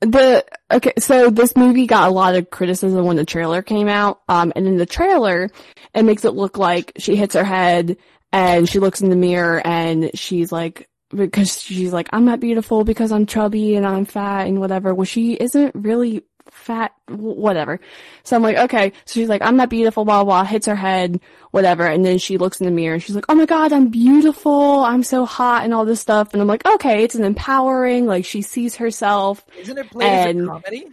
the, 0.02 0.46
okay, 0.70 0.94
so 1.00 1.30
this 1.30 1.56
movie 1.56 1.88
got 1.88 2.10
a 2.10 2.14
lot 2.14 2.36
of 2.36 2.50
criticism 2.50 3.06
when 3.06 3.16
the 3.16 3.26
trailer 3.26 3.62
came 3.62 3.88
out. 3.88 4.22
Um, 4.28 4.52
and 4.56 4.68
in 4.68 4.76
the 4.78 4.86
trailer, 4.86 5.50
it 5.96 6.04
makes 6.04 6.26
it 6.26 6.34
look 6.34 6.58
like 6.58 6.92
she 6.98 7.16
hits 7.16 7.36
her 7.36 7.44
head 7.46 7.98
and 8.32 8.68
she 8.68 8.80
looks 8.80 9.02
in 9.02 9.10
the 9.10 9.16
mirror 9.16 9.62
and 9.66 10.12
she's 10.14 10.52
like, 10.52 10.90
because 11.16 11.62
she's 11.62 11.94
like, 11.94 12.10
I'm 12.12 12.26
not 12.26 12.40
beautiful 12.40 12.84
because 12.84 13.12
I'm 13.12 13.26
chubby 13.26 13.76
and 13.76 13.86
I'm 13.86 14.06
fat 14.06 14.48
and 14.48 14.60
whatever. 14.60 14.94
Well, 14.94 15.06
she 15.06 15.34
isn't 15.34 15.76
really 15.76 16.24
fat, 16.50 16.94
whatever. 17.08 17.80
So 18.24 18.36
I'm 18.36 18.44
like, 18.44 18.58
okay. 18.58 18.92
So 19.06 19.20
she's 19.20 19.30
like, 19.30 19.42
I'm 19.42 19.56
not 19.56 19.70
beautiful, 19.70 20.06
blah, 20.06 20.24
blah, 20.24 20.44
hits 20.44 20.68
her 20.68 20.76
head, 20.76 21.20
whatever. 21.52 21.86
And 21.86 22.06
then 22.06 22.18
she 22.18 22.38
looks 22.38 22.60
in 22.60 22.66
the 22.66 22.72
mirror 22.72 22.94
and 22.96 23.04
she's 23.04 23.16
like, 23.16 23.26
oh 23.30 23.36
my 23.36 23.46
God, 23.46 23.74
I'm 23.74 23.90
beautiful. 23.90 24.84
I'm 24.84 25.04
so 25.04 25.26
hot 25.26 25.64
and 25.64 25.74
all 25.74 25.86
this 25.86 26.02
stuff. 26.02 26.34
And 26.34 26.42
I'm 26.42 26.48
like, 26.48 26.66
okay, 26.66 27.04
it's 27.04 27.16
an 27.16 27.24
empowering, 27.24 28.06
like 28.06 28.26
she 28.26 28.42
sees 28.42 28.76
herself. 28.76 29.46
Isn't 29.58 29.78
it 29.78 29.90
played 29.90 30.08
as 30.08 30.36
a 30.36 30.46
comedy? 30.46 30.88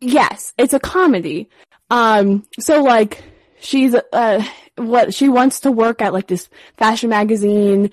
Yes, 0.00 0.52
it's 0.58 0.74
a 0.74 0.80
comedy. 0.80 1.48
Um, 1.90 2.44
so 2.58 2.82
like, 2.82 3.22
she's, 3.60 3.94
uh, 3.94 4.44
what, 4.76 5.14
she 5.14 5.28
wants 5.28 5.60
to 5.60 5.72
work 5.72 6.02
at 6.02 6.12
like 6.12 6.26
this 6.26 6.48
fashion 6.76 7.10
magazine, 7.10 7.90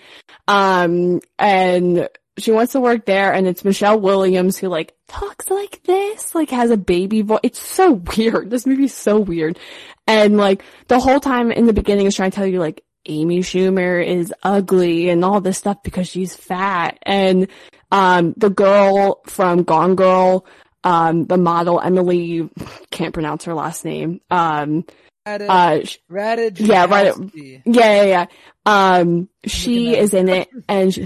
um, 0.47 1.21
and 1.39 2.09
she 2.37 2.51
wants 2.51 2.73
to 2.73 2.81
work 2.81 3.05
there 3.05 3.31
and 3.31 3.47
it's 3.47 3.63
Michelle 3.63 3.99
Williams 3.99 4.57
who 4.57 4.67
like 4.67 4.95
talks 5.07 5.49
like 5.49 5.83
this, 5.83 6.33
like 6.33 6.49
has 6.49 6.71
a 6.71 6.77
baby 6.77 7.21
voice. 7.21 7.39
It's 7.43 7.59
so 7.59 7.93
weird. 8.17 8.49
This 8.49 8.65
movie's 8.65 8.93
so 8.93 9.19
weird. 9.19 9.59
And 10.07 10.37
like, 10.37 10.63
the 10.87 10.99
whole 10.99 11.19
time 11.19 11.51
in 11.51 11.65
the 11.65 11.73
beginning 11.73 12.07
is 12.07 12.15
trying 12.15 12.31
to 12.31 12.35
tell 12.35 12.47
you 12.47 12.59
like, 12.59 12.83
Amy 13.05 13.39
Schumer 13.39 14.05
is 14.05 14.33
ugly 14.43 15.09
and 15.09 15.25
all 15.25 15.41
this 15.41 15.57
stuff 15.57 15.83
because 15.83 16.07
she's 16.07 16.35
fat. 16.35 16.97
And, 17.03 17.47
um, 17.91 18.33
the 18.37 18.49
girl 18.49 19.21
from 19.25 19.63
Gone 19.63 19.95
Girl, 19.95 20.45
um, 20.83 21.25
the 21.25 21.37
model 21.37 21.81
Emily, 21.81 22.49
can't 22.91 23.13
pronounce 23.13 23.43
her 23.45 23.53
last 23.53 23.85
name. 23.85 24.21
Um, 24.31 24.85
Rada, 25.25 25.51
uh, 25.51 25.83
sh- 25.85 25.97
yeah, 26.09 26.85
right. 26.85 27.13
Jakowski. 27.13 27.61
yeah, 27.65 28.03
yeah, 28.03 28.05
yeah. 28.05 28.25
Um, 28.65 29.29
she 29.45 29.95
is 29.95 30.13
in 30.13 30.27
it 30.29 30.49
and 30.67 30.93
sh- 30.93 30.99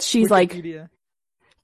she's 0.00 0.30
like 0.30 0.62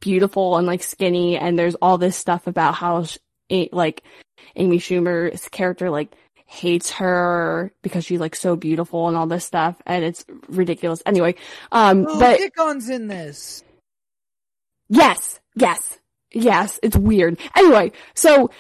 beautiful 0.00 0.56
and 0.56 0.66
like 0.66 0.82
skinny 0.82 1.36
and 1.36 1.58
there's 1.58 1.74
all 1.76 1.98
this 1.98 2.16
stuff 2.16 2.46
about 2.46 2.74
how 2.74 3.04
sh- 3.04 3.18
it, 3.48 3.72
like 3.72 4.02
Amy 4.56 4.78
Schumer's 4.78 5.48
character 5.48 5.90
like 5.90 6.12
hates 6.46 6.90
her 6.92 7.72
because 7.82 8.04
she's 8.04 8.18
like 8.20 8.34
so 8.34 8.56
beautiful 8.56 9.06
and 9.08 9.16
all 9.16 9.26
this 9.26 9.44
stuff 9.44 9.80
and 9.86 10.04
it's 10.04 10.24
ridiculous. 10.48 11.02
Anyway, 11.06 11.34
um, 11.70 12.06
Oh, 12.08 12.18
but 12.18 12.38
Dickon's 12.38 12.88
in 12.88 13.06
this. 13.06 13.62
Yes, 14.88 15.38
yes, 15.54 15.98
yes, 16.32 16.80
it's 16.82 16.96
weird. 16.96 17.38
Anyway, 17.56 17.92
so 18.14 18.50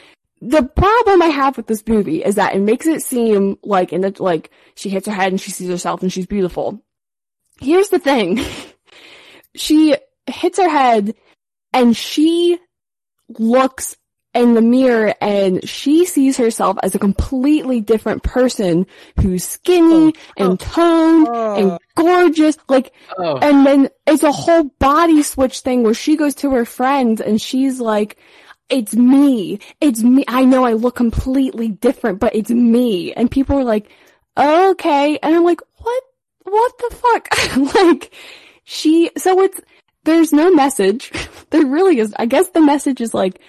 the 0.40 0.62
problem 0.62 1.22
I 1.22 1.26
have 1.26 1.56
with 1.56 1.66
this 1.66 1.86
movie 1.86 2.24
is 2.24 2.36
that 2.36 2.54
it 2.54 2.60
makes 2.60 2.86
it 2.86 3.02
seem 3.02 3.58
like 3.62 3.92
in 3.92 4.00
the, 4.00 4.14
like, 4.18 4.50
she 4.74 4.88
hits 4.88 5.06
her 5.06 5.12
head 5.12 5.32
and 5.32 5.40
she 5.40 5.50
sees 5.50 5.68
herself 5.68 6.02
and 6.02 6.12
she's 6.12 6.26
beautiful. 6.26 6.82
Here's 7.60 7.90
the 7.90 7.98
thing. 7.98 8.40
she 9.54 9.96
hits 10.26 10.58
her 10.58 10.68
head 10.68 11.14
and 11.72 11.96
she 11.96 12.58
looks 13.38 13.96
in 14.32 14.54
the 14.54 14.62
mirror 14.62 15.12
and 15.20 15.68
she 15.68 16.06
sees 16.06 16.36
herself 16.36 16.78
as 16.82 16.94
a 16.94 16.98
completely 17.00 17.80
different 17.80 18.22
person 18.22 18.86
who's 19.20 19.44
skinny 19.44 20.06
oh, 20.06 20.12
oh, 20.38 20.44
and 20.50 20.60
toned 20.60 21.28
Oh. 21.28 21.56
and 21.56 21.78
gorgeous. 21.96 22.56
Like, 22.68 22.92
Oh, 23.18 23.38
and 23.38 23.66
then 23.66 23.88
it's 24.06 24.22
a 24.22 24.32
whole 24.32 24.64
body 24.78 25.22
switch 25.22 25.60
thing 25.60 25.82
where 25.82 25.94
she 25.94 26.16
goes 26.16 26.36
to 26.36 26.50
her 26.52 26.64
friends 26.64 27.20
and 27.20 27.42
she's 27.42 27.80
like, 27.80 28.18
it's 28.70 28.94
me. 28.94 29.58
It's 29.80 30.02
me. 30.02 30.24
I 30.28 30.44
know 30.44 30.64
I 30.64 30.72
look 30.72 30.96
completely 30.96 31.68
different, 31.68 32.20
but 32.20 32.34
it's 32.34 32.50
me. 32.50 33.12
And 33.12 33.30
people 33.30 33.58
are 33.58 33.64
like, 33.64 33.90
okay. 34.36 35.18
And 35.22 35.34
I'm 35.34 35.44
like, 35.44 35.60
what? 35.78 36.02
What 36.44 36.72
the 36.78 36.96
fuck? 36.96 37.74
like, 37.74 38.14
she, 38.64 39.10
so 39.16 39.42
it's, 39.42 39.60
there's 40.04 40.32
no 40.32 40.52
message. 40.52 41.12
there 41.50 41.66
really 41.66 41.98
is. 41.98 42.14
I 42.18 42.26
guess 42.26 42.48
the 42.50 42.60
message 42.60 43.00
is 43.00 43.12
like, 43.12 43.40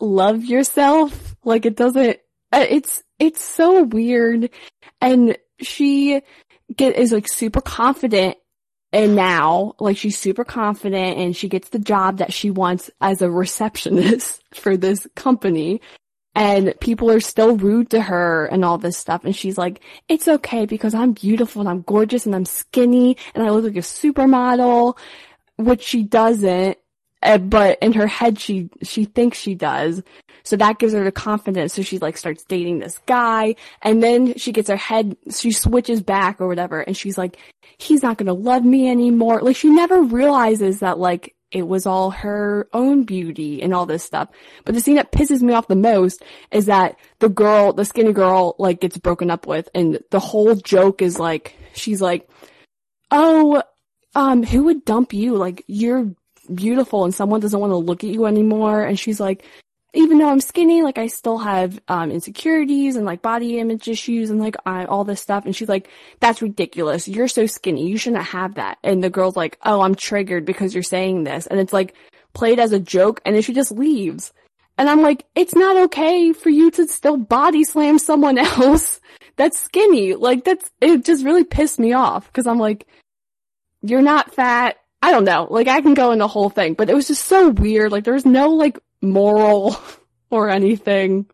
love 0.00 0.44
yourself. 0.44 1.36
Like 1.44 1.66
it 1.66 1.76
doesn't, 1.76 2.18
uh, 2.52 2.66
it's, 2.68 3.02
it's 3.18 3.42
so 3.42 3.84
weird. 3.84 4.50
And 5.00 5.38
she 5.60 6.20
get, 6.74 6.96
is 6.96 7.12
like 7.12 7.28
super 7.28 7.60
confident 7.60 8.36
and 8.92 9.16
now, 9.16 9.74
like, 9.78 9.96
she's 9.96 10.18
super 10.18 10.44
confident 10.44 11.18
and 11.18 11.36
she 11.36 11.48
gets 11.48 11.70
the 11.70 11.78
job 11.78 12.18
that 12.18 12.32
she 12.32 12.50
wants 12.50 12.90
as 13.00 13.20
a 13.20 13.30
receptionist 13.30 14.42
for 14.54 14.76
this 14.76 15.06
company. 15.14 15.80
And 16.34 16.74
people 16.80 17.10
are 17.10 17.20
still 17.20 17.56
rude 17.56 17.90
to 17.90 18.00
her 18.00 18.46
and 18.46 18.64
all 18.64 18.76
this 18.78 18.96
stuff. 18.96 19.24
And 19.24 19.34
she's 19.34 19.56
like, 19.56 19.82
it's 20.06 20.28
okay 20.28 20.66
because 20.66 20.94
I'm 20.94 21.12
beautiful 21.12 21.60
and 21.60 21.68
I'm 21.68 21.80
gorgeous 21.82 22.26
and 22.26 22.34
I'm 22.34 22.44
skinny 22.44 23.16
and 23.34 23.42
I 23.42 23.50
look 23.50 23.64
like 23.64 23.76
a 23.76 23.78
supermodel, 23.78 24.98
which 25.56 25.82
she 25.82 26.02
doesn't. 26.02 26.78
Uh, 27.22 27.38
but 27.38 27.78
in 27.80 27.92
her 27.92 28.06
head, 28.06 28.38
she, 28.38 28.68
she 28.82 29.04
thinks 29.04 29.38
she 29.38 29.54
does. 29.54 30.02
So 30.46 30.56
that 30.56 30.78
gives 30.78 30.92
her 30.92 31.02
the 31.02 31.10
confidence. 31.10 31.74
So 31.74 31.82
she 31.82 31.98
like 31.98 32.16
starts 32.16 32.44
dating 32.44 32.78
this 32.78 32.98
guy 33.06 33.56
and 33.82 34.00
then 34.00 34.34
she 34.36 34.52
gets 34.52 34.68
her 34.68 34.76
head, 34.76 35.16
she 35.34 35.50
switches 35.50 36.00
back 36.02 36.40
or 36.40 36.46
whatever. 36.46 36.80
And 36.80 36.96
she's 36.96 37.18
like, 37.18 37.36
he's 37.78 38.02
not 38.02 38.16
going 38.16 38.26
to 38.26 38.32
love 38.32 38.64
me 38.64 38.88
anymore. 38.88 39.40
Like 39.40 39.56
she 39.56 39.70
never 39.70 40.02
realizes 40.02 40.80
that 40.80 40.98
like 40.98 41.34
it 41.50 41.66
was 41.66 41.86
all 41.86 42.10
her 42.10 42.68
own 42.72 43.04
beauty 43.04 43.62
and 43.62 43.74
all 43.74 43.86
this 43.86 44.04
stuff. 44.04 44.28
But 44.64 44.74
the 44.74 44.80
scene 44.80 44.96
that 44.96 45.12
pisses 45.12 45.42
me 45.42 45.52
off 45.52 45.68
the 45.68 45.74
most 45.74 46.22
is 46.50 46.66
that 46.66 46.96
the 47.18 47.28
girl, 47.28 47.72
the 47.72 47.84
skinny 47.84 48.12
girl, 48.12 48.54
like 48.58 48.80
gets 48.80 48.98
broken 48.98 49.30
up 49.30 49.46
with 49.46 49.68
and 49.74 50.00
the 50.10 50.20
whole 50.20 50.54
joke 50.54 51.02
is 51.02 51.18
like, 51.18 51.56
she's 51.72 52.00
like, 52.00 52.28
oh, 53.10 53.62
um, 54.14 54.42
who 54.42 54.64
would 54.64 54.84
dump 54.84 55.12
you? 55.12 55.36
Like 55.36 55.64
you're 55.66 56.14
beautiful 56.46 57.04
and 57.04 57.14
someone 57.14 57.40
doesn't 57.40 57.58
want 57.58 57.72
to 57.72 57.76
look 57.76 58.04
at 58.04 58.10
you 58.10 58.26
anymore. 58.26 58.84
And 58.84 58.98
she's 58.98 59.20
like, 59.20 59.44
even 59.96 60.18
though 60.18 60.28
I'm 60.28 60.40
skinny, 60.40 60.82
like 60.82 60.98
I 60.98 61.06
still 61.06 61.38
have 61.38 61.80
um 61.88 62.10
insecurities 62.10 62.96
and 62.96 63.06
like 63.06 63.22
body 63.22 63.58
image 63.58 63.88
issues 63.88 64.30
and 64.30 64.40
like 64.40 64.56
I, 64.66 64.84
all 64.84 65.04
this 65.04 65.20
stuff. 65.20 65.44
And 65.46 65.56
she's 65.56 65.68
like, 65.68 65.88
"That's 66.20 66.42
ridiculous. 66.42 67.08
You're 67.08 67.28
so 67.28 67.46
skinny. 67.46 67.88
You 67.88 67.96
shouldn't 67.98 68.22
have 68.24 68.54
that." 68.56 68.78
And 68.84 69.02
the 69.02 69.10
girl's 69.10 69.36
like, 69.36 69.58
"Oh, 69.64 69.80
I'm 69.80 69.94
triggered 69.94 70.44
because 70.44 70.74
you're 70.74 70.82
saying 70.82 71.24
this." 71.24 71.46
And 71.46 71.58
it's 71.58 71.72
like 71.72 71.94
played 72.34 72.58
as 72.58 72.72
a 72.72 72.80
joke, 72.80 73.20
and 73.24 73.34
then 73.34 73.42
she 73.42 73.54
just 73.54 73.72
leaves. 73.72 74.32
And 74.78 74.90
I'm 74.90 75.02
like, 75.02 75.24
"It's 75.34 75.54
not 75.54 75.76
okay 75.84 76.32
for 76.32 76.50
you 76.50 76.70
to 76.72 76.86
still 76.86 77.16
body 77.16 77.64
slam 77.64 77.98
someone 77.98 78.38
else 78.60 79.00
that's 79.36 79.58
skinny." 79.58 80.14
Like 80.14 80.44
that's 80.44 80.70
it. 80.80 81.04
Just 81.04 81.24
really 81.24 81.44
pissed 81.44 81.78
me 81.78 81.94
off 81.94 82.26
because 82.26 82.46
I'm 82.46 82.58
like, 82.58 82.86
"You're 83.82 84.02
not 84.02 84.34
fat." 84.34 84.76
I 85.02 85.10
don't 85.10 85.24
know. 85.24 85.46
Like 85.50 85.68
I 85.68 85.80
can 85.80 85.94
go 85.94 86.12
in 86.12 86.18
the 86.18 86.28
whole 86.28 86.50
thing, 86.50 86.74
but 86.74 86.90
it 86.90 86.94
was 86.94 87.06
just 87.08 87.24
so 87.24 87.50
weird. 87.50 87.92
Like 87.92 88.04
there 88.04 88.14
was 88.14 88.26
no 88.26 88.50
like 88.50 88.78
moral 89.02 89.76
or 90.30 90.50
anything. 90.50 91.26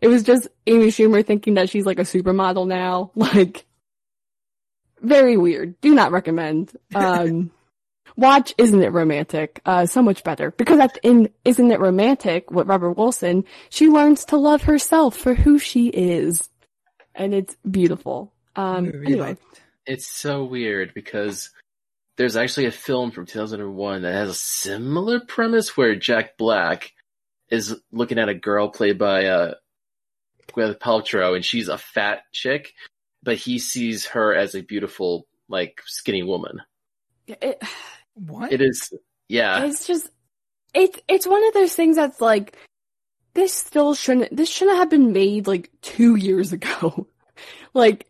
It 0.00 0.08
was 0.08 0.22
just 0.22 0.48
Amy 0.66 0.88
Schumer 0.88 1.24
thinking 1.24 1.54
that 1.54 1.70
she's 1.70 1.86
like 1.86 1.98
a 1.98 2.02
supermodel 2.02 2.66
now. 2.66 3.12
Like 3.16 3.64
very 5.00 5.36
weird. 5.36 5.80
Do 5.80 5.94
not 5.94 6.12
recommend. 6.12 6.76
Um 6.94 7.50
watch 8.16 8.54
Isn't 8.58 8.82
It 8.82 8.92
Romantic? 8.92 9.60
Uh 9.64 9.86
so 9.86 10.02
much 10.02 10.24
better. 10.24 10.50
Because 10.50 10.80
at, 10.80 10.98
in 11.02 11.30
Isn't 11.44 11.70
It 11.70 11.80
Romantic 11.80 12.50
with 12.50 12.66
Rebel 12.66 12.92
Wilson, 12.94 13.44
she 13.70 13.88
learns 13.88 14.24
to 14.26 14.36
love 14.36 14.62
herself 14.62 15.16
for 15.16 15.34
who 15.34 15.58
she 15.58 15.88
is. 15.88 16.48
And 17.14 17.32
it's 17.34 17.56
beautiful. 17.70 18.32
Um 18.56 18.86
anyway. 19.06 19.36
It's 19.86 20.10
so 20.10 20.44
weird 20.44 20.92
because 20.94 21.50
there's 22.16 22.36
actually 22.36 22.66
a 22.66 22.72
film 22.72 23.10
from 23.10 23.26
2001 23.26 24.02
that 24.02 24.12
has 24.12 24.30
a 24.30 24.34
similar 24.34 25.20
premise 25.20 25.76
where 25.76 25.94
Jack 25.94 26.36
Black 26.38 26.92
is 27.50 27.76
looking 27.92 28.18
at 28.18 28.28
a 28.28 28.34
girl 28.34 28.68
played 28.68 28.98
by 28.98 29.26
uh, 29.26 29.54
Gwyneth 30.52 30.78
Paltrow, 30.78 31.34
and 31.34 31.44
she's 31.44 31.68
a 31.68 31.78
fat 31.78 32.22
chick, 32.32 32.72
but 33.22 33.36
he 33.36 33.58
sees 33.58 34.06
her 34.06 34.34
as 34.34 34.54
a 34.54 34.62
beautiful, 34.62 35.26
like 35.48 35.82
skinny 35.86 36.22
woman. 36.22 36.62
It, 37.26 37.62
What? 38.14 38.50
It 38.50 38.62
is, 38.62 38.94
yeah, 39.28 39.64
It's 39.64 39.86
just 39.86 40.08
it's 40.72 40.98
it's 41.06 41.26
one 41.26 41.46
of 41.46 41.52
those 41.52 41.74
things 41.74 41.96
that's 41.96 42.18
like 42.18 42.56
this 43.34 43.52
still 43.52 43.94
shouldn't 43.94 44.34
this 44.34 44.48
shouldn't 44.48 44.78
have 44.78 44.88
been 44.88 45.12
made 45.12 45.46
like 45.46 45.70
two 45.82 46.16
years 46.16 46.52
ago. 46.52 47.08
like 47.74 48.08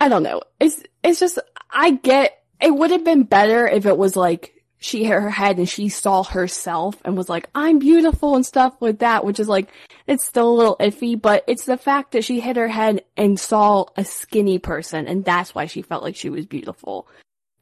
I 0.00 0.08
don't 0.08 0.22
know. 0.22 0.40
It's 0.58 0.82
it's 1.02 1.20
just 1.20 1.38
I 1.70 1.90
get 1.90 2.43
it 2.60 2.70
would 2.74 2.90
have 2.90 3.04
been 3.04 3.24
better 3.24 3.66
if 3.66 3.86
it 3.86 3.96
was 3.96 4.16
like 4.16 4.50
she 4.78 5.04
hit 5.04 5.12
her 5.20 5.30
head 5.30 5.58
and 5.58 5.68
she 5.68 5.88
saw 5.88 6.22
herself 6.22 6.96
and 7.04 7.16
was 7.16 7.28
like, 7.30 7.48
I'm 7.54 7.78
beautiful 7.78 8.36
and 8.36 8.44
stuff 8.44 8.74
with 8.80 8.98
that, 8.98 9.24
which 9.24 9.40
is 9.40 9.48
like, 9.48 9.70
it's 10.06 10.24
still 10.24 10.50
a 10.50 10.54
little 10.54 10.76
iffy, 10.78 11.20
but 11.20 11.42
it's 11.46 11.64
the 11.64 11.78
fact 11.78 12.12
that 12.12 12.24
she 12.24 12.38
hit 12.40 12.56
her 12.56 12.68
head 12.68 13.02
and 13.16 13.40
saw 13.40 13.86
a 13.96 14.04
skinny 14.04 14.58
person 14.58 15.06
and 15.06 15.24
that's 15.24 15.54
why 15.54 15.66
she 15.66 15.80
felt 15.80 16.02
like 16.02 16.16
she 16.16 16.28
was 16.28 16.44
beautiful. 16.44 17.08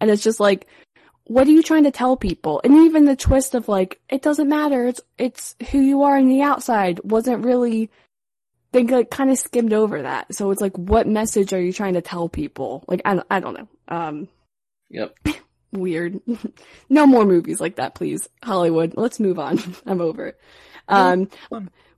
And 0.00 0.10
it's 0.10 0.24
just 0.24 0.40
like, 0.40 0.66
what 1.24 1.46
are 1.46 1.52
you 1.52 1.62
trying 1.62 1.84
to 1.84 1.92
tell 1.92 2.16
people? 2.16 2.60
And 2.64 2.74
even 2.74 3.04
the 3.04 3.14
twist 3.14 3.54
of 3.54 3.68
like, 3.68 4.00
it 4.08 4.22
doesn't 4.22 4.48
matter. 4.48 4.88
It's, 4.88 5.00
it's 5.16 5.54
who 5.70 5.78
you 5.78 6.02
are 6.02 6.16
on 6.16 6.26
the 6.28 6.42
outside 6.42 6.98
wasn't 7.04 7.44
really, 7.44 7.88
they 8.72 8.82
like, 8.82 9.10
kind 9.10 9.30
of 9.30 9.38
skimmed 9.38 9.72
over 9.72 10.02
that. 10.02 10.34
So 10.34 10.50
it's 10.50 10.60
like, 10.60 10.76
what 10.76 11.06
message 11.06 11.52
are 11.52 11.60
you 11.60 11.72
trying 11.72 11.94
to 11.94 12.02
tell 12.02 12.28
people? 12.28 12.84
Like, 12.88 13.02
I, 13.04 13.14
don't- 13.14 13.26
I 13.30 13.38
don't 13.38 13.54
know. 13.54 13.68
Um, 13.86 14.28
yep. 14.92 15.16
weird. 15.72 16.20
no 16.88 17.06
more 17.06 17.24
movies 17.24 17.60
like 17.60 17.76
that, 17.76 17.94
please. 17.94 18.28
Hollywood. 18.42 18.94
Let's 18.96 19.18
move 19.18 19.38
on. 19.38 19.58
I'm 19.86 20.00
over 20.00 20.28
it. 20.28 20.40
Um, 20.88 21.28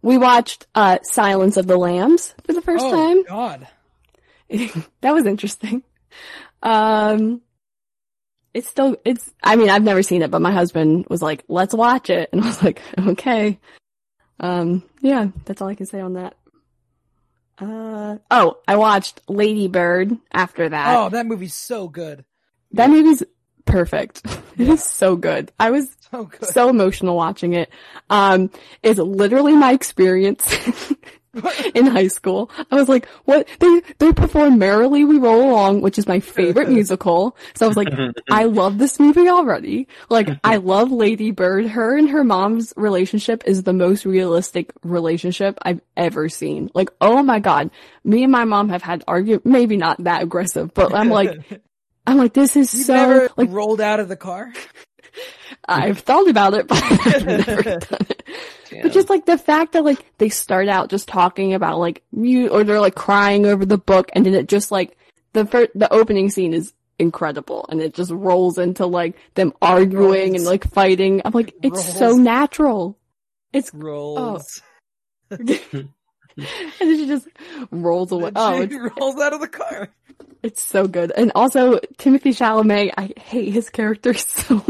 we 0.02 0.18
watched, 0.18 0.66
uh, 0.74 0.98
Silence 1.02 1.56
of 1.56 1.66
the 1.66 1.76
Lambs 1.76 2.34
for 2.44 2.52
the 2.52 2.62
first 2.62 2.84
oh, 2.84 2.90
time. 2.90 3.24
God. 3.24 3.68
that 5.00 5.14
was 5.14 5.26
interesting. 5.26 5.82
Um, 6.62 7.40
it's 8.52 8.68
still, 8.68 8.96
it's, 9.04 9.28
I 9.42 9.56
mean, 9.56 9.70
I've 9.70 9.82
never 9.82 10.02
seen 10.02 10.22
it, 10.22 10.30
but 10.30 10.42
my 10.42 10.52
husband 10.52 11.06
was 11.08 11.22
like, 11.22 11.44
let's 11.48 11.74
watch 11.74 12.10
it. 12.10 12.28
And 12.32 12.42
I 12.42 12.46
was 12.46 12.62
like, 12.62 12.80
okay. 12.98 13.58
Um, 14.38 14.84
yeah, 15.00 15.28
that's 15.44 15.60
all 15.60 15.68
I 15.68 15.74
can 15.74 15.86
say 15.86 16.00
on 16.00 16.14
that. 16.14 16.36
Uh, 17.58 18.18
oh, 18.30 18.58
I 18.68 18.76
watched 18.76 19.20
Lady 19.28 19.68
Bird 19.68 20.16
after 20.32 20.68
that. 20.68 20.96
Oh, 20.96 21.08
that 21.08 21.26
movie's 21.26 21.54
so 21.54 21.88
good. 21.88 22.24
That 22.74 22.90
movie's 22.90 23.22
perfect. 23.64 24.22
It 24.56 24.68
is 24.68 24.84
so 24.84 25.16
good. 25.16 25.50
I 25.58 25.72
was 25.72 25.88
So 26.12 26.24
good. 26.26 26.44
so 26.44 26.68
emotional 26.68 27.16
watching 27.16 27.54
it. 27.54 27.70
Um, 28.08 28.50
it's 28.84 29.00
literally 29.00 29.56
my 29.56 29.72
experience 29.72 30.46
in 31.74 31.86
high 31.86 32.06
school. 32.06 32.52
I 32.70 32.76
was 32.76 32.88
like, 32.88 33.06
what? 33.24 33.48
They, 33.58 33.82
they 33.98 34.12
perform 34.12 34.60
Merrily 34.60 35.04
We 35.04 35.18
Roll 35.18 35.50
Along, 35.50 35.80
which 35.80 35.98
is 35.98 36.06
my 36.06 36.20
favorite 36.20 36.68
musical. 36.68 37.36
So 37.56 37.66
I 37.66 37.68
was 37.68 37.76
like, 37.76 37.88
I 38.30 38.44
love 38.44 38.78
this 38.78 39.00
movie 39.00 39.28
already. 39.28 39.88
Like, 40.08 40.28
I 40.44 40.58
love 40.58 40.92
Lady 40.92 41.32
Bird. 41.32 41.66
Her 41.66 41.98
and 41.98 42.08
her 42.10 42.22
mom's 42.22 42.72
relationship 42.76 43.42
is 43.44 43.64
the 43.64 43.72
most 43.72 44.04
realistic 44.06 44.72
relationship 44.84 45.58
I've 45.62 45.80
ever 45.96 46.28
seen. 46.28 46.70
Like, 46.74 46.90
oh 47.00 47.24
my 47.24 47.40
god. 47.40 47.72
Me 48.04 48.22
and 48.22 48.30
my 48.30 48.44
mom 48.44 48.68
have 48.68 48.82
had 48.82 49.02
argue, 49.08 49.40
maybe 49.42 49.76
not 49.76 50.04
that 50.04 50.22
aggressive, 50.22 50.72
but 50.74 50.94
I'm 50.94 51.08
like, 51.08 51.60
I'm 52.06 52.18
like, 52.18 52.34
this 52.34 52.56
is 52.56 52.74
You've 52.74 52.86
so, 52.86 52.94
never 52.94 53.28
like, 53.36 53.50
rolled 53.50 53.80
out 53.80 54.00
of 54.00 54.08
the 54.08 54.16
car? 54.16 54.52
I've 55.68 56.00
thought 56.00 56.28
about 56.28 56.54
it, 56.54 56.66
but 56.68 56.82
I've 57.06 57.26
never 57.26 57.62
done 57.62 58.06
it. 58.10 58.20
But 58.82 58.92
just 58.92 59.08
like 59.08 59.24
the 59.24 59.38
fact 59.38 59.74
that 59.74 59.84
like 59.84 60.04
they 60.18 60.28
start 60.28 60.68
out 60.68 60.90
just 60.90 61.06
talking 61.06 61.54
about 61.54 61.78
like 61.78 62.02
mute 62.10 62.50
or 62.50 62.64
they're 62.64 62.80
like 62.80 62.96
crying 62.96 63.46
over 63.46 63.64
the 63.64 63.78
book 63.78 64.10
and 64.14 64.26
then 64.26 64.34
it 64.34 64.48
just 64.48 64.72
like 64.72 64.98
the 65.32 65.46
first, 65.46 65.70
the 65.76 65.92
opening 65.92 66.28
scene 66.28 66.52
is 66.52 66.72
incredible 66.98 67.66
and 67.68 67.80
it 67.80 67.94
just 67.94 68.10
rolls 68.10 68.58
into 68.58 68.86
like 68.86 69.16
them 69.34 69.52
arguing 69.62 70.34
and 70.34 70.44
like 70.44 70.68
fighting. 70.68 71.22
I'm 71.24 71.30
like, 71.32 71.54
it's 71.62 71.96
so 71.96 72.16
natural. 72.16 72.98
It's, 73.52 73.72
Rolls. 73.72 74.60
Oh. 75.30 75.36
and 75.36 75.48
then 75.48 75.88
she 76.80 77.06
just 77.06 77.28
rolls 77.70 78.10
away. 78.10 78.32
Oh, 78.34 78.66
She 78.66 78.76
rolls 78.76 79.20
out 79.20 79.34
of 79.34 79.40
the 79.40 79.48
car. 79.48 79.88
It's 80.42 80.62
so 80.62 80.86
good. 80.86 81.10
And 81.16 81.32
also 81.34 81.78
Timothée 81.98 82.36
Chalamet, 82.36 82.92
I 82.98 83.12
hate 83.18 83.52
his 83.52 83.70
character 83.70 84.12
so, 84.14 84.62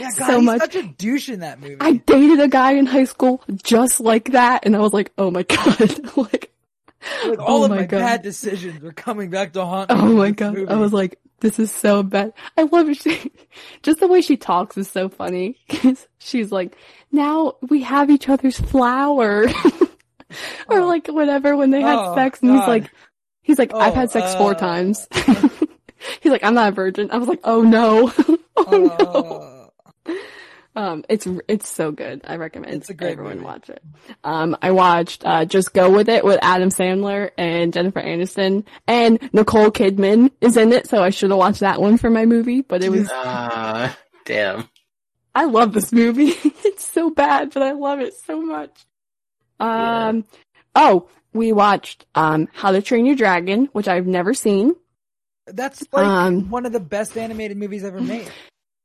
Yeah, 0.00 0.10
God, 0.16 0.26
so 0.26 0.36
he's 0.38 0.44
much. 0.46 0.60
such 0.60 0.74
a 0.76 0.82
douche 0.84 1.28
in 1.28 1.40
that 1.40 1.60
movie. 1.60 1.76
I 1.80 1.92
dated 1.94 2.40
a 2.40 2.48
guy 2.48 2.72
in 2.72 2.86
high 2.86 3.04
school 3.04 3.42
just 3.62 4.00
like 4.00 4.32
that, 4.32 4.64
and 4.64 4.74
I 4.74 4.78
was 4.80 4.92
like, 4.94 5.12
oh 5.18 5.30
my 5.30 5.42
god, 5.48 5.80
like, 5.80 6.16
like, 6.16 6.52
oh 7.24 7.36
all 7.40 7.60
oh 7.60 7.64
of 7.64 7.70
my 7.70 7.76
my, 7.80 7.84
God. 7.86 7.98
bad 7.98 8.22
decisions 8.22 8.80
were 8.80 8.92
coming 8.92 9.28
back 9.30 9.52
to 9.52 9.64
haunt 9.64 9.90
me. 9.90 9.96
oh 9.98 10.14
my 10.14 10.30
god, 10.30 10.54
movie. 10.54 10.68
I 10.68 10.76
was 10.76 10.92
like, 10.92 11.18
this 11.40 11.58
is 11.58 11.70
so 11.72 12.02
bad. 12.02 12.32
I 12.56 12.62
love 12.62 12.88
it. 12.88 12.98
She, 13.02 13.32
just 13.82 14.00
the 14.00 14.06
way 14.08 14.20
she 14.22 14.36
talks 14.38 14.78
is 14.78 14.88
so 14.90 15.08
funny. 15.10 15.58
'Cause 15.68 16.06
she's 16.18 16.50
like, 16.52 16.76
now 17.10 17.54
we 17.68 17.82
have 17.82 18.08
each 18.08 18.28
other's 18.30 18.58
flower, 18.58 19.44
or 20.68 20.80
Oh. 20.80 20.86
like 20.86 21.08
whatever 21.08 21.54
when 21.56 21.70
they 21.70 21.82
had 21.82 21.98
Oh, 21.98 22.14
sex, 22.14 22.40
and 22.40 22.52
he's 22.52 22.66
like, 22.66 22.90
he's 23.42 23.58
like, 23.58 23.74
I've 23.74 23.92
Oh, 23.92 23.94
had 23.96 24.10
sex 24.10 24.34
four 24.36 24.52
uh, 24.52 24.54
times. 24.54 25.06
he's 26.20 26.32
like, 26.32 26.44
I'm 26.44 26.54
not 26.54 26.68
a 26.70 26.72
virgin. 26.72 27.10
I 27.10 27.18
was 27.18 27.28
like, 27.28 27.40
oh 27.44 27.62
no, 27.62 28.12
oh 28.56 29.68
no. 30.06 30.12
Uh, 30.14 30.14
Um, 30.74 31.04
it's 31.10 31.28
it's 31.48 31.68
so 31.68 31.92
good. 31.92 32.22
I 32.26 32.36
recommend 32.36 32.72
It's 32.76 32.88
a 32.88 32.94
great 32.94 33.12
everyone 33.12 33.34
movie. 33.34 33.44
watch 33.44 33.68
it. 33.68 33.82
Um, 34.24 34.56
I 34.62 34.70
watched 34.70 35.22
uh, 35.22 35.44
Just 35.44 35.74
Go 35.74 35.90
with 35.90 36.08
It 36.08 36.24
with 36.24 36.38
Adam 36.40 36.70
Sandler 36.70 37.30
and 37.36 37.74
Jennifer 37.74 38.00
Aniston 38.00 38.64
and 38.86 39.18
Nicole 39.34 39.70
Kidman 39.70 40.30
is 40.40 40.56
in 40.56 40.72
it, 40.72 40.88
so 40.88 41.02
I 41.02 41.10
should 41.10 41.28
have 41.28 41.38
watched 41.38 41.60
that 41.60 41.78
one 41.78 41.98
for 41.98 42.08
my 42.08 42.24
movie. 42.24 42.62
But 42.62 42.82
it 42.82 42.88
was 42.90 43.06
Ah, 43.12 43.94
damn. 44.24 44.66
I 45.34 45.44
love 45.44 45.74
this 45.74 45.92
movie. 45.92 46.28
it's 46.42 46.90
so 46.90 47.10
bad, 47.10 47.52
but 47.52 47.62
I 47.62 47.72
love 47.72 48.00
it 48.00 48.14
so 48.24 48.40
much. 48.40 48.70
Um, 49.60 50.24
oh, 50.74 51.08
we 51.32 51.52
watched 51.52 52.06
um 52.14 52.48
How 52.52 52.72
to 52.72 52.82
Train 52.82 53.06
Your 53.06 53.16
Dragon, 53.16 53.68
which 53.72 53.88
I've 53.88 54.06
never 54.06 54.34
seen. 54.34 54.74
that's 55.46 55.84
like 55.92 56.04
Um, 56.06 56.50
one 56.50 56.66
of 56.66 56.72
the 56.72 56.80
best 56.80 57.16
animated 57.16 57.56
movies 57.56 57.84
ever 57.84 58.00
made. 58.00 58.30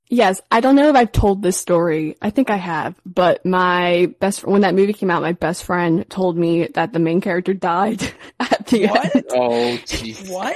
Yes, 0.09 0.39
I 0.49 0.61
don't 0.61 0.77
know 0.77 0.87
if 0.89 0.95
I've 0.95 1.11
told 1.11 1.41
this 1.43 1.57
story. 1.57 2.15
I 2.21 2.29
think 2.29 2.49
I 2.49 2.55
have, 2.55 2.95
but 3.05 3.45
my 3.45 4.13
best 4.21 4.39
friend, 4.39 4.53
when 4.53 4.61
that 4.61 4.73
movie 4.73 4.93
came 4.93 5.11
out, 5.11 5.21
my 5.21 5.33
best 5.33 5.65
friend 5.65 6.09
told 6.09 6.37
me 6.37 6.67
that 6.75 6.93
the 6.93 6.99
main 6.99 7.19
character 7.19 7.53
died 7.53 8.01
at 8.39 8.65
the 8.67 8.87
What? 8.87 9.15
end. 9.15 9.25
Oh, 9.31 9.77
jeez. 9.85 10.31
What? 10.31 10.55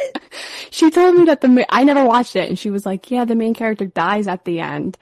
She 0.70 0.90
told 0.90 1.16
me 1.18 1.26
that 1.26 1.42
the 1.42 1.66
I 1.70 1.84
never 1.84 2.06
watched 2.06 2.38
it, 2.38 2.48
and 2.48 2.58
she 2.58 2.70
was 2.70 2.86
like, 2.86 3.12
"Yeah, 3.12 3.26
the 3.26 3.36
main 3.36 3.54
character 3.54 3.86
dies 3.86 4.26
at 4.28 4.46
the 4.46 4.62
end." 4.62 4.98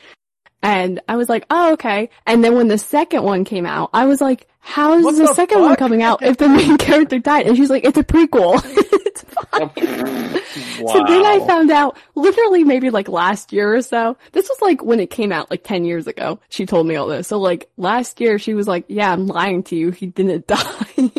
And 0.61 0.99
I 1.07 1.15
was 1.15 1.29
like, 1.29 1.45
"Oh, 1.49 1.73
okay." 1.73 2.09
And 2.25 2.43
then 2.43 2.55
when 2.55 2.67
the 2.67 2.77
second 2.77 3.23
one 3.23 3.45
came 3.45 3.65
out, 3.65 3.89
I 3.93 4.05
was 4.05 4.19
like, 4.19 4.47
"How 4.59 4.93
is 4.95 5.05
the, 5.05 5.25
the 5.25 5.33
second 5.33 5.61
one 5.61 5.75
coming 5.77 6.01
out 6.03 6.21
if 6.21 6.37
the 6.37 6.49
main 6.59 6.77
character 6.77 7.19
died?" 7.19 7.47
And 7.47 7.55
she's 7.55 7.69
like, 7.69 7.85
"It's 7.85 7.97
a 7.97 8.03
prequel." 8.03 8.61
It's 9.09 9.23
fine. 9.23 10.83
wow. 10.83 10.93
So 10.93 11.03
then 11.05 11.25
I 11.25 11.43
found 11.47 11.71
out, 11.71 11.97
literally 12.15 12.63
maybe 12.63 12.89
like 12.89 13.07
last 13.07 13.51
year 13.51 13.73
or 13.75 13.81
so. 13.81 14.17
This 14.33 14.47
was 14.47 14.61
like 14.61 14.83
when 14.83 14.99
it 14.99 15.09
came 15.09 15.31
out, 15.31 15.49
like 15.49 15.63
10 15.63 15.83
years 15.83 16.05
ago. 16.07 16.39
She 16.49 16.65
told 16.65 16.85
me 16.85 16.95
all 16.95 17.07
this. 17.07 17.27
So 17.27 17.39
like 17.39 17.69
last 17.75 18.21
year 18.21 18.37
she 18.37 18.53
was 18.53 18.67
like, 18.67 18.85
yeah, 18.87 19.11
I'm 19.11 19.25
lying 19.27 19.63
to 19.63 19.75
you. 19.75 19.91
He 19.91 20.05
didn't 20.07 20.45
die. 20.47 21.11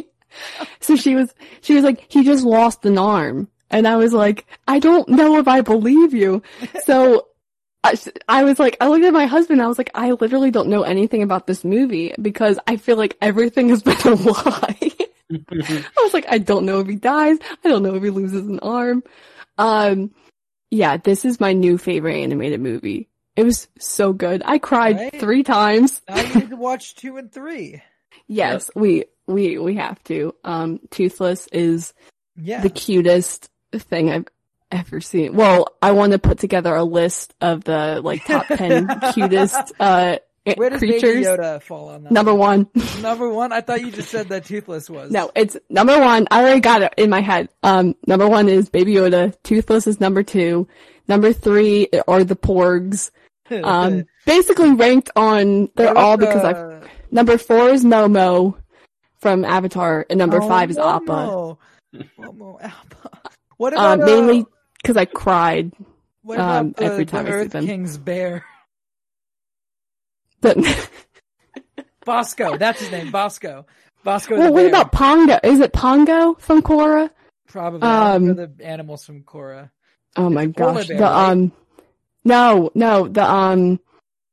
so 0.81 0.95
she 0.97 1.15
was, 1.17 1.35
she 1.63 1.75
was 1.75 1.83
like, 1.83 2.07
he 2.09 2.25
just 2.25 2.45
lost 2.45 2.85
an 2.87 2.97
arm. 2.97 3.49
And 3.71 3.87
I 3.87 3.97
was 3.97 4.13
like, 4.13 4.47
I 4.69 4.79
don't 4.79 5.09
know 5.09 5.39
if 5.39 5.49
I 5.49 5.61
believe 5.61 6.15
you. 6.15 6.43
So 6.85 7.27
I, 7.83 7.99
I 8.29 8.45
was 8.45 8.59
like, 8.59 8.77
I 8.81 8.89
looked 8.89 9.05
at 9.05 9.13
my 9.13 9.27
husband. 9.27 9.63
I 9.63 9.67
was 9.67 9.79
like, 9.79 9.91
I 9.95 10.13
literally 10.13 10.51
don't 10.51 10.69
know 10.69 10.83
anything 10.83 11.23
about 11.23 11.47
this 11.47 11.65
movie 11.65 12.15
because 12.21 12.59
I 12.67 12.77
feel 12.77 12.97
like 12.97 13.17
everything 13.23 13.71
has 13.71 13.83
been 13.83 13.97
a 14.05 14.15
lie. 14.15 14.91
I 15.61 15.93
was 16.03 16.13
like, 16.13 16.27
I 16.29 16.39
don't 16.39 16.67
know 16.67 16.81
if 16.81 16.89
he 16.89 16.97
dies. 16.97 17.39
I 17.65 17.69
don't 17.69 17.83
know 17.83 17.95
if 17.95 18.03
he 18.03 18.11
loses 18.11 18.47
an 18.47 18.59
arm. 18.61 19.03
Um, 19.59 20.13
yeah, 20.71 20.97
this 20.99 21.25
is 21.25 21.41
my 21.41 21.53
new 21.53 21.79
favorite 21.79 22.17
animated 22.23 22.61
movie. 22.61 23.09
It 23.37 23.45
was 23.45 23.69
so 23.79 24.13
good. 24.13 24.43
I 24.45 24.59
cried 24.59 24.97
Right? 24.97 25.21
three 25.21 25.43
times. 25.43 26.03
I 26.09 26.23
you 26.25 26.35
need 26.35 26.51
to 26.51 26.57
watch 26.57 26.95
two 26.97 27.17
and 27.17 27.33
three. 27.33 27.83
Yes, 28.27 28.71
we 28.77 29.05
we 29.27 29.59
we 29.59 29.75
have 29.77 30.03
to. 30.05 30.35
Um, 30.45 30.79
Toothless 30.91 31.49
is 31.53 31.95
Yeah. 32.37 32.61
the 32.61 32.71
cutest 32.71 33.49
thing 33.73 34.09
I've 34.11 34.27
ever 34.71 35.01
seen. 35.01 35.35
Well, 35.35 35.69
I 35.83 35.93
want 35.93 36.13
to 36.13 36.19
put 36.19 36.39
together 36.39 36.75
a 36.75 36.85
list 36.85 37.35
of 37.41 37.65
the 37.65 38.01
like 38.03 38.25
top 38.25 38.47
ten 38.47 38.89
cutest 39.15 39.73
uh 39.81 40.17
Where 40.57 40.71
does 40.71 40.81
Baby 40.81 41.01
creatures. 41.01 41.27
Yoda 41.27 41.63
fall 41.63 41.89
on 41.91 42.05
that? 42.05 42.13
Number 42.13 42.35
one. 42.35 42.69
Number 43.03 43.29
one. 43.29 43.53
I 43.53 43.61
thought 43.61 43.81
you 43.81 43.91
just 43.91 44.11
said 44.11 44.29
that 44.29 44.45
Toothless 44.47 44.89
was. 44.91 45.11
No, 45.11 45.31
it's 45.35 45.57
number 45.69 45.99
one. 46.01 46.27
I 46.31 46.41
already 46.43 46.61
got 46.61 46.83
it 46.83 46.95
in 46.97 47.11
my 47.11 47.21
head. 47.21 47.49
Um, 47.63 47.95
number 48.07 48.29
one 48.29 48.49
is 48.49 48.69
Baby 48.69 48.95
Yoda. 48.95 49.35
Toothless 49.43 49.87
is 49.87 50.01
number 50.01 50.23
two. 50.23 50.67
Number 51.09 51.33
three 51.33 51.89
are 52.09 52.25
the 52.25 52.37
Porgs. 52.37 53.11
Um, 53.51 54.07
basically 54.27 54.71
ranked 54.75 55.11
on, 55.17 55.71
they're 55.75 55.99
all 55.99 56.17
because 56.17 56.45
I, 56.45 56.53
the- 56.53 56.89
number 57.11 57.37
four 57.37 57.71
is 57.71 57.85
Momo 57.85 58.55
from 59.19 59.45
Avatar 59.45 60.07
and 60.09 60.21
number 60.21 60.41
Oh, 60.41 60.47
five 60.49 60.71
is 60.71 60.79
Appa. 60.79 61.03
Momo. 61.05 61.59
Momo, 62.17 62.63
Appa. 62.63 63.11
What 63.57 63.73
about 63.73 63.95
Um, 63.95 64.03
uh, 64.03 64.07
mainly 64.07 64.47
because 64.83 64.97
I 64.97 65.05
cried. 65.05 65.73
what 66.23 66.35
about 66.37 66.57
um, 66.61 66.73
the, 66.73 66.85
every 66.85 67.05
the 67.05 67.11
time 67.11 67.27
I 67.27 67.29
see 67.29 67.35
Earth 67.35 67.51
them. 67.51 67.67
King's 67.67 67.97
bear? 67.99 68.45
But, 70.41 70.57
Bosco. 72.05 72.57
That's 72.57 72.81
his 72.81 72.91
name. 72.91 73.11
Bosco. 73.11 73.67
Bosco. 74.05 74.37
well, 74.39 74.47
the 74.47 74.53
what 74.53 74.61
bear. 74.61 74.69
about 74.69 74.93
Pongo? 74.93 75.39
Is 75.45 75.61
it 75.61 75.73
Pongo 75.73 76.35
from 76.35 76.63
Korra? 76.63 77.11
Probably. 77.49 77.83
Um, 77.83 78.35
the 78.37 78.51
animals 78.61 79.05
from 79.05 79.23
Korra. 79.23 79.71
Oh 80.17 80.31
my 80.31 80.47
Polar 80.47 80.75
gosh. 80.75 80.89
bear, 80.89 80.97
the, 80.99 81.03
right? 81.05 81.31
um, 81.31 81.53
no, 82.25 82.71
no, 82.75 83.09
the, 83.09 83.23
um, 83.29 83.79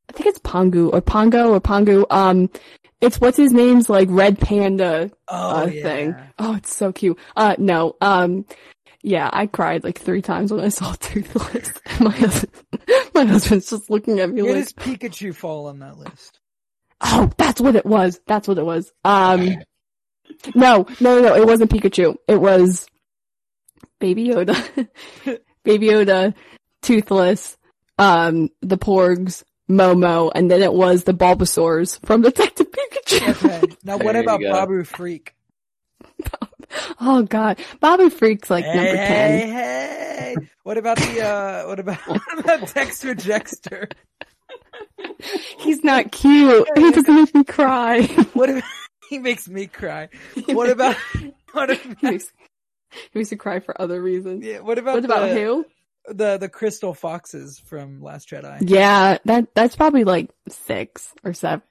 I 0.09 0.13
think 0.13 0.27
it's 0.27 0.39
Pongu 0.39 0.91
or 0.93 1.01
Pongo 1.01 1.51
or 1.53 1.59
Pongu. 1.61 2.05
Um, 2.09 2.49
it's 3.01 3.19
what's 3.19 3.37
his 3.37 3.51
name's 3.53 3.89
like 3.89 4.07
red 4.09 4.39
panda 4.39 5.11
Oh, 5.27 5.63
uh, 5.63 5.65
yeah. 5.65 5.83
thing. 5.83 6.15
Oh, 6.39 6.55
it's 6.55 6.75
so 6.75 6.91
cute. 6.91 7.17
Uh, 7.35 7.55
no, 7.59 7.95
um, 8.01 8.45
yeah, 9.03 9.29
I 9.31 9.47
cried 9.47 9.83
like 9.83 9.99
three 9.99 10.21
times 10.21 10.51
when 10.51 10.63
I 10.63 10.69
saw 10.69 10.93
Toothless. 10.99 11.71
my 11.99 12.11
husband, 12.11 12.53
my 13.13 13.25
husband's 13.25 13.69
just 13.69 13.89
looking 13.89 14.19
at 14.19 14.29
me 14.29 14.41
Where 14.41 14.55
like, 14.55 14.63
does 14.63 14.73
Pikachu 14.73 15.33
fall 15.35 15.67
on 15.67 15.79
that 15.79 15.97
list? 15.97 16.39
oh, 17.01 17.29
that's 17.37 17.61
what 17.61 17.75
it 17.75 17.85
was. 17.85 18.19
That's 18.27 18.47
what 18.47 18.57
it 18.57 18.65
was. 18.65 18.91
Um, 19.05 19.45
no, 20.55 20.85
no, 20.99 21.19
no, 21.19 21.21
no, 21.21 21.35
it 21.35 21.45
wasn't 21.45 21.71
Pikachu. 21.71 22.15
It 22.27 22.41
was 22.41 22.87
Baby 23.99 24.27
Yoda, 24.29 24.55
Baby 25.63 25.87
Yoda, 25.87 26.33
Toothless, 26.81 27.57
um, 27.99 28.49
the 28.61 28.77
Porgs, 28.77 29.43
Momo, 29.69 30.31
and 30.33 30.49
then 30.49 30.61
it 30.63 30.73
was 30.73 31.03
the 31.03 31.13
Bulbasaurs 31.13 32.03
from 32.05 32.21
Detective 32.23 32.67
Pikachu. 32.71 33.29
Okay. 33.45 33.75
Now, 33.83 33.97
what 33.97 34.13
There 34.13 34.21
about. 34.23 34.41
Babu 34.41 34.83
Frik? 34.83 35.29
oh 37.01 37.23
god, 37.23 37.59
Babu 37.79 38.09
Frik's 38.09 38.49
like 38.49 38.65
hey, 38.65 38.75
number 38.75 38.93
ten. 38.93 39.47
hey! 39.49 40.35
What 40.63 40.77
about 40.77 40.97
the 40.97 41.21
uh? 41.21 41.67
What 41.67 41.79
about 41.79 41.97
what 42.07 42.39
about 42.39 42.73
Dexter 42.73 43.15
Jettster? 43.15 43.91
He's 45.59 45.83
not 45.83 46.11
cute. 46.11 46.67
He 46.75 46.91
doesn't 46.91 47.13
make 47.13 47.33
me 47.33 47.43
cry. 47.43 48.03
What 48.33 48.49
if 48.49 48.65
he 49.09 49.19
makes 49.19 49.47
me 49.47 49.67
cry? 49.67 50.09
What 50.47 50.69
about 50.69 50.95
what 51.53 51.69
he, 51.69 51.75
about 51.75 52.03
makes, 52.03 52.31
he 52.91 53.19
makes 53.19 53.31
me 53.31 53.37
cry 53.37 53.59
for 53.59 53.79
other 53.81 54.01
reasons. 54.01 54.43
yeah, 54.43 54.59
what 54.59 54.77
about 54.77 54.95
What 54.95 55.05
about 55.05 55.29
the, 55.29 55.35
who? 55.35 55.65
the 56.09 56.37
the 56.37 56.49
crystal 56.49 56.93
foxes 56.93 57.59
from 57.59 58.01
Last 58.01 58.29
Jedi? 58.29 58.57
Yeah, 58.61 59.17
that 59.25 59.53
that's 59.55 59.75
probably 59.75 60.03
like 60.03 60.29
six 60.49 61.13
or 61.23 61.33
seven. 61.33 61.61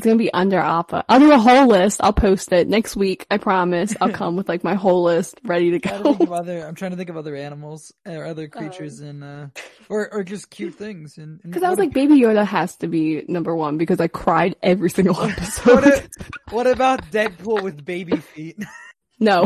It's 0.00 0.06
gonna 0.06 0.16
be 0.16 0.32
under 0.32 0.56
Appa. 0.58 1.04
I'll 1.10 1.20
do 1.20 1.30
a 1.30 1.36
whole 1.38 1.66
list. 1.66 2.00
I'll 2.02 2.14
post 2.14 2.52
it 2.52 2.66
next 2.68 2.96
week. 2.96 3.26
I 3.30 3.36
promise. 3.36 3.94
I'll 4.00 4.08
come 4.12 4.34
with 4.34 4.48
like 4.48 4.64
my 4.64 4.72
whole 4.72 5.02
list 5.02 5.38
ready 5.44 5.78
to 5.78 5.90
I'm 5.90 6.02
trying 6.02 6.16
think 6.16 6.28
go. 6.30 6.34
other. 6.34 6.66
I'm 6.66 6.74
trying 6.74 6.92
to 6.92 6.96
think 6.96 7.10
of 7.10 7.18
other 7.18 7.36
animals 7.36 7.92
or 8.06 8.24
other 8.24 8.48
creatures 8.48 9.00
in 9.02 9.22
uh, 9.22 9.50
or 9.90 10.10
or 10.10 10.24
just 10.24 10.48
cute 10.48 10.74
things. 10.76 11.18
And 11.18 11.38
Because 11.42 11.62
I 11.62 11.68
was 11.68 11.78
like, 11.78 11.92
Baby 11.92 12.14
Yoda 12.14 12.46
has 12.46 12.76
to 12.76 12.88
be 12.88 13.26
number 13.28 13.54
one 13.54 13.76
because 13.76 14.00
I 14.00 14.08
cried 14.08 14.56
every 14.62 14.88
single 14.88 15.14
what, 15.16 15.32
episode. 15.32 15.84
if- 15.84 16.08
what 16.50 16.66
about 16.66 17.02
Deadpool 17.10 17.62
with 17.62 17.84
baby 17.84 18.16
feet? 18.16 18.56
no, 19.20 19.44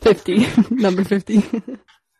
fifty, 0.00 0.46
number 0.70 1.02
fifty. 1.02 1.40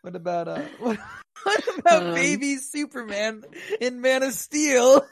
What 0.01 0.15
about 0.17 0.49
uh? 0.49 0.61
What, 0.79 0.99
what 1.43 1.77
about 1.79 2.03
Um, 2.03 2.13
baby 2.15 2.57
Superman 2.57 3.43
in 3.79 4.01
Man 4.01 4.23
of 4.23 4.33
Steel? 4.33 5.05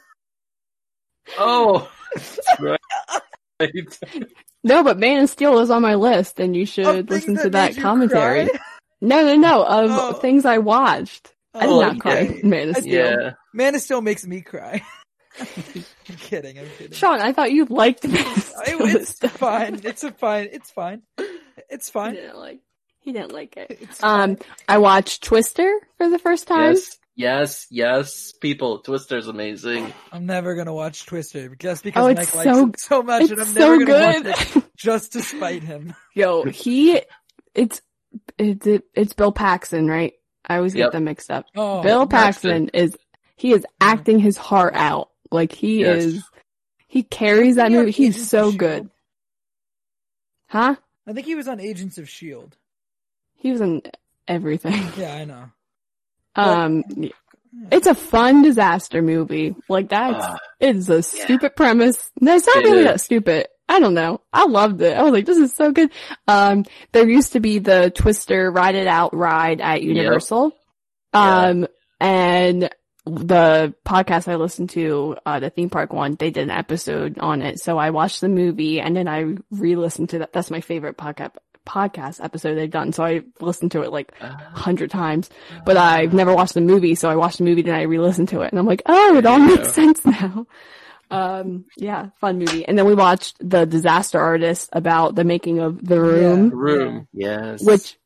Oh, 1.38 1.90
right. 2.60 2.80
no, 4.64 4.82
but 4.84 4.98
Man 4.98 5.22
of 5.24 5.30
Steel 5.30 5.58
is 5.60 5.70
on 5.70 5.82
my 5.82 5.94
list, 5.94 6.40
and 6.40 6.54
you 6.56 6.66
should 6.66 7.08
things 7.08 7.10
listen 7.10 7.36
to 7.36 7.44
made 7.44 7.52
that 7.52 7.76
commentary. 7.76 8.48
cry? 8.48 8.58
No, 9.00 9.24
no, 9.24 9.36
no. 9.36 9.64
Of 9.64 9.90
Oh. 9.90 10.12
things 10.14 10.44
I 10.44 10.58
watched. 10.58 11.32
I 11.54 11.60
did 11.60 11.68
Oh, 11.70 11.80
not 11.80 11.98
cry. 12.00 12.18
okay. 12.22 12.40
in 12.40 12.50
Man 12.50 12.68
of 12.70 12.76
Steel. 12.76 12.92
yeah. 13.20 13.30
Man 13.52 13.74
of 13.74 13.80
Steel 13.80 14.00
makes 14.00 14.26
me 14.26 14.40
cry. 14.42 14.82
I'm 15.40 16.16
kidding. 16.18 16.58
I'm 16.58 16.66
kidding. 16.78 16.92
Sean, 16.92 17.20
I 17.20 17.32
thought 17.32 17.52
you 17.52 17.64
liked 17.66 18.04
Man 18.06 18.20
of 18.20 18.26
I- 18.58 18.64
Steel. 18.64 18.78
it's 18.86 19.18
fine. 19.18 19.80
It's 19.84 20.04
a 20.04 20.12
fine. 20.12 20.48
It's 20.52 20.70
fine. 20.70 21.02
It's 21.68 21.88
He 21.88 21.92
fine. 21.92 22.14
didn't 22.14 22.38
like. 22.38 22.60
He 23.00 23.12
didn't 23.12 23.32
like 23.32 23.56
it. 23.56 23.80
Um. 24.02 24.38
I 24.68 24.78
watched 24.78 25.24
Twister 25.24 25.70
for 25.98 26.08
the 26.08 26.18
first 26.18 26.46
time. 26.46 26.74
Yes, 26.74 26.98
yes, 27.14 27.66
yes. 27.70 28.32
People, 28.32 28.78
Twister's 28.80 29.26
amazing. 29.28 29.92
I'm 30.12 30.26
never 30.26 30.54
gonna 30.54 30.74
watch 30.74 31.06
Twister 31.06 31.54
just 31.56 31.84
because 31.84 32.02
Oh, 32.02 32.08
Mike 32.08 32.18
it's 32.26 32.34
likes 32.34 32.50
so- 32.50 32.66
it 32.68 32.80
so 32.80 33.02
much, 33.02 33.22
It's 33.22 33.30
and 33.32 33.40
I'm 33.40 33.46
so 33.46 33.60
never 33.60 33.84
gonna 33.84 34.12
good. 34.22 34.26
watch 34.26 34.56
it 34.56 34.64
just 34.76 35.12
to 35.12 35.22
spite 35.22 35.62
him. 35.62 35.94
Yo, 36.14 36.44
he, 36.44 37.00
it's, 37.54 37.80
it's, 38.38 38.66
it's 38.94 39.12
Bill 39.12 39.32
Paxton, 39.32 39.86
right? 39.88 40.12
I 40.46 40.56
always 40.56 40.74
get 40.74 40.80
Yep. 40.86 40.92
them 40.92 41.04
mixed 41.04 41.30
up. 41.30 41.46
Oh, 41.56 41.82
Bill 41.82 42.06
Paxton. 42.06 42.66
Paxton 42.66 42.80
is, 42.80 42.96
he 43.36 43.52
is 43.52 43.64
acting 43.80 44.18
his 44.18 44.36
heart 44.36 44.74
out. 44.74 45.10
Like 45.30 45.52
he 45.52 45.80
Yes. 45.80 46.04
is, 46.04 46.24
he 46.88 47.02
carries 47.02 47.56
that 47.56 47.70
Wasn't 47.70 47.72
he 47.72 47.78
on 47.78 47.84
movie. 47.84 47.92
He's 47.92 48.28
so 48.28 48.52
good. 48.52 48.90
Huh? 50.48 50.76
I 51.06 51.12
think 51.12 51.26
he 51.26 51.34
was 51.34 51.48
on 51.48 51.58
Agents 51.60 51.96
of 51.98 52.08
Shield. 52.08 52.56
He 53.36 53.50
was 53.50 53.60
in 53.60 53.82
everything. 54.28 54.82
Yeah, 54.96 55.14
I 55.14 55.24
know. 55.24 55.44
Um, 56.36 56.84
it's 57.70 57.86
a 57.86 57.94
fun 57.94 58.42
disaster 58.42 59.02
movie. 59.02 59.54
Like 59.68 59.88
that's, 59.90 60.24
Ah. 60.24 60.38
it's 60.60 60.88
a 60.88 60.94
Yeah. 60.96 61.00
stupid 61.24 61.56
premise. 61.56 62.10
No, 62.20 62.34
it's 62.34 62.46
not 62.46 62.56
It 62.56 62.64
really 62.64 62.78
is. 62.80 62.84
that 62.86 63.00
stupid. 63.00 63.46
I 63.68 63.80
don't 63.80 63.94
know. 63.94 64.20
I 64.32 64.46
loved 64.46 64.82
it. 64.82 64.96
I 64.96 65.02
was 65.02 65.12
like, 65.12 65.24
this 65.26 65.38
is 65.38 65.54
so 65.54 65.72
good. 65.72 65.90
Um, 66.28 66.64
there 66.92 67.08
used 67.08 67.32
to 67.32 67.40
be 67.40 67.58
the 67.58 67.90
Twister 67.94 68.50
Ride 68.50 68.74
It 68.74 68.86
Out 68.86 69.14
ride 69.14 69.60
at 69.60 69.82
Universal. 69.82 70.52
Yeah. 71.14 71.40
Um, 71.48 71.66
and 72.00 72.70
the 73.06 73.74
podcast 73.86 74.28
I 74.28 74.36
listened 74.36 74.70
to, 74.70 75.16
uh, 75.26 75.40
the 75.40 75.50
theme 75.50 75.70
park 75.70 75.92
one, 75.92 76.16
they 76.18 76.30
did 76.30 76.44
an 76.44 76.50
episode 76.50 77.18
on 77.18 77.42
it. 77.42 77.60
So 77.60 77.78
I 77.78 77.90
watched 77.90 78.20
the 78.20 78.28
movie 78.28 78.80
and 78.80 78.94
then 78.96 79.08
I 79.08 79.36
re-listened 79.50 80.10
to 80.10 80.18
that. 80.20 80.32
That's 80.32 80.50
my 80.50 80.60
favorite 80.60 80.96
podcast 80.96 81.32
podcast 81.66 82.22
episode 82.22 82.54
they've 82.54 82.70
done. 82.70 82.92
So 82.92 83.04
I 83.04 83.22
listened 83.40 83.72
to 83.72 83.82
it 83.82 83.92
like 83.92 84.12
a 84.20 84.28
hundred 84.54 84.90
times, 84.90 85.30
but 85.64 85.76
I've 85.76 86.12
never 86.14 86.34
watched 86.34 86.54
the 86.54 86.60
movie. 86.60 86.94
So 86.94 87.08
I 87.10 87.16
watched 87.16 87.38
the 87.38 87.44
movie, 87.44 87.62
and 87.62 87.70
I 87.76 87.82
re-listened 87.82 88.28
to 88.30 88.40
it 88.42 88.50
and 88.52 88.58
I'm 88.58 88.66
like, 88.66 88.82
oh, 88.86 89.16
it 89.16 89.26
all 89.26 89.38
There 89.38 89.48
makes 89.48 89.68
go. 89.68 89.72
sense 89.72 90.04
now. 90.04 90.46
Um, 91.10 91.66
yeah, 91.76 92.06
fun 92.22 92.38
movie. 92.38 92.64
And 92.66 92.78
then 92.78 92.86
we 92.86 92.94
watched 92.94 93.36
the 93.38 93.66
disaster 93.66 94.18
artist 94.18 94.70
about 94.72 95.14
the 95.14 95.24
making 95.24 95.58
of 95.58 95.86
the 95.86 96.00
room 96.00 96.48
the 96.48 96.56
Room. 96.56 97.06
Yes. 97.12 97.62
which 97.62 97.98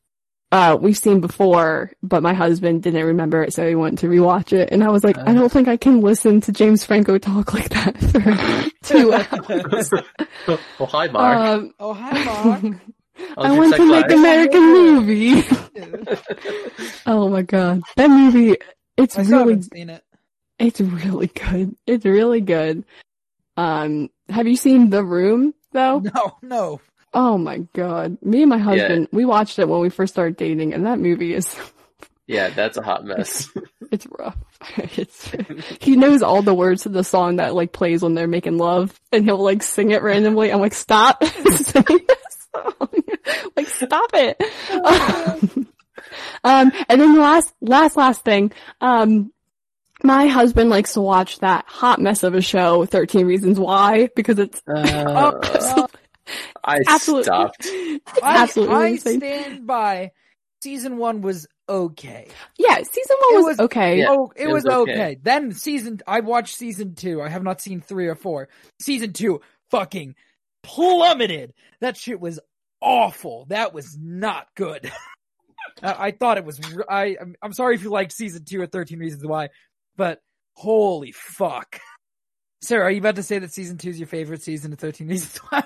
uh 0.51 0.77
we've 0.77 0.97
seen 0.97 1.21
before, 1.21 1.93
but 2.03 2.21
my 2.21 2.33
husband 2.33 2.83
didn't 2.83 3.05
remember 3.05 3.43
it, 3.43 3.53
so 3.53 3.65
he 3.65 3.75
wanted 3.75 3.99
to 3.99 4.07
rewatch 4.07 4.51
it. 4.51 4.73
And 4.73 4.83
I 4.83 4.89
was 4.89 5.05
like, 5.05 5.17
I 5.17 5.33
don't 5.33 5.49
think 5.49 5.69
I 5.69 5.77
can 5.77 6.01
listen 6.01 6.41
to 6.41 6.51
James 6.51 6.83
Franco 6.83 7.17
talk 7.17 7.53
like 7.53 7.69
that 7.69 7.97
for 8.11 8.69
two 8.93 9.13
hours. 9.13 9.89
oh, 10.77 10.85
hi, 10.85 11.07
Mark. 11.07 11.37
Um, 11.37 11.73
Oh, 11.79 11.93
hi, 11.93 12.23
Mark. 12.25 12.75
How's 13.17 13.45
I 13.45 13.51
want 13.51 13.75
to 13.75 13.91
make? 13.91 14.11
American 14.11 14.61
movie. 14.73 15.43
oh 17.05 17.29
my 17.29 17.41
god, 17.41 17.81
that 17.95 18.09
movie! 18.09 18.57
It's 18.97 19.17
I 19.17 19.21
really, 19.23 19.61
seen 19.61 19.89
it. 19.89 20.03
it's 20.59 20.81
really 20.81 21.27
good. 21.27 21.75
It's 21.85 22.05
really 22.05 22.41
good. 22.41 22.83
Um, 23.55 24.09
have 24.29 24.47
you 24.47 24.55
seen 24.55 24.89
The 24.89 25.03
Room 25.03 25.53
though? 25.71 25.99
No, 25.99 26.37
no. 26.41 26.81
Oh 27.13 27.37
my 27.37 27.59
god, 27.73 28.17
me 28.21 28.41
and 28.43 28.49
my 28.49 28.57
husband, 28.57 29.07
we 29.11 29.25
watched 29.25 29.57
it 29.59 29.67
when 29.67 29.79
we 29.79 29.89
first 29.89 30.13
started 30.13 30.37
dating, 30.37 30.73
and 30.73 30.85
that 30.85 30.99
movie 30.99 31.33
is 31.33 31.55
Yeah, 32.27 32.49
that's 32.49 32.75
a 32.77 32.81
hot 32.81 33.05
mess. 33.05 33.49
It's 33.91 34.05
rough. 34.19 34.35
It's 34.97 35.31
he 35.79 35.95
knows 35.95 36.21
all 36.21 36.41
the 36.41 36.53
words 36.53 36.83
to 36.83 36.89
the 36.89 37.03
song 37.03 37.37
that 37.37 37.55
like 37.55 37.71
plays 37.71 38.01
when 38.01 38.15
they're 38.15 38.27
making 38.27 38.57
love, 38.57 38.99
and 39.13 39.23
he'll 39.23 39.37
like 39.41 39.63
sing 39.63 39.91
it 39.91 40.01
randomly. 40.03 40.51
I'm 40.51 40.59
like, 40.59 40.73
stop 40.73 41.23
singing 41.23 42.05
this 42.07 42.26
song. 42.55 42.89
like, 43.55 43.67
stop 43.67 44.09
it. 44.13 44.41
Um, 44.71 45.67
Um, 46.43 46.71
and 46.87 47.01
then 47.01 47.15
the 47.15 47.21
last, 47.21 47.53
last, 47.59 47.97
last 47.97 48.23
thing, 48.23 48.51
um, 48.81 49.33
my 50.03 50.27
husband 50.27 50.69
likes 50.69 50.93
to 50.93 51.01
watch 51.01 51.39
that 51.39 51.65
hot 51.67 51.99
mess 51.99 52.23
of 52.23 52.33
a 52.35 52.41
show, 52.41 52.85
13 52.85 53.25
Reasons 53.25 53.59
Why, 53.59 54.07
because 54.15 54.39
it's 54.39 54.61
Uh, 54.67 55.31
Uh, 55.43 55.87
I 56.63 56.79
absolutely, 56.87 57.23
stopped. 57.23 57.65
it's 57.65 58.21
I, 58.23 58.37
absolutely 58.43 58.75
I 58.75 58.87
insane. 58.87 59.19
stand 59.19 59.67
by. 59.67 60.11
Season 60.61 60.97
one 60.97 61.21
was 61.21 61.47
okay. 61.67 62.27
Yeah, 62.57 62.75
season 62.77 63.17
one 63.31 63.35
was, 63.43 63.45
was- 63.45 63.59
okay. 63.61 63.99
Yeah, 63.99 64.07
oh, 64.11 64.31
it, 64.35 64.43
it 64.43 64.47
was, 64.51 64.63
was 64.65 64.73
okay. 64.73 64.91
okay. 64.93 65.17
Then 65.21 65.51
season, 65.51 65.99
I 66.07 66.19
watched 66.21 66.55
season 66.55 66.95
two. 66.95 67.21
I 67.21 67.29
have 67.29 67.43
not 67.43 67.59
seen 67.59 67.81
three 67.81 68.07
or 68.07 68.15
four. 68.15 68.49
Season 68.79 69.13
two, 69.13 69.41
fucking 69.71 70.15
plummeted. 70.63 71.53
That 71.81 71.97
shit 71.97 72.19
was 72.19 72.39
awful. 72.81 73.45
That 73.49 73.73
was 73.73 73.97
not 73.99 74.47
good. 74.55 74.91
I, 75.83 76.07
I 76.07 76.11
thought 76.11 76.37
it 76.37 76.45
was. 76.45 76.59
I, 76.89 77.17
I'm, 77.19 77.35
I'm 77.41 77.53
sorry 77.53 77.75
if 77.75 77.83
you 77.83 77.89
liked 77.89 78.11
season 78.11 78.45
two 78.45 78.61
or 78.61 78.67
Thirteen 78.67 78.99
Reasons 78.99 79.25
Why, 79.25 79.49
but 79.95 80.21
holy 80.53 81.11
fuck. 81.11 81.79
Sarah, 82.61 82.85
are 82.85 82.91
you 82.91 82.99
about 82.99 83.17
to 83.17 83.23
say 83.23 83.39
that 83.39 83.53
season 83.53 83.77
two 83.77 83.89
is 83.89 83.99
your 83.99 84.07
favorite 84.07 84.41
season 84.41 84.73
of 84.73 84.79
Thirteen 84.79 85.07
Reasons 85.07 85.37
Why? 85.49 85.63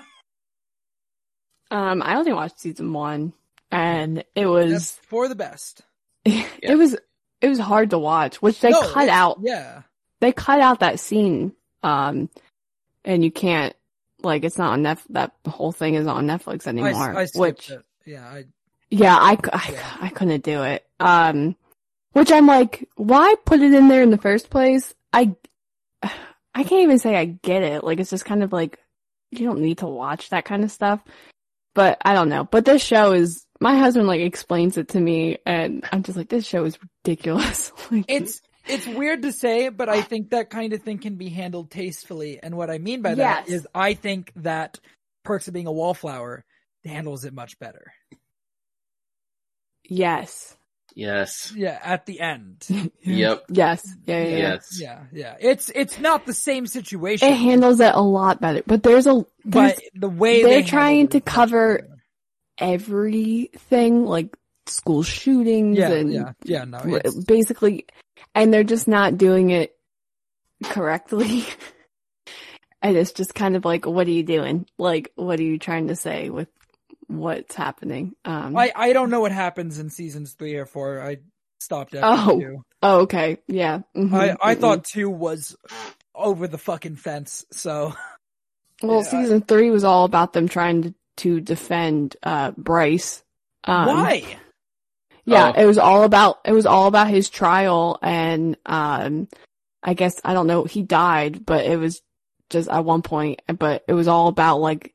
Um, 1.70 2.02
I 2.02 2.16
only 2.16 2.32
watched 2.34 2.60
season 2.60 2.92
one 2.92 3.32
and 3.70 4.18
it 4.18 4.26
That's 4.34 4.46
was, 4.46 4.90
for 5.08 5.28
the 5.28 5.34
best. 5.34 5.80
it 6.24 6.76
was, 6.76 6.94
it 7.40 7.48
was 7.48 7.58
hard 7.58 7.90
to 7.90 7.98
watch, 7.98 8.42
which 8.42 8.60
they 8.60 8.70
No, 8.70 8.86
cut 8.92 9.08
out. 9.08 9.38
Yeah. 9.40 9.82
They 10.20 10.32
cut 10.32 10.60
out 10.60 10.80
that 10.80 11.00
scene. 11.00 11.52
Um, 11.82 12.28
and 13.04 13.24
you 13.24 13.32
can't, 13.32 13.74
like, 14.24 14.44
it's 14.44 14.58
not 14.58 14.72
on 14.72 14.82
Netflix. 14.82 15.06
That 15.10 15.32
whole 15.46 15.72
thing 15.72 15.94
is 15.94 16.06
on 16.06 16.26
Netflix 16.26 16.66
anymore. 16.66 17.16
I 17.16 17.24
skipped 17.26 17.40
which, 17.40 17.70
it. 17.70 17.82
Yeah, 18.04 18.26
I, 18.26 18.44
yeah, 18.90 19.16
I, 19.16 19.38
I, 19.52 19.70
Yeah. 19.72 19.96
I 20.00 20.08
couldn't 20.08 20.44
do 20.44 20.62
it. 20.62 20.86
Um, 21.00 21.56
which 22.12 22.30
I'm 22.30 22.46
like, 22.46 22.88
why 22.96 23.34
put 23.44 23.60
it 23.60 23.72
in 23.72 23.88
there 23.88 24.02
in 24.02 24.10
the 24.10 24.18
first 24.18 24.50
place? 24.50 24.94
I, 25.12 25.34
I 26.02 26.64
can't 26.64 26.82
even 26.82 26.98
say 26.98 27.16
I 27.16 27.24
get 27.24 27.62
it. 27.62 27.84
Like, 27.84 28.00
it's 28.00 28.10
just 28.10 28.24
kind 28.24 28.42
of 28.42 28.52
like, 28.52 28.78
you 29.30 29.46
don't 29.46 29.60
need 29.60 29.78
to 29.78 29.86
watch 29.86 30.30
that 30.30 30.44
kind 30.44 30.62
of 30.62 30.70
stuff. 30.70 31.02
But 31.74 31.98
I 32.04 32.12
don't 32.12 32.28
know. 32.28 32.44
But 32.44 32.66
this 32.66 32.82
show 32.82 33.12
is, 33.12 33.46
my 33.60 33.78
husband 33.78 34.06
like 34.08 34.20
explains 34.20 34.76
it 34.76 34.88
to 34.88 35.00
me 35.00 35.38
and 35.46 35.86
I'm 35.90 36.02
just 36.02 36.18
like, 36.18 36.28
this 36.28 36.44
show 36.44 36.64
is 36.64 36.78
ridiculous. 37.04 37.72
like, 37.90 38.04
it's 38.08 38.42
it's 38.66 38.86
weird 38.86 39.22
to 39.22 39.32
say, 39.32 39.68
but 39.68 39.88
I 39.88 40.02
think 40.02 40.30
that 40.30 40.50
kind 40.50 40.72
of 40.72 40.82
thing 40.82 40.98
can 40.98 41.16
be 41.16 41.28
handled 41.28 41.70
tastefully. 41.70 42.38
And 42.42 42.56
what 42.56 42.70
I 42.70 42.78
mean 42.78 43.02
by 43.02 43.14
that 43.16 43.48
Yes. 43.48 43.60
is, 43.60 43.68
I 43.74 43.94
think 43.94 44.32
that 44.36 44.78
Perks 45.24 45.48
of 45.48 45.54
Being 45.54 45.66
a 45.66 45.72
Wallflower 45.72 46.44
handles 46.84 47.24
it 47.24 47.32
much 47.34 47.58
better. 47.58 47.92
yes. 49.88 50.56
Yes. 50.94 51.52
Yeah, 51.56 51.78
at 51.82 52.04
the 52.04 52.20
end. 52.20 52.66
Yep. 53.02 53.44
Yes. 53.48 53.82
Yeah. 54.04 54.22
Yeah. 54.22 54.28
yeah. 54.28 54.36
Yes. 54.36 54.78
Yeah, 54.80 55.00
yeah. 55.12 55.36
It's 55.40 55.70
it's 55.74 55.98
not 55.98 56.26
the 56.26 56.34
same 56.34 56.66
situation. 56.66 57.28
It 57.28 57.36
handles 57.36 57.80
it 57.80 57.94
a 57.94 58.00
lot 58.02 58.40
better, 58.42 58.62
but 58.66 58.82
there's 58.82 59.06
a, 59.06 59.24
there's 59.44 59.72
but 59.74 59.82
the 59.94 60.08
way 60.10 60.42
they're 60.42 60.60
they 60.60 60.62
trying 60.62 61.08
to 61.08 61.16
it 61.18 61.22
is 61.22 61.26
much 61.26 61.34
cover 61.34 61.88
everything, 62.58 64.04
like 64.04 64.36
school 64.66 65.02
shootings 65.02 65.78
Yeah, 65.78 65.90
and 65.92 66.12
yeah, 66.12 66.32
yeah. 66.44 66.64
No, 66.64 67.00
basically, 67.26 67.86
and 68.34 68.52
they're 68.52 68.64
just 68.64 68.88
not 68.88 69.18
doing 69.18 69.50
it 69.50 69.74
correctly. 70.64 71.44
and 72.82 72.96
it's 72.96 73.12
just 73.12 73.34
kind 73.34 73.56
of 73.56 73.64
like, 73.64 73.86
what 73.86 74.06
are 74.06 74.10
you 74.12 74.22
doing? 74.22 74.66
Like, 74.78 75.12
what 75.16 75.38
are 75.38 75.44
you 75.44 75.58
trying 75.58 75.88
to 75.88 75.96
say 75.96 76.30
with 76.30 76.48
what's 77.08 77.54
happening? 77.54 78.14
Um, 78.24 78.56
I 78.56 78.72
I 78.74 78.92
don't 78.92 79.10
know 79.10 79.20
what 79.20 79.32
happens 79.32 79.78
in 79.78 79.90
seasons 79.90 80.32
three 80.32 80.54
or 80.56 80.66
four. 80.66 81.00
I 81.00 81.18
stopped 81.60 81.94
after 81.94 82.32
Oh, 82.32 82.40
two. 82.40 82.64
oh, 82.82 83.00
okay. 83.02 83.38
Yeah. 83.48 83.80
mhm, 83.96 84.14
I 84.14 84.36
I 84.42 84.54
mhm. 84.54 84.60
thought 84.60 84.84
two 84.84 85.10
was 85.10 85.56
over 86.14 86.46
the 86.48 86.58
fucking 86.58 86.96
fence. 86.96 87.44
So 87.52 87.94
well, 88.82 89.02
yeah, 89.02 89.08
I- 89.08 89.22
season 89.22 89.40
three 89.42 89.70
was 89.70 89.84
all 89.84 90.04
about 90.04 90.32
them 90.32 90.48
trying 90.48 90.82
to, 90.82 90.94
to 91.18 91.40
defend, 91.40 92.16
uh, 92.22 92.52
Bryce. 92.56 93.22
Um, 93.64 93.86
why? 93.86 94.38
Yeah, 95.24 95.52
Oh. 95.56 95.60
it 95.62 95.66
was 95.66 95.78
all 95.78 96.02
about 96.04 96.40
it 96.44 96.52
was 96.52 96.66
all 96.66 96.86
about 96.88 97.08
his 97.08 97.30
trial 97.30 97.98
and 98.02 98.56
um 98.66 99.28
I 99.82 99.94
guess 99.94 100.20
I 100.24 100.34
don't 100.34 100.46
know 100.46 100.64
he 100.64 100.82
died, 100.82 101.44
but 101.46 101.64
it 101.64 101.76
was 101.78 102.02
just 102.50 102.68
at 102.68 102.84
one 102.84 103.02
point 103.02 103.40
but 103.58 103.84
it 103.88 103.92
was 103.94 104.08
all 104.08 104.28
about 104.28 104.60
like 104.60 104.94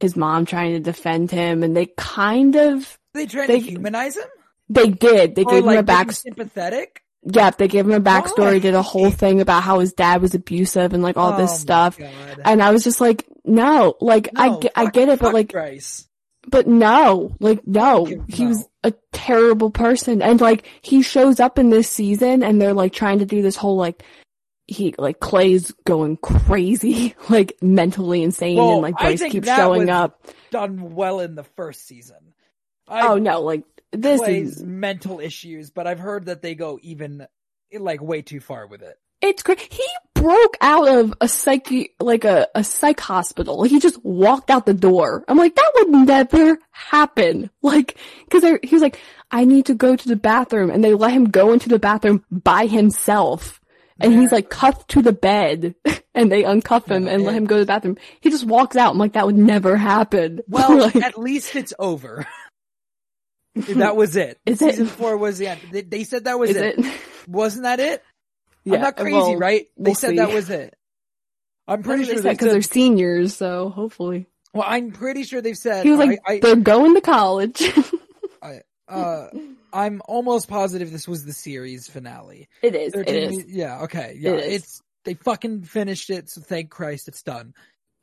his 0.00 0.16
mom 0.16 0.46
trying 0.46 0.72
to 0.74 0.80
defend 0.80 1.30
him 1.30 1.62
and 1.62 1.76
they 1.76 1.86
kind 1.96 2.54
of 2.56 2.98
They 3.14 3.26
trying 3.26 3.48
they- 3.48 3.60
to 3.60 3.66
humanize 3.70 4.16
him? 4.16 4.28
they 4.68 4.90
did. 4.90 5.34
They 5.34 5.44
Or 5.44 5.50
gave 5.52 5.64
like 5.64 5.74
him 5.74 5.80
a 5.80 5.82
back 5.84 6.12
sympathetic? 6.12 7.02
yeah, 7.24 7.50
they 7.50 7.68
gave 7.68 7.86
him 7.86 7.92
a 7.92 8.00
backstory, 8.00 8.54
Why? 8.54 8.58
did 8.58 8.74
a 8.74 8.82
whole 8.82 9.10
thing 9.10 9.40
about 9.40 9.62
how 9.62 9.78
his 9.80 9.92
dad 9.92 10.20
was 10.22 10.34
abusive 10.34 10.92
and 10.92 11.02
like 11.02 11.16
all 11.16 11.34
Oh 11.34 11.36
this 11.36 11.58
stuff. 11.58 11.98
God. 11.98 12.10
And 12.44 12.62
I 12.62 12.70
was 12.70 12.84
just 12.84 13.00
like, 13.00 13.26
no, 13.44 13.94
like 14.00 14.28
I 14.36 14.48
No, 14.48 14.58
get 14.60 14.72
I 14.76 14.84
fuck- 14.84 14.92
get 14.92 15.08
it, 15.08 15.18
but 15.20 15.34
like 15.34 15.48
Bryce. 15.52 16.06
But 16.50 16.66
no, 16.66 17.34
like 17.40 17.66
no, 17.66 18.04
he 18.28 18.46
was 18.46 18.68
a 18.82 18.92
terrible 19.12 19.70
person. 19.70 20.22
And 20.22 20.40
like 20.40 20.66
he 20.82 21.02
shows 21.02 21.40
up 21.40 21.58
in 21.58 21.70
this 21.70 21.88
season 21.88 22.42
and 22.42 22.60
they're 22.60 22.74
like 22.74 22.92
trying 22.92 23.18
to 23.18 23.26
do 23.26 23.42
this 23.42 23.56
whole 23.56 23.76
like 23.76 24.02
he 24.66 24.94
like 24.98 25.18
Clay's 25.20 25.72
going 25.84 26.16
crazy, 26.18 27.14
like 27.28 27.56
mentally 27.62 28.22
insane 28.22 28.56
Well, 28.56 28.72
and 28.74 28.82
like 28.82 28.96
Bryce 28.96 29.22
keeps 29.22 29.48
showing 29.48 29.90
up. 29.90 30.22
done 30.50 30.94
well 30.94 31.20
in 31.20 31.34
the 31.34 31.44
first 31.44 31.86
season. 31.86 32.34
I, 32.86 33.08
oh 33.08 33.16
no, 33.16 33.42
like 33.42 33.64
this 33.92 34.20
Clay's 34.20 34.58
is 34.58 34.64
mental 34.64 35.20
issues, 35.20 35.70
but 35.70 35.86
I've 35.86 35.98
heard 35.98 36.26
that 36.26 36.42
they 36.42 36.54
go 36.54 36.78
even 36.82 37.26
like 37.78 38.02
way 38.02 38.22
too 38.22 38.40
far 38.40 38.66
with 38.66 38.82
it. 38.82 38.96
it's 39.20 39.42
great. 39.42 39.60
He 39.60 39.86
broke 40.20 40.56
out 40.60 40.88
of 40.88 41.14
a 41.20 41.28
psyche 41.28 41.94
like 42.00 42.24
a, 42.24 42.48
a 42.54 42.62
psych 42.64 43.00
hospital. 43.00 43.62
He 43.62 43.78
just 43.80 44.02
walked 44.04 44.50
out 44.50 44.66
the 44.66 44.74
door. 44.74 45.24
I'm 45.28 45.36
like, 45.38 45.54
that 45.54 45.72
would 45.76 45.88
never 46.06 46.58
happen. 46.70 47.50
Like, 47.62 47.96
cause 48.30 48.42
they- 48.42 48.58
he 48.62 48.74
was 48.74 48.82
like, 48.82 48.98
I 49.30 49.44
need 49.44 49.66
to 49.66 49.74
go 49.74 49.94
to 49.94 50.08
the 50.08 50.16
bathroom 50.16 50.70
and 50.70 50.82
they 50.82 50.94
let 50.94 51.12
him 51.12 51.26
go 51.30 51.52
into 51.52 51.68
the 51.68 51.78
bathroom 51.78 52.24
by 52.30 52.66
himself. 52.66 53.60
And 54.00 54.12
he's 54.14 54.30
like 54.32 54.48
cuffed 54.48 54.90
to 54.90 55.02
the 55.02 55.12
bed 55.12 55.74
and 56.14 56.30
they 56.30 56.44
uncuff 56.44 56.86
him 56.86 57.08
and 57.08 57.24
let 57.24 57.34
him 57.34 57.44
go 57.46 57.56
to 57.56 57.60
the 57.62 57.66
bathroom. 57.66 57.98
He 58.20 58.30
just 58.30 58.44
walks 58.46 58.76
out. 58.76 58.92
I'm 58.92 58.98
like, 58.98 59.14
that 59.14 59.26
would 59.26 59.36
never 59.36 59.76
happen. 59.76 60.40
Well, 60.48 60.78
Like, 60.78 60.96
at 60.96 61.18
least 61.18 61.56
it's 61.56 61.74
over. 61.78 62.26
that 63.54 63.96
was 63.96 64.14
it. 64.16 64.38
Is 64.46 64.62
it? 64.62 64.70
Season 64.70 64.86
four 64.86 65.16
was 65.16 65.38
the 65.38 65.48
end. 65.48 65.60
They, 65.90 66.04
said 66.04 66.24
that 66.24 66.38
was 66.38 66.50
is 66.50 66.56
it. 66.56 66.78
it? 66.78 67.00
Wasn't 67.26 67.64
that 67.64 67.80
it? 67.80 68.02
Yeah, 68.68 68.76
I'm 68.76 68.82
not 68.82 68.96
crazy, 68.96 69.12
well, 69.12 69.36
right? 69.36 69.66
They 69.76 69.90
we'll 69.90 69.94
said 69.94 70.10
see. 70.10 70.16
that 70.16 70.32
was 70.32 70.50
it. 70.50 70.74
I'm 71.66 71.82
pretty 71.82 72.04
sure 72.04 72.20
they 72.20 72.30
because 72.30 72.52
they're 72.52 72.62
seniors, 72.62 73.36
so 73.36 73.68
hopefully. 73.68 74.26
well, 74.54 74.64
I'm 74.66 74.90
pretty 74.90 75.24
sure 75.24 75.40
they've 75.42 75.56
said, 75.56 75.84
He 75.84 75.90
was 75.90 75.98
like, 75.98 76.18
I, 76.26 76.38
they're 76.38 76.56
going 76.56 76.94
to 76.94 77.00
college. 77.00 77.62
I, 78.42 78.60
I, 78.88 78.94
uh, 78.94 79.30
I'm 79.72 80.00
almost 80.06 80.48
positive 80.48 80.90
this 80.90 81.06
was 81.06 81.26
the 81.26 81.34
series 81.34 81.88
finale. 81.88 82.48
it 82.62 82.74
is. 82.74 82.94
It 82.94 83.06
13 83.06 83.40
is. 83.40 83.46
Yeah, 83.48 83.82
okay. 83.82 84.16
Yeah, 84.18 84.30
It 84.32 84.52
it's, 84.52 84.82
they 85.04 85.14
fucking 85.14 85.64
finished 85.64 86.08
it, 86.10 86.30
so 86.30 86.40
thank 86.40 86.70
Christ 86.70 87.08
it's 87.08 87.22
done. 87.22 87.52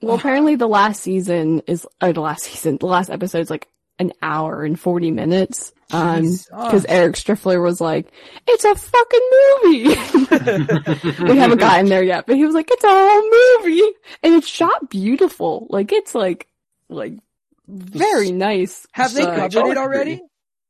Well, 0.01 0.15
apparently 0.19 0.55
the 0.55 0.67
last 0.67 1.01
season 1.01 1.61
is, 1.65 1.87
or 2.01 2.13
the 2.13 2.21
last 2.21 2.43
season, 2.43 2.77
the 2.77 2.85
last 2.85 3.09
episode 3.09 3.39
is 3.39 3.49
like 3.49 3.67
an 3.97 4.11
hour 4.21 4.63
and 4.63 4.79
40 4.79 5.09
minutes. 5.11 5.73
Um, 5.91 6.23
Jesus. 6.23 6.47
cause 6.47 6.85
Eric 6.89 7.15
Striffler 7.15 7.61
was 7.61 7.79
like, 7.79 8.11
it's 8.47 8.65
a 8.65 8.75
fucking 8.75 9.29
movie. 9.63 11.23
we 11.31 11.37
haven't 11.37 11.59
gotten 11.59 11.85
there 11.87 12.03
yet, 12.03 12.25
but 12.25 12.35
he 12.35 12.45
was 12.45 12.55
like, 12.55 12.67
it's 12.71 12.83
a 12.83 12.87
whole 12.89 13.61
movie 13.63 13.93
and 14.23 14.33
it's 14.35 14.47
shot 14.47 14.89
beautiful. 14.89 15.67
Like 15.69 15.91
it's 15.91 16.15
like, 16.15 16.47
like 16.89 17.13
very 17.67 18.31
nice. 18.31 18.87
Have 18.93 19.13
they 19.13 19.21
So- 19.23 19.35
covered 19.35 19.71
it 19.71 19.77
already? 19.77 20.21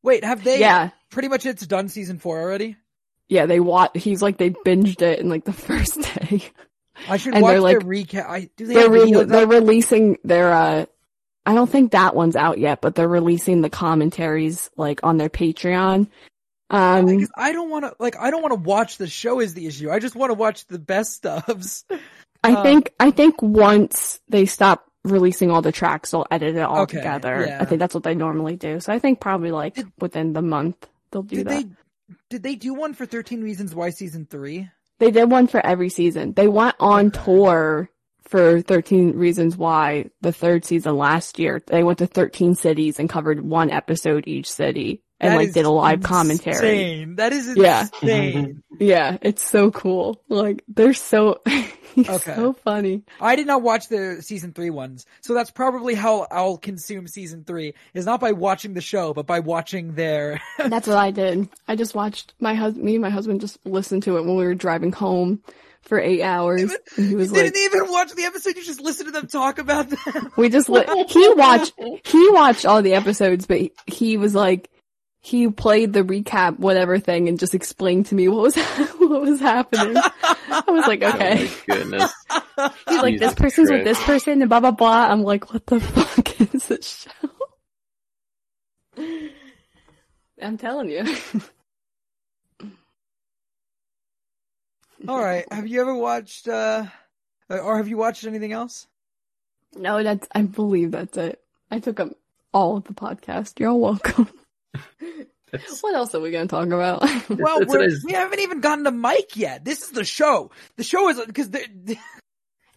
Wait, 0.03 0.24
have 0.24 0.43
they? 0.43 0.59
Yeah. 0.59 0.89
Pretty 1.09 1.30
much 1.30 1.45
it's 1.45 1.66
done 1.66 1.88
season 1.89 2.20
four 2.20 2.39
already? 2.41 2.76
Yeah. 3.30 3.45
They 3.45 3.59
watch, 3.59 3.91
he's 3.95 4.22
like, 4.22 4.38
they 4.38 4.49
binged 4.51 5.01
it 5.01 5.20
in 5.20 5.30
like 5.30 5.45
the 5.45 5.53
first 5.53 5.99
day. 6.01 6.43
I 7.09 7.18
should 7.18 7.34
And 7.34 7.41
watch 7.43 7.51
their 7.53 7.61
like- 7.61 7.78
recap. 7.80 8.26
I, 8.30 8.49
do 8.55 8.68
they 8.68 8.74
they're 8.76 8.84
have 8.84 8.91
re- 8.91 9.24
they're 9.24 9.47
releasing 9.47 10.18
their 10.24 10.53
uh 10.53 10.86
I 11.45 11.53
don't 11.53 11.69
think 11.69 11.91
that 11.91 12.15
one's 12.15 12.35
out 12.35 12.57
yet, 12.57 12.81
but 12.81 12.95
they're 12.95 13.07
releasing 13.07 13.61
the 13.61 13.69
commentaries 13.69 14.69
like 14.77 14.99
on 15.03 15.17
their 15.17 15.29
Patreon. 15.29 16.07
Um 16.71 17.05
Because 17.05 17.31
I 17.37 17.51
don't 17.51 17.69
want 17.69 17.85
to, 17.85 17.93
like, 17.99 18.17
I 18.17 18.31
don't 18.31 18.41
want 18.41 18.53
to 18.53 18.59
watch 18.59 18.97
the 18.97 19.07
show 19.07 19.39
is 19.39 19.53
the 19.53 19.67
issue. 19.67 19.91
I 19.91 19.99
just 19.99 20.15
want 20.15 20.31
to 20.31 20.33
watch 20.33 20.65
the 20.67 20.79
best 20.79 21.13
stuffs. 21.13 21.85
I 22.43 22.53
uh, 22.53 22.63
think 22.63 22.93
I 22.99 23.11
think 23.11 23.41
once 23.41 24.19
they 24.29 24.45
stop 24.47 24.85
releasing 25.03 25.51
all 25.51 25.61
the 25.61 25.71
tracks, 25.71 26.11
they'll 26.11 26.25
edit 26.31 26.55
it 26.55 26.61
all 26.61 26.81
Okay, 26.81 26.97
together. 26.97 27.45
yeah. 27.47 27.59
I 27.61 27.65
think 27.65 27.77
that's 27.79 27.93
what 27.93 28.03
they 28.03 28.15
normally 28.15 28.55
do. 28.55 28.79
So 28.79 28.91
I 28.91 28.97
think 28.97 29.19
probably 29.19 29.51
like 29.51 29.75
Did- 29.75 29.91
within 29.99 30.33
the 30.33 30.41
month 30.41 30.87
they'll 31.11 31.21
do 31.21 31.37
Did 31.37 31.47
that. 31.47 31.63
they, 31.63 32.15
did 32.31 32.43
they 32.43 32.55
do 32.55 32.73
one 32.73 32.93
for 32.95 33.05
13 33.05 33.41
Reasons 33.43 33.75
Why 33.75 33.91
season 33.91 34.25
three? 34.29 34.67
They 34.97 35.11
did 35.11 35.29
one 35.29 35.45
for 35.47 35.63
every 35.63 35.89
season. 35.89 36.33
They 36.33 36.47
went 36.47 36.75
on 36.79 37.11
tour 37.11 37.89
for 38.26 38.61
13 38.61 39.13
Reasons 39.17 39.55
Why 39.55 40.09
the 40.21 40.32
third 40.32 40.65
season 40.65 40.97
last 40.97 41.39
year. 41.39 41.61
They 41.65 41.84
went 41.84 41.99
to 41.99 42.07
13 42.07 42.55
cities 42.55 42.99
and 42.99 43.09
covered 43.09 43.41
one 43.41 43.69
episode 43.71 44.23
each 44.28 44.51
city. 44.51 45.01
and 45.19 45.32
That 45.34 45.38
like 45.38 45.53
did 45.53 45.65
a 45.65 45.69
live 45.69 46.01
commentary. 46.03 47.05
That 47.15 47.32
is 47.34 47.47
Insane. 47.47 47.55
That 47.55 47.57
is 47.57 47.57
Yeah. 47.57 47.88
insane. 48.01 48.63
Yeah, 48.80 49.17
it's 49.21 49.43
so 49.43 49.71
cool. 49.71 50.21
Like 50.28 50.63
they're 50.67 50.93
so 50.93 51.39
he's 51.95 52.09
Okay. 52.09 52.36
so 52.36 52.51
funny. 52.53 53.03
I 53.21 53.36
did 53.38 53.47
not 53.47 53.61
watch 53.61 53.88
the 53.88 54.17
season 54.21 54.51
three 54.51 54.69
ones, 54.71 55.05
so 55.21 55.34
that's 55.34 55.51
probably 55.51 55.93
how 55.93 56.28
I'll 56.30 56.57
consume 56.57 57.07
season 57.07 57.45
three. 57.45 57.73
Is 57.93 58.05
not 58.05 58.19
by 58.19 58.34
watching 58.34 58.73
the 58.73 58.82
show, 58.82 59.13
but 59.13 59.26
by 59.26 59.39
watching 59.39 59.93
their. 59.95 60.41
That's 60.57 60.88
what 60.88 60.97
I 60.97 61.11
did. 61.11 61.47
I 61.69 61.76
just 61.78 61.95
watched 61.95 62.34
my 62.41 62.53
husband. 62.53 62.84
Me 62.84 62.95
and 62.95 63.01
my 63.01 63.09
husband 63.09 63.39
just 63.39 63.57
listened 63.65 64.03
to 64.03 64.17
it 64.17 64.26
when 64.26 64.36
we 64.36 64.43
were 64.45 64.55
driving 64.55 64.91
home 64.91 65.41
for 65.86 65.99
eight 65.99 66.21
hours. 66.21 66.61
And 66.61 66.73
he 66.95 67.15
was 67.15 67.31
you 67.31 67.38
like, 67.38 67.53
didn't 67.53 67.73
even 67.73 67.91
watch 67.91 68.11
the 68.13 68.23
episode. 68.23 68.55
You 68.57 68.63
just 68.63 68.81
listened 68.81 69.07
to 69.07 69.11
them 69.11 69.27
talk 69.27 69.59
about 69.59 69.89
them. 69.89 70.31
we 70.38 70.49
just 70.49 70.67
li- 70.69 71.05
he 71.07 71.29
watched 71.33 71.73
he 72.03 72.29
watched 72.31 72.65
all 72.65 72.81
the 72.81 72.95
episodes, 72.95 73.45
but 73.45 73.59
he, 73.59 73.71
he 73.86 74.17
was 74.17 74.36
like 74.36 74.69
he 75.21 75.49
played 75.49 75.93
the 75.93 76.03
recap 76.03 76.59
whatever 76.59 76.99
thing 76.99 77.29
and 77.29 77.39
just 77.39 77.55
explained 77.55 78.07
to 78.07 78.15
me 78.15 78.27
what 78.27 78.41
was 78.41 78.55
what 78.97 79.21
was 79.21 79.39
happening. 79.39 79.95
I 79.97 80.63
was 80.67 80.88
like, 80.88 81.01
oh, 81.03 81.09
okay. 81.09 81.47
Oh 81.47 81.51
my 81.67 81.75
goodness. 81.75 82.13
He's 82.89 83.01
like, 83.01 83.13
Jesus 83.13 83.29
this 83.29 83.33
person's 83.36 83.71
with 83.71 83.83
this 83.83 84.01
person 84.03 84.41
and 84.41 84.49
blah 84.49 84.59
blah 84.59 84.71
blah. 84.71 85.07
I'm 85.07 85.23
like, 85.23 85.53
what 85.53 85.65
the 85.67 85.79
fuck 85.79 86.41
is 86.41 86.67
this 86.67 87.07
show? 88.97 89.05
I'm 90.41 90.57
telling 90.57 90.89
you. 90.89 91.05
All 95.07 95.19
right. 95.19 95.45
Have 95.51 95.67
you 95.67 95.81
ever 95.81 95.93
watched, 95.95 96.47
uh, 96.47 96.85
or 97.49 97.77
have 97.77 97.87
you 97.87 97.97
watched 97.97 98.25
anything 98.25 98.53
else? 98.53 98.87
No, 99.75 100.01
that's 100.03 100.27
I 100.33 100.43
believe 100.43 100.91
that's 100.91 101.17
it. 101.17 101.41
I 101.69 101.79
took 101.79 101.99
up 101.99 102.09
all 102.53 102.77
of 102.77 102.85
the 102.85 102.93
podcast. 102.93 103.59
You're 103.59 103.69
all 103.69 103.79
welcome. 103.79 104.29
What 105.81 105.95
else 105.95 106.13
are 106.13 106.19
we 106.19 106.31
gonna 106.31 106.47
talk 106.47 106.67
about? 106.67 107.01
Well, 107.29 107.65
we're, 107.65 107.89
we 108.03 108.11
haven't 108.11 108.41
even 108.41 108.59
gotten 108.59 108.83
to 108.85 108.91
Mike 108.91 109.37
yet. 109.37 109.63
This 109.63 109.83
is 109.83 109.91
the 109.91 110.03
show. 110.03 110.51
The 110.75 110.83
show 110.83 111.07
is 111.07 111.21
because 111.25 111.49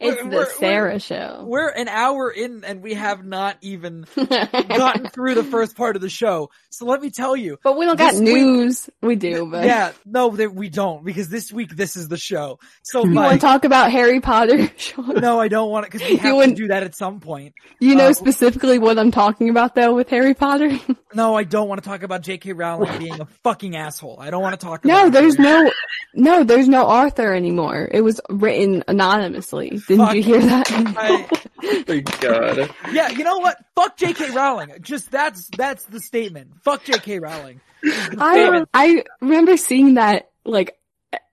it's 0.00 0.16
We're- 0.22 0.30
the 0.30 0.36
we're- 0.36 0.50
Sarah 0.58 0.98
show. 1.00 1.44
we're 1.46 1.68
an 1.70 1.88
hour 1.88 2.30
in 2.30 2.64
and 2.64 2.82
we 2.82 2.94
have 2.94 3.24
not 3.24 3.56
even 3.62 4.06
gotten 4.16 5.08
through 5.08 5.34
the 5.34 5.44
first 5.44 5.76
part 5.76 5.96
of 5.96 6.02
the 6.02 6.08
show. 6.08 6.50
So 6.70 6.84
let 6.86 7.00
me 7.02 7.10
tell 7.10 7.34
you. 7.36 7.58
but 7.64 7.76
we 7.76 7.84
don't 7.84 7.98
got 7.98 8.12
this 8.12 8.20
week- 8.20 8.28
news. 8.44 8.90
we 9.02 9.16
do, 9.16 9.46
but 9.50 9.64
Yeah, 9.64 9.92
no, 10.06 10.28
we 10.28 10.68
don't 10.68 11.04
because 11.04 11.28
this 11.28 11.52
week 11.52 11.74
this 11.76 11.96
is 11.96 12.08
the 12.08 12.16
show. 12.16 12.58
So 12.82 13.04
you 13.04 13.14
want 13.14 13.40
to 13.40 13.46
talk 13.46 13.64
about 13.64 13.90
Harry 13.92 14.20
Potter? 14.20 14.70
No, 14.98 15.40
I 15.40 15.48
don't 15.48 15.70
want 15.70 15.86
it 15.86 15.92
because 15.92 16.06
we 16.06 16.12
You 16.14 16.18
have 16.18 16.30
to 16.30 16.36
wouldn't- 16.36 16.56
do 16.56 16.68
that 16.68 16.82
at 16.82 16.94
some 16.96 17.20
point. 17.20 17.54
You 17.80 17.94
know 17.94 18.08
Uh, 18.08 18.12
specifically 18.14 18.78
what 18.78 18.98
I'm 18.98 19.10
talking 19.10 19.48
about 19.48 19.74
though 19.74 19.94
with 19.94 20.08
Harry 20.10 20.34
Potter? 20.34 20.78
No, 21.14 21.34
I 21.34 21.44
don't 21.44 21.70
want 21.70 21.82
to 21.82 21.88
talk 21.88 22.02
about 22.02 22.20
J.K. 22.20 22.52
Rowling 22.52 22.98
being 22.98 23.18
a 23.18 23.24
fucking 23.42 23.74
asshole. 23.74 24.18
I 24.20 24.28
don't 24.28 24.42
want 24.42 24.60
to 24.60 24.64
talk. 24.66 24.84
no, 24.84 25.08
there's 25.08 25.38
her. 25.38 25.42
no, 25.42 25.70
no, 26.14 26.44
there's 26.44 26.68
no 26.68 26.86
Arthur 26.86 27.32
anymore. 27.32 27.88
It 27.90 28.02
was 28.02 28.20
written 28.28 28.84
anonymously. 28.86 29.78
Didn't 29.88 30.06
Fuck. 30.06 30.14
you 30.16 30.22
hear 30.22 30.40
that? 30.40 30.70
I, 30.70 31.26
Oh 31.60 31.84
my 31.88 32.00
god. 32.20 32.70
yeah, 32.92 33.08
you 33.08 33.24
know 33.24 33.38
what? 33.38 33.56
Fuck 33.74 33.96
J.K. 33.96 34.30
Rowling. 34.30 34.70
Just 34.80 35.10
that's 35.10 35.48
that's 35.56 35.84
the 35.86 35.98
statement. 35.98 36.62
Fuck 36.62 36.84
J.K. 36.84 37.18
Rowling. 37.18 37.60
I 37.84 38.64
I 38.72 39.04
remember 39.20 39.56
seeing 39.56 39.94
that 39.94 40.30
like 40.44 40.78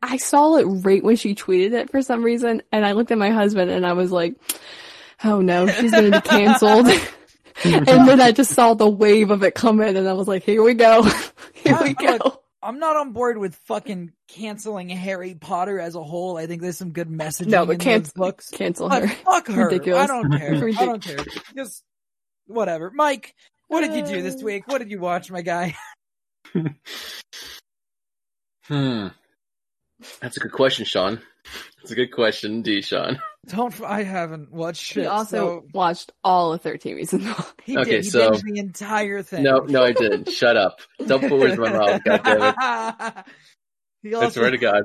I 0.02 0.18
saw 0.18 0.56
it 0.56 0.64
right 0.64 1.04
when 1.04 1.18
she 1.18 1.36
tweeted 1.36 1.74
it 1.74 1.90
for 1.92 2.02
some 2.02 2.24
reason, 2.24 2.62
and 2.72 2.86
I 2.86 2.94
looked 2.94 3.12
at 3.12 3.18
my 3.18 3.30
husband 3.32 3.72
and 3.72 3.86
I 3.86 3.94
was 3.94 4.12
like, 4.12 4.36
"Oh 5.24 5.42
no, 5.42 5.68
she's 5.68 5.92
gonna 5.92 6.12
be 6.12 6.22
canceled." 6.22 6.88
and 7.66 7.88
then 8.08 8.22
I 8.22 8.32
just 8.32 8.52
saw 8.54 8.74
the 8.74 8.90
wave 8.90 9.32
of 9.32 9.44
it 9.44 9.54
come 9.54 9.82
in, 9.82 9.98
and 9.98 10.08
I 10.08 10.14
was 10.14 10.28
like, 10.28 10.44
"Here 10.44 10.64
we 10.64 10.74
go, 10.76 11.04
here 11.54 11.78
we 11.84 11.94
go." 11.94 12.40
I'm 12.66 12.80
not 12.80 12.96
on 12.96 13.12
board 13.14 13.38
with 13.38 13.56
fucking 13.68 14.12
canceling 14.28 14.90
Harry 14.90 15.36
Potter 15.36 15.80
as 15.80 15.94
a 15.96 16.04
whole. 16.04 16.36
I 16.38 16.48
think 16.48 16.62
there's 16.64 16.78
some 16.78 16.92
good 16.92 17.08
messaging 17.08 17.48
No, 17.48 17.66
but 17.66 17.74
in 17.74 17.78
those 17.78 17.84
cancel 17.84 18.14
books. 18.16 18.50
cancel 18.50 18.90
But 18.90 19.04
her. 19.08 19.16
fuck 19.24 19.48
her. 19.48 19.66
Ridiculous. 19.68 20.04
I 20.04 20.08
don't 20.08 20.32
care. 20.38 20.56
I 20.56 20.86
don't 20.86 21.04
care. 21.04 21.18
Just 21.56 21.84
whatever. 22.48 22.90
Mike, 22.90 23.36
what 23.68 23.82
did 23.82 23.94
you 23.94 24.04
do 24.16 24.22
this 24.24 24.42
week? 24.42 24.68
What 24.68 24.80
did 24.80 24.90
you 24.90 25.00
watch, 25.00 25.30
my 25.32 25.42
guy? 25.42 25.76
Hmm. 28.68 29.10
That's 30.22 30.38
a 30.38 30.40
good 30.40 30.52
question, 30.52 30.86
Sean. 30.86 31.22
That's 31.78 31.92
a 31.92 31.96
good 31.96 32.12
question 32.12 32.52
indeed, 32.54 32.84
Sean. 32.84 33.20
Don't. 33.48 33.80
I 33.82 34.04
haven't 34.04 34.52
watched 34.52 34.82
shit. 34.82 35.04
He 35.04 35.08
also 35.08 35.38
so 35.62 35.66
watched 35.74 36.12
all 36.24 36.54
of 36.54 36.62
Thirteen 36.62 36.96
Reasons. 36.96 37.24
Why. 37.26 37.46
he 37.64 37.78
Okay, 37.78 37.92
did. 37.92 38.04
He 38.06 38.10
so- 38.10 38.32
the 38.32 38.58
entire 38.60 39.22
thing. 39.22 39.44
No, 39.44 39.60
no, 39.60 39.84
I 39.84 39.92
didn't. 39.94 40.30
Shut 40.32 40.58
up. 40.58 40.80
Don't 41.06 41.22
put 41.22 41.32
words 41.32 41.54
in 41.54 41.60
my 41.62 41.72
mouth, 41.72 42.02
goddammit. 42.04 43.24
he 44.04 44.16
I 44.16 44.30
swear 44.30 44.52
to 44.52 44.58
God. 44.58 44.84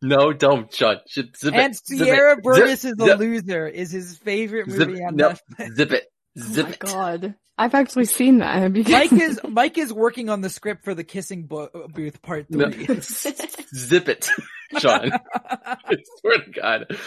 No, 0.00 0.32
don't, 0.32 0.72
Sean. 0.72 0.98
Zip, 1.12 1.36
zip 1.36 1.54
it. 1.54 1.58
and 1.58 1.74
Sierra 1.76 2.36
it. 2.38 2.42
Burgess 2.44 2.84
is 2.84 2.94
a 3.00 3.04
zip- 3.04 3.18
loser. 3.18 3.66
Is 3.66 3.90
his 3.90 4.16
favorite 4.18 4.70
Zip, 4.70 4.88
movie 4.88 5.02
on 5.02 5.16
no, 5.16 5.30
Netflix. 5.58 5.74
zip 5.74 5.92
it. 5.92 6.04
Oh 6.38 6.42
Zip 6.42 6.66
my 6.66 6.72
it. 6.72 6.78
god, 6.78 7.34
I've 7.56 7.74
actually 7.74 8.04
seen 8.04 8.38
that. 8.38 8.56
Have 8.62 8.76
you 8.76 8.84
Mike 8.84 9.12
is 9.12 9.40
Mike 9.48 9.78
is 9.78 9.92
working 9.92 10.28
on 10.28 10.40
the 10.40 10.50
script 10.50 10.84
for 10.84 10.94
the 10.94 11.04
Kissing 11.04 11.44
Bo- 11.44 11.88
Booth 11.92 12.22
Part 12.22 12.46
No. 12.50 12.70
Three. 12.70 12.86
Zip 13.00 14.08
it, 14.08 14.28
Sean. 14.78 15.10
I 15.12 15.96
swear 16.20 16.38
to 16.38 16.50
God. 16.50 16.98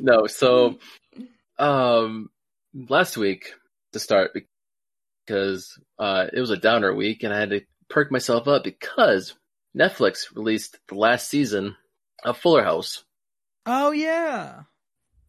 No, 0.00 0.26
so, 0.26 0.78
um, 1.58 2.30
last 2.74 3.16
week 3.16 3.52
to 3.92 3.98
start 4.00 4.32
because, 5.26 5.78
uh, 5.98 6.26
it 6.32 6.40
was 6.40 6.50
a 6.50 6.56
downer 6.56 6.92
week 6.94 7.22
and 7.22 7.32
I 7.32 7.38
had 7.38 7.50
to 7.50 7.60
perk 7.88 8.10
myself 8.10 8.48
up 8.48 8.64
because 8.64 9.34
Netflix 9.78 10.34
released 10.34 10.78
the 10.88 10.96
last 10.96 11.28
season 11.28 11.76
of 12.24 12.38
Fuller 12.38 12.64
House 12.64 13.04
oh 13.66 13.90
yeah. 13.92 14.62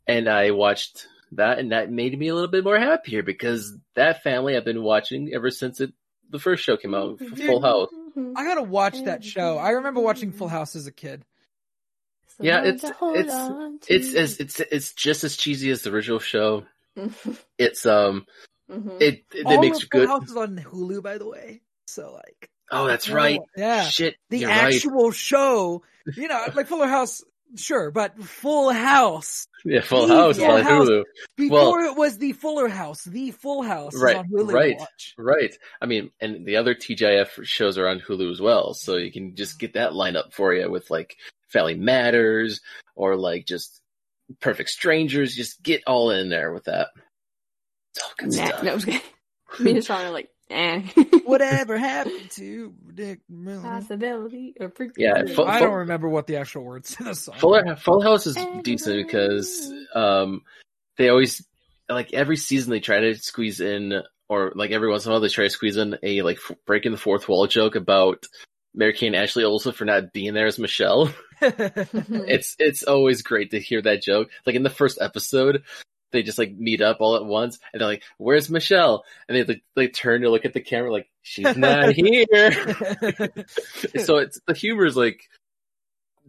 and 0.08 0.28
I 0.28 0.52
watched 0.52 1.08
that 1.34 1.60
and 1.60 1.72
that 1.72 1.92
made 1.92 2.18
me 2.18 2.28
a 2.30 2.34
little 2.36 2.50
bit 2.50 2.64
more 2.64 2.78
happier 2.80 3.24
because 3.24 3.76
that 3.96 4.24
family 4.24 4.56
I've 4.56 4.66
been 4.66 4.84
watching 4.84 5.32
ever 5.34 5.50
since 5.52 5.80
it, 5.82 5.94
the 6.30 6.40
first 6.40 6.64
show 6.64 6.78
came 6.78 6.94
out, 6.96 7.20
Full 7.20 7.62
House. 7.62 7.90
I 8.36 8.44
gotta 8.46 8.64
watch 8.64 9.04
that 9.04 9.24
show. 9.24 9.58
I 9.58 9.72
remember 9.72 10.00
watching 10.02 10.32
Full 10.32 10.48
House 10.48 10.76
as 10.76 10.88
a 10.88 10.92
kid. 10.92 11.26
Yeah, 12.40 12.76
Someone 12.78 13.16
it's- 13.18 13.88
to 13.88 13.88
it's- 13.88 13.88
It's 13.88 14.16
as, 14.16 14.38
it's, 14.40 14.60
it's 14.60 14.94
just 14.94 15.24
as 15.24 15.38
cheesy 15.38 15.70
as 15.72 15.82
the 15.84 15.92
original 15.92 16.20
show. 16.20 16.66
It's, 17.58 17.86
um, 17.86 18.26
Mhm. 18.70 19.02
it, 19.02 19.24
it, 19.34 19.46
All 19.46 19.62
makes 19.62 19.84
of 19.84 19.90
Full 19.92 20.02
good. 20.02 20.10
House 20.10 20.30
is 20.30 20.36
on 20.36 20.58
Hulu, 20.58 21.04
by 21.04 21.18
the 21.18 21.28
way. 21.28 21.62
So 21.88 22.14
like, 22.14 22.50
Oh, 22.72 22.88
that's 22.88 23.10
right. 23.10 23.40
Yeah, 23.56 23.84
Shit, 23.84 24.16
the 24.30 24.40
you're 24.40 24.50
right. 24.50 24.74
actual 24.74 25.12
show. 25.12 25.84
You 26.16 26.28
know, 26.28 26.46
like 26.56 26.66
Fuller 26.68 26.88
House, 26.88 27.24
sure, 27.58 27.92
but 27.92 28.18
Full 28.24 28.72
House 28.72 29.48
Yeah, 29.64 29.82
Full 29.82 30.08
House 30.08 30.38
Full 30.38 30.46
on 30.52 30.62
House. 30.64 30.88
Hulu. 30.88 31.04
before 31.38 31.82
it 31.82 31.96
was 31.98 32.18
the 32.18 32.32
Fuller 32.34 32.68
House. 32.68 33.04
The 33.04 33.32
Full 33.32 33.62
House 33.64 33.94
is 33.96 34.02
Right, 34.02 34.16
on 34.18 34.28
Hulu. 34.30 34.48
to 34.50 34.54
right. 34.54 34.78
watch. 34.80 35.14
Right. 35.18 35.54
I 35.82 35.86
mean, 35.86 36.12
and 36.22 36.46
the 36.46 36.58
other 36.58 36.76
TGIF 36.76 37.44
shows 37.46 37.78
are 37.78 37.88
on 37.88 38.00
Hulu 38.00 38.32
as 38.32 38.42
well, 38.42 38.74
so 38.74 38.98
you 38.98 39.12
can 39.12 39.36
just 39.36 39.60
get 39.60 39.74
that 39.74 39.92
lineup 39.92 40.34
for 40.34 40.54
you 40.54 40.70
with 40.70 40.90
like 40.92 41.16
Family 41.50 41.76
Matters 41.76 42.62
or 42.96 43.16
like 43.16 43.46
just 43.46 43.82
Perfect 44.40 44.70
Strangers. 44.70 45.36
Just 45.36 45.62
get 45.64 45.84
all 45.88 46.12
in 46.12 46.30
there 46.30 46.52
with 46.54 46.66
that. 46.66 46.90
It's 47.96 48.04
all 48.04 48.12
good 48.18 48.34
Nah, 48.36 48.46
stuff. 48.48 48.64
no, 48.64 48.72
I 48.72 48.74
was 48.76 48.86
kidding. 48.86 49.02
Me 49.60 49.72
and 49.72 49.86
Sean 49.86 50.06
are 50.06 50.12
like, 50.12 50.30
eh. 50.50 50.82
Whatever 51.26 51.78
happened 51.78 52.30
to 52.32 52.74
Dick 52.94 53.20
Miller? 53.30 53.62
Possibility 53.62 54.54
or 54.60 54.68
Yeah, 54.98 55.14
frequency. 55.16 55.34
full- 55.36 55.46
I 55.48 55.60
don't 55.60 55.74
remember 55.74 56.08
what 56.10 56.28
the 56.28 56.38
actual 56.38 56.64
words 56.64 56.96
to 56.96 57.04
the 57.06 57.16
song. 57.16 57.36
Fuller 57.40 57.76
Full 57.78 58.02
House 58.02 58.28
is 58.28 58.38
decent 58.64 59.06
because 59.08 59.72
um 59.94 60.42
they 60.98 61.10
always 61.10 61.46
like 61.90 62.14
every 62.14 62.38
season 62.38 62.72
they 62.72 62.80
try 62.80 63.00
to 63.00 63.16
squeeze 63.16 63.60
in 63.60 64.02
or 64.30 64.52
like 64.56 64.72
every 64.72 64.90
once 64.90 65.06
in 65.06 65.12
a 65.12 65.14
while 65.14 65.22
they 65.22 65.28
try 65.30 65.44
to 65.46 65.50
squeeze 65.50 65.78
in 65.78 65.98
a 66.04 66.22
like 66.22 66.38
f- 66.38 66.58
breaking 66.66 66.92
the 66.92 66.98
fourth 66.98 67.28
wall 67.30 67.48
joke 67.48 67.76
about 67.76 68.26
Mary-Kate 68.74 69.08
and 69.08 69.16
Ashley 69.16 69.44
Olsen 69.44 69.72
for 69.72 69.86
not 69.86 70.12
being 70.12 70.34
there 70.34 70.48
as 70.48 70.60
Michelle. 70.60 71.12
it's 71.42 72.56
it's 72.60 72.84
always 72.84 73.22
great 73.22 73.52
to 73.52 73.60
hear 73.60 73.82
that 73.82 74.02
joke. 74.02 74.30
Like 74.46 74.56
in 74.56 74.64
the 74.64 74.70
first 74.70 75.00
episode, 75.02 75.64
they 76.16 76.24
just 76.24 76.38
like 76.38 76.56
meet 76.56 76.82
up 76.82 76.98
all 77.00 77.16
at 77.16 77.26
once 77.26 77.60
and 77.72 77.82
they're 77.82 77.88
like, 77.88 78.04
"Where's 78.18 78.50
Michelle?" 78.50 79.04
And 79.28 79.38
they 79.38 79.44
like 79.44 79.64
they 79.76 79.88
turn 79.88 80.22
to 80.22 80.30
look 80.30 80.46
at 80.46 80.54
the 80.54 80.62
camera 80.62 80.92
like, 80.92 81.10
"She's 81.22 81.56
not 81.56 81.92
here." 81.96 82.26
so 83.98 84.18
it's 84.18 84.40
the 84.48 84.54
humor 84.56 84.86
is 84.86 84.98
like 84.98 85.22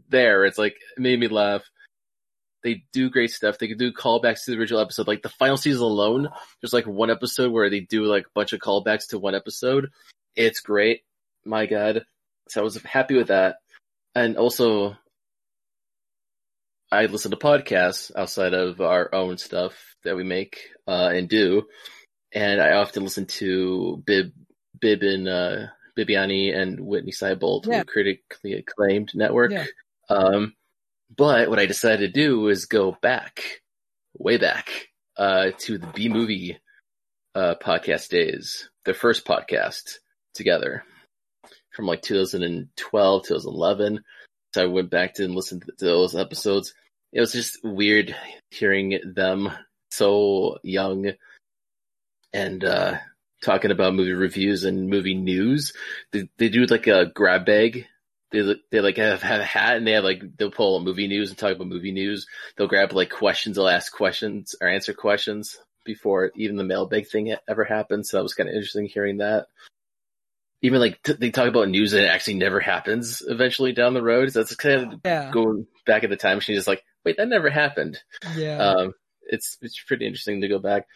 there. 0.09 0.45
It's 0.45 0.59
like 0.59 0.76
it 0.97 1.01
made 1.01 1.18
me 1.18 1.28
laugh. 1.28 1.62
They 2.62 2.84
do 2.93 3.11
great 3.11 3.30
stuff. 3.30 3.59
They 3.59 3.68
can 3.68 3.78
do 3.78 3.93
callbacks 3.93 4.45
to 4.45 4.51
the 4.51 4.59
original 4.59 4.80
episode. 4.80 5.07
Like 5.07 5.22
the 5.22 5.28
final 5.28 5.57
season 5.57 5.82
alone, 5.82 6.28
there's 6.61 6.72
like 6.72 6.87
one 6.87 7.11
episode 7.11 7.53
where 7.53 7.70
they 7.70 7.80
do 7.80 8.05
like 8.05 8.26
a 8.26 8.34
bunch 8.34 8.53
of 8.53 8.61
callbacks 8.61 9.09
to 9.09 9.18
one 9.18 9.37
episode. 9.37 9.91
It's 10.34 10.61
great. 10.61 11.03
My 11.45 11.66
God. 11.66 12.05
So 12.49 12.61
I 12.61 12.64
was 12.64 12.76
happy 12.82 13.14
with 13.16 13.28
that. 13.28 13.57
And 14.16 14.37
also, 14.37 14.97
I 16.91 17.07
listen 17.07 17.30
to 17.32 17.37
podcasts 17.37 18.12
outside 18.14 18.55
of 18.55 18.80
our 18.80 19.12
own 19.14 19.39
stuff 19.39 19.74
that 20.05 20.16
we 20.16 20.24
make 20.24 20.61
uh, 20.87 21.11
and 21.12 21.28
do, 21.28 21.64
and 22.32 22.61
I 22.61 22.72
often 22.74 23.03
listen 23.03 23.26
to 23.26 24.03
Bib, 24.07 24.32
Bib 24.80 25.03
and 25.03 25.28
uh, 25.28 25.66
Bibbiani 25.99 26.57
and 26.57 26.78
Witney 26.80 27.12
Seibold, 27.12 27.66
Yeah. 27.66 27.80
a 27.80 27.84
critically 27.84 28.53
acclaimed 28.55 29.12
network. 29.14 29.51
Yeah. 29.53 29.66
Um, 30.09 30.55
but 31.16 31.49
what 31.49 31.59
I 31.59 31.66
decided 31.66 32.12
to 32.14 32.20
do 32.20 32.41
was 32.41 32.66
go 32.66 32.97
back, 33.03 33.62
way 34.16 34.37
back, 34.39 34.89
uh, 35.16 35.51
to 35.59 35.78
the 35.78 35.87
B 35.89 36.09
movie, 36.09 36.59
uh, 37.34 37.55
podcast 37.61 38.09
days, 38.09 38.68
their 38.84 38.95
first 38.95 39.24
podcast 39.24 39.95
together 40.34 40.84
from 41.74 41.87
like 41.87 42.03
2012, 42.03 43.22
2011. 43.26 44.01
So 44.57 44.62
I 44.62 44.66
went 44.68 44.88
back 44.88 45.12
to 45.14 45.24
and 45.24 45.34
listened 45.34 45.66
to 45.66 45.84
those 45.84 46.16
episodes. 46.16 46.72
It 47.12 47.20
was 47.20 47.30
just 47.30 47.59
weird 47.62 48.16
hearing 48.50 48.98
them 49.14 49.50
so 49.90 50.57
young 50.62 51.12
and, 52.32 52.64
uh, 52.64 52.96
talking 53.42 53.70
about 53.70 53.92
movie 53.92 54.14
reviews 54.14 54.64
and 54.64 54.88
movie 54.88 55.14
news. 55.14 55.74
They, 56.11 56.30
they 56.38 56.48
do 56.48 56.64
like 56.64 56.86
a 56.86 57.04
grab 57.04 57.44
bag. 57.44 57.84
They, 58.32 58.57
they 58.70 58.80
like 58.80 58.96
have, 58.96 59.20
have 59.20 59.42
a 59.42 59.44
hat 59.44 59.76
and 59.76 59.86
they 59.86 59.92
have 59.92 60.04
like, 60.04 60.22
they'll 60.38 60.50
pull 60.50 60.80
movie 60.80 61.07
news 61.07 61.28
and 61.28 61.36
talk 61.36 61.54
about 61.54 61.66
movie 61.66 61.92
news. 61.92 62.26
They'll 62.57 62.66
grab 62.66 62.94
like 62.94 63.11
questions. 63.11 63.57
They'll 63.57 63.68
ask 63.68 63.92
questions 63.92 64.54
or 64.59 64.68
answer 64.68 64.94
questions 64.94 65.59
before 65.84 66.32
even 66.34 66.57
the 66.57 66.64
mailbag 66.64 67.09
thing 67.09 67.36
ever 67.46 67.64
happened. 67.64 68.07
So 68.07 68.16
that 68.16 68.22
was 68.22 68.32
kind 68.32 68.48
of 68.48 68.54
interesting 68.54 68.86
hearing 68.86 69.18
that. 69.18 69.48
Even 70.62 70.80
like 70.80 71.02
t- 71.02 71.12
they 71.12 71.30
talk 71.30 71.48
about 71.48 71.68
news 71.68 71.90
that 71.92 72.09
actually 72.11 72.34
never 72.34 72.61
happens 72.61 73.22
eventually 73.26 73.72
down 73.72 73.94
the 73.94 74.02
road. 74.02 74.32
So 74.32 74.40
that's 74.40 74.57
kind 74.57 74.92
of 74.94 75.00
Yeah. 75.04 75.30
going 75.30 75.66
back 75.84 76.02
at 76.04 76.11
the 76.11 76.16
time 76.16 76.40
She's 76.40 76.57
Just 76.57 76.68
like, 76.68 76.82
wait, 77.04 77.16
that 77.18 77.28
never 77.28 77.50
happened. 77.50 77.98
Yeah. 78.36 78.59
Um, 78.59 78.92
it's 79.22 79.59
it's 79.61 79.82
pretty 79.82 80.07
interesting 80.07 80.40
to 80.40 80.48
go 80.48 80.59
back. 80.59 80.86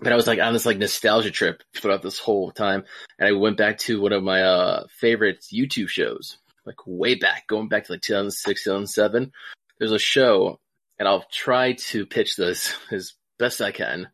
But 0.00 0.12
I 0.12 0.16
was 0.16 0.26
like 0.28 0.38
on 0.38 0.52
this 0.52 0.66
like 0.66 0.78
nostalgia 0.78 1.30
trip 1.30 1.62
throughout 1.74 2.02
this 2.02 2.18
whole 2.18 2.50
time, 2.52 2.84
and 3.18 3.28
I 3.28 3.32
went 3.32 3.56
back 3.56 3.78
to 3.78 4.00
one 4.00 4.12
of 4.12 4.22
my 4.22 4.42
uh 4.42 4.86
favorite 5.00 5.44
YouTube 5.52 5.88
shows, 5.88 6.38
like 6.66 6.76
way 6.86 7.14
back, 7.16 7.46
going 7.48 7.68
back 7.68 7.84
to 7.84 7.92
like 7.92 8.02
2006, 8.02 8.62
2007. 8.64 9.32
There's 9.78 9.92
a 9.92 9.98
show, 9.98 10.60
and 10.98 11.08
I'll 11.08 11.24
try 11.32 11.72
to 11.72 12.06
pitch 12.06 12.36
this 12.36 12.74
as 12.92 13.14
best 13.38 13.60
I 13.60 13.72
can. 13.72 14.08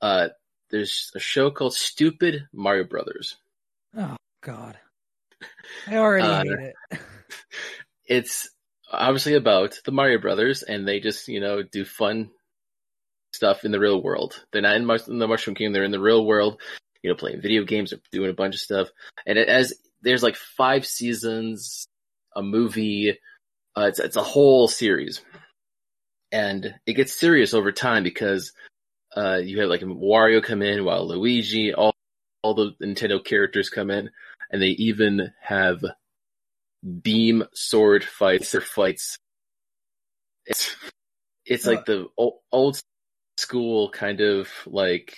Uh, 0.00 0.28
there's 0.70 1.12
a 1.14 1.20
show 1.20 1.50
called 1.50 1.74
Stupid 1.74 2.48
Mario 2.52 2.84
Brothers. 2.84 3.36
Oh 3.96 4.16
God. 4.42 4.78
I 5.86 5.96
already 5.96 6.26
Uh, 6.26 6.42
hate 6.44 6.74
it. 6.92 7.00
it's 8.06 8.50
obviously 8.90 9.34
about 9.34 9.78
the 9.84 9.92
Mario 9.92 10.18
Brothers, 10.18 10.62
and 10.62 10.86
they 10.86 11.00
just 11.00 11.28
you 11.28 11.40
know 11.40 11.62
do 11.62 11.84
fun 11.84 12.30
stuff 13.32 13.64
in 13.64 13.70
the 13.70 13.78
real 13.80 14.02
world. 14.02 14.42
They're 14.52 14.62
not 14.62 14.76
in, 14.76 14.84
Mus- 14.86 15.08
in 15.08 15.18
the 15.18 15.28
Mushroom 15.28 15.54
Kingdom; 15.54 15.72
they're 15.72 15.84
in 15.84 15.90
the 15.90 16.00
real 16.00 16.24
world. 16.24 16.60
You 17.02 17.10
know, 17.10 17.16
playing 17.16 17.40
video 17.40 17.64
games 17.64 17.92
or 17.92 17.98
doing 18.10 18.30
a 18.30 18.34
bunch 18.34 18.56
of 18.56 18.60
stuff. 18.60 18.88
And 19.24 19.38
it, 19.38 19.48
as 19.48 19.72
there's 20.02 20.22
like 20.22 20.36
five 20.36 20.84
seasons, 20.86 21.86
a 22.34 22.42
movie. 22.42 23.18
Uh, 23.76 23.82
it's 23.86 24.00
it's 24.00 24.16
a 24.16 24.22
whole 24.22 24.66
series, 24.66 25.20
and 26.32 26.74
it 26.86 26.94
gets 26.94 27.12
serious 27.18 27.54
over 27.54 27.70
time 27.70 28.02
because 28.02 28.52
uh, 29.16 29.36
you 29.36 29.60
have 29.60 29.68
like 29.70 29.82
Wario 29.82 30.42
come 30.42 30.62
in 30.62 30.84
while 30.84 31.06
Luigi, 31.06 31.72
all 31.72 31.94
all 32.42 32.54
the 32.54 32.72
Nintendo 32.82 33.22
characters 33.24 33.68
come 33.70 33.90
in, 33.90 34.10
and 34.50 34.62
they 34.62 34.68
even 34.68 35.32
have 35.40 35.84
beam 37.02 37.44
sword 37.54 38.04
fights 38.04 38.54
or 38.54 38.60
fights. 38.60 39.18
It's 40.46 40.76
it's 41.44 41.66
like 41.66 41.84
the 41.84 42.06
old, 42.16 42.34
old 42.52 42.80
school 43.38 43.90
kind 43.90 44.20
of 44.20 44.48
like 44.66 45.16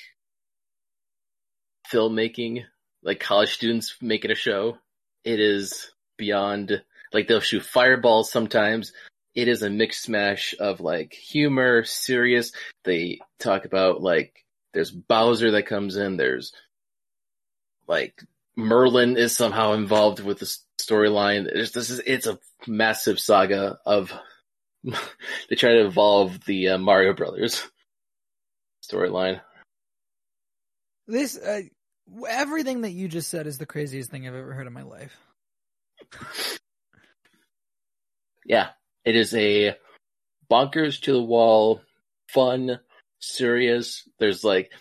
filmmaking, 1.93 2.65
like 3.03 3.21
college 3.21 3.53
students 3.53 3.97
making 4.01 4.31
a 4.31 4.37
show. 4.37 4.79
It 5.25 5.41
is 5.41 5.91
beyond 6.17 6.83
like 7.13 7.29
they'll 7.29 7.41
shoot 7.41 7.65
fireballs 7.65 8.31
sometimes. 8.31 8.93
It 9.35 9.49
is 9.49 9.63
a 9.63 9.71
mixed 9.71 10.03
smash 10.03 10.55
of 10.59 10.81
like 10.81 11.13
humor, 11.13 11.85
serious. 11.85 12.53
They 12.85 13.21
talk 13.39 13.65
about 13.65 14.03
like 14.03 14.45
there's 14.73 14.91
Bowser 14.91 15.53
that 15.53 15.67
comes 15.67 15.97
in. 15.97 16.17
There's 16.17 16.53
like 17.91 18.23
Merlin 18.57 19.17
is 19.17 19.37
somehow 19.37 19.73
involved 19.73 20.21
with 20.21 20.39
the 20.39 20.57
storyline. 20.81 21.53
This 21.53 21.91
is 21.91 22.01
it's 22.07 22.27
a 22.27 22.39
massive 22.67 23.19
saga 23.19 23.79
of 23.85 24.13
they 24.85 25.57
try 25.57 25.73
to 25.73 25.87
evolve 25.87 26.45
the 26.45 26.69
uh, 26.69 26.79
Mario 26.79 27.13
Brothers 27.13 27.69
storyline. 28.89 29.41
This 31.09 31.37
uh, 31.37 31.63
everything 32.29 32.83
that 32.83 32.93
you 32.93 33.09
just 33.09 33.29
said 33.29 33.49
is 33.49 33.59
the 33.59 33.67
craziest 33.67 34.11
thing 34.11 34.27
I've 34.27 34.35
ever 34.35 34.55
heard 34.55 34.69
in 34.69 34.73
my 34.73 34.83
life. 34.85 35.19
Yeah, 38.47 38.71
it 39.05 39.15
is 39.15 39.33
a 39.35 39.77
bonkers 40.51 41.03
to 41.03 41.13
the 41.13 41.23
wall, 41.23 41.83
fun, 42.29 42.81
serious. 43.21 44.09
There's 44.19 44.43
like 44.43 44.73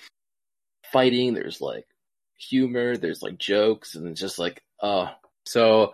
fighting. 0.92 1.36
There's 1.36 1.62
like 1.62 1.86
humor. 2.40 2.98
There's 2.98 3.22
like 3.22 3.38
jokes, 3.38 3.96
and 3.96 4.08
it's 4.08 4.20
just 4.22 4.40
like 4.40 4.62
oh. 4.82 5.10
So 5.46 5.94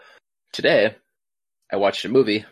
today, 0.53 0.95
I 1.71 1.77
watched 1.77 2.05
a 2.05 2.09
movie, 2.09 2.45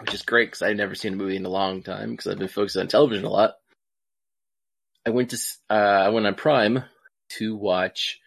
which 0.00 0.14
is 0.14 0.22
great 0.22 0.46
because 0.46 0.62
I've 0.62 0.76
never 0.76 0.94
seen 0.94 1.14
a 1.14 1.16
movie 1.16 1.36
in 1.36 1.44
a 1.46 1.50
long 1.50 1.82
time 1.82 2.10
because 2.10 2.26
I've 2.26 2.38
been 2.38 2.48
focused 2.48 2.76
on 2.76 2.88
television 2.88 3.24
a 3.24 3.30
lot. 3.30 3.54
I 5.06 5.10
went 5.10 5.30
to 5.30 5.36
s- 5.36 5.58
uh, 5.68 5.74
I 5.74 6.08
went 6.10 6.26
on 6.26 6.34
Prime 6.34 6.84
to 7.38 7.56
watch 7.56 8.20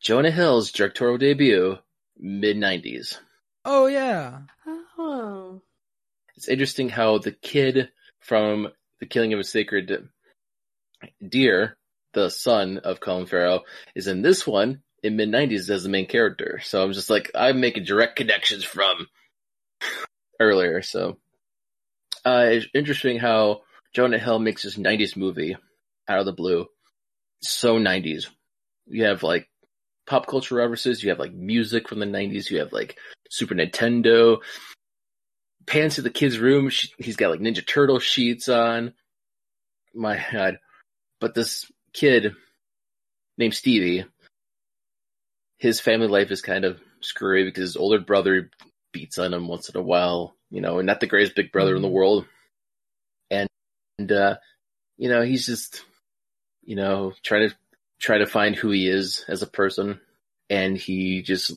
Jonah 0.00 0.30
Hill's 0.30 0.72
directorial 0.72 1.18
debut, 1.18 1.78
mid 2.18 2.56
'90s. 2.56 3.18
Oh 3.64 3.86
yeah. 3.86 4.40
Oh. 4.98 5.62
It's 6.36 6.48
interesting 6.48 6.88
how 6.88 7.18
the 7.18 7.32
kid 7.32 7.90
from 8.20 8.68
The 9.00 9.06
Killing 9.06 9.32
of 9.32 9.38
a 9.40 9.44
Sacred 9.44 10.08
Deer, 11.26 11.76
the 12.14 12.30
son 12.30 12.78
of 12.78 13.00
Colin 13.00 13.26
Farrell, 13.26 13.64
is 13.94 14.06
in 14.06 14.22
this 14.22 14.46
one 14.46 14.82
in 15.02 15.16
mid 15.16 15.28
'90s 15.28 15.68
as 15.70 15.82
the 15.82 15.88
main 15.88 16.06
character. 16.06 16.60
So 16.62 16.82
I'm 16.82 16.92
just 16.92 17.10
like 17.10 17.30
I'm 17.34 17.60
making 17.60 17.84
direct 17.84 18.16
connections 18.16 18.64
from 18.64 19.06
earlier. 20.40 20.82
So 20.82 21.18
uh, 22.24 22.46
it's 22.48 22.66
interesting 22.74 23.18
how 23.18 23.62
Jonah 23.94 24.18
Hill 24.18 24.38
makes 24.38 24.62
this 24.62 24.76
'90s 24.76 25.16
movie 25.16 25.56
out 26.08 26.20
of 26.20 26.26
the 26.26 26.32
blue. 26.32 26.66
So 27.42 27.78
'90s. 27.78 28.26
You 28.86 29.04
have 29.04 29.22
like 29.22 29.48
pop 30.06 30.26
culture 30.26 30.54
references. 30.54 31.02
You 31.02 31.10
have 31.10 31.18
like 31.18 31.34
music 31.34 31.88
from 31.88 31.98
the 31.98 32.06
'90s. 32.06 32.50
You 32.50 32.60
have 32.60 32.72
like 32.72 32.96
Super 33.30 33.54
Nintendo 33.54 34.38
pans 35.66 35.96
to 35.96 36.02
the 36.02 36.10
kid's 36.10 36.38
room. 36.38 36.68
She, 36.68 36.88
he's 36.98 37.16
got 37.16 37.30
like 37.30 37.40
Ninja 37.40 37.66
Turtle 37.66 37.98
sheets 37.98 38.48
on. 38.48 38.94
My 39.94 40.22
God. 40.32 40.58
But 41.20 41.34
this 41.34 41.70
kid 41.94 42.34
named 43.38 43.54
Stevie, 43.54 44.04
his 45.58 45.80
family 45.80 46.08
life 46.08 46.30
is 46.30 46.42
kind 46.42 46.64
of 46.64 46.80
screwy 47.00 47.44
because 47.44 47.62
his 47.62 47.76
older 47.76 48.00
brother 48.00 48.50
beats 48.92 49.18
on 49.18 49.32
him 49.32 49.48
once 49.48 49.68
in 49.68 49.76
a 49.78 49.82
while, 49.82 50.34
you 50.50 50.60
know, 50.60 50.78
and 50.78 50.86
not 50.86 51.00
the 51.00 51.06
greatest 51.06 51.34
big 51.34 51.52
brother 51.52 51.74
in 51.74 51.82
the 51.82 51.88
world. 51.88 52.26
And, 53.30 53.48
and, 53.98 54.12
uh, 54.12 54.36
you 54.98 55.08
know, 55.08 55.22
he's 55.22 55.46
just, 55.46 55.84
you 56.62 56.76
know, 56.76 57.12
trying 57.22 57.48
to, 57.48 57.56
try 58.00 58.18
to 58.18 58.26
find 58.26 58.54
who 58.54 58.70
he 58.70 58.88
is 58.88 59.24
as 59.28 59.42
a 59.42 59.46
person. 59.46 60.00
And 60.50 60.76
he 60.76 61.22
just 61.22 61.56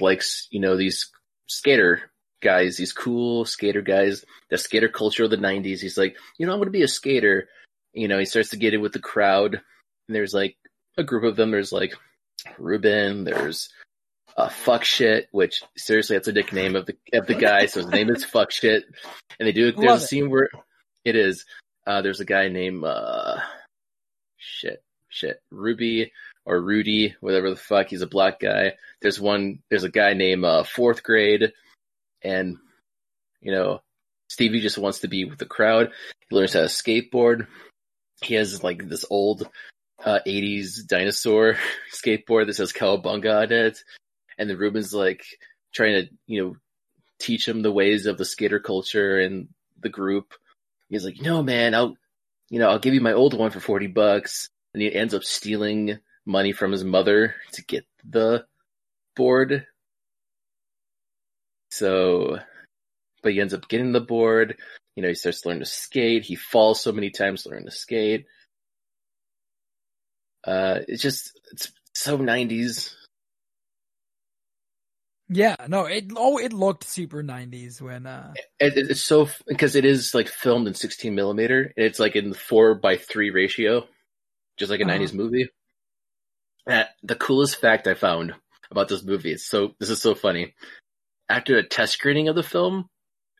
likes, 0.00 0.48
you 0.50 0.58
know, 0.58 0.76
these 0.76 1.10
skater 1.46 2.10
guys, 2.42 2.76
these 2.76 2.92
cool 2.92 3.44
skater 3.44 3.82
guys, 3.82 4.24
the 4.50 4.58
skater 4.58 4.88
culture 4.88 5.24
of 5.24 5.30
the 5.30 5.36
'90s. 5.36 5.80
He's 5.80 5.96
like, 5.96 6.16
you 6.38 6.46
know, 6.46 6.52
I'm 6.52 6.58
going 6.58 6.66
to 6.66 6.72
be 6.72 6.82
a 6.82 6.88
skater. 6.88 7.48
You 7.96 8.08
know, 8.08 8.18
he 8.18 8.24
starts 8.24 8.50
to 8.50 8.56
get 8.56 8.74
in 8.74 8.80
with 8.80 8.92
the 8.92 9.00
crowd. 9.00 9.54
And 9.54 10.14
there's 10.14 10.34
like 10.34 10.56
a 10.96 11.02
group 11.02 11.24
of 11.24 11.36
them. 11.36 11.50
There's 11.50 11.72
like 11.72 11.94
Ruben. 12.58 13.24
There's 13.24 13.68
uh, 14.36 14.48
fuck 14.48 14.84
shit, 14.84 15.28
which 15.32 15.62
seriously, 15.76 16.16
that's 16.16 16.28
a 16.28 16.32
nickname 16.32 16.76
of 16.76 16.86
the 16.86 16.96
of 17.12 17.26
the 17.26 17.34
guy. 17.34 17.66
So 17.66 17.80
his 17.80 17.88
name 17.88 18.10
is 18.10 18.24
fuck 18.36 18.50
shit. 18.50 18.84
And 19.40 19.48
they 19.48 19.52
do. 19.52 19.72
There's 19.72 19.86
Love 19.86 20.00
a 20.00 20.04
it. 20.04 20.06
scene 20.06 20.30
where 20.30 20.48
it 21.04 21.16
is. 21.16 21.44
Uh, 21.86 22.02
there's 22.02 22.20
a 22.20 22.24
guy 22.24 22.48
named 22.48 22.84
uh, 22.84 23.38
shit, 24.36 24.82
shit, 25.08 25.40
Ruby 25.50 26.12
or 26.44 26.60
Rudy, 26.60 27.14
whatever 27.20 27.50
the 27.50 27.56
fuck. 27.56 27.88
He's 27.88 28.02
a 28.02 28.06
black 28.06 28.40
guy. 28.40 28.74
There's 29.00 29.20
one. 29.20 29.60
There's 29.70 29.84
a 29.84 29.90
guy 29.90 30.14
named 30.14 30.44
uh, 30.44 30.62
Fourth 30.64 31.02
Grade 31.02 31.52
and 32.22 32.56
you 33.40 33.52
know 33.52 33.80
Stevie 34.28 34.60
just 34.60 34.78
wants 34.78 35.00
to 35.00 35.08
be 35.08 35.24
with 35.24 35.38
the 35.38 35.46
crowd. 35.46 35.90
He 36.28 36.36
learns 36.36 36.52
how 36.52 36.60
to 36.60 36.66
skateboard. 36.66 37.46
He 38.22 38.34
has 38.34 38.62
like 38.62 38.88
this 38.88 39.04
old 39.10 39.48
uh, 40.04 40.20
80s 40.26 40.86
dinosaur 40.86 41.56
skateboard 41.92 42.46
that 42.46 42.54
says 42.54 42.72
Cowabunga 42.72 43.42
on 43.42 43.52
it, 43.52 43.78
and 44.38 44.48
the 44.48 44.56
Ruben's 44.56 44.94
like 44.94 45.24
trying 45.74 46.04
to 46.04 46.10
you 46.26 46.44
know 46.44 46.56
teach 47.18 47.46
him 47.46 47.62
the 47.62 47.72
ways 47.72 48.06
of 48.06 48.18
the 48.18 48.24
skater 48.24 48.60
culture 48.60 49.18
and 49.20 49.48
the 49.80 49.88
group. 49.88 50.34
He's 50.88 51.04
like, 51.04 51.20
no 51.20 51.42
man, 51.42 51.74
I'll 51.74 51.96
you 52.48 52.58
know 52.58 52.70
I'll 52.70 52.78
give 52.78 52.94
you 52.94 53.00
my 53.00 53.12
old 53.12 53.34
one 53.34 53.50
for 53.50 53.60
40 53.60 53.88
bucks, 53.88 54.48
and 54.72 54.82
he 54.82 54.94
ends 54.94 55.14
up 55.14 55.24
stealing 55.24 55.98
money 56.24 56.52
from 56.52 56.72
his 56.72 56.84
mother 56.84 57.34
to 57.52 57.64
get 57.64 57.86
the 58.04 58.44
board. 59.14 59.66
So, 61.70 62.38
but 63.22 63.32
he 63.32 63.40
ends 63.40 63.54
up 63.54 63.68
getting 63.68 63.92
the 63.92 64.00
board. 64.00 64.56
You 64.96 65.02
know, 65.02 65.08
he 65.08 65.14
starts 65.14 65.42
to 65.42 65.48
learn 65.50 65.58
to 65.60 65.66
skate. 65.66 66.24
He 66.24 66.36
falls 66.36 66.80
so 66.80 66.90
many 66.90 67.10
times 67.10 67.42
to 67.42 67.50
learn 67.50 67.64
to 67.66 67.70
skate. 67.70 68.26
Uh, 70.44 70.80
it's 70.88 71.02
just 71.02 71.38
it's 71.52 71.70
so 71.94 72.16
nineties. 72.16 72.96
Yeah, 75.28 75.56
no, 75.68 75.86
it 75.86 76.06
oh, 76.16 76.38
it 76.38 76.52
looked 76.52 76.84
super 76.84 77.22
nineties 77.22 77.82
when 77.82 78.06
uh 78.06 78.32
It, 78.60 78.78
it- 78.78 78.90
it's 78.90 79.02
so 79.02 79.28
because 79.46 79.74
it 79.76 79.84
is 79.84 80.14
like 80.14 80.28
filmed 80.28 80.68
in 80.68 80.74
sixteen 80.74 81.14
millimeter. 81.14 81.72
And 81.76 81.84
it's 81.86 81.98
like 81.98 82.16
in 82.16 82.30
the 82.30 82.38
four 82.38 82.74
by 82.74 82.96
three 82.96 83.30
ratio, 83.30 83.86
just 84.56 84.70
like 84.70 84.80
a 84.80 84.84
Uh-huh. 84.84 84.92
90s 84.98 85.12
movie. 85.14 85.50
Uh, 86.68 86.84
the 87.02 87.16
coolest 87.16 87.56
fact 87.60 87.86
I 87.86 87.94
found 87.94 88.34
about 88.70 88.88
this 88.88 89.02
movie, 89.04 89.32
it's 89.32 89.46
so 89.46 89.74
this 89.78 89.90
is 89.90 90.00
so 90.00 90.14
funny. 90.14 90.54
After 91.28 91.56
a 91.58 91.66
test 91.66 91.92
screening 91.94 92.28
of 92.28 92.36
the 92.36 92.42
film, 92.42 92.88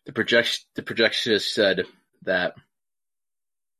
the 0.06 0.12
projection 0.12 0.64
the 0.76 0.82
projectionist 0.82 1.52
said 1.52 1.84
that 2.22 2.54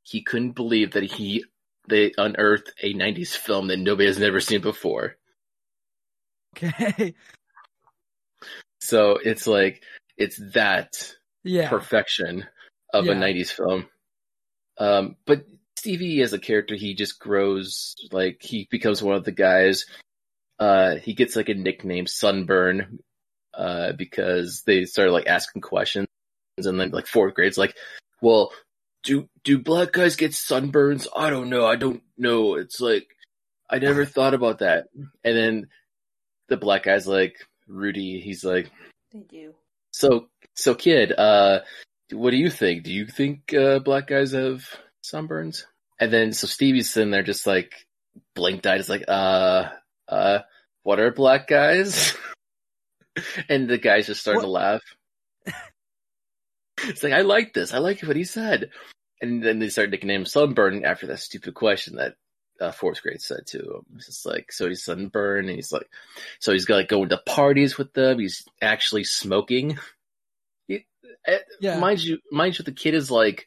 he 0.02 0.22
couldn't 0.22 0.52
believe 0.52 0.92
that 0.92 1.04
he 1.04 1.44
they 1.88 2.12
unearthed 2.18 2.72
a 2.82 2.92
90s 2.94 3.36
film 3.36 3.68
that 3.68 3.78
nobody 3.78 4.06
has 4.06 4.18
never 4.18 4.40
seen 4.40 4.60
before. 4.60 5.16
okay. 6.56 7.14
So 8.80 9.18
it's 9.22 9.46
like 9.46 9.82
it's 10.16 10.40
that 10.54 11.14
yeah. 11.44 11.68
perfection 11.68 12.44
of 12.92 13.06
Yeah. 13.06 13.12
a 13.12 13.14
90s 13.14 13.50
film. 13.52 13.86
Um, 14.78 15.16
but 15.26 15.44
Stevie 15.78 16.20
as 16.22 16.32
a 16.32 16.38
character, 16.38 16.74
he 16.74 16.94
just 16.94 17.18
grows, 17.18 17.94
like, 18.12 18.38
he 18.42 18.66
becomes 18.70 19.02
one 19.02 19.14
of 19.16 19.24
the 19.24 19.32
guys. 19.32 19.86
Uh, 20.58 20.96
he 20.96 21.14
gets 21.14 21.36
like 21.36 21.48
a 21.48 21.54
nickname, 21.54 22.06
Sunburn, 22.06 22.98
uh, 23.54 23.92
because 23.92 24.62
they 24.66 24.84
started 24.84 25.12
like 25.12 25.26
asking 25.26 25.62
questions 25.62 26.06
and 26.64 26.80
then 26.80 26.90
like 26.90 27.06
fourth 27.06 27.34
grade's 27.34 27.58
like, 27.58 27.76
well, 28.22 28.52
do, 29.02 29.28
do 29.44 29.58
black 29.58 29.92
guys 29.92 30.16
get 30.16 30.30
sunburns? 30.32 31.06
I 31.14 31.28
don't 31.30 31.50
know. 31.50 31.66
I 31.66 31.76
don't 31.76 32.02
know. 32.16 32.54
It's 32.54 32.80
like, 32.80 33.06
I 33.68 33.78
never 33.78 34.04
thought 34.06 34.34
about 34.34 34.60
that. 34.60 34.86
And 35.24 35.36
then 35.36 35.66
the 36.48 36.56
black 36.56 36.84
guy's 36.84 37.06
like, 37.06 37.36
Rudy, 37.68 38.20
he's 38.20 38.44
like, 38.44 38.70
They 39.12 39.20
do. 39.20 39.54
so, 39.90 40.28
so 40.54 40.74
kid, 40.74 41.12
uh, 41.12 41.60
what 42.12 42.30
do 42.30 42.36
you 42.36 42.48
think? 42.48 42.84
Do 42.84 42.92
you 42.92 43.06
think, 43.06 43.52
uh, 43.52 43.80
black 43.80 44.06
guys 44.06 44.32
have 44.32 44.64
sunburns? 45.04 45.64
And 46.00 46.12
then, 46.12 46.32
so 46.32 46.46
Stevie's 46.46 46.90
sitting 46.90 47.10
there 47.10 47.22
just 47.22 47.46
like, 47.46 47.72
blinked 48.34 48.66
eyed, 48.66 48.80
is 48.80 48.88
like, 48.88 49.04
uh, 49.08 49.68
uh, 50.08 50.38
what 50.84 51.00
are 51.00 51.10
black 51.10 51.48
guys? 51.48 52.16
and 53.48 53.68
the 53.68 53.78
guys 53.78 54.06
just 54.06 54.20
started 54.20 54.40
to 54.40 54.46
laugh. 54.46 54.82
it's 56.84 57.02
like, 57.02 57.12
I 57.12 57.22
like 57.22 57.52
this. 57.54 57.72
I 57.72 57.78
like 57.78 58.00
what 58.02 58.16
he 58.16 58.24
said. 58.24 58.70
And 59.22 59.42
then 59.42 59.58
they 59.58 59.68
started 59.70 59.92
nicknaming 59.92 60.20
him 60.22 60.26
Sunburn 60.26 60.84
after 60.84 61.06
that 61.06 61.20
stupid 61.20 61.54
question 61.54 61.96
that, 61.96 62.16
uh, 62.60 62.70
fourth 62.72 63.02
grade 63.02 63.20
said 63.20 63.46
to 63.48 63.58
him. 63.58 63.82
It's 63.96 64.06
just 64.06 64.26
like, 64.26 64.50
so 64.52 64.68
he's 64.68 64.84
sunburned 64.84 65.48
and 65.48 65.56
he's 65.56 65.72
like, 65.72 65.88
so 66.40 66.52
he's 66.52 66.64
got 66.64 66.76
like 66.76 66.88
going 66.88 67.10
to 67.10 67.18
parties 67.18 67.76
with 67.78 67.92
them. 67.92 68.18
He's 68.18 68.44
actually 68.62 69.04
smoking. 69.04 69.78
Eh, 70.70 71.38
Yeah. 71.60 71.78
Mind 71.80 72.02
you, 72.02 72.18
mind 72.30 72.58
you, 72.58 72.64
the 72.64 72.72
kid 72.72 72.94
is 72.94 73.10
like 73.10 73.46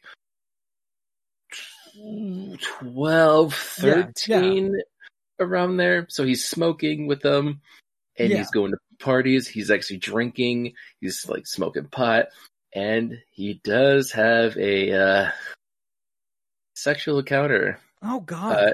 12, 1.94 3.78
Yeah, 3.82 3.86
yeah. 3.86 4.02
13 4.02 4.74
around 5.38 5.76
there. 5.76 6.06
So 6.08 6.24
he's 6.24 6.44
smoking 6.44 7.06
with 7.06 7.20
them 7.22 7.60
and 8.18 8.30
Yeah. 8.30 8.38
he's 8.38 8.50
going 8.50 8.72
to 8.72 8.78
parties. 8.98 9.48
He's 9.48 9.70
actually 9.70 9.98
drinking. 9.98 10.74
He's 11.00 11.28
like 11.28 11.46
smoking 11.46 11.86
pot 11.86 12.26
and 12.72 13.18
he 13.30 13.60
does 13.62 14.12
have 14.12 14.56
a, 14.56 14.92
uh, 14.92 15.30
sexual 16.74 17.18
encounter. 17.18 17.78
Oh 18.02 18.20
god. 18.20 18.56
Uh, 18.56 18.72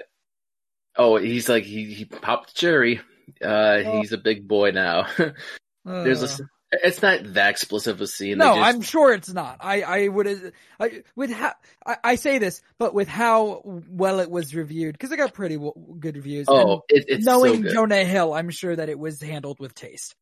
oh, 0.96 1.16
he's 1.16 1.48
like, 1.48 1.64
he, 1.64 1.92
he 1.92 2.04
popped 2.04 2.54
the 2.54 2.60
cherry. 2.60 3.00
Uh, 3.42 3.82
Oh. 3.84 4.00
he's 4.00 4.12
a 4.12 4.18
big 4.18 4.46
boy 4.46 4.70
now. 4.70 5.06
There's 5.84 6.22
a, 6.22 6.44
it's 6.72 7.02
not 7.02 7.34
that 7.34 7.50
explicit 7.50 7.94
of 7.94 8.00
a 8.00 8.06
scene. 8.06 8.38
No, 8.38 8.54
just... 8.54 8.66
I'm 8.66 8.80
sure 8.82 9.12
it's 9.12 9.32
not. 9.32 9.58
I, 9.60 9.82
I 9.82 10.08
would, 10.08 10.52
I, 10.80 11.02
with 11.14 11.30
how, 11.30 11.54
I, 11.84 11.96
I 12.02 12.14
say 12.16 12.38
this, 12.38 12.62
but 12.78 12.94
with 12.94 13.08
how 13.08 13.62
well 13.64 14.20
it 14.20 14.30
was 14.30 14.54
reviewed, 14.54 14.92
because 14.92 15.12
it 15.12 15.16
got 15.16 15.32
pretty 15.32 15.56
w- 15.56 15.96
good 15.98 16.16
reviews. 16.16 16.46
Oh, 16.48 16.82
it, 16.88 17.04
it's 17.08 17.24
knowing 17.24 17.56
so 17.56 17.62
good. 17.62 17.72
Jonah 17.72 18.04
Hill, 18.04 18.32
I'm 18.32 18.50
sure 18.50 18.74
that 18.74 18.88
it 18.88 18.98
was 18.98 19.20
handled 19.20 19.60
with 19.60 19.74
taste. 19.74 20.14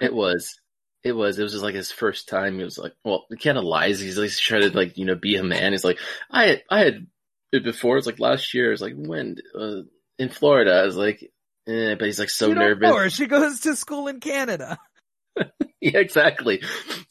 It 0.00 0.14
was. 0.14 0.58
It 1.04 1.12
was. 1.12 1.38
It 1.38 1.42
was 1.42 1.52
just 1.52 1.64
like 1.64 1.74
his 1.74 1.90
first 1.90 2.28
time. 2.28 2.58
He 2.58 2.64
was 2.64 2.78
like, 2.78 2.94
well, 3.04 3.26
he 3.30 3.36
kind 3.36 3.58
of 3.58 3.64
lies. 3.64 4.00
He's 4.00 4.18
like 4.18 4.30
trying 4.30 4.62
to 4.62 4.76
like 4.76 4.96
you 4.96 5.04
know 5.04 5.16
be 5.16 5.36
a 5.36 5.42
man. 5.42 5.72
He's 5.72 5.84
like, 5.84 5.98
I 6.30 6.46
had, 6.46 6.62
I 6.70 6.78
had 6.80 7.06
it 7.52 7.64
before. 7.64 7.98
It's 7.98 8.06
like 8.06 8.20
last 8.20 8.54
year. 8.54 8.72
It's 8.72 8.82
like 8.82 8.94
when 8.96 9.36
uh, 9.58 9.82
in 10.18 10.28
Florida. 10.28 10.74
I 10.74 10.84
was 10.84 10.96
like, 10.96 11.22
eh, 11.66 11.96
but 11.96 12.06
he's 12.06 12.18
like 12.18 12.30
so 12.30 12.48
you 12.48 12.54
nervous. 12.54 13.14
She 13.14 13.26
goes 13.26 13.60
to 13.60 13.74
school 13.74 14.08
in 14.08 14.20
Canada. 14.20 14.78
yeah, 15.80 15.98
exactly. 15.98 16.62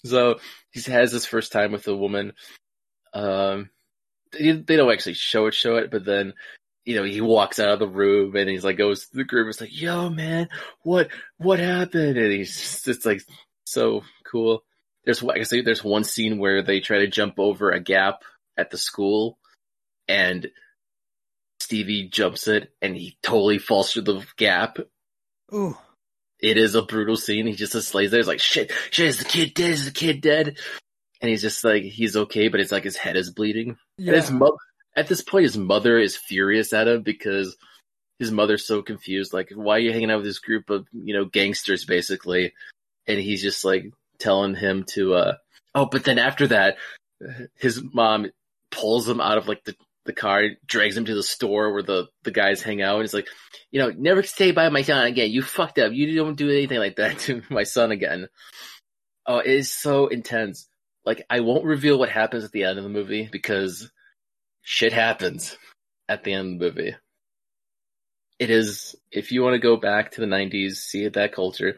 So 0.06 0.40
he 0.72 0.82
has 0.92 1.12
his 1.12 1.26
first 1.26 1.52
time 1.52 1.72
with 1.72 1.88
a 1.88 1.96
woman. 1.96 2.34
Um, 3.14 3.70
they, 4.32 4.52
they 4.52 4.78
don't 4.78 4.92
actually 4.92 5.16
show 5.16 5.48
it, 5.48 5.54
show 5.54 5.78
it, 5.78 5.92
but 5.92 6.06
then, 6.06 6.34
you 6.86 6.96
know, 6.96 7.04
he 7.04 7.22
walks 7.22 7.60
out 7.60 7.70
of 7.70 7.80
the 7.80 7.88
room 7.88 8.36
and 8.36 8.50
he's 8.50 8.64
like, 8.64 8.78
goes 8.78 9.08
to 9.08 9.18
the 9.18 9.24
group. 9.24 9.50
It's 9.50 9.62
like, 9.62 9.78
yo, 9.78 10.10
man, 10.10 10.50
what, 10.84 11.10
what 11.38 11.60
happened? 11.60 12.18
And 12.18 12.32
he's 12.32 12.56
just, 12.56 12.88
it's 12.88 13.06
like 13.06 13.24
so 13.72 14.03
cool. 14.23 14.64
There's, 15.06 15.23
I 15.23 15.38
guess 15.38 15.49
there's 15.49 15.84
one 15.84 16.03
scene 16.03 16.38
where 16.38 16.61
they 16.61 16.80
try 16.80 16.99
to 16.99 17.07
jump 17.07 17.35
over 17.39 17.72
a 17.72 17.80
gap 17.80 18.23
at 18.57 18.69
the 18.69 18.77
school 18.77 19.39
and 20.07 20.49
Stevie 21.60 22.10
jumps 22.10 22.48
it 22.48 22.72
and 22.81 22.95
he 22.95 23.18
totally 23.23 23.57
falls 23.57 23.91
through 23.91 24.03
the 24.03 24.26
gap 24.38 24.77
Ooh. 25.53 25.77
it 26.39 26.57
is 26.57 26.76
a 26.76 26.81
brutal 26.81 27.15
scene. 27.15 27.48
He 27.48 27.53
just, 27.53 27.73
just 27.73 27.95
lays 27.95 28.11
there. 28.11 28.19
He's 28.19 28.27
like, 28.27 28.39
shit, 28.39 28.72
shit, 28.89 29.07
is 29.07 29.19
the 29.19 29.26
kid 29.26 29.53
dead? 29.53 29.72
Is 29.72 29.85
the 29.85 29.91
kid 29.91 30.22
dead? 30.22 30.57
And 31.22 31.30
he's 31.30 31.41
just 31.41 31.64
like, 31.64 31.84
he's 31.84 32.15
okay, 32.15 32.48
but 32.48 32.60
it's 32.60 32.72
like 32.72 32.84
his 32.84 32.98
head 32.98 33.15
is 33.15 33.31
bleeding. 33.31 33.77
Yeah. 33.98 34.14
And 34.14 34.22
his 34.22 34.31
mo- 34.31 34.57
at 34.95 35.07
this 35.07 35.22
point, 35.22 35.43
his 35.43 35.57
mother 35.57 35.98
is 35.98 36.18
furious 36.18 36.73
at 36.73 36.88
him 36.88 37.03
because 37.03 37.56
his 38.19 38.31
mother's 38.31 38.65
so 38.65 38.81
confused. 38.81 39.34
Like, 39.34 39.52
why 39.53 39.76
are 39.76 39.80
you 39.80 39.91
hanging 39.91 40.11
out 40.11 40.18
with 40.18 40.26
this 40.26 40.39
group 40.39 40.69
of, 40.69 40.88
you 40.91 41.14
know, 41.14 41.26
gangsters, 41.26 41.85
basically? 41.85 42.53
And 43.07 43.19
he's 43.19 43.41
just 43.41 43.65
like 43.65 43.91
telling 44.19 44.56
him 44.56 44.86
to, 44.94 45.15
uh, 45.15 45.34
oh, 45.76 45.86
but 45.86 46.03
then 46.03 46.19
after 46.19 46.48
that, 46.48 46.78
his 47.56 47.82
mom 47.94 48.28
pulls 48.69 49.07
him 49.07 49.22
out 49.22 49.38
of 49.38 49.48
like 49.48 49.64
the, 49.64 49.76
the 50.06 50.14
car, 50.14 50.44
drags 50.65 50.98
him 50.98 51.06
to 51.06 51.15
the 51.15 51.23
store 51.23 51.73
where 51.73 51.84
the, 51.84 52.07
the 52.23 52.32
guys 52.32 52.61
hang 52.61 52.82
out. 52.82 52.95
And 52.95 53.03
he's 53.03 53.14
like, 53.14 53.28
you 53.72 53.80
know, 53.80 53.91
never 53.95 54.23
stay 54.23 54.52
by 54.52 54.69
my 54.69 54.82
son 54.82 55.06
again. 55.06 55.32
You 55.32 55.41
fucked 55.41 55.80
up. 55.80 55.94
You 55.94 56.15
don't 56.15 56.36
do 56.36 56.49
anything 56.49 56.80
like 56.80 56.98
that 56.98 57.19
to 57.19 57.41
my 57.49 57.64
son 57.64 57.91
again. 57.91 58.28
Oh, 59.26 59.38
it 59.38 59.48
is 59.48 59.73
so 59.73 60.07
intense. 60.07 60.68
Like, 61.06 61.26
I 61.30 61.40
won't 61.40 61.65
reveal 61.65 61.98
what 61.98 62.10
happens 62.10 62.44
at 62.44 62.52
the 62.52 62.64
end 62.64 62.78
of 62.78 62.84
the 62.84 62.90
movie 62.90 63.28
because 63.32 63.90
shit 64.61 64.94
happens 64.94 65.57
at 66.07 66.23
the 66.23 66.34
end 66.34 66.53
of 66.53 66.60
the 66.60 66.65
movie. 66.65 66.95
It 68.40 68.49
is, 68.49 68.95
if 69.11 69.32
you 69.32 69.44
want 69.44 69.53
to 69.53 69.60
go 69.60 69.78
back 69.78 70.11
to 70.11 70.22
the 70.22 70.28
90s, 70.28 70.78
see 70.78 71.07
that 71.07 71.34
culture, 71.34 71.78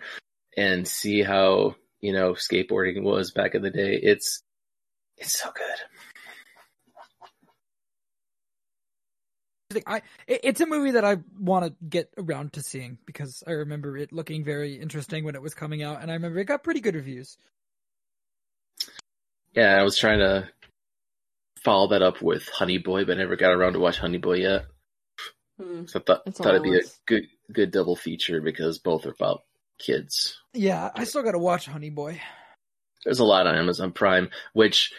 and 0.58 0.88
see 0.88 1.24
how, 1.24 1.76
you 2.02 2.14
know, 2.14 2.34
skateboarding 2.34 3.04
was 3.04 3.32
back 3.32 3.56
in 3.56 3.62
the 3.62 3.70
day, 3.70 4.00
it's, 4.02 4.42
it's 5.18 5.40
so 5.40 5.50
good. 5.54 5.64
I, 9.88 10.02
it's 10.28 10.62
a 10.62 10.68
movie 10.68 10.92
that 10.92 11.06
I 11.06 11.18
want 11.40 11.66
to 11.66 11.74
get 11.88 12.10
around 12.18 12.54
to 12.54 12.62
seeing 12.62 13.00
because 13.06 13.44
I 13.48 13.52
remember 13.52 13.98
it 13.98 14.12
looking 14.14 14.44
very 14.44 14.76
interesting 14.76 15.24
when 15.24 15.34
it 15.36 15.42
was 15.42 15.56
coming 15.56 15.82
out, 15.82 16.02
and 16.02 16.12
I 16.12 16.14
remember 16.14 16.40
it 16.40 16.46
got 16.46 16.64
pretty 16.64 16.80
good 16.80 16.96
reviews. 16.96 17.38
Yeah, 19.56 19.76
I 19.80 19.84
was 19.84 19.98
trying 19.98 20.20
to 20.20 20.50
follow 21.64 21.88
that 21.88 22.02
up 22.02 22.22
with 22.22 22.48
Honey 22.50 22.78
Boy, 22.78 23.06
but 23.06 23.14
I 23.14 23.22
never 23.22 23.36
got 23.36 23.54
around 23.54 23.74
to 23.74 23.80
watch 23.80 23.98
Honey 23.98 24.18
Boy 24.18 24.38
yet. 24.38 24.66
Hmm. 25.60 25.86
So 25.86 26.00
I 26.00 26.04
thought, 26.04 26.36
thought 26.36 26.56
it'd 26.56 26.64
be 26.64 26.78
a 26.78 26.82
good, 27.06 27.28
good 27.52 27.72
double 27.72 27.96
feature 27.96 28.42
because 28.42 28.80
both 28.80 29.06
are 29.06 29.12
about 29.12 29.44
kids. 29.86 30.40
Yeah, 30.54 30.90
I 30.96 31.04
still 31.04 31.24
got 31.24 31.32
to 31.32 31.40
watch 31.40 31.66
Honey 31.66 31.90
Boy. 31.90 32.22
There's 33.04 33.20
a 33.20 33.24
lot 33.26 33.48
on 33.48 33.56
Amazon 33.56 33.92
Prime, 33.92 34.30
which, 34.54 34.94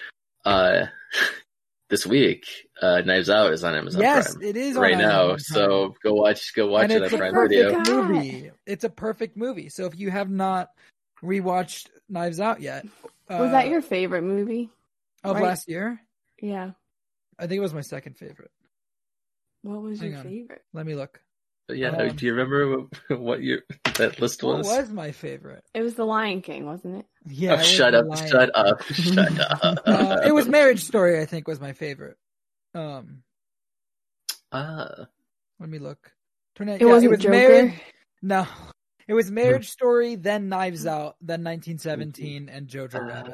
uh, 0.44 0.86
this 1.90 2.06
week, 2.06 2.46
uh, 2.82 3.00
Knives 3.04 3.30
Out 3.30 3.52
is 3.52 3.64
on 3.64 3.74
Amazon 3.74 4.02
yes, 4.02 4.34
Prime 4.34 4.44
it 4.44 4.56
is 4.56 4.76
on 4.76 4.82
right 4.82 4.98
now. 4.98 5.30
Amazon 5.30 5.38
So 5.38 5.94
go 6.02 6.14
watch, 6.14 6.54
go 6.54 6.66
watch 6.66 6.84
and 6.84 6.92
it 6.92 7.02
it's 7.02 7.12
on 7.12 7.18
a 7.18 7.22
Prime 7.22 7.32
perfect 7.32 7.86
Video. 7.86 8.02
Movie. 8.02 8.50
It's 8.66 8.84
a 8.84 8.90
perfect 8.90 9.36
movie. 9.36 9.68
So 9.68 9.86
if 9.86 9.98
you 9.98 10.10
have 10.10 10.28
not 10.30 10.68
rewatched 11.22 11.88
Knives 12.08 12.40
Out 12.40 12.60
yet, 12.60 12.84
Was 13.30 13.40
uh, 13.40 13.48
that 13.52 13.68
your 13.68 13.80
favorite 13.80 14.22
movie? 14.22 14.70
of 15.24 15.36
right? 15.36 15.44
last 15.44 15.68
year? 15.68 16.00
Yeah. 16.40 16.72
I 17.38 17.46
think 17.46 17.58
it 17.58 17.62
was 17.62 17.74
my 17.74 17.80
second 17.80 18.16
favorite. 18.16 18.50
What 19.62 19.80
was 19.80 20.00
Hang 20.00 20.10
your 20.10 20.18
on. 20.18 20.24
favorite? 20.24 20.62
Let 20.72 20.86
me 20.86 20.94
look. 20.94 21.20
But 21.66 21.78
yeah, 21.78 21.90
Um, 21.90 22.14
do 22.16 22.26
you 22.26 22.32
remember 22.34 22.78
what, 23.08 23.20
what 23.20 23.42
your 23.42 23.60
that 23.96 24.20
list 24.20 24.42
What 24.42 24.58
was? 24.58 24.66
was 24.66 24.90
my 24.90 25.12
favorite? 25.12 25.64
It 25.74 25.80
was 25.82 25.94
The 25.94 26.04
Lion 26.04 26.42
King, 26.42 26.66
wasn't 26.66 26.98
it? 26.98 27.06
Yeah, 27.26 27.52
Oh, 27.52 27.54
it 27.54 27.58
was 27.58 27.66
shut 27.68 27.92
The 27.92 28.06
up! 28.06 28.28
Shut 28.28 28.50
up! 28.54 28.82
Shut 28.92 29.40
up! 29.64 29.78
Uh, 29.86 30.20
it 30.26 30.32
was 30.34 30.46
Marriage 30.46 30.84
Story. 30.84 31.20
I 31.20 31.24
think 31.24 31.48
was 31.48 31.60
my 31.60 31.72
favorite. 31.72 32.16
Um, 32.74 33.22
Ah, 34.52 35.06
let 35.58 35.68
me 35.68 35.78
look. 35.78 36.12
Turn 36.54 36.68
it. 36.68 36.80
It 36.80 36.86
yeah, 36.86 36.92
wasn't 36.92 37.04
it 37.06 37.16
was 37.16 37.20
Joker. 37.20 37.30
Marriage. 37.32 37.74
No, 38.22 38.46
it 39.08 39.14
was 39.14 39.30
Marriage 39.30 39.70
Story, 39.70 40.14
then 40.16 40.48
Knives 40.48 40.86
Out, 40.86 41.16
then 41.20 41.42
1917, 41.44 42.48
and 42.48 42.68
Jojo 42.68 43.00
Rabbit. 43.06 43.32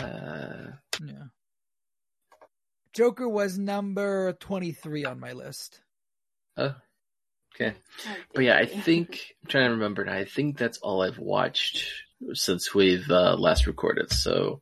uh, 0.00 0.72
Yeah. 1.04 1.24
Joker 2.92 3.28
was 3.28 3.58
number 3.58 4.32
23 4.34 5.04
on 5.04 5.20
my 5.20 5.32
list. 5.32 5.80
oh, 6.56 6.74
okay. 7.60 7.74
But 8.34 8.44
yeah, 8.44 8.56
I 8.56 8.66
think 8.66 9.34
I'm 9.42 9.48
trying 9.48 9.66
to 9.66 9.72
remember. 9.72 10.04
now. 10.04 10.12
I 10.12 10.24
think 10.24 10.58
that's 10.58 10.78
all 10.78 11.02
I've 11.02 11.18
watched 11.18 11.84
since 12.32 12.74
we've 12.74 13.10
uh, 13.10 13.36
last 13.36 13.66
recorded. 13.66 14.12
So 14.12 14.60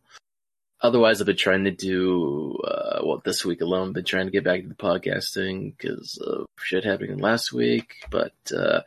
otherwise, 0.81 1.21
I've 1.21 1.27
been 1.27 1.37
trying 1.37 1.65
to 1.65 1.71
do 1.71 2.59
uh, 2.65 3.01
well 3.05 3.23
this 3.25 3.45
week 3.45 3.61
alone. 3.61 3.93
Been 3.93 4.05
trying 4.05 4.27
to 4.27 4.33
get 4.33 4.45
back 4.45 4.63
to 4.63 4.69
the 4.69 4.75
podcasting 4.75 5.77
because 5.77 6.19
of 6.19 6.47
shit 6.59 6.85
happening 6.85 7.19
last 7.19 7.53
week. 7.53 7.97
But 8.11 8.35
uh, 8.57 8.81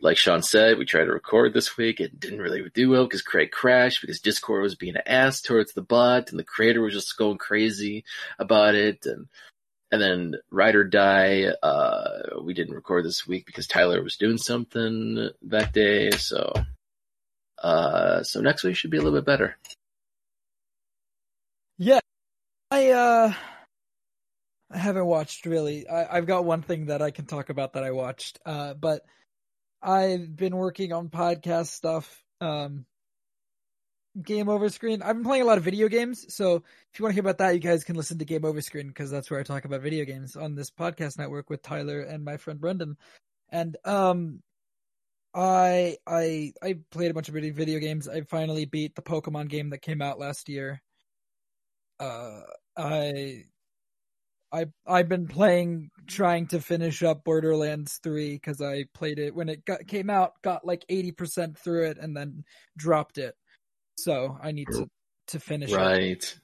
like 0.00 0.16
Sean 0.16 0.42
said, 0.42 0.78
we 0.78 0.84
tried 0.84 1.04
to 1.04 1.12
record 1.12 1.52
this 1.52 1.76
week. 1.76 2.00
It 2.00 2.18
didn't 2.20 2.40
really 2.40 2.68
do 2.72 2.90
well 2.90 3.04
because 3.04 3.22
Craig 3.22 3.50
crashed 3.50 4.00
because 4.00 4.20
Discord 4.20 4.62
was 4.62 4.74
being 4.74 4.96
an 4.96 5.02
ass 5.06 5.40
towards 5.40 5.72
the 5.72 5.82
bot, 5.82 6.30
and 6.30 6.38
the 6.38 6.44
creator 6.44 6.80
was 6.80 6.94
just 6.94 7.16
going 7.16 7.38
crazy 7.38 8.04
about 8.38 8.74
it, 8.74 9.06
and 9.06 9.28
and 9.90 10.00
then 10.00 10.34
Ride 10.50 10.74
or 10.74 10.84
Die, 10.84 11.44
uh, 11.62 12.40
we 12.42 12.54
didn't 12.54 12.74
record 12.74 13.04
this 13.04 13.26
week 13.26 13.46
because 13.46 13.66
Tyler 13.66 14.02
was 14.02 14.16
doing 14.16 14.38
something 14.38 15.30
that 15.42 15.72
day. 15.72 16.10
So, 16.10 16.52
uh, 17.62 18.22
so 18.22 18.40
next 18.40 18.64
week 18.64 18.76
should 18.76 18.90
be 18.90 18.98
a 18.98 19.02
little 19.02 19.18
bit 19.18 19.26
better. 19.26 19.56
Yeah. 21.78 22.00
I, 22.70 22.90
uh, 22.90 23.32
I 24.70 24.78
haven't 24.78 25.06
watched 25.06 25.46
really. 25.46 25.88
I, 25.88 26.18
I've 26.18 26.26
got 26.26 26.44
one 26.44 26.62
thing 26.62 26.86
that 26.86 27.00
I 27.00 27.10
can 27.10 27.24
talk 27.24 27.48
about 27.48 27.72
that 27.72 27.84
I 27.84 27.92
watched. 27.92 28.38
Uh, 28.44 28.74
but 28.74 29.02
I've 29.82 30.36
been 30.36 30.56
working 30.56 30.92
on 30.92 31.08
podcast 31.08 31.68
stuff. 31.68 32.22
Um, 32.40 32.84
Game 34.22 34.48
Over 34.48 34.68
Screen. 34.68 35.02
I've 35.02 35.16
been 35.16 35.24
playing 35.24 35.42
a 35.42 35.46
lot 35.46 35.58
of 35.58 35.64
video 35.64 35.88
games, 35.88 36.32
so 36.34 36.56
if 36.92 36.98
you 36.98 37.02
want 37.02 37.12
to 37.12 37.14
hear 37.14 37.20
about 37.20 37.38
that, 37.38 37.54
you 37.54 37.60
guys 37.60 37.84
can 37.84 37.96
listen 37.96 38.18
to 38.18 38.24
Game 38.24 38.44
Over 38.44 38.60
Screen 38.60 38.88
because 38.88 39.10
that's 39.10 39.30
where 39.30 39.40
I 39.40 39.42
talk 39.42 39.64
about 39.64 39.80
video 39.80 40.04
games 40.04 40.36
on 40.36 40.54
this 40.54 40.70
podcast 40.70 41.18
network 41.18 41.50
with 41.50 41.62
Tyler 41.62 42.00
and 42.00 42.24
my 42.24 42.36
friend 42.36 42.60
Brendan. 42.60 42.96
And 43.50 43.76
um, 43.84 44.42
I 45.34 45.96
I 46.06 46.52
I 46.62 46.78
played 46.90 47.10
a 47.10 47.14
bunch 47.14 47.28
of 47.28 47.34
video 47.34 47.78
games. 47.78 48.08
I 48.08 48.22
finally 48.22 48.64
beat 48.64 48.94
the 48.94 49.02
Pokemon 49.02 49.48
game 49.48 49.70
that 49.70 49.82
came 49.82 50.02
out 50.02 50.18
last 50.18 50.48
year. 50.48 50.82
Uh, 52.00 52.40
I 52.76 53.44
I 54.52 54.66
I've 54.86 55.08
been 55.08 55.28
playing 55.28 55.90
trying 56.06 56.46
to 56.48 56.60
finish 56.60 57.02
up 57.02 57.24
Borderlands 57.24 57.98
3 58.02 58.38
cuz 58.38 58.60
I 58.60 58.84
played 58.94 59.18
it 59.18 59.34
when 59.34 59.48
it 59.48 59.64
got, 59.64 59.86
came 59.86 60.08
out, 60.08 60.40
got 60.42 60.64
like 60.64 60.86
80% 60.88 61.58
through 61.58 61.84
it 61.84 61.98
and 61.98 62.16
then 62.16 62.44
dropped 62.76 63.18
it. 63.18 63.36
So, 64.02 64.38
I 64.42 64.52
need 64.52 64.68
to 64.72 64.88
to 65.28 65.40
finish 65.40 65.70
it. 65.70 65.76
Right. 65.76 66.38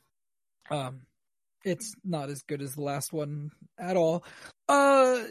Um 0.70 1.02
it's 1.64 1.94
not 2.04 2.28
as 2.28 2.42
good 2.42 2.60
as 2.60 2.74
the 2.74 2.82
last 2.82 3.12
one 3.12 3.50
at 3.78 3.96
all. 3.96 4.24
Uh 4.68 5.22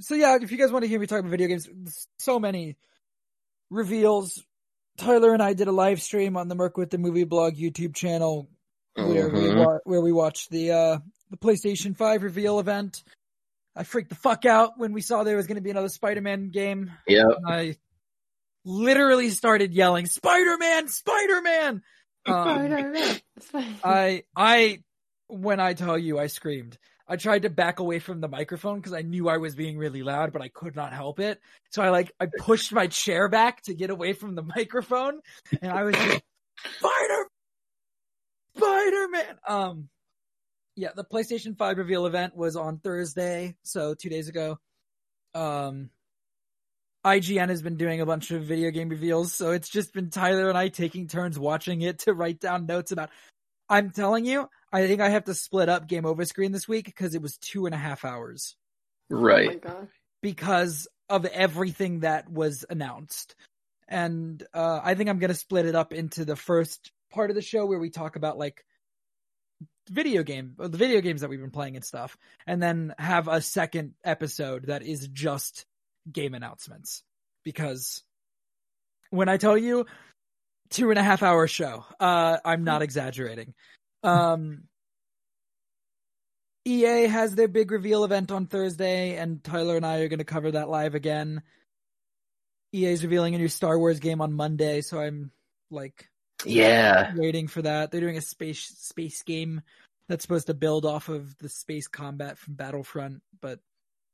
so 0.00 0.14
yeah, 0.14 0.36
if 0.40 0.52
you 0.52 0.58
guys 0.58 0.70
want 0.70 0.82
to 0.84 0.88
hear 0.88 1.00
me 1.00 1.06
talk 1.06 1.20
about 1.20 1.30
video 1.30 1.48
games, 1.48 1.68
so 2.18 2.38
many 2.38 2.76
reveals. 3.70 4.42
Tyler 4.98 5.32
and 5.32 5.42
I 5.42 5.54
did 5.54 5.68
a 5.68 5.72
live 5.72 6.02
stream 6.02 6.36
on 6.36 6.48
the 6.48 6.54
Merc 6.54 6.76
with 6.76 6.90
the 6.90 6.98
Movie 6.98 7.24
Blog 7.24 7.54
YouTube 7.56 7.94
channel 7.94 8.50
where 8.94 9.28
we 9.30 9.40
Mhm. 9.40 9.64
wa- 9.64 9.80
where 9.84 10.02
we 10.02 10.12
watched 10.12 10.50
the 10.50 10.70
uh 10.72 10.98
the 11.30 11.38
PlayStation 11.38 11.96
5 11.96 12.22
reveal 12.22 12.60
event. 12.60 13.02
I 13.74 13.84
freaked 13.84 14.10
the 14.10 14.16
fuck 14.16 14.44
out 14.44 14.78
when 14.78 14.92
we 14.92 15.00
saw 15.00 15.24
there 15.24 15.36
was 15.38 15.46
going 15.46 15.56
to 15.56 15.62
be 15.62 15.70
another 15.70 15.88
Spider-Man 15.88 16.50
game. 16.50 16.90
Yep. 17.08 17.26
I 17.46 17.76
literally 18.64 19.30
started 19.30 19.72
yelling, 19.72 20.06
"Spider-Man, 20.06 20.88
Spider-Man!" 20.88 21.82
Um, 22.26 22.48
Spider-Man. 22.48 23.20
I 23.84 24.22
I 24.36 24.82
when 25.28 25.60
I 25.60 25.74
tell 25.74 25.98
you 25.98 26.18
I 26.18 26.26
screamed. 26.26 26.78
I 27.08 27.16
tried 27.16 27.42
to 27.42 27.50
back 27.50 27.80
away 27.80 27.98
from 27.98 28.20
the 28.20 28.28
microphone 28.28 28.76
because 28.76 28.92
I 28.92 29.02
knew 29.02 29.28
I 29.28 29.38
was 29.38 29.54
being 29.54 29.76
really 29.76 30.02
loud, 30.02 30.32
but 30.32 30.40
I 30.40 30.48
could 30.48 30.76
not 30.76 30.92
help 30.92 31.20
it. 31.20 31.40
So 31.70 31.82
I 31.82 31.90
like 31.90 32.12
I 32.20 32.26
pushed 32.38 32.72
my 32.72 32.86
chair 32.86 33.28
back 33.28 33.62
to 33.62 33.74
get 33.74 33.90
away 33.90 34.12
from 34.12 34.34
the 34.34 34.42
microphone, 34.42 35.20
and 35.60 35.72
I 35.72 35.82
was 35.82 35.94
just 35.94 36.22
Spider 36.78 37.28
Spider 38.56 39.08
Man. 39.08 39.38
Um, 39.46 39.88
yeah, 40.76 40.90
the 40.94 41.04
PlayStation 41.04 41.56
Five 41.56 41.78
reveal 41.78 42.06
event 42.06 42.36
was 42.36 42.56
on 42.56 42.78
Thursday, 42.78 43.56
so 43.62 43.94
two 43.94 44.08
days 44.08 44.28
ago. 44.28 44.58
Um, 45.34 45.90
IGN 47.04 47.48
has 47.48 47.62
been 47.62 47.76
doing 47.76 48.00
a 48.00 48.06
bunch 48.06 48.30
of 48.30 48.44
video 48.44 48.70
game 48.70 48.88
reveals, 48.88 49.34
so 49.34 49.50
it's 49.50 49.68
just 49.68 49.92
been 49.92 50.10
Tyler 50.10 50.48
and 50.48 50.56
I 50.56 50.68
taking 50.68 51.08
turns 51.08 51.38
watching 51.38 51.80
it 51.82 52.00
to 52.00 52.14
write 52.14 52.38
down 52.40 52.66
notes 52.66 52.92
about. 52.92 53.10
I'm 53.68 53.90
telling 53.90 54.24
you, 54.24 54.48
I 54.72 54.86
think 54.86 55.00
I 55.00 55.08
have 55.08 55.24
to 55.24 55.34
split 55.34 55.68
up 55.68 55.88
Game 55.88 56.06
Over 56.06 56.24
Screen 56.24 56.52
this 56.52 56.68
week 56.68 56.84
because 56.84 57.14
it 57.14 57.22
was 57.22 57.38
two 57.38 57.66
and 57.66 57.74
a 57.74 57.78
half 57.78 58.04
hours 58.04 58.54
Oh 59.10 59.16
my 59.16 59.22
Right. 59.22 59.60
god. 59.60 59.88
because 60.22 60.86
of 61.08 61.24
everything 61.26 62.00
that 62.00 62.28
was 62.28 62.64
announced. 62.70 63.34
And 63.88 64.42
uh, 64.54 64.80
I 64.82 64.94
think 64.94 65.10
I'm 65.10 65.18
going 65.18 65.32
to 65.32 65.34
split 65.34 65.66
it 65.66 65.74
up 65.74 65.92
into 65.92 66.24
the 66.24 66.36
first 66.36 66.92
part 67.10 67.30
of 67.30 67.36
the 67.36 67.42
show 67.42 67.66
where 67.66 67.78
we 67.78 67.90
talk 67.90 68.16
about 68.16 68.38
like 68.38 68.64
video 69.90 70.22
game, 70.22 70.54
the 70.58 70.68
video 70.78 71.00
games 71.00 71.20
that 71.22 71.30
we've 71.30 71.40
been 71.40 71.50
playing 71.50 71.76
and 71.76 71.84
stuff, 71.84 72.16
and 72.46 72.62
then 72.62 72.94
have 72.98 73.26
a 73.28 73.40
second 73.40 73.94
episode 74.04 74.66
that 74.66 74.82
is 74.82 75.08
just 75.08 75.66
game 76.10 76.34
announcements. 76.34 77.02
Because 77.44 78.02
when 79.10 79.28
I 79.28 79.36
tell 79.36 79.58
you 79.58 79.86
two 80.70 80.90
and 80.90 80.98
a 80.98 81.02
half 81.02 81.22
hour 81.22 81.46
show, 81.46 81.84
uh, 82.00 82.38
I'm 82.44 82.64
not 82.64 82.82
exaggerating. 82.82 83.54
Um, 84.02 84.64
EA 86.64 87.06
has 87.08 87.34
their 87.34 87.48
big 87.48 87.70
reveal 87.70 88.04
event 88.04 88.30
on 88.30 88.46
Thursday, 88.46 89.16
and 89.16 89.42
Tyler 89.42 89.76
and 89.76 89.84
I 89.84 89.98
are 89.98 90.08
going 90.08 90.18
to 90.18 90.24
cover 90.24 90.52
that 90.52 90.68
live 90.68 90.94
again. 90.94 91.42
EA 92.72 92.86
is 92.92 93.02
revealing 93.02 93.34
a 93.34 93.38
new 93.38 93.48
Star 93.48 93.78
Wars 93.78 93.98
game 93.98 94.20
on 94.20 94.32
Monday, 94.32 94.80
so 94.80 95.00
I'm 95.00 95.32
like 95.70 96.08
Yeah. 96.44 97.12
waiting 97.16 97.48
for 97.48 97.62
that. 97.62 97.90
They're 97.90 98.00
doing 98.00 98.16
a 98.16 98.22
space 98.22 98.64
space 98.64 99.22
game 99.22 99.62
that's 100.08 100.22
supposed 100.22 100.46
to 100.46 100.54
build 100.54 100.84
off 100.86 101.08
of 101.08 101.36
the 101.38 101.48
space 101.48 101.88
combat 101.88 102.38
from 102.38 102.54
Battlefront, 102.54 103.22
but 103.40 103.60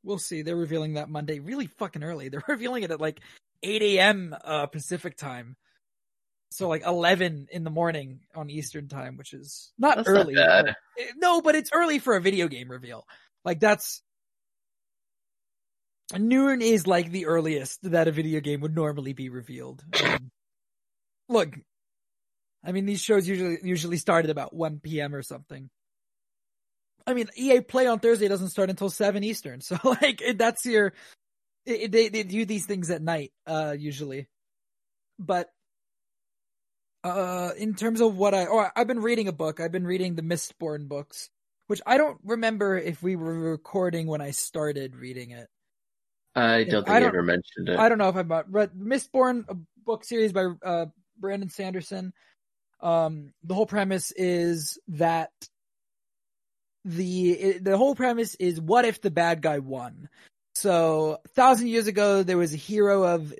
we'll 0.02 0.18
see. 0.18 0.42
They're 0.42 0.56
revealing 0.56 0.94
that 0.94 1.08
Monday 1.08 1.38
really 1.40 1.66
fucking 1.66 2.02
early. 2.02 2.28
They're 2.30 2.42
revealing 2.48 2.82
it 2.82 2.90
at 2.90 3.00
like 3.00 3.20
8 3.62 3.82
a.m. 3.82 4.34
Uh, 4.44 4.66
Pacific 4.66 5.16
time. 5.16 5.56
So 6.50 6.68
like 6.68 6.84
11 6.86 7.48
in 7.52 7.62
the 7.64 7.70
morning 7.70 8.20
on 8.34 8.48
Eastern 8.50 8.88
time, 8.88 9.16
which 9.16 9.34
is 9.34 9.72
not 9.78 9.96
That's 9.96 10.08
not 10.08 10.20
early. 10.22 10.34
bad. 10.34 10.64
but- 10.66 10.76
eh, 11.02 11.10
no, 11.16 11.40
but 11.42 11.54
it's 11.54 11.70
early 11.72 11.98
for 11.98 12.16
a 12.16 12.20
video 12.20 12.48
game 12.48 12.70
reveal. 12.70 13.04
Like 13.44 13.60
that's 13.60 14.02
noon 16.16 16.62
is 16.62 16.86
like 16.86 17.10
the 17.10 17.26
earliest 17.26 17.80
that 17.90 18.08
a 18.08 18.12
video 18.12 18.40
game 18.40 18.60
would 18.62 18.74
normally 18.74 19.12
be 19.12 19.28
revealed. 19.28 19.84
Um, 20.02 20.30
look, 21.28 21.54
I 22.64 22.72
mean 22.72 22.86
these 22.86 23.00
shows 23.02 23.28
usually 23.28 23.58
usually 23.62 23.98
start 23.98 24.24
at 24.24 24.30
about 24.30 24.54
1 24.54 24.80
p.m. 24.80 25.14
or 25.14 25.22
something. 25.22 25.68
I 27.08 27.14
mean 27.14 27.28
EA 27.36 27.60
Play 27.62 27.86
on 27.86 27.98
Thursday 28.00 28.28
doesn't 28.28 28.50
start 28.50 28.68
until 28.70 28.90
7 28.90 29.24
Eastern, 29.24 29.60
so 29.68 29.76
like 29.82 30.22
that's 30.36 30.64
your 30.66 30.92
it, 31.66 31.90
they 31.90 32.08
they 32.08 32.22
do 32.22 32.44
these 32.44 32.66
things 32.66 32.90
at 32.90 33.02
night 33.02 33.32
uh 33.46 33.74
usually. 33.78 34.28
But 35.18 35.48
uh 37.04 37.50
in 37.56 37.74
terms 37.74 38.00
of 38.00 38.16
what 38.16 38.34
I 38.34 38.46
oh 38.46 38.68
I've 38.76 38.86
been 38.86 39.00
reading 39.00 39.28
a 39.28 39.32
book. 39.32 39.60
I've 39.60 39.72
been 39.72 39.86
reading 39.86 40.14
the 40.16 40.22
Mistborn 40.22 40.88
books, 40.88 41.30
which 41.68 41.80
I 41.86 41.96
don't 41.96 42.18
remember 42.24 42.76
if 42.76 43.02
we 43.02 43.16
were 43.16 43.38
recording 43.52 44.06
when 44.06 44.20
I 44.20 44.32
started 44.32 44.94
reading 44.96 45.30
it. 45.30 45.48
I 46.34 46.64
don't 46.64 46.84
think 46.84 46.88
I 46.90 46.96
I 46.96 47.00
don't- 47.00 47.08
ever 47.08 47.22
mentioned 47.22 47.68
it. 47.68 47.78
I 47.78 47.88
don't 47.88 47.98
know 47.98 48.08
if 48.08 48.16
I've 48.16 48.26
about- 48.26 48.52
read 48.52 48.72
Mistborn, 48.72 49.44
a 49.48 49.56
book 49.84 50.04
series 50.04 50.32
by 50.32 50.46
uh, 50.62 50.86
Brandon 51.18 51.48
Sanderson. 51.50 52.12
Um, 52.80 53.32
the 53.42 53.54
whole 53.54 53.66
premise 53.66 54.12
is 54.14 54.78
that 54.88 55.30
the 56.84 57.30
it- 57.32 57.64
the 57.64 57.76
whole 57.76 57.94
premise 57.94 58.34
is 58.36 58.60
what 58.60 58.84
if 58.84 59.00
the 59.00 59.10
bad 59.10 59.42
guy 59.42 59.58
won? 59.58 60.08
So 60.54 61.18
a 61.24 61.28
thousand 61.28 61.68
years 61.68 61.86
ago, 61.86 62.22
there 62.22 62.38
was 62.38 62.52
a 62.54 62.56
hero 62.56 63.04
of 63.04 63.32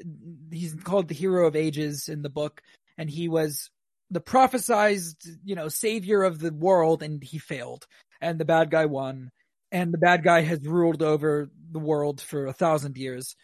he's 0.51 0.75
called 0.75 1.09
the 1.09 1.15
hero 1.15 1.47
of 1.47 1.57
ages 1.57 2.09
in 2.09 2.23
the 2.23 2.31
book, 2.31 2.63
and 2.97 3.11
he 3.11 3.29
was 3.29 3.71
the 4.11 4.21
prophesized 4.21 5.27
you 5.45 5.55
know 5.55 5.69
savior 5.69 6.23
of 6.23 6.39
the 6.39 6.53
world, 6.53 7.03
and 7.03 7.23
he 7.23 7.39
failed, 7.39 7.87
and 8.21 8.39
the 8.39 8.45
bad 8.45 8.71
guy 8.71 8.87
won. 8.87 9.31
and 9.71 9.93
the 9.93 9.99
bad 9.99 10.23
guy 10.25 10.41
has 10.41 10.61
ruled 10.67 11.03
over 11.03 11.51
the 11.73 11.79
world 11.79 12.21
for 12.23 12.47
a 12.47 12.53
thousand 12.55 12.97
years. 12.97 13.37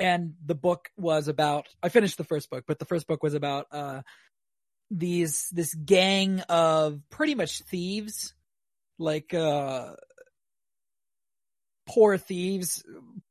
And 0.00 0.34
the 0.44 0.56
book 0.56 0.90
was 0.96 1.28
about, 1.28 1.66
I 1.82 1.88
finished 1.88 2.18
the 2.18 2.24
first 2.24 2.50
book, 2.50 2.64
but 2.66 2.80
the 2.80 2.84
first 2.84 3.06
book 3.06 3.22
was 3.22 3.34
about, 3.34 3.66
uh, 3.70 4.02
these, 4.90 5.48
this 5.52 5.72
gang 5.74 6.40
of 6.48 7.00
pretty 7.10 7.36
much 7.36 7.62
thieves, 7.62 8.34
like, 8.98 9.34
uh, 9.34 9.94
poor 11.86 12.16
thieves 12.16 12.82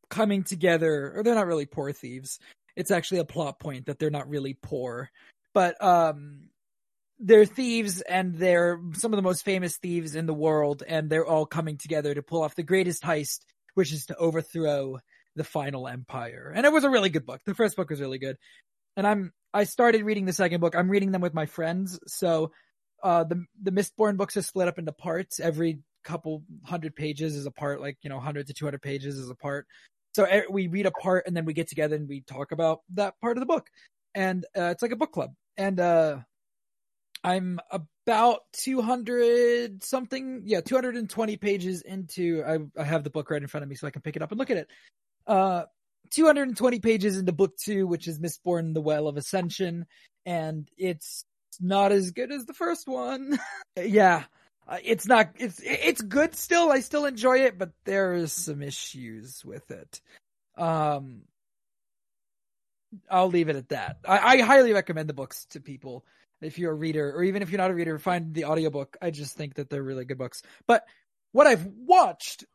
coming 0.10 0.44
together, 0.44 1.14
or 1.16 1.24
they're 1.24 1.36
not 1.36 1.48
really 1.48 1.66
poor 1.66 1.92
thieves. 1.92 2.40
It's 2.76 2.92
actually 2.92 3.20
a 3.20 3.26
plot 3.26 3.60
point 3.60 3.86
that 3.86 4.00
they're 4.00 4.10
not 4.10 4.30
really 4.30 4.58
poor, 4.62 5.10
but, 5.54 5.82
um, 5.84 6.50
they're 7.20 7.46
thieves 7.46 8.02
and 8.02 8.36
they're 8.36 8.82
some 8.94 9.14
of 9.14 9.18
the 9.18 9.24
most 9.24 9.46
famous 9.46 9.78
thieves 9.78 10.16
in 10.16 10.26
the 10.26 10.34
world 10.34 10.84
and 10.86 11.10
they're 11.10 11.26
all 11.26 11.46
coming 11.46 11.78
together 11.78 12.14
to 12.14 12.22
pull 12.22 12.42
off 12.42 12.56
the 12.56 12.64
greatest 12.64 13.04
heist, 13.04 13.40
which 13.76 13.94
is 13.94 14.08
to 14.08 14.16
overthrow 14.18 14.98
the 15.36 15.44
final 15.44 15.88
empire. 15.88 16.52
And 16.54 16.66
it 16.66 16.72
was 16.72 16.84
a 16.84 16.90
really 16.90 17.10
good 17.10 17.26
book. 17.26 17.42
The 17.46 17.56
first 17.56 17.76
book 17.76 17.90
was 17.90 18.02
really 18.02 18.20
good. 18.20 18.38
And 18.98 19.08
I'm, 19.08 19.32
I 19.54 19.64
started 19.64 20.04
reading 20.04 20.26
the 20.26 20.34
second 20.34 20.60
book. 20.62 20.76
I'm 20.76 20.90
reading 20.90 21.12
them 21.12 21.22
with 21.22 21.34
my 21.34 21.46
friends. 21.46 22.00
So, 22.08 22.52
uh, 23.04 23.24
the, 23.26 23.46
the 23.62 23.72
Mistborn 23.72 24.18
books 24.18 24.38
are 24.38 24.42
split 24.42 24.68
up 24.68 24.80
into 24.80 24.94
parts. 24.94 25.40
Every 25.40 25.80
couple 26.04 26.44
hundred 26.64 26.96
pages 26.96 27.36
is 27.36 27.46
a 27.46 27.52
part, 27.52 27.82
like, 27.82 27.98
you 28.02 28.10
know, 28.10 28.16
100 28.16 28.48
to 28.48 28.54
200 28.54 28.82
pages 28.82 29.18
is 29.18 29.30
a 29.30 29.36
part. 29.36 29.68
So 30.16 30.28
we 30.50 30.68
read 30.68 30.86
a 30.86 30.92
part 30.92 31.26
and 31.28 31.36
then 31.36 31.46
we 31.46 31.54
get 31.54 31.68
together 31.68 31.96
and 31.96 32.08
we 32.08 32.22
talk 32.22 32.52
about 32.52 32.82
that 32.94 33.20
part 33.20 33.38
of 33.38 33.42
the 33.42 33.46
book. 33.46 33.68
And, 34.16 34.46
uh, 34.58 34.66
it's 34.66 34.82
like 34.82 34.92
a 34.92 34.96
book 34.96 35.12
club. 35.12 35.34
And, 35.58 35.80
uh, 35.80 36.20
I'm 37.24 37.60
about 37.72 38.42
200 38.54 39.84
something, 39.84 40.44
yeah, 40.46 40.62
220 40.62 41.38
pages 41.38 41.82
into, 41.82 42.44
I, 42.46 42.60
I 42.80 42.84
have 42.84 43.04
the 43.04 43.10
book 43.10 43.30
right 43.30 43.42
in 43.42 43.48
front 43.48 43.64
of 43.64 43.70
me 43.70 43.76
so 43.76 43.88
I 43.88 43.92
can 43.92 44.02
pick 44.02 44.16
it 44.16 44.22
up 44.22 44.32
and 44.32 44.40
look 44.40 44.52
at 44.52 44.58
it. 44.58 44.68
Uh, 45.26 45.64
220 46.12 46.80
pages 46.80 47.18
into 47.18 47.32
book 47.32 47.58
two, 47.58 47.88
which 47.88 48.08
is 48.08 48.20
Mistborn, 48.20 48.74
The 48.74 48.82
Well 48.82 49.08
of 49.08 49.18
Ascension, 49.18 49.86
and 50.26 50.70
it's 50.78 51.26
not 51.62 51.92
as 51.92 52.12
good 52.12 52.32
as 52.32 52.46
the 52.46 52.54
first 52.54 52.88
one. 52.88 53.40
yeah. 53.78 54.24
Uh, 54.68 54.78
it's 54.84 55.06
not, 55.06 55.32
it's, 55.38 55.60
it's 55.64 56.02
good 56.02 56.36
still. 56.36 56.72
I 56.72 56.80
still 56.80 57.06
enjoy 57.06 57.40
it, 57.40 57.58
but 57.58 57.72
there's 57.84 58.32
some 58.32 58.62
issues 58.62 59.44
with 59.44 59.70
it. 59.72 60.02
Um, 60.58 61.24
I'll 63.10 63.30
leave 63.30 63.50
it 63.50 63.56
at 63.56 63.70
that. 63.70 63.98
I, 64.08 64.20
I 64.20 64.42
highly 64.42 64.74
recommend 64.74 65.10
the 65.10 65.14
books 65.14 65.46
to 65.52 65.60
people 65.60 66.06
if 66.42 66.60
you're 66.60 66.72
a 66.72 66.76
reader 66.76 67.12
or 67.16 67.24
even 67.24 67.42
if 67.42 67.50
you're 67.50 67.58
not 67.58 67.72
a 67.72 67.76
reader, 67.76 67.98
find 68.00 68.34
the 68.34 68.46
audiobook. 68.46 68.98
I 69.02 69.12
just 69.12 69.36
think 69.36 69.56
that 69.56 69.70
they're 69.70 69.84
really 69.84 70.06
good 70.06 70.18
books. 70.18 70.44
But 70.68 70.86
what 71.32 71.48
I've 71.48 71.66
watched 71.66 72.46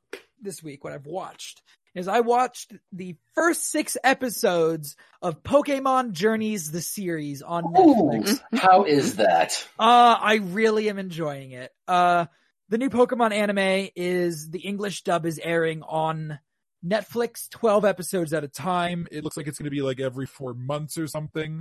this 0.41 0.63
week, 0.63 0.85
what 0.85 0.93
I've 0.93 1.07
watched 1.07 1.63
is 1.99 2.09
I 2.09 2.21
watched 2.21 2.73
the 2.93 3.17
first 3.35 3.71
six 3.71 3.97
episodes 4.03 4.97
of 5.21 5.43
Pokemon 5.43 6.13
Journeys, 6.13 6.71
the 6.71 6.81
series 6.81 7.43
on 7.43 7.65
Netflix. 7.65 8.41
Ooh, 8.55 8.57
how 8.57 8.85
is 8.85 9.17
that? 9.17 9.67
Uh, 9.79 10.17
I 10.21 10.37
really 10.37 10.89
am 10.89 10.99
enjoying 10.99 11.53
it. 11.53 11.73
Uh, 11.87 12.27
the 12.69 12.79
new 12.79 12.91
Pokemon 12.91 13.33
anime 13.33 13.91
is 13.97 14.51
the 14.51 14.61
English 14.61 15.03
dub 15.03 15.27
is 15.27 15.39
airing 15.43 15.83
on 15.83 16.39
Netflix, 16.87 17.49
12 17.51 17.85
episodes 17.85 18.33
at 18.33 18.45
a 18.45 18.49
time. 18.49 19.07
It 19.11 19.25
looks 19.25 19.37
like 19.37 19.47
it's 19.47 19.59
going 19.59 19.65
to 19.65 19.71
be 19.71 19.83
like 19.83 20.01
every 20.01 20.27
four 20.27 20.55
months 20.55 20.97
or 20.97 21.07
something. 21.07 21.61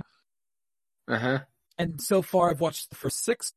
Uh 1.08 1.18
huh. 1.18 1.38
and 1.78 2.00
so 2.02 2.20
far 2.20 2.50
I've 2.50 2.60
watched 2.60 2.90
the 2.90 2.96
first 2.96 3.24
six. 3.24 3.52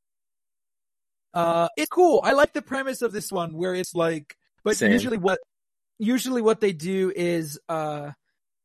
Uh, 1.33 1.67
it's 1.77 1.89
cool. 1.89 2.21
I 2.23 2.31
like 2.33 2.53
the 2.53 2.61
premise 2.61 3.01
of 3.01 3.11
this 3.11 3.31
one 3.31 3.53
where 3.53 3.75
it's 3.75 3.93
like, 3.93 4.37
but 4.63 4.77
Same. 4.77 4.91
usually 4.91 5.17
what, 5.17 5.39
usually 6.01 6.41
what 6.41 6.59
they 6.59 6.73
do 6.73 7.13
is, 7.15 7.59
uh, 7.69 8.09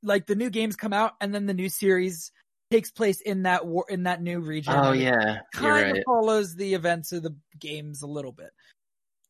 like 0.03 0.27
the 0.27 0.35
new 0.35 0.49
games 0.49 0.75
come 0.75 0.95
out 0.95 1.13
and 1.21 1.35
then 1.35 1.45
the 1.47 1.55
new 1.55 1.69
series 1.69 2.33
takes 2.71 2.91
place 2.91 3.21
in 3.21 3.43
that 3.43 3.67
war, 3.67 3.85
in 3.89 4.05
that 4.05 4.23
new 4.23 4.41
region. 4.41 4.75
Oh 4.75 4.93
yeah, 4.93 5.41
Kind 5.53 5.93
right. 5.93 5.97
of 5.99 6.05
follows 6.07 6.57
the 6.57 6.75
events 6.75 7.13
of 7.13 7.23
the 7.23 7.37
games 7.59 8.03
a 8.03 8.07
little 8.07 8.33
bit. 8.33 8.51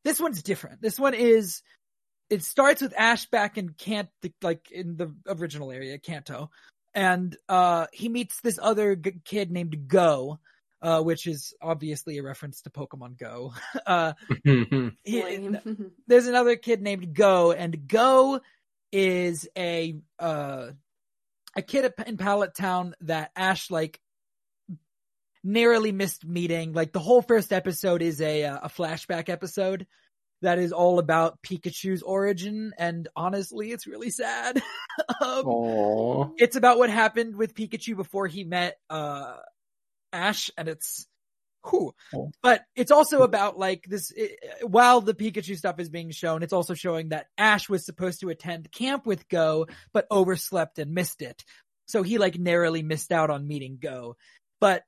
This 0.05 0.21
one's 0.21 0.43
different. 0.43 0.81
This 0.81 0.99
one 1.01 1.15
is, 1.15 1.63
it 2.31 2.45
starts 2.45 2.81
with 2.81 2.95
Ash 2.97 3.27
back 3.27 3.59
in 3.59 3.71
Kant, 3.71 4.09
like 4.41 4.71
in 4.71 4.97
the 4.97 5.13
original 5.27 5.73
area, 5.73 5.99
Kanto, 5.99 6.51
and 6.95 7.37
uh 7.49 7.87
he 7.93 8.09
meets 8.09 8.41
this 8.41 8.59
other 8.63 8.95
g- 8.97 9.21
kid 9.25 9.51
named 9.51 9.89
Go, 9.89 10.39
uh, 10.83 11.03
which 11.03 11.27
is 11.27 11.55
obviously 11.61 12.19
a 12.19 12.23
reference 12.23 12.63
to 12.63 12.71
Pokemon 12.71 13.19
Go. 13.19 13.55
uh, 13.87 14.13
he- 14.45 14.93
there's 16.07 16.27
another 16.27 16.57
kid 16.57 16.83
named 16.83 17.15
Go, 17.15 17.53
and 17.53 17.87
Go 17.89 18.41
is 18.93 19.49
a 19.57 19.97
uh 20.19 20.69
a 21.57 21.63
kid 21.63 21.85
at- 21.87 22.09
in 22.09 22.17
Pallet 22.17 22.55
Town 22.55 22.95
that 23.01 23.31
Ash 23.35 23.71
like 23.71 24.01
narrowly 25.43 25.93
missed 25.93 26.25
meeting. 26.27 26.73
Like 26.73 26.93
the 26.93 27.01
whole 27.01 27.23
first 27.23 27.53
episode 27.53 28.03
is 28.03 28.21
a 28.21 28.45
uh, 28.45 28.59
a 28.65 28.69
flashback 28.69 29.29
episode 29.29 29.87
that 30.43 30.59
is 30.59 30.71
all 30.73 30.99
about 30.99 31.41
Pikachu's 31.43 32.03
origin, 32.03 32.73
and 32.79 33.09
honestly, 33.17 33.73
it's 33.73 33.87
really 33.87 34.11
sad. 34.11 34.63
um, 35.21 35.43
it's 36.37 36.57
about 36.57 36.79
what 36.79 36.91
happened 36.91 37.37
with 37.37 37.55
Pikachu 37.55 37.97
before 37.97 38.27
he 38.27 38.45
met 38.45 38.79
uh 38.91 39.37
Ash 40.13 40.51
and 40.57 40.69
it's 40.69 41.07
whew. 41.69 41.93
Oh. 42.15 42.31
but 42.43 42.63
it's 42.75 42.91
also 42.91 43.23
about 43.23 43.59
like 43.59 43.85
this 43.89 44.13
it, 44.15 44.39
while 44.63 45.01
the 45.01 45.15
Pikachu 45.15 45.57
stuff 45.57 45.81
is 45.81 45.89
being 45.89 46.11
shown 46.11 46.43
it's 46.43 46.53
also 46.53 46.75
showing 46.75 47.11
that 47.11 47.27
Ash 47.37 47.69
was 47.69 47.85
supposed 47.85 48.21
to 48.21 48.29
attend 48.29 48.71
camp 48.71 49.07
with 49.07 49.29
Go 49.29 49.67
but 49.93 50.07
overslept 50.11 50.79
and 50.79 50.95
missed 50.95 51.23
it 51.23 51.45
so 51.87 52.03
he 52.03 52.19
like 52.19 52.39
narrowly 52.39 52.83
missed 52.83 53.13
out 53.13 53.31
on 53.31 53.47
meeting 53.49 53.79
Go 53.81 54.17
but 54.61 54.85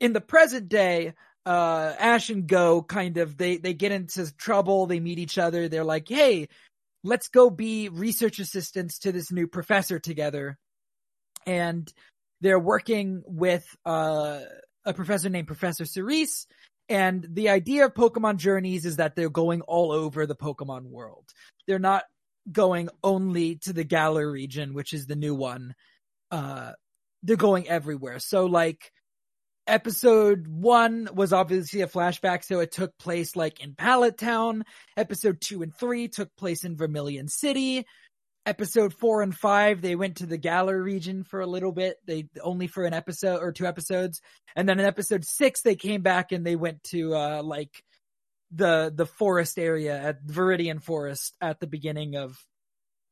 in 0.00 0.12
the 0.12 0.20
present 0.20 0.68
day 0.68 1.14
uh 1.46 1.94
Ash 1.98 2.30
and 2.30 2.46
Go 2.46 2.82
kind 2.82 3.16
of 3.18 3.36
they 3.36 3.58
they 3.58 3.74
get 3.74 3.92
into 3.92 4.34
trouble 4.36 4.86
they 4.86 5.00
meet 5.00 5.18
each 5.18 5.38
other 5.38 5.68
they're 5.68 5.84
like 5.84 6.08
hey 6.08 6.48
let's 7.04 7.28
go 7.28 7.50
be 7.50 7.88
research 7.88 8.38
assistants 8.38 8.98
to 9.00 9.12
this 9.12 9.30
new 9.30 9.46
professor 9.46 9.98
together. 9.98 10.58
And 11.46 11.92
they're 12.40 12.58
working 12.58 13.22
with 13.26 13.64
uh, 13.84 14.40
a 14.84 14.94
professor 14.94 15.28
named 15.28 15.46
Professor 15.46 15.84
Cerise. 15.84 16.46
And 16.88 17.26
the 17.30 17.50
idea 17.50 17.84
of 17.84 17.94
Pokemon 17.94 18.38
Journeys 18.38 18.86
is 18.86 18.96
that 18.96 19.14
they're 19.14 19.28
going 19.28 19.60
all 19.62 19.92
over 19.92 20.26
the 20.26 20.36
Pokemon 20.36 20.84
world. 20.84 21.28
They're 21.66 21.78
not 21.78 22.04
going 22.50 22.88
only 23.04 23.56
to 23.56 23.72
the 23.72 23.84
Galar 23.84 24.30
region, 24.30 24.72
which 24.72 24.94
is 24.94 25.06
the 25.06 25.16
new 25.16 25.34
one. 25.34 25.74
Uh, 26.30 26.72
they're 27.22 27.36
going 27.36 27.68
everywhere. 27.68 28.18
So 28.20 28.46
like, 28.46 28.90
episode 29.66 30.48
one 30.48 31.10
was 31.12 31.34
obviously 31.34 31.82
a 31.82 31.86
flashback, 31.86 32.42
so 32.42 32.60
it 32.60 32.72
took 32.72 32.96
place 32.98 33.36
like 33.36 33.60
in 33.60 33.74
Pallet 33.74 34.16
Town. 34.16 34.64
Episode 34.96 35.42
two 35.42 35.62
and 35.62 35.74
three 35.74 36.08
took 36.08 36.34
place 36.36 36.64
in 36.64 36.76
Vermilion 36.76 37.28
City. 37.28 37.84
Episode 38.48 38.94
four 38.94 39.20
and 39.20 39.36
five, 39.36 39.82
they 39.82 39.94
went 39.94 40.16
to 40.16 40.26
the 40.26 40.38
Galar 40.38 40.82
region 40.82 41.22
for 41.22 41.40
a 41.40 41.46
little 41.46 41.70
bit. 41.70 41.98
They 42.06 42.30
only 42.42 42.66
for 42.66 42.86
an 42.86 42.94
episode 42.94 43.42
or 43.42 43.52
two 43.52 43.66
episodes. 43.66 44.22
And 44.56 44.66
then 44.66 44.80
in 44.80 44.86
episode 44.86 45.26
six, 45.26 45.60
they 45.60 45.76
came 45.76 46.00
back 46.00 46.32
and 46.32 46.46
they 46.46 46.56
went 46.56 46.82
to, 46.84 47.14
uh, 47.14 47.42
like 47.42 47.84
the, 48.50 48.90
the 48.94 49.04
forest 49.04 49.58
area 49.58 50.00
at 50.00 50.24
Viridian 50.24 50.82
Forest 50.82 51.36
at 51.42 51.60
the 51.60 51.66
beginning 51.66 52.16
of 52.16 52.38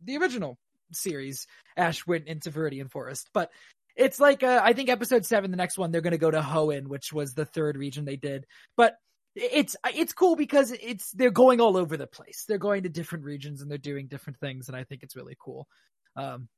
the 0.03 0.17
original 0.17 0.57
series. 0.93 1.47
Ash 1.77 2.07
went 2.07 2.29
into 2.29 2.51
Viridian 2.51 2.91
Forest, 2.91 3.29
but 3.35 3.51
it's 3.95 4.19
like 4.19 4.43
uh, 4.43 4.61
I 4.65 4.73
think 4.73 4.89
episode 4.89 5.27
seven, 5.27 5.51
the 5.51 5.59
next 5.59 5.77
one, 5.77 5.91
they're 5.91 6.01
gonna 6.01 6.19
go 6.19 6.31
to 6.31 6.41
Hoenn, 6.41 6.87
which 6.87 7.13
was 7.13 7.35
the 7.35 7.45
third 7.45 7.77
region 7.77 8.07
they 8.07 8.17
did. 8.17 8.47
But 8.75 8.97
it's 9.37 9.77
it's 9.95 10.13
cool 10.13 10.35
because 10.35 10.73
it's 10.73 11.13
they're 11.13 11.31
going 11.31 11.61
all 11.61 11.77
over 11.77 11.97
the 11.97 12.07
place. 12.07 12.45
They're 12.49 12.59
going 12.59 12.83
to 12.85 12.89
different 12.89 13.25
regions 13.25 13.63
and 13.63 13.71
they're 13.71 13.79
doing 13.79 14.09
different 14.09 14.39
things, 14.41 14.69
and 14.69 14.77
I 14.77 14.85
think 14.85 15.03
it's 15.03 15.15
really 15.17 15.37
cool. 15.39 15.69
Um, 16.17 16.49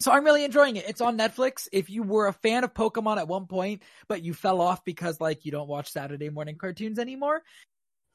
so 0.00 0.12
I'm 0.12 0.24
really 0.24 0.44
enjoying 0.44 0.76
it. 0.76 0.88
It's 0.88 1.00
on 1.00 1.18
Netflix. 1.18 1.66
If 1.72 1.90
you 1.90 2.04
were 2.04 2.28
a 2.28 2.32
fan 2.32 2.62
of 2.62 2.72
Pokemon 2.72 3.18
at 3.18 3.26
one 3.26 3.46
point, 3.46 3.82
but 4.08 4.22
you 4.22 4.32
fell 4.32 4.60
off 4.60 4.84
because 4.84 5.20
like 5.20 5.44
you 5.44 5.50
don't 5.50 5.68
watch 5.68 5.90
Saturday 5.90 6.30
morning 6.30 6.56
cartoons 6.56 7.00
anymore, 7.00 7.42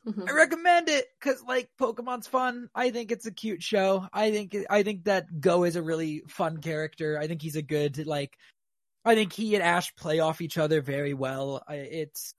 Mhm. 0.05 0.29
I 0.29 0.33
recommend 0.33 0.89
it 0.89 1.05
because 1.19 1.41
like 1.43 1.69
Pokemon's 1.79 2.27
fun. 2.27 2.69
I 2.75 2.91
think 2.91 3.11
it's 3.11 3.25
a 3.25 3.31
cute 3.31 3.63
show. 3.63 4.07
I 4.11 4.31
think 4.31 4.55
I 4.69 4.83
think 4.83 5.05
that 5.05 5.39
Go 5.39 5.63
is 5.63 5.75
a 5.75 5.81
really 5.81 6.23
fun 6.27 6.57
character. 6.57 7.17
I 7.17 7.27
think 7.27 7.41
he's 7.41 7.55
a 7.55 7.61
good 7.61 8.05
like. 8.05 8.37
I 9.05 9.15
think 9.15 9.33
he 9.33 9.55
and 9.55 9.63
Ash 9.63 9.93
play 9.95 10.19
off 10.19 10.39
each 10.39 10.57
other 10.57 10.81
very 10.81 11.13
well. 11.13 11.63
I, 11.67 11.75
it's. 11.75 12.33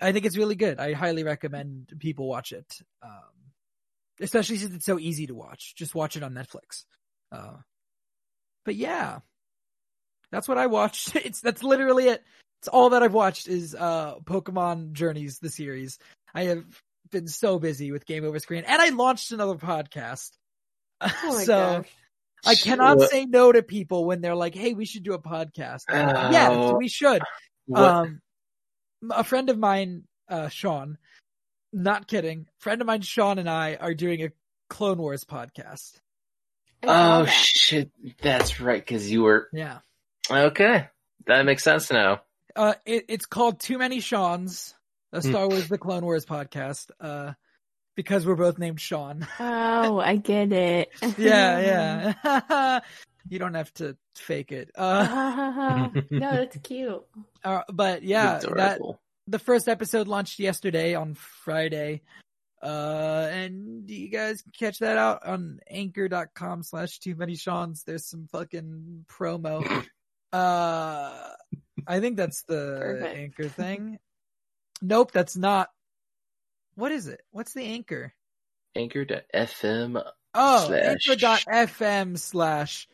I 0.00 0.12
think 0.12 0.24
it's 0.26 0.36
really 0.36 0.54
good. 0.56 0.78
I 0.80 0.92
highly 0.94 1.24
recommend 1.24 1.92
people 1.98 2.26
watch 2.28 2.52
it. 2.52 2.66
Um, 3.02 3.10
especially 4.20 4.56
since 4.58 4.74
it's 4.74 4.86
so 4.86 4.98
easy 4.98 5.26
to 5.26 5.34
watch. 5.34 5.74
Just 5.76 5.94
watch 5.94 6.16
it 6.16 6.22
on 6.22 6.34
Netflix. 6.34 6.84
Uh, 7.32 7.56
but 8.64 8.74
yeah, 8.76 9.18
that's 10.32 10.48
what 10.48 10.58
I 10.58 10.66
watched. 10.66 11.14
It's 11.24 11.40
that's 11.40 11.62
literally 11.62 12.08
it. 12.08 12.22
It's 12.60 12.68
all 12.68 12.90
that 12.90 13.02
I've 13.02 13.14
watched 13.14 13.48
is 13.48 13.74
uh 13.74 14.16
Pokemon 14.24 14.92
Journeys, 14.92 15.38
the 15.38 15.48
series. 15.50 15.98
I 16.34 16.44
have 16.44 16.64
been 17.10 17.26
so 17.28 17.58
busy 17.58 17.90
with 17.92 18.06
Game 18.06 18.24
Over 18.24 18.38
Screen, 18.38 18.64
and 18.66 18.80
I 18.80 18.90
launched 18.90 19.32
another 19.32 19.54
podcast. 19.56 20.30
Oh 21.02 21.32
my 21.34 21.44
so 21.44 21.54
gosh. 21.82 21.88
I 22.44 22.54
cannot 22.54 22.98
What- 22.98 23.10
say 23.10 23.24
no 23.26 23.52
to 23.52 23.62
people 23.62 24.04
when 24.04 24.20
they're 24.20 24.34
like, 24.36 24.54
"Hey, 24.54 24.74
we 24.74 24.84
should 24.84 25.02
do 25.02 25.14
a 25.14 25.18
podcast." 25.22 25.82
I'm 25.88 26.06
like, 26.08 26.26
Oh. 26.26 26.30
yes, 26.30 26.74
we 26.78 26.88
should. 26.88 27.22
What- 27.66 27.82
Um, 27.82 28.20
a 29.10 29.24
friend 29.24 29.48
of 29.50 29.58
mine, 29.58 30.04
uh, 30.28 30.48
Sean, 30.48 30.98
not 31.72 32.06
kidding, 32.06 32.46
friend 32.58 32.80
of 32.80 32.86
mine, 32.86 33.02
Sean, 33.02 33.38
and 33.38 33.48
I 33.48 33.76
are 33.76 33.94
doing 33.94 34.22
a 34.24 34.30
Clone 34.68 34.98
Wars 34.98 35.24
podcast. 35.24 35.92
Oh 36.82 37.24
that. 37.24 37.30
shit, 37.30 37.90
that's 38.22 38.60
right. 38.60 38.80
Because 38.84 39.10
you 39.10 39.22
were 39.22 39.48
Yeah. 39.52 39.78
okay. 40.30 40.88
That 41.26 41.44
makes 41.44 41.62
sense 41.62 41.90
now. 41.90 42.22
Uh, 42.56 42.74
it, 42.86 43.04
it's 43.08 43.26
called 43.26 43.60
Too 43.60 43.78
Many 43.78 44.00
Sean's, 44.00 44.74
a 45.12 45.20
Hmm. 45.20 45.28
Star 45.30 45.48
Wars 45.48 45.68
The 45.68 45.78
Clone 45.78 46.04
Wars 46.04 46.24
podcast. 46.24 46.90
Uh, 47.00 47.32
because 47.96 48.24
we're 48.24 48.36
both 48.36 48.58
named 48.58 48.80
Sean. 48.80 49.26
Oh, 49.38 49.98
I 50.00 50.16
get 50.16 50.52
it. 50.52 50.88
yeah, 51.18 52.14
yeah. 52.24 52.80
you 53.28 53.38
don't 53.38 53.54
have 53.54 53.72
to 53.74 53.96
fake 54.14 54.52
it. 54.52 54.70
Uh, 54.76 55.88
no, 56.10 56.30
that's 56.30 56.56
cute. 56.58 57.02
uh, 57.44 57.62
but 57.72 58.02
yeah, 58.02 58.40
that 58.56 58.80
the 59.26 59.38
first 59.38 59.68
episode 59.68 60.08
launched 60.08 60.38
yesterday 60.38 60.94
on 60.94 61.14
Friday. 61.14 62.02
Uh, 62.62 63.26
and 63.32 63.88
you 63.88 64.08
guys 64.08 64.42
can 64.42 64.52
catch 64.58 64.78
that 64.80 64.98
out 64.98 65.26
on 65.26 65.60
anchor.com 65.70 66.62
slash 66.62 66.98
too 66.98 67.14
many 67.14 67.34
Sean's. 67.34 67.84
There's 67.84 68.04
some 68.06 68.26
fucking 68.32 69.06
promo. 69.08 69.86
Uh, 70.32 71.32
I 71.88 71.98
think 71.98 72.16
that's 72.16 72.42
the 72.44 72.78
Perfect. 72.80 73.16
anchor 73.18 73.48
thing. 73.48 73.98
Nope, 74.80 75.10
that's 75.10 75.36
not. 75.36 75.70
What 76.76 76.92
is 76.92 77.08
it? 77.08 77.20
What's 77.32 77.52
the 77.52 77.64
anchor? 77.64 78.14
Anchor.fm. 78.76 80.00
Oh, 80.34 80.66
Slash- 80.68 80.84
anchor.fm 81.08 82.16
slash 82.16 82.86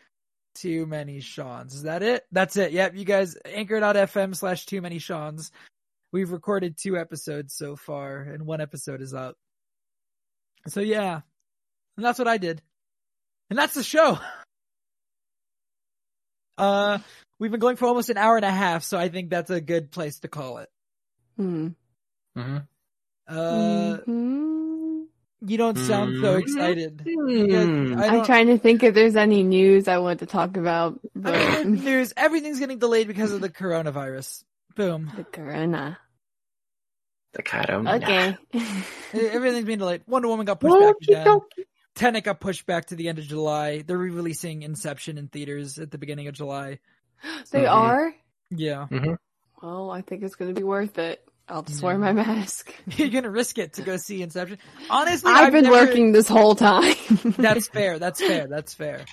too 0.56 0.86
many 0.86 1.20
Sean's. 1.20 1.74
Is 1.74 1.82
that 1.84 2.02
it? 2.02 2.24
That's 2.32 2.56
it. 2.56 2.72
Yep. 2.72 2.94
You 2.96 3.04
guys, 3.04 3.36
anchor.fm 3.44 4.34
slash 4.34 4.66
too 4.66 4.80
many 4.80 4.98
Sean's. 4.98 5.52
We've 6.12 6.30
recorded 6.32 6.76
two 6.76 6.96
episodes 6.96 7.54
so 7.54 7.76
far 7.76 8.18
and 8.20 8.46
one 8.46 8.60
episode 8.60 9.00
is 9.02 9.14
up. 9.14 9.36
So 10.68 10.80
yeah. 10.80 11.20
And 11.96 12.04
that's 12.04 12.18
what 12.18 12.28
I 12.28 12.38
did. 12.38 12.62
And 13.50 13.58
that's 13.58 13.74
the 13.74 13.82
show. 13.82 14.18
Uh, 16.58 17.00
we've 17.38 17.50
been 17.50 17.60
going 17.60 17.76
for 17.76 17.84
almost 17.84 18.08
an 18.08 18.16
hour 18.16 18.36
and 18.36 18.44
a 18.46 18.50
half, 18.50 18.82
so 18.82 18.98
I 18.98 19.10
think 19.10 19.28
that's 19.28 19.50
a 19.50 19.60
good 19.60 19.90
place 19.90 20.20
to 20.20 20.28
call 20.28 20.56
it. 20.56 20.70
Hmm. 21.36 21.68
Mm-hmm. 22.34 22.56
Uh, 23.28 23.98
Mhm. 23.98 24.55
You 25.40 25.58
don't 25.58 25.76
sound 25.78 26.20
so 26.20 26.34
Mhm. 26.36 26.40
excited. 26.40 27.02
You 27.04 27.48
guys-. 27.48 28.10
I 28.10 28.16
I'm 28.18 28.24
trying 28.24 28.46
to 28.48 28.58
think 28.58 28.82
if 28.82 28.94
there's 28.94 29.16
any 29.16 29.42
news 29.42 29.88
I 29.88 29.98
want 29.98 30.20
to 30.20 30.26
talk 30.26 30.56
about, 30.56 31.00
I 31.04 31.08
but 31.14 31.66
mean, 31.66 31.84
news. 31.84 32.12
Everything's 32.16 32.58
getting 32.58 32.78
delayed 32.78 33.06
because 33.08 33.32
of 33.32 33.40
the 33.40 33.50
coronavirus. 33.50 34.44
Boom. 34.74 35.10
the 35.16 35.24
corona. 35.24 35.98
The 37.32 37.42
Corona. 37.42 37.96
Okay. 37.96 38.36
Everything's 39.12 39.66
being 39.66 39.78
delayed. 39.78 40.02
Wonder 40.06 40.28
Woman 40.28 40.46
got 40.46 40.58
pushed 40.60 40.78
back 40.80 40.94
again. 41.02 41.40
Tenet 41.94 42.24
got 42.24 42.40
pushed 42.40 42.64
back 42.66 42.86
to 42.86 42.94
the 42.96 43.08
end 43.08 43.18
of 43.18 43.24
July. 43.26 43.82
They're 43.82 43.96
re-releasing 43.98 44.62
Inception 44.62 45.18
in 45.18 45.28
theaters 45.28 45.78
at 45.78 45.90
the 45.90 45.98
beginning 45.98 46.28
of 46.28 46.34
July. 46.34 46.78
they 47.50 47.64
Mhm. 47.64 47.70
are? 47.72 48.14
Yeah. 48.50 48.86
Well, 49.62 49.90
I 49.90 50.00
think 50.02 50.22
it's 50.22 50.34
going 50.34 50.54
to 50.54 50.58
be 50.58 50.64
worth 50.64 50.98
it. 50.98 51.26
I'll 51.48 51.62
just 51.62 51.80
wear 51.82 51.96
my 51.96 52.12
mask. 52.12 52.74
You're 52.96 53.08
gonna 53.08 53.30
risk 53.30 53.58
it 53.58 53.74
to 53.74 53.82
go 53.82 53.96
see 53.96 54.20
Inception. 54.22 54.58
Honestly, 54.90 55.30
I've, 55.32 55.52
been 55.52 55.64
never- 55.64 55.76
working 55.86 56.12
this 56.12 56.26
whole 56.28 56.54
time. 56.56 56.94
That's 57.38 57.68
fair. 57.72 57.98
That's 57.98 58.20
fair. 58.20 58.46
That's 58.48 58.74
fair. 58.74 59.04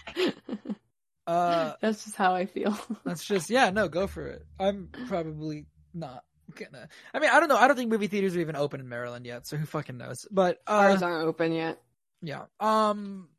Uh, 1.25 1.73
That's 1.79 2.03
just 2.03 2.15
how 2.17 2.35
I 2.35 2.45
feel. 2.47 2.77
that's 3.05 3.23
just 3.23 3.49
yeah. 3.49 3.69
No, 3.69 3.87
go 3.87 4.07
for 4.07 4.27
it. 4.27 4.45
I'm 4.59 4.89
probably 5.07 5.67
not 5.93 6.23
gonna. 6.55 6.89
I 7.13 7.19
mean, 7.19 7.29
I 7.31 7.39
don't 7.39 7.47
know. 7.49 7.55
I 7.55 7.67
don't 7.67 7.77
think 7.77 7.89
movie 7.89 8.07
theaters 8.07 8.35
are 8.35 8.39
even 8.41 8.55
open 8.57 8.81
in 8.81 8.89
Maryland 8.89 9.25
yet, 9.25 9.47
so 9.47 9.55
who 9.55 9.65
fucking 9.65 9.97
knows? 9.97 10.27
But 10.29 10.57
uh, 10.67 10.71
Ours 10.71 11.01
aren't 11.01 11.25
open 11.25 11.53
yet. 11.53 11.81
yeah. 12.21 12.45
Um, 12.59 13.29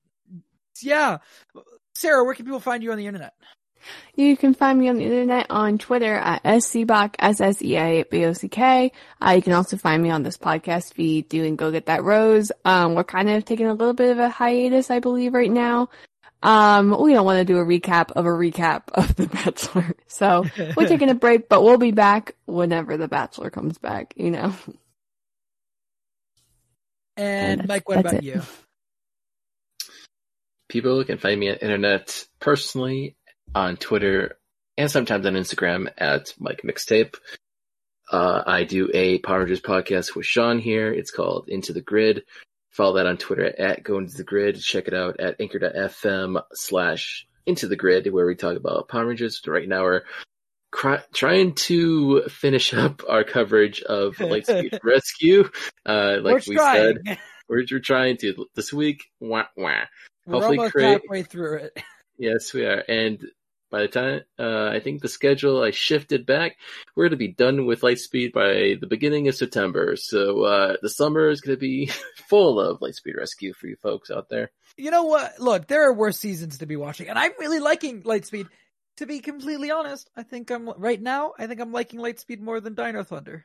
yeah. 0.80 1.18
Sarah, 1.94 2.24
where 2.24 2.34
can 2.34 2.46
people 2.46 2.58
find 2.60 2.82
you 2.82 2.90
on 2.90 2.98
the 2.98 3.06
internet? 3.06 3.34
You 4.14 4.36
can 4.36 4.54
find 4.54 4.78
me 4.78 4.88
on 4.88 4.96
the 4.96 5.04
internet 5.04 5.46
on 5.50 5.76
Twitter 5.78 6.14
at 6.14 6.42
scbock, 6.44 7.16
S-S-E-A-B-O-C-K. 7.18 8.92
Uh, 9.20 9.30
you 9.30 9.42
can 9.42 9.52
also 9.52 9.76
find 9.76 10.02
me 10.02 10.10
on 10.10 10.22
this 10.22 10.38
podcast 10.38 10.94
feed 10.94 11.28
doing 11.28 11.56
Go 11.56 11.70
Get 11.70 11.86
That 11.86 12.02
Rose. 12.04 12.50
Um, 12.64 12.94
we're 12.94 13.04
kind 13.04 13.28
of 13.28 13.44
taking 13.44 13.66
a 13.66 13.74
little 13.74 13.92
bit 13.92 14.10
of 14.12 14.18
a 14.18 14.30
hiatus, 14.30 14.90
I 14.90 15.00
believe, 15.00 15.34
right 15.34 15.50
now. 15.50 15.90
Um, 16.42 16.96
we 17.00 17.12
don't 17.12 17.24
want 17.24 17.38
to 17.38 17.44
do 17.44 17.58
a 17.58 17.64
recap 17.64 18.12
of 18.12 18.26
a 18.26 18.30
recap 18.30 18.82
of 18.94 19.16
The 19.16 19.26
Bachelor. 19.26 19.94
So 20.06 20.44
we're 20.76 20.88
taking 20.88 21.10
a 21.10 21.14
break, 21.14 21.48
but 21.48 21.62
we'll 21.62 21.78
be 21.78 21.90
back 21.90 22.36
whenever 22.46 22.96
The 22.96 23.08
Bachelor 23.08 23.50
comes 23.50 23.78
back, 23.78 24.14
you 24.16 24.30
know. 24.30 24.54
And 27.16 27.60
that's- 27.60 27.68
Mike, 27.68 27.88
what 27.88 27.98
about 27.98 28.14
it. 28.14 28.24
you? 28.24 28.42
People 30.68 31.04
can 31.04 31.18
find 31.18 31.38
me 31.38 31.48
on 31.50 31.54
the 31.56 31.62
internet 31.62 32.26
personally 32.40 33.16
on 33.54 33.76
Twitter 33.76 34.36
and 34.76 34.90
sometimes 34.90 35.26
on 35.26 35.34
Instagram 35.34 35.88
at 35.98 36.34
Mike 36.38 36.62
Mixtape. 36.64 37.14
Uh, 38.10 38.42
I 38.46 38.64
do 38.64 38.90
a 38.92 39.18
Power 39.18 39.40
Rangers 39.40 39.60
podcast 39.60 40.14
with 40.14 40.26
Sean 40.26 40.58
here. 40.58 40.92
It's 40.92 41.10
called 41.10 41.48
Into 41.48 41.72
the 41.72 41.80
Grid. 41.80 42.24
Follow 42.70 42.96
that 42.96 43.06
on 43.06 43.16
Twitter 43.16 43.46
at 43.58 43.82
Go 43.82 43.98
Into 43.98 44.16
the 44.16 44.24
Grid. 44.24 44.60
Check 44.60 44.88
it 44.88 44.94
out 44.94 45.20
at 45.20 45.40
anchor.fm 45.40 46.42
slash 46.52 47.26
Into 47.46 47.66
the 47.68 47.76
Grid 47.76 48.12
where 48.12 48.26
we 48.26 48.34
talk 48.34 48.56
about 48.56 48.88
Power 48.88 49.06
Rangers. 49.06 49.40
Right 49.46 49.68
now 49.68 49.82
we're 49.84 50.02
cry- 50.72 51.02
trying 51.14 51.54
to 51.54 52.22
finish 52.28 52.74
up 52.74 53.02
our 53.08 53.24
coverage 53.24 53.80
of 53.82 54.16
Lightspeed 54.18 54.78
Rescue. 54.82 55.48
Uh, 55.86 56.18
like 56.20 56.34
we're 56.34 56.42
we 56.48 56.56
trying. 56.56 56.98
said, 57.06 57.18
we're, 57.48 57.64
we're 57.70 57.78
trying 57.80 58.16
to 58.18 58.46
this 58.54 58.72
week. 58.72 59.04
Wah, 59.20 59.44
wah. 59.56 59.84
We're 60.26 60.34
hopefully 60.34 60.58
almost 60.58 60.72
create- 60.74 61.00
halfway 61.02 61.22
through 61.22 61.56
it. 61.58 61.78
Yes, 62.18 62.52
we 62.52 62.64
are. 62.66 62.82
And 62.88 63.24
by 63.74 63.82
the 63.82 63.88
time, 63.88 64.20
uh, 64.38 64.68
I 64.68 64.78
think 64.78 65.02
the 65.02 65.08
schedule 65.08 65.60
I 65.60 65.72
shifted 65.72 66.26
back, 66.26 66.58
we're 66.94 67.06
going 67.06 67.10
to 67.10 67.16
be 67.16 67.32
done 67.32 67.66
with 67.66 67.80
Lightspeed 67.80 68.32
by 68.32 68.76
the 68.80 68.86
beginning 68.88 69.26
of 69.26 69.34
September. 69.34 69.96
So, 69.96 70.44
uh, 70.44 70.76
the 70.80 70.88
summer 70.88 71.28
is 71.28 71.40
going 71.40 71.56
to 71.56 71.60
be 71.60 71.90
full 72.28 72.60
of 72.60 72.78
Lightspeed 72.78 73.16
Rescue 73.16 73.52
for 73.52 73.66
you 73.66 73.74
folks 73.82 74.12
out 74.12 74.28
there. 74.28 74.52
You 74.76 74.92
know 74.92 75.02
what? 75.02 75.40
Look, 75.40 75.66
there 75.66 75.88
are 75.88 75.92
worse 75.92 76.20
seasons 76.20 76.58
to 76.58 76.66
be 76.66 76.76
watching, 76.76 77.08
and 77.08 77.18
I'm 77.18 77.32
really 77.40 77.58
liking 77.58 78.04
Lightspeed. 78.04 78.48
To 78.98 79.06
be 79.06 79.18
completely 79.18 79.72
honest, 79.72 80.08
I 80.16 80.22
think 80.22 80.52
I'm 80.52 80.70
right 80.78 81.02
now. 81.02 81.32
I 81.36 81.48
think 81.48 81.60
I'm 81.60 81.72
liking 81.72 81.98
Lightspeed 81.98 82.38
more 82.38 82.60
than 82.60 82.74
Dino 82.74 83.02
Thunder. 83.02 83.44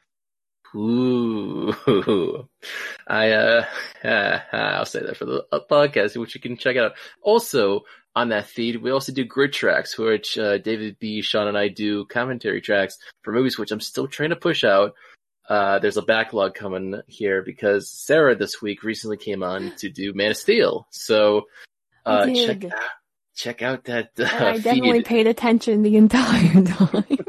Ooh, 0.75 1.73
I, 3.07 3.31
uh, 3.31 3.65
I'll 4.53 4.85
say 4.85 5.01
that 5.01 5.17
for 5.17 5.25
the 5.25 5.43
podcast, 5.71 6.17
which 6.17 6.35
you 6.35 6.41
can 6.41 6.55
check 6.55 6.77
out. 6.77 6.91
Also, 7.23 7.81
on 8.19 8.29
that 8.29 8.47
feed, 8.47 8.81
we 8.81 8.91
also 8.91 9.11
do 9.13 9.23
grid 9.23 9.53
tracks, 9.53 9.97
which, 9.97 10.37
uh, 10.37 10.57
David 10.57 10.97
B, 10.99 11.21
Sean 11.21 11.47
and 11.47 11.57
I 11.57 11.69
do 11.69 12.05
commentary 12.05 12.61
tracks 12.61 12.97
for 13.23 13.31
movies, 13.31 13.57
which 13.57 13.71
I'm 13.71 13.79
still 13.79 14.07
trying 14.07 14.31
to 14.31 14.35
push 14.35 14.63
out. 14.63 14.93
Uh, 15.47 15.79
there's 15.79 15.97
a 15.97 16.01
backlog 16.01 16.53
coming 16.53 17.01
here 17.07 17.41
because 17.41 17.89
Sarah 17.89 18.35
this 18.35 18.61
week 18.61 18.83
recently 18.83 19.17
came 19.17 19.41
on 19.41 19.73
to 19.77 19.89
do 19.89 20.13
Man 20.13 20.31
of 20.31 20.37
Steel. 20.37 20.85
So, 20.91 21.47
uh, 22.05 22.27
check 22.27 22.65
out, 22.65 22.73
check 23.35 23.61
out 23.61 23.83
that, 23.85 24.11
uh, 24.19 24.23
And 24.23 24.43
I 24.45 24.57
definitely 24.57 24.99
feed. 24.99 25.05
paid 25.05 25.27
attention 25.27 25.81
the 25.81 25.95
entire 25.95 26.63
time. 26.63 27.17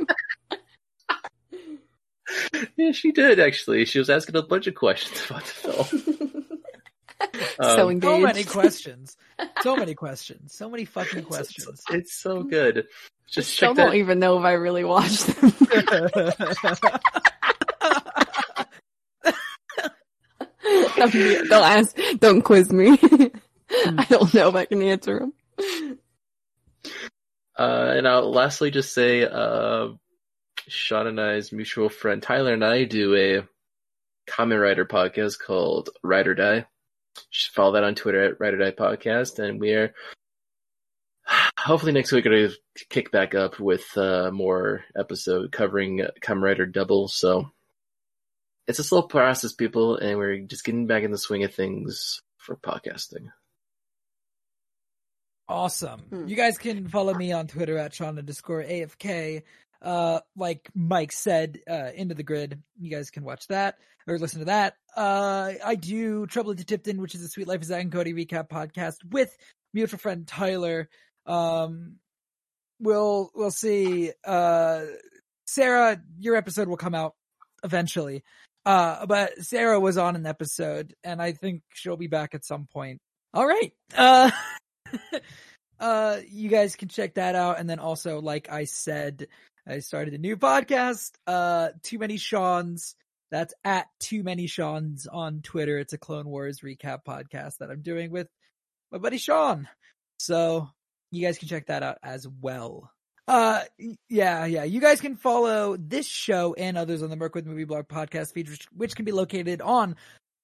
Yeah, 2.76 2.92
she 2.92 3.10
did 3.10 3.40
actually. 3.40 3.84
She 3.86 3.98
was 3.98 4.08
asking 4.08 4.36
a 4.36 4.42
bunch 4.42 4.68
of 4.68 4.74
questions 4.76 5.20
about 5.28 5.44
the 5.44 5.50
film. 5.50 6.46
so 7.62 7.84
Um, 7.86 7.90
engaged. 7.92 8.04
So 8.04 8.20
many 8.20 8.44
questions. 8.44 9.16
So 9.62 9.74
many 9.76 9.94
questions. 9.94 10.54
So 10.54 10.68
many 10.68 10.84
fucking 10.84 11.24
questions. 11.24 11.82
It's 11.90 12.12
so 12.14 12.42
good. 12.42 12.86
Just 13.26 13.52
Still 13.54 13.70
check 13.70 13.76
don't 13.76 13.90
that. 13.92 13.96
even 13.96 14.18
know 14.18 14.38
if 14.38 14.44
I 14.44 14.52
really 14.52 14.84
watched 14.84 15.26
them. 15.28 15.52
Don't- 20.96 21.48
don't 21.48 21.52
ask, 21.52 21.96
don't 22.18 22.42
quiz 22.42 22.72
me. 22.72 22.98
I 23.00 24.06
don't 24.08 24.32
know 24.34 24.48
if 24.48 24.54
I 24.54 24.64
can 24.66 24.82
answer 24.82 25.20
them. 25.20 25.98
Uh, 27.58 27.92
and 27.96 28.06
I'll 28.08 28.30
lastly 28.30 28.70
just 28.70 28.92
say, 28.92 29.24
uh, 29.24 29.88
Sean 30.68 31.06
and 31.06 31.20
I's 31.20 31.52
mutual 31.52 31.88
friend 31.88 32.22
Tyler 32.22 32.52
and 32.54 32.64
I 32.64 32.84
do 32.84 33.14
a 33.14 33.42
Kamen 34.30 34.60
Rider 34.60 34.84
podcast 34.86 35.38
called 35.44 35.90
Ride 36.02 36.28
or 36.28 36.34
Die. 36.34 36.66
Just 37.30 37.54
follow 37.54 37.72
that 37.72 37.84
on 37.84 37.94
Twitter 37.94 38.22
at 38.24 38.40
Ride 38.40 38.54
or 38.54 38.58
Die 38.58 38.70
Podcast, 38.70 39.38
and 39.38 39.60
we 39.60 39.72
are 39.72 39.94
hopefully 41.58 41.92
next 41.92 42.12
week 42.12 42.24
going 42.24 42.50
to 42.50 42.86
kick 42.88 43.10
back 43.10 43.34
up 43.34 43.60
with 43.60 43.96
uh, 43.96 44.30
more 44.32 44.84
episode 44.96 45.52
covering 45.52 46.06
Kamen 46.20 46.42
Rider 46.42 46.66
Double. 46.66 47.08
So 47.08 47.50
it's 48.66 48.78
a 48.78 48.84
slow 48.84 49.02
process, 49.02 49.52
people, 49.52 49.96
and 49.96 50.18
we're 50.18 50.38
just 50.38 50.64
getting 50.64 50.86
back 50.86 51.02
in 51.02 51.10
the 51.10 51.18
swing 51.18 51.44
of 51.44 51.54
things 51.54 52.20
for 52.38 52.56
podcasting. 52.56 53.28
Awesome. 55.48 56.00
Hmm. 56.02 56.28
You 56.28 56.36
guys 56.36 56.58
can 56.58 56.86
follow 56.86 57.12
me 57.12 57.32
on 57.32 57.48
Twitter 57.48 57.76
at 57.76 57.92
Sean 57.92 58.18
underscore 58.18 58.62
AFK. 58.62 59.42
Uh, 59.82 60.20
like 60.36 60.68
Mike 60.74 61.12
said, 61.12 61.58
uh, 61.68 61.90
into 61.94 62.14
the 62.14 62.22
grid. 62.22 62.62
You 62.78 62.90
guys 62.90 63.10
can 63.10 63.24
watch 63.24 63.46
that 63.48 63.76
or 64.06 64.18
listen 64.18 64.40
to 64.40 64.44
that. 64.46 64.74
Uh, 64.96 65.52
I 65.64 65.74
do 65.74 66.26
Trouble 66.26 66.54
to 66.54 66.64
Tipton, 66.64 67.00
which 67.00 67.14
is 67.14 67.22
a 67.22 67.28
Suite 67.28 67.48
Life 67.48 67.60
of 67.60 67.64
Zack 67.64 67.82
and 67.82 67.92
Cody 67.92 68.12
recap 68.12 68.48
podcast 68.48 68.96
with 69.10 69.34
mutual 69.72 69.98
friend 69.98 70.26
Tyler. 70.26 70.88
Um, 71.26 71.96
we'll, 72.80 73.30
we'll 73.34 73.50
see. 73.50 74.12
Uh, 74.24 74.84
Sarah, 75.46 76.00
your 76.18 76.36
episode 76.36 76.68
will 76.68 76.76
come 76.76 76.94
out 76.94 77.14
eventually. 77.64 78.22
Uh, 78.64 79.06
but 79.06 79.38
Sarah 79.38 79.80
was 79.80 79.96
on 79.96 80.16
an 80.16 80.26
episode 80.26 80.94
and 81.02 81.20
I 81.20 81.32
think 81.32 81.62
she'll 81.72 81.96
be 81.96 82.08
back 82.08 82.34
at 82.34 82.44
some 82.44 82.68
point. 82.70 83.00
All 83.32 83.46
right. 83.46 83.72
Uh, 83.96 84.30
uh, 85.80 86.18
you 86.28 86.48
guys 86.48 86.76
can 86.76 86.88
check 86.88 87.14
that 87.14 87.34
out. 87.34 87.58
And 87.58 87.68
then 87.70 87.78
also, 87.78 88.20
like 88.20 88.50
I 88.50 88.64
said, 88.64 89.28
I 89.70 89.78
started 89.78 90.14
a 90.14 90.18
new 90.18 90.36
podcast, 90.36 91.12
uh, 91.28 91.68
Too 91.84 91.98
Many 91.98 92.16
Sean's. 92.16 92.96
That's 93.30 93.54
at 93.64 93.86
Too 94.00 94.24
Many 94.24 94.48
Sean's 94.48 95.06
on 95.06 95.42
Twitter. 95.42 95.78
It's 95.78 95.92
a 95.92 95.98
Clone 95.98 96.28
Wars 96.28 96.60
recap 96.60 97.04
podcast 97.06 97.58
that 97.58 97.70
I'm 97.70 97.80
doing 97.80 98.10
with 98.10 98.26
my 98.90 98.98
buddy 98.98 99.18
Sean. 99.18 99.68
So 100.18 100.68
you 101.12 101.24
guys 101.24 101.38
can 101.38 101.46
check 101.46 101.66
that 101.66 101.84
out 101.84 101.98
as 102.02 102.26
well. 102.26 102.90
Uh, 103.28 103.62
yeah, 104.08 104.44
yeah. 104.46 104.64
You 104.64 104.80
guys 104.80 105.00
can 105.00 105.14
follow 105.14 105.76
this 105.76 106.08
show 106.08 106.52
and 106.54 106.76
others 106.76 107.04
on 107.04 107.10
the 107.10 107.16
Merc 107.16 107.36
Movie 107.46 107.62
Blog 107.62 107.86
podcast 107.86 108.32
feed, 108.32 108.50
which 108.72 108.96
can 108.96 109.04
be 109.04 109.12
located 109.12 109.62
on 109.62 109.94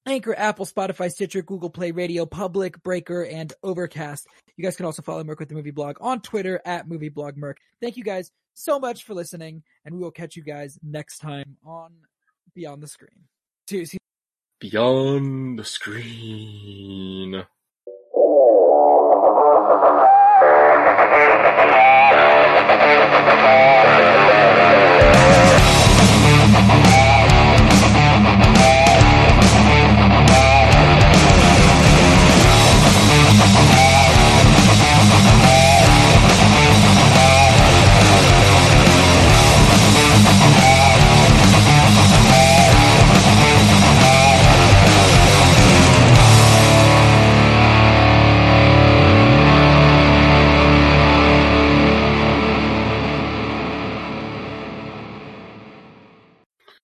Anchor, 0.06 0.34
Apple, 0.36 0.64
Spotify, 0.66 1.10
Stitcher, 1.10 1.42
Google 1.42 1.70
Play 1.70 1.90
Radio, 1.90 2.26
Public, 2.26 2.82
Breaker, 2.82 3.24
and 3.24 3.52
Overcast. 3.62 4.28
You 4.56 4.64
guys 4.64 4.76
can 4.76 4.86
also 4.86 5.02
follow 5.02 5.22
Merc 5.24 5.40
with 5.40 5.48
the 5.48 5.54
Movie 5.54 5.72
Blog 5.72 5.96
on 6.00 6.20
Twitter 6.20 6.60
at 6.64 6.88
Movie 6.88 7.08
Blog 7.08 7.36
Merc. 7.36 7.58
Thank 7.82 7.96
you 7.96 8.04
guys 8.04 8.30
so 8.54 8.78
much 8.78 9.04
for 9.04 9.14
listening, 9.14 9.62
and 9.84 9.94
we 9.94 10.00
will 10.00 10.12
catch 10.12 10.36
you 10.36 10.42
guys 10.42 10.78
next 10.82 11.18
time 11.18 11.56
on 11.64 11.92
Beyond 12.54 12.82
the 12.82 12.88
Screen. 12.88 13.24
See, 13.68 13.84
see 13.84 13.98
Beyond 14.60 15.58
the 15.58 15.64
screen. 15.64 17.44